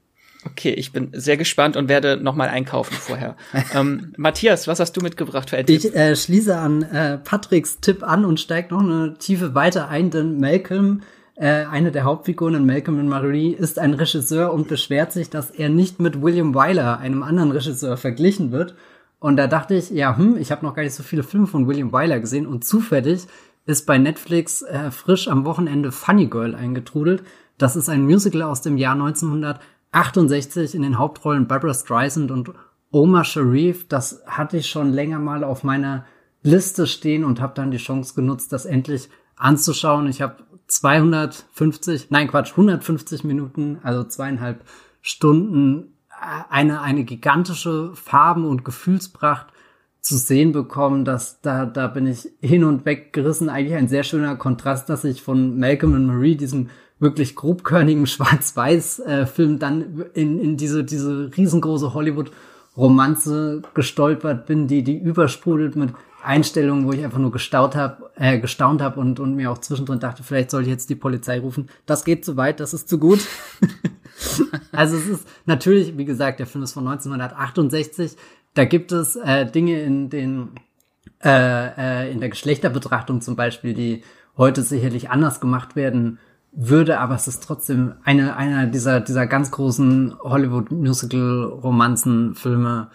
Okay, 0.51 0.71
ich 0.71 0.91
bin 0.91 1.09
sehr 1.13 1.37
gespannt 1.37 1.75
und 1.75 1.89
werde 1.89 2.17
nochmal 2.17 2.47
einkaufen 2.49 2.93
vorher. 2.93 3.35
ähm, 3.73 4.13
Matthias, 4.17 4.67
was 4.67 4.79
hast 4.79 4.95
du 4.95 5.01
mitgebracht 5.01 5.49
für 5.49 5.57
ein 5.57 5.65
Ich 5.67 5.93
äh, 5.95 6.15
schließe 6.15 6.57
an 6.57 6.83
äh, 6.83 7.17
Patricks 7.17 7.79
Tipp 7.79 8.03
an 8.03 8.23
und 8.23 8.39
steige 8.39 8.73
noch 8.73 8.81
eine 8.81 9.15
Tiefe 9.17 9.55
weiter 9.55 9.89
ein, 9.89 10.09
denn 10.09 10.39
Malcolm, 10.39 11.01
äh, 11.35 11.65
eine 11.65 11.91
der 11.91 12.03
Hauptfiguren 12.03 12.55
in 12.55 12.65
Malcolm 12.65 12.99
und 12.99 13.07
Marie, 13.07 13.51
ist 13.51 13.77
ein 13.77 13.93
Regisseur 13.93 14.53
und 14.53 14.67
beschwert 14.67 15.11
sich, 15.11 15.29
dass 15.29 15.51
er 15.51 15.69
nicht 15.69 15.99
mit 15.99 16.21
William 16.21 16.55
Wyler, 16.55 16.99
einem 16.99 17.23
anderen 17.23 17.51
Regisseur, 17.51 17.97
verglichen 17.97 18.51
wird. 18.51 18.75
Und 19.19 19.37
da 19.37 19.47
dachte 19.47 19.73
ich, 19.75 19.89
ja, 19.89 20.15
hm, 20.15 20.37
ich 20.37 20.51
habe 20.51 20.65
noch 20.65 20.75
gar 20.75 20.83
nicht 20.83 20.93
so 20.93 21.03
viele 21.03 21.23
Filme 21.23 21.47
von 21.47 21.67
William 21.67 21.91
Wyler 21.91 22.19
gesehen 22.19 22.47
und 22.47 22.63
zufällig 22.63 23.23
ist 23.65 23.85
bei 23.85 23.97
Netflix 23.97 24.61
äh, 24.61 24.91
frisch 24.91 25.27
am 25.27 25.43
Wochenende 25.43 25.91
Funny 25.91 26.27
Girl 26.27 26.55
eingetrudelt. 26.55 27.23
Das 27.57 27.75
ist 27.75 27.89
ein 27.89 28.03
Musical 28.03 28.43
aus 28.43 28.61
dem 28.61 28.77
Jahr 28.77 28.93
1900 28.93 29.59
68 29.91 30.75
in 30.75 30.81
den 30.81 30.97
Hauptrollen 30.97 31.47
Barbara 31.47 31.73
Streisand 31.73 32.31
und 32.31 32.51
Omar 32.91 33.23
Sharif. 33.23 33.87
Das 33.87 34.23
hatte 34.25 34.57
ich 34.57 34.69
schon 34.69 34.91
länger 34.91 35.19
mal 35.19 35.43
auf 35.43 35.63
meiner 35.63 36.05
Liste 36.43 36.87
stehen 36.87 37.23
und 37.23 37.41
habe 37.41 37.53
dann 37.55 37.71
die 37.71 37.77
Chance 37.77 38.13
genutzt, 38.15 38.53
das 38.53 38.65
endlich 38.65 39.09
anzuschauen. 39.35 40.07
Ich 40.07 40.21
habe 40.21 40.43
250, 40.67 42.09
nein 42.09 42.27
Quatsch, 42.27 42.51
150 42.51 43.23
Minuten, 43.23 43.79
also 43.83 44.03
zweieinhalb 44.03 44.63
Stunden 45.01 45.93
eine, 46.49 46.81
eine 46.81 47.03
gigantische 47.03 47.91
Farben- 47.95 48.45
und 48.45 48.65
Gefühlspracht 48.65 49.47
zu 50.01 50.17
sehen 50.17 50.51
bekommen, 50.51 51.05
dass 51.05 51.41
da, 51.41 51.65
da 51.65 51.87
bin 51.87 52.07
ich 52.07 52.29
hin 52.41 52.63
und 52.63 52.85
weg 52.85 53.13
gerissen. 53.13 53.49
Eigentlich 53.49 53.77
ein 53.77 53.89
sehr 53.89 54.03
schöner 54.03 54.35
Kontrast, 54.35 54.89
dass 54.89 55.03
ich 55.03 55.21
von 55.21 55.59
Malcolm 55.59 55.93
und 55.93 56.05
Marie, 56.05 56.35
diesem 56.35 56.69
wirklich 56.99 57.35
grobkörnigen 57.35 58.07
Schwarz-Weiß-Film 58.07 59.59
dann 59.59 60.05
in, 60.13 60.39
in 60.39 60.57
diese, 60.57 60.83
diese 60.83 61.31
riesengroße 61.35 61.93
Hollywood-Romanze 61.93 63.61
gestolpert 63.73 64.45
bin, 64.45 64.67
die, 64.67 64.83
die 64.83 64.97
übersprudelt 64.97 65.75
mit 65.75 65.93
Einstellungen, 66.23 66.85
wo 66.85 66.91
ich 66.91 67.03
einfach 67.03 67.19
nur 67.19 67.31
gestaunt 67.31 67.75
habe, 67.75 68.09
äh, 68.15 68.39
gestaunt 68.39 68.81
habe 68.81 68.99
und, 68.99 69.19
und 69.19 69.35
mir 69.35 69.51
auch 69.51 69.59
zwischendrin 69.59 69.99
dachte, 69.99 70.23
vielleicht 70.23 70.51
soll 70.51 70.63
ich 70.63 70.67
jetzt 70.67 70.89
die 70.89 70.95
Polizei 70.95 71.39
rufen. 71.39 71.69
Das 71.85 72.03
geht 72.03 72.25
zu 72.25 72.35
weit, 72.35 72.59
das 72.59 72.73
ist 72.73 72.89
zu 72.89 72.99
gut. 72.99 73.25
also 74.71 74.97
es 74.97 75.07
ist 75.07 75.27
natürlich, 75.45 75.97
wie 75.97 76.05
gesagt, 76.05 76.39
der 76.39 76.47
Film 76.47 76.63
ist 76.63 76.73
von 76.73 76.87
1968. 76.87 78.17
Da 78.55 78.65
gibt 78.65 78.91
es 78.91 79.15
äh, 79.15 79.45
Dinge 79.45 79.81
in 79.81 80.09
den 80.09 80.49
äh, 81.23 82.05
äh, 82.05 82.11
in 82.11 82.19
der 82.19 82.29
Geschlechterbetrachtung 82.29 83.21
zum 83.21 83.35
Beispiel, 83.35 83.73
die 83.73 84.03
heute 84.37 84.61
sicherlich 84.61 85.09
anders 85.09 85.39
gemacht 85.39 85.75
werden 85.75 86.19
würde, 86.51 86.99
aber 86.99 87.15
es 87.15 87.27
ist 87.27 87.43
trotzdem 87.43 87.93
eine, 88.03 88.35
einer 88.35 88.67
dieser, 88.67 88.99
dieser 88.99 89.25
ganz 89.27 89.51
großen 89.51 90.17
Hollywood-Musical-Romanzen-Filme, 90.19 92.89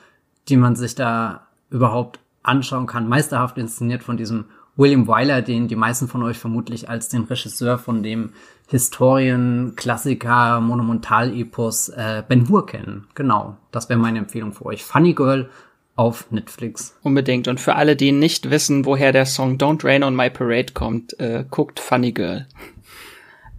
die 0.49 0.57
man 0.57 0.77
sich 0.77 0.95
da 0.95 1.49
überhaupt 1.71 2.21
anschauen 2.43 2.87
kann. 2.87 3.09
Meisterhaft 3.09 3.59
inszeniert 3.59 4.03
von 4.03 4.17
diesem 4.17 4.47
William 4.77 5.07
Wyler, 5.07 5.43
den 5.43 5.69
die 5.69 5.77
meisten 5.77 6.09
von 6.09 6.23
euch 6.23 6.39
vermutlich 6.39 6.89
als 6.89 7.09
den 7.09 7.25
Regisseur 7.25 7.79
von 7.79 8.03
dem 8.03 8.31
Historien-Klassiker, 8.69 10.61
Monumental-Epos 10.61 11.91
äh, 11.91 12.23
Ben 12.27 12.49
Hur 12.49 12.67
kennen. 12.67 13.07
Genau, 13.15 13.57
das 13.71 13.89
wäre 13.89 13.99
meine 13.99 14.19
Empfehlung 14.19 14.55
für 14.55 14.67
euch. 14.67 14.83
Funny 14.83 15.13
Girl 15.13 15.51
auf 15.95 16.31
Netflix. 16.31 16.97
Unbedingt. 17.03 17.49
Und 17.49 17.61
für 17.61 17.75
alle, 17.75 17.97
die 17.97 18.13
nicht 18.13 18.51
wissen, 18.51 18.87
woher 18.87 19.13
der 19.13 19.27
Song 19.27 19.59
Don't 19.59 19.85
Rain 19.85 20.03
on 20.03 20.17
My 20.17 20.31
Parade 20.31 20.73
kommt, 20.73 21.19
äh, 21.21 21.45
guckt 21.51 21.79
Funny 21.79 22.13
Girl. 22.13 22.47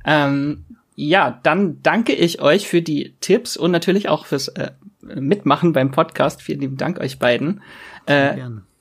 Ähm, 0.05 0.65
ja, 0.95 1.39
dann 1.43 1.81
danke 1.81 2.13
ich 2.13 2.41
euch 2.41 2.67
für 2.67 2.81
die 2.81 3.15
Tipps 3.19 3.57
und 3.57 3.71
natürlich 3.71 4.09
auch 4.09 4.25
fürs 4.25 4.49
äh, 4.49 4.71
Mitmachen 5.01 5.73
beim 5.73 5.91
Podcast. 5.91 6.41
Vielen 6.41 6.61
lieben 6.61 6.77
Dank 6.77 6.99
euch 6.99 7.19
beiden. 7.19 7.61
Äh, 8.05 8.37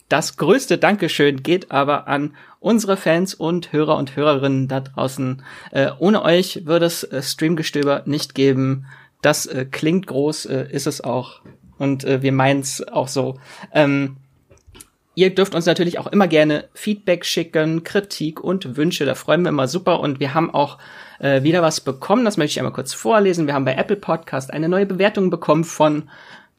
das 0.08 0.36
größte 0.36 0.76
Dankeschön 0.76 1.42
geht 1.42 1.70
aber 1.70 2.06
an 2.06 2.34
unsere 2.60 2.98
Fans 2.98 3.32
und 3.32 3.72
Hörer 3.72 3.96
und 3.96 4.14
Hörerinnen 4.14 4.68
da 4.68 4.80
draußen. 4.80 5.42
Äh, 5.70 5.90
ohne 5.98 6.22
euch 6.22 6.66
würde 6.66 6.84
es 6.84 7.02
äh, 7.04 7.22
Streamgestöber 7.22 8.02
nicht 8.04 8.34
geben. 8.34 8.84
Das 9.22 9.46
äh, 9.46 9.64
klingt 9.64 10.06
groß, 10.06 10.46
äh, 10.46 10.68
ist 10.70 10.86
es 10.86 11.00
auch. 11.00 11.40
Und 11.78 12.04
wir 12.04 12.30
meinen 12.30 12.60
es 12.60 12.86
auch 12.86 13.08
so. 13.08 13.40
Ähm, 13.72 14.18
Ihr 15.14 15.34
dürft 15.34 15.54
uns 15.54 15.66
natürlich 15.66 15.98
auch 15.98 16.06
immer 16.06 16.26
gerne 16.26 16.64
Feedback 16.72 17.26
schicken, 17.26 17.84
Kritik 17.84 18.42
und 18.42 18.76
Wünsche. 18.76 19.04
Da 19.04 19.14
freuen 19.14 19.42
wir 19.42 19.50
immer 19.50 19.68
super. 19.68 20.00
Und 20.00 20.20
wir 20.20 20.32
haben 20.32 20.52
auch 20.52 20.78
äh, 21.18 21.42
wieder 21.42 21.60
was 21.60 21.80
bekommen. 21.80 22.24
Das 22.24 22.38
möchte 22.38 22.52
ich 22.52 22.58
einmal 22.58 22.72
kurz 22.72 22.94
vorlesen. 22.94 23.46
Wir 23.46 23.54
haben 23.54 23.66
bei 23.66 23.74
Apple 23.74 23.96
Podcast 23.96 24.52
eine 24.52 24.68
neue 24.68 24.86
Bewertung 24.86 25.28
bekommen 25.28 25.64
von 25.64 26.08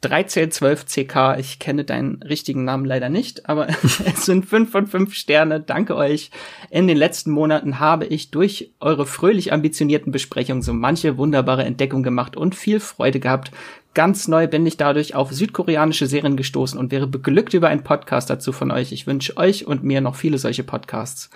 1312CK. 0.03 1.39
Ich 1.39 1.59
kenne 1.59 1.83
deinen 1.83 2.21
richtigen 2.23 2.63
Namen 2.65 2.85
leider 2.85 3.09
nicht, 3.09 3.49
aber 3.49 3.67
es 3.83 4.25
sind 4.25 4.45
fünf 4.45 4.71
von 4.71 4.87
fünf 4.87 5.13
Sterne. 5.13 5.59
Danke 5.59 5.95
euch. 5.95 6.31
In 6.69 6.87
den 6.87 6.97
letzten 6.97 7.31
Monaten 7.31 7.79
habe 7.79 8.05
ich 8.05 8.31
durch 8.31 8.71
eure 8.79 9.05
fröhlich 9.05 9.53
ambitionierten 9.53 10.11
Besprechungen 10.11 10.61
so 10.61 10.73
manche 10.73 11.17
wunderbare 11.17 11.63
Entdeckung 11.63 12.03
gemacht 12.03 12.35
und 12.35 12.55
viel 12.55 12.79
Freude 12.79 13.19
gehabt. 13.19 13.51
Ganz 13.93 14.27
neu 14.27 14.47
bin 14.47 14.65
ich 14.65 14.77
dadurch 14.77 15.13
auf 15.13 15.31
südkoreanische 15.31 16.07
Serien 16.07 16.35
gestoßen 16.35 16.79
und 16.79 16.91
wäre 16.91 17.05
beglückt 17.05 17.53
über 17.53 17.67
einen 17.67 17.83
Podcast 17.83 18.29
dazu 18.29 18.51
von 18.51 18.71
euch. 18.71 18.91
Ich 18.91 19.05
wünsche 19.05 19.37
euch 19.37 19.67
und 19.67 19.83
mir 19.83 20.01
noch 20.01 20.15
viele 20.15 20.39
solche 20.39 20.63
Podcasts. 20.63 21.29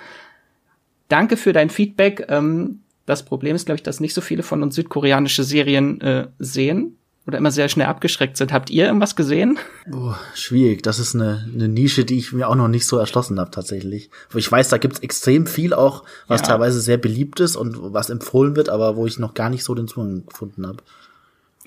Danke 1.08 1.38
für 1.38 1.54
dein 1.54 1.70
Feedback. 1.70 2.26
Ähm, 2.30 2.80
das 3.06 3.24
Problem 3.24 3.56
ist, 3.56 3.66
glaube 3.66 3.78
ich, 3.78 3.84
dass 3.84 4.00
nicht 4.00 4.14
so 4.14 4.22
viele 4.22 4.44
von 4.44 4.64
uns 4.64 4.76
südkoreanische 4.76 5.44
Serien 5.44 6.02
äh, 6.02 6.28
sehen 6.40 6.98
oder 7.28 7.38
immer 7.38 7.52
sehr 7.52 7.70
schnell 7.70 7.88
abgeschreckt 7.88 8.38
sind. 8.38 8.52
Habt 8.52 8.70
ihr 8.70 8.86
irgendwas 8.86 9.16
gesehen? 9.16 9.60
Oh, 9.94 10.14
schwierig. 10.34 10.82
Das 10.82 10.98
ist 10.98 11.14
eine, 11.14 11.46
eine 11.54 11.68
Nische, 11.68 12.06
die 12.06 12.18
ich 12.18 12.34
mir 12.34 12.48
auch 12.48 12.56
noch 12.56 12.70
nicht 12.70 12.88
so 12.88 12.98
erschlossen 12.98 13.40
habe 13.40 13.52
tatsächlich. 13.52 14.10
Wo 14.30 14.40
ich 14.40 14.52
weiß, 14.52 14.70
da 14.70 14.78
gibt's 14.78 15.00
extrem 15.00 15.46
viel 15.46 15.74
auch, 15.74 16.04
was 16.28 16.42
ja. 16.42 16.48
teilweise 16.48 16.82
sehr 16.82 16.98
beliebt 16.98 17.40
ist 17.40 17.56
und 17.56 17.78
was 17.94 18.10
empfohlen 18.10 18.56
wird, 18.56 18.70
aber 18.70 18.96
wo 18.96 19.06
ich 19.06 19.20
noch 19.20 19.34
gar 19.34 19.50
nicht 19.50 19.64
so 19.64 19.76
den 19.76 19.88
Zugang 19.88 20.26
gefunden 20.26 20.66
habe. 20.66 20.82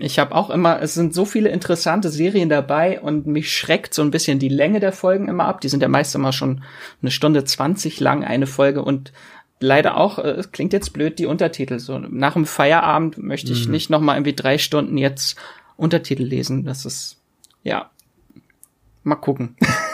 Ich 0.02 0.18
habe 0.18 0.34
auch 0.34 0.48
immer, 0.48 0.80
es 0.80 0.94
sind 0.94 1.12
so 1.12 1.26
viele 1.26 1.50
interessante 1.50 2.08
Serien 2.08 2.48
dabei 2.48 3.00
und 3.00 3.26
mich 3.26 3.54
schreckt 3.54 3.92
so 3.92 4.00
ein 4.00 4.10
bisschen 4.10 4.38
die 4.38 4.48
Länge 4.48 4.80
der 4.80 4.92
Folgen 4.92 5.28
immer 5.28 5.44
ab. 5.44 5.60
Die 5.60 5.68
sind 5.68 5.82
ja 5.82 5.88
meist 5.88 6.14
immer 6.14 6.32
schon 6.32 6.64
eine 7.02 7.10
Stunde 7.10 7.44
zwanzig 7.44 8.00
lang 8.00 8.24
eine 8.24 8.46
Folge 8.46 8.82
und 8.82 9.12
leider 9.60 9.98
auch, 9.98 10.18
äh, 10.18 10.30
es 10.30 10.52
klingt 10.52 10.72
jetzt 10.72 10.94
blöd, 10.94 11.18
die 11.18 11.26
Untertitel. 11.26 11.78
So 11.78 11.98
nach 11.98 12.32
dem 12.32 12.46
Feierabend 12.46 13.18
möchte 13.18 13.52
ich 13.52 13.66
mhm. 13.66 13.72
nicht 13.72 13.90
noch 13.90 14.00
mal 14.00 14.14
irgendwie 14.14 14.34
drei 14.34 14.56
Stunden 14.56 14.96
jetzt 14.96 15.36
Untertitel 15.76 16.24
lesen. 16.24 16.64
Das 16.64 16.86
ist 16.86 17.18
ja 17.62 17.90
mal 19.02 19.16
gucken. 19.16 19.56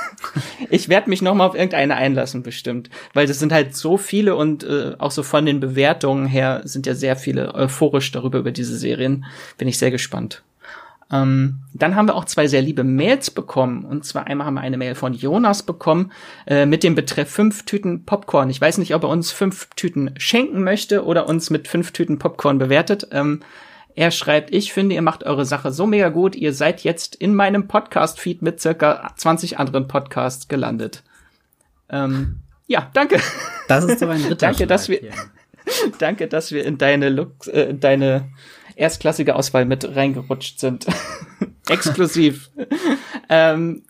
ich 0.70 0.88
werde 0.88 1.10
mich 1.10 1.22
noch 1.22 1.34
mal 1.34 1.46
auf 1.46 1.54
irgendeine 1.54 1.96
einlassen 1.96 2.42
bestimmt, 2.42 2.90
weil 3.14 3.26
das 3.26 3.38
sind 3.38 3.52
halt 3.52 3.74
so 3.74 3.96
viele 3.96 4.36
und 4.36 4.64
äh, 4.64 4.94
auch 4.98 5.10
so 5.10 5.22
von 5.22 5.46
den 5.46 5.60
Bewertungen 5.60 6.26
her 6.26 6.62
sind 6.64 6.86
ja 6.86 6.94
sehr 6.94 7.16
viele 7.16 7.54
euphorisch 7.54 8.12
darüber 8.12 8.38
über 8.38 8.52
diese 8.52 8.76
Serien. 8.76 9.24
Bin 9.58 9.68
ich 9.68 9.78
sehr 9.78 9.90
gespannt. 9.90 10.42
Ähm, 11.10 11.60
dann 11.72 11.94
haben 11.94 12.08
wir 12.08 12.16
auch 12.16 12.24
zwei 12.24 12.48
sehr 12.48 12.62
liebe 12.62 12.82
Mails 12.82 13.30
bekommen. 13.30 13.84
Und 13.84 14.04
zwar 14.04 14.26
einmal 14.26 14.46
haben 14.46 14.54
wir 14.54 14.60
eine 14.62 14.76
Mail 14.76 14.94
von 14.94 15.14
Jonas 15.14 15.62
bekommen 15.62 16.12
äh, 16.46 16.66
mit 16.66 16.82
dem 16.82 16.94
Betreff 16.94 17.30
fünf 17.30 17.64
Tüten 17.64 18.04
Popcorn. 18.04 18.50
Ich 18.50 18.60
weiß 18.60 18.78
nicht, 18.78 18.94
ob 18.94 19.04
er 19.04 19.08
uns 19.08 19.30
fünf 19.30 19.68
Tüten 19.76 20.14
schenken 20.16 20.64
möchte 20.64 21.04
oder 21.04 21.28
uns 21.28 21.50
mit 21.50 21.68
fünf 21.68 21.92
Tüten 21.92 22.18
Popcorn 22.18 22.58
bewertet. 22.58 23.08
Ähm, 23.12 23.40
er 23.96 24.10
schreibt, 24.10 24.52
ich 24.54 24.74
finde, 24.74 24.94
ihr 24.94 25.00
macht 25.00 25.24
eure 25.24 25.46
Sache 25.46 25.72
so 25.72 25.86
mega 25.86 26.10
gut. 26.10 26.36
Ihr 26.36 26.52
seid 26.52 26.84
jetzt 26.84 27.16
in 27.16 27.34
meinem 27.34 27.66
Podcast-Feed 27.66 28.42
mit 28.42 28.60
circa 28.60 29.10
20 29.16 29.58
anderen 29.58 29.88
Podcasts 29.88 30.48
gelandet. 30.48 31.02
Ähm, 31.88 32.40
ja, 32.66 32.90
danke. 32.92 33.18
Das 33.68 33.84
ist 33.86 34.00
so 34.00 34.06
ein 34.06 34.20
dritter 34.28 34.36
Danke, 34.36 34.66
dass 34.66 34.90
wir, 34.90 35.00
danke, 35.98 36.28
dass 36.28 36.52
wir 36.52 36.66
in 36.66 36.76
deine, 36.76 37.08
Look, 37.08 37.46
äh, 37.46 37.72
deine 37.72 38.28
erstklassige 38.74 39.34
Auswahl 39.34 39.64
mit 39.64 39.96
reingerutscht 39.96 40.60
sind. 40.60 40.84
Exklusiv. 41.70 42.50
ähm, 43.30 43.82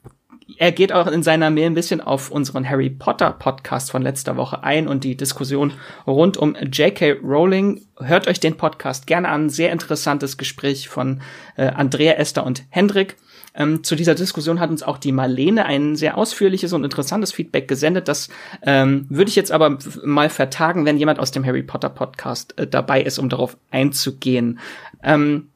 er 0.59 0.70
geht 0.70 0.93
auch 0.93 1.09
in 1.09 1.23
seiner 1.23 1.51
Mail 1.51 1.66
ein 1.66 1.74
bisschen 1.74 2.01
auf 2.01 2.31
unseren 2.31 2.68
Harry 2.68 2.89
Potter 2.89 3.32
Podcast 3.32 3.90
von 3.90 4.02
letzter 4.02 4.36
Woche 4.36 4.62
ein 4.62 4.86
und 4.86 5.02
die 5.02 5.16
Diskussion 5.16 5.73
rund 6.06 6.36
um 6.36 6.55
J.K. 6.55 7.18
Rowling. 7.23 7.82
Hört 7.98 8.28
euch 8.28 8.39
den 8.39 8.56
Podcast 8.56 9.09
gerne 9.09 9.28
an. 9.28 9.51
Sehr 9.51 9.73
interessantes 9.73 10.36
Gespräch 10.36 10.89
von 10.89 11.20
äh, 11.56 11.66
Andrea, 11.66 12.12
Esther 12.12 12.47
und 12.47 12.62
Hendrik. 12.70 13.16
Ähm, 13.56 13.82
zu 13.82 13.97
dieser 13.97 14.14
Diskussion 14.14 14.60
hat 14.60 14.70
uns 14.70 14.85
auch 14.85 14.98
die 14.98 15.12
Marlene 15.12 15.64
ein 15.64 15.97
sehr 15.97 16.16
ausführliches 16.16 16.73
und 16.73 16.85
interessantes 16.85 17.32
Feedback 17.32 17.66
gesendet. 17.66 18.06
Das 18.06 18.28
ähm, 18.62 19.06
würde 19.09 19.31
ich 19.31 19.36
jetzt 19.36 19.51
aber 19.51 19.78
mal 20.05 20.31
vertagen, 20.31 20.85
wenn 20.85 20.98
jemand 20.98 21.18
aus 21.18 21.32
dem 21.32 21.44
Harry 21.44 21.62
Potter 21.64 21.89
Podcast 21.89 22.56
äh, 22.59 22.68
dabei 22.68 23.02
ist, 23.02 23.18
um 23.18 23.28
darauf 23.28 23.56
einzugehen. 23.73 24.60
Ähm, 25.02 25.48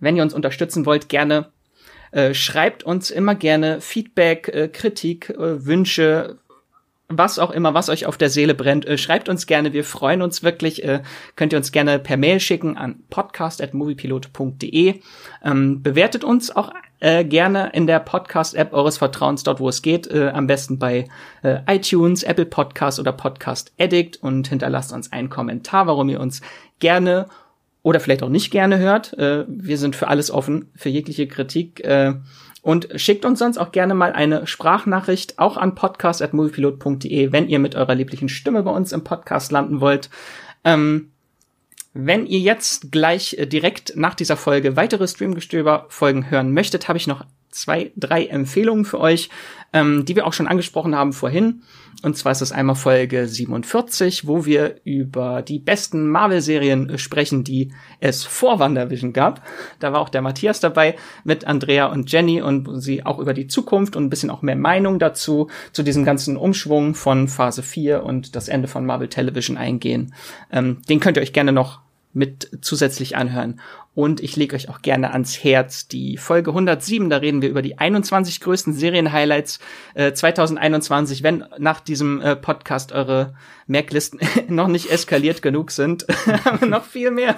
wenn 0.00 0.16
ihr 0.16 0.22
uns 0.22 0.32
unterstützen 0.32 0.86
wollt, 0.86 1.08
gerne 1.08 1.50
äh, 2.10 2.34
schreibt 2.34 2.82
uns 2.82 3.10
immer 3.10 3.34
gerne 3.34 3.80
Feedback, 3.80 4.48
äh, 4.48 4.68
Kritik, 4.68 5.30
äh, 5.30 5.66
Wünsche, 5.66 6.38
was 7.08 7.38
auch 7.38 7.50
immer, 7.50 7.72
was 7.72 7.88
euch 7.88 8.06
auf 8.06 8.18
der 8.18 8.28
Seele 8.28 8.54
brennt, 8.54 8.86
äh, 8.86 8.98
schreibt 8.98 9.28
uns 9.28 9.46
gerne. 9.46 9.72
Wir 9.72 9.84
freuen 9.84 10.20
uns 10.22 10.42
wirklich. 10.42 10.84
Äh, 10.84 11.02
könnt 11.36 11.52
ihr 11.52 11.58
uns 11.58 11.72
gerne 11.72 11.98
per 11.98 12.16
Mail 12.16 12.38
schicken 12.38 12.76
an 12.76 13.02
podcast.moviepilot.de. 13.08 15.00
Ähm, 15.42 15.82
bewertet 15.82 16.24
uns 16.24 16.54
auch 16.54 16.70
äh, 17.00 17.24
gerne 17.24 17.70
in 17.72 17.86
der 17.86 18.00
Podcast-App 18.00 18.74
eures 18.74 18.98
Vertrauens, 18.98 19.42
dort 19.42 19.60
wo 19.60 19.68
es 19.68 19.80
geht. 19.80 20.06
Äh, 20.08 20.28
am 20.28 20.46
besten 20.46 20.78
bei 20.78 21.06
äh, 21.42 21.60
iTunes, 21.66 22.22
Apple 22.24 22.46
Podcast 22.46 23.00
oder 23.00 23.12
Podcast 23.12 23.72
Addict 23.78 24.22
und 24.22 24.48
hinterlasst 24.48 24.92
uns 24.92 25.10
einen 25.10 25.30
Kommentar, 25.30 25.86
warum 25.86 26.08
ihr 26.10 26.20
uns 26.20 26.42
gerne 26.78 27.26
oder 27.82 28.00
vielleicht 28.00 28.22
auch 28.22 28.28
nicht 28.28 28.50
gerne 28.50 28.78
hört. 28.78 29.16
Äh, 29.18 29.44
wir 29.48 29.78
sind 29.78 29.96
für 29.96 30.08
alles 30.08 30.30
offen, 30.30 30.70
für 30.74 30.88
jegliche 30.88 31.26
Kritik. 31.26 31.84
Äh, 31.84 32.14
und 32.60 32.88
schickt 32.96 33.24
uns 33.24 33.38
sonst 33.38 33.56
auch 33.56 33.72
gerne 33.72 33.94
mal 33.94 34.12
eine 34.12 34.46
Sprachnachricht, 34.46 35.38
auch 35.38 35.56
an 35.56 35.74
podcast.moviepilot.de, 35.74 37.32
wenn 37.32 37.48
ihr 37.48 37.58
mit 37.58 37.74
eurer 37.76 37.94
lieblichen 37.94 38.28
Stimme 38.28 38.62
bei 38.62 38.70
uns 38.70 38.92
im 38.92 39.04
Podcast 39.04 39.52
landen 39.52 39.80
wollt. 39.80 40.10
Ähm, 40.64 41.12
wenn 41.94 42.26
ihr 42.26 42.40
jetzt 42.40 42.92
gleich 42.92 43.34
äh, 43.38 43.46
direkt 43.46 43.96
nach 43.96 44.14
dieser 44.14 44.36
Folge 44.36 44.76
weitere 44.76 45.08
Streamgestöber-Folgen 45.08 46.30
hören 46.30 46.52
möchtet, 46.52 46.88
habe 46.88 46.98
ich 46.98 47.06
noch 47.06 47.24
zwei, 47.50 47.92
drei 47.96 48.26
Empfehlungen 48.26 48.84
für 48.84 49.00
euch, 49.00 49.30
ähm, 49.72 50.04
die 50.04 50.16
wir 50.16 50.26
auch 50.26 50.32
schon 50.32 50.48
angesprochen 50.48 50.94
haben 50.94 51.12
vorhin. 51.12 51.62
Und 52.04 52.16
zwar 52.16 52.30
ist 52.30 52.42
es 52.42 52.52
einmal 52.52 52.76
Folge 52.76 53.26
47, 53.26 54.28
wo 54.28 54.44
wir 54.44 54.76
über 54.84 55.42
die 55.42 55.58
besten 55.58 56.08
Marvel-Serien 56.08 56.96
sprechen, 56.96 57.42
die 57.42 57.72
es 57.98 58.24
vor 58.24 58.60
WandaVision 58.60 59.12
gab. 59.12 59.42
Da 59.80 59.92
war 59.92 60.00
auch 60.00 60.08
der 60.08 60.22
Matthias 60.22 60.60
dabei 60.60 60.94
mit 61.24 61.44
Andrea 61.44 61.86
und 61.86 62.10
Jenny 62.12 62.40
und 62.40 62.80
sie 62.80 63.04
auch 63.04 63.18
über 63.18 63.34
die 63.34 63.48
Zukunft 63.48 63.96
und 63.96 64.04
ein 64.04 64.10
bisschen 64.10 64.30
auch 64.30 64.42
mehr 64.42 64.54
Meinung 64.54 65.00
dazu, 65.00 65.48
zu 65.72 65.82
diesem 65.82 66.04
ganzen 66.04 66.36
Umschwung 66.36 66.94
von 66.94 67.26
Phase 67.26 67.64
4 67.64 68.04
und 68.04 68.36
das 68.36 68.46
Ende 68.46 68.68
von 68.68 68.86
Marvel 68.86 69.08
Television 69.08 69.56
eingehen. 69.56 70.14
Ähm, 70.52 70.82
den 70.88 71.00
könnt 71.00 71.16
ihr 71.16 71.22
euch 71.22 71.32
gerne 71.32 71.50
noch 71.50 71.80
mit 72.18 72.50
zusätzlich 72.60 73.16
anhören. 73.16 73.60
Und 73.94 74.20
ich 74.20 74.36
lege 74.36 74.54
euch 74.54 74.68
auch 74.68 74.82
gerne 74.82 75.12
ans 75.12 75.42
Herz 75.42 75.88
die 75.88 76.16
Folge 76.18 76.50
107. 76.50 77.10
Da 77.10 77.16
reden 77.16 77.42
wir 77.42 77.48
über 77.48 77.62
die 77.62 77.78
21 77.78 78.40
größten 78.40 78.72
Serienhighlights 78.72 79.60
äh, 79.94 80.12
2021. 80.12 81.22
Wenn 81.22 81.44
nach 81.58 81.80
diesem 81.80 82.20
äh, 82.20 82.36
Podcast 82.36 82.92
eure 82.92 83.34
Merklisten 83.66 84.20
noch 84.48 84.68
nicht 84.68 84.90
eskaliert 84.90 85.42
genug 85.42 85.70
sind, 85.70 86.06
haben 86.44 86.60
wir 86.60 86.68
noch 86.68 86.84
viel 86.84 87.10
mehr. 87.10 87.36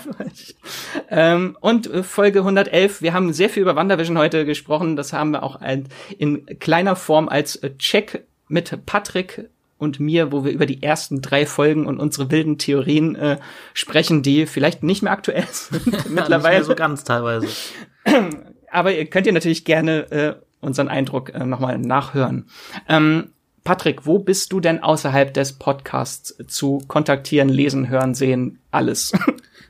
Ähm, 1.09 1.57
und 1.61 1.87
äh, 1.87 2.03
Folge 2.03 2.41
111. 2.41 3.03
Wir 3.03 3.13
haben 3.13 3.33
sehr 3.33 3.49
viel 3.49 3.63
über 3.63 3.77
WandaVision 3.77 4.19
heute 4.19 4.45
gesprochen. 4.45 4.97
Das 4.97 5.13
haben 5.13 5.31
wir 5.31 5.43
auch 5.43 5.57
ein, 5.57 5.89
in 6.19 6.47
kleiner 6.59 6.97
Form 6.97 7.29
als 7.29 7.61
Check 7.79 8.25
mit 8.49 8.85
Patrick 8.87 9.49
und 9.81 9.99
mir, 9.99 10.31
wo 10.31 10.45
wir 10.45 10.53
über 10.53 10.67
die 10.67 10.83
ersten 10.83 11.23
drei 11.23 11.47
Folgen 11.47 11.87
und 11.87 11.99
unsere 11.99 12.31
wilden 12.31 12.59
Theorien 12.59 13.17
äh, 13.17 13.39
sprechen, 13.73 14.23
die 14.23 14.45
vielleicht 14.47 14.83
nicht 14.83 15.03
mehr 15.03 15.13
aktuell 15.13 15.47
sind 15.51 16.11
mittlerweile. 16.11 16.59
Ja, 16.59 16.65
so 16.65 16.75
ganz 16.75 17.03
teilweise. 17.03 17.49
Aber 18.71 18.93
ihr 18.95 19.07
könnt 19.07 19.27
ihr 19.27 19.33
natürlich 19.33 19.65
gerne 19.65 20.11
äh, 20.13 20.35
unseren 20.61 20.89
Eindruck 20.89 21.35
äh, 21.35 21.45
nochmal 21.47 21.79
nachhören. 21.79 22.47
Ähm, 22.89 23.33
Patrick, 23.65 24.07
wo 24.07 24.19
bist 24.19 24.53
du 24.53 24.61
denn 24.61 24.83
außerhalb 24.83 25.33
des 25.33 25.55
Podcasts 25.55 26.37
zu 26.47 26.83
kontaktieren, 26.87 27.49
lesen, 27.49 27.89
hören, 27.89 28.15
sehen, 28.15 28.59
alles? 28.71 29.13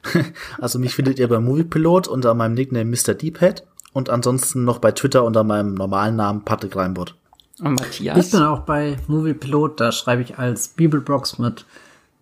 also 0.59 0.78
mich 0.78 0.95
findet 0.95 1.19
ihr 1.19 1.28
bei 1.28 1.39
Moviepilot 1.39 2.09
unter 2.09 2.35
meinem 2.35 2.55
Nickname 2.55 2.85
Mr. 2.85 3.15
Deephead 3.15 3.65
und 3.93 4.11
ansonsten 4.11 4.65
noch 4.65 4.81
bei 4.81 4.91
Twitter 4.91 5.24
unter 5.24 5.45
meinem 5.45 5.74
normalen 5.74 6.16
Namen 6.16 6.45
Patrick 6.45 6.74
Reinbott. 6.74 7.15
Matthias? 7.61 8.27
Ich 8.27 8.32
bin 8.32 8.43
auch 8.43 8.61
bei 8.61 8.97
Moviepilot, 9.07 9.81
da 9.81 9.93
schreibe 9.93 10.23
ich 10.23 10.39
als 10.39 10.69
Bibelbrox 10.69 11.39
mit 11.39 11.65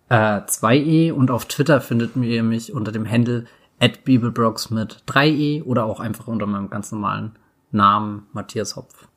äh, 0.09 0.15
2e 0.15 1.11
und 1.11 1.31
auf 1.31 1.45
Twitter 1.45 1.81
findet 1.81 2.15
ihr 2.15 2.43
mich 2.43 2.73
unter 2.73 2.91
dem 2.91 3.09
Handle 3.09 3.45
at 3.79 4.03
Bibelbrox 4.03 4.69
mit 4.69 5.03
3e 5.07 5.63
oder 5.63 5.85
auch 5.85 5.99
einfach 5.99 6.27
unter 6.27 6.45
meinem 6.45 6.69
ganz 6.69 6.91
normalen 6.91 7.33
Namen 7.71 8.27
Matthias 8.33 8.75
Hopf. 8.75 9.07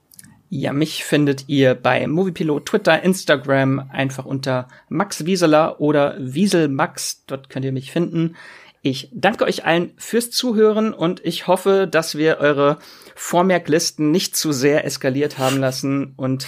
Ja, 0.55 0.75
mich 0.75 1.05
findet 1.05 1.49
ihr 1.49 1.75
bei 1.75 2.07
Moviepilot, 2.07 2.67
Twitter, 2.67 3.03
Instagram 3.03 3.89
einfach 3.91 4.27
unter 4.27 4.69
Max 4.91 5.25
Wieseler 5.25 5.81
oder 5.81 6.15
Wieselmax. 6.19 7.25
Dort 7.27 7.49
könnt 7.49 7.65
ihr 7.65 7.73
mich 7.73 7.91
finden. 7.91 8.37
Ich 8.83 9.09
danke 9.15 9.45
euch 9.45 9.65
allen 9.65 9.93
fürs 9.97 10.31
Zuhören 10.31 10.93
und 10.93 11.25
ich 11.25 11.47
hoffe, 11.47 11.89
dass 11.91 12.19
wir 12.19 12.39
eure 12.39 12.79
Vormerklisten 13.15 14.11
nicht 14.11 14.37
zu 14.37 14.53
sehr 14.53 14.85
eskaliert 14.85 15.39
haben 15.39 15.59
lassen 15.59 16.15
und 16.17 16.47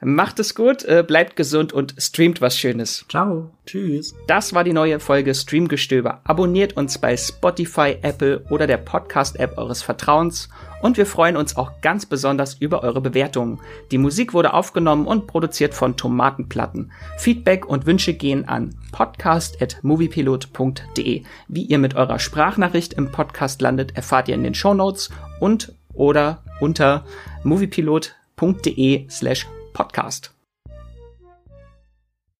macht 0.00 0.38
es 0.38 0.54
gut, 0.54 0.84
äh, 0.84 1.04
bleibt 1.06 1.36
gesund 1.36 1.72
und 1.72 1.94
streamt 1.98 2.40
was 2.40 2.56
Schönes. 2.56 3.04
Ciao. 3.08 3.50
Tschüss. 3.66 4.14
Das 4.26 4.54
war 4.54 4.64
die 4.64 4.72
neue 4.72 4.98
Folge 5.00 5.34
Streamgestöber. 5.34 6.20
Abonniert 6.24 6.76
uns 6.76 6.98
bei 6.98 7.16
Spotify, 7.16 7.96
Apple 8.02 8.44
oder 8.48 8.68
der 8.68 8.78
Podcast-App 8.78 9.58
eures 9.58 9.82
Vertrauens 9.82 10.48
und 10.80 10.96
wir 10.96 11.06
freuen 11.06 11.36
uns 11.36 11.56
auch 11.56 11.80
ganz 11.82 12.06
besonders 12.06 12.54
über 12.54 12.84
eure 12.84 13.00
Bewertungen. 13.00 13.58
Die 13.90 13.98
Musik 13.98 14.34
wurde 14.34 14.54
aufgenommen 14.54 15.04
und 15.06 15.26
produziert 15.26 15.74
von 15.74 15.96
Tomatenplatten. 15.96 16.92
Feedback 17.18 17.66
und 17.66 17.86
Wünsche 17.86 18.14
gehen 18.14 18.48
an 18.48 18.76
podcast.moviepilot.de. 18.92 21.24
Wie 21.48 21.62
ihr 21.62 21.78
mit 21.78 21.96
eurer 21.96 22.20
Sprachnachricht 22.20 22.94
im 22.94 23.10
Podcast 23.10 23.60
landet, 23.60 23.96
erfahrt 23.96 24.28
ihr 24.28 24.36
in 24.36 24.44
den 24.44 24.54
Show 24.54 24.74
Notes 24.74 25.10
und 25.40 25.74
oder 25.98 26.42
unter 26.60 27.04
moviepilot.de 27.44 29.06
slash 29.08 29.46
podcast. 29.72 30.37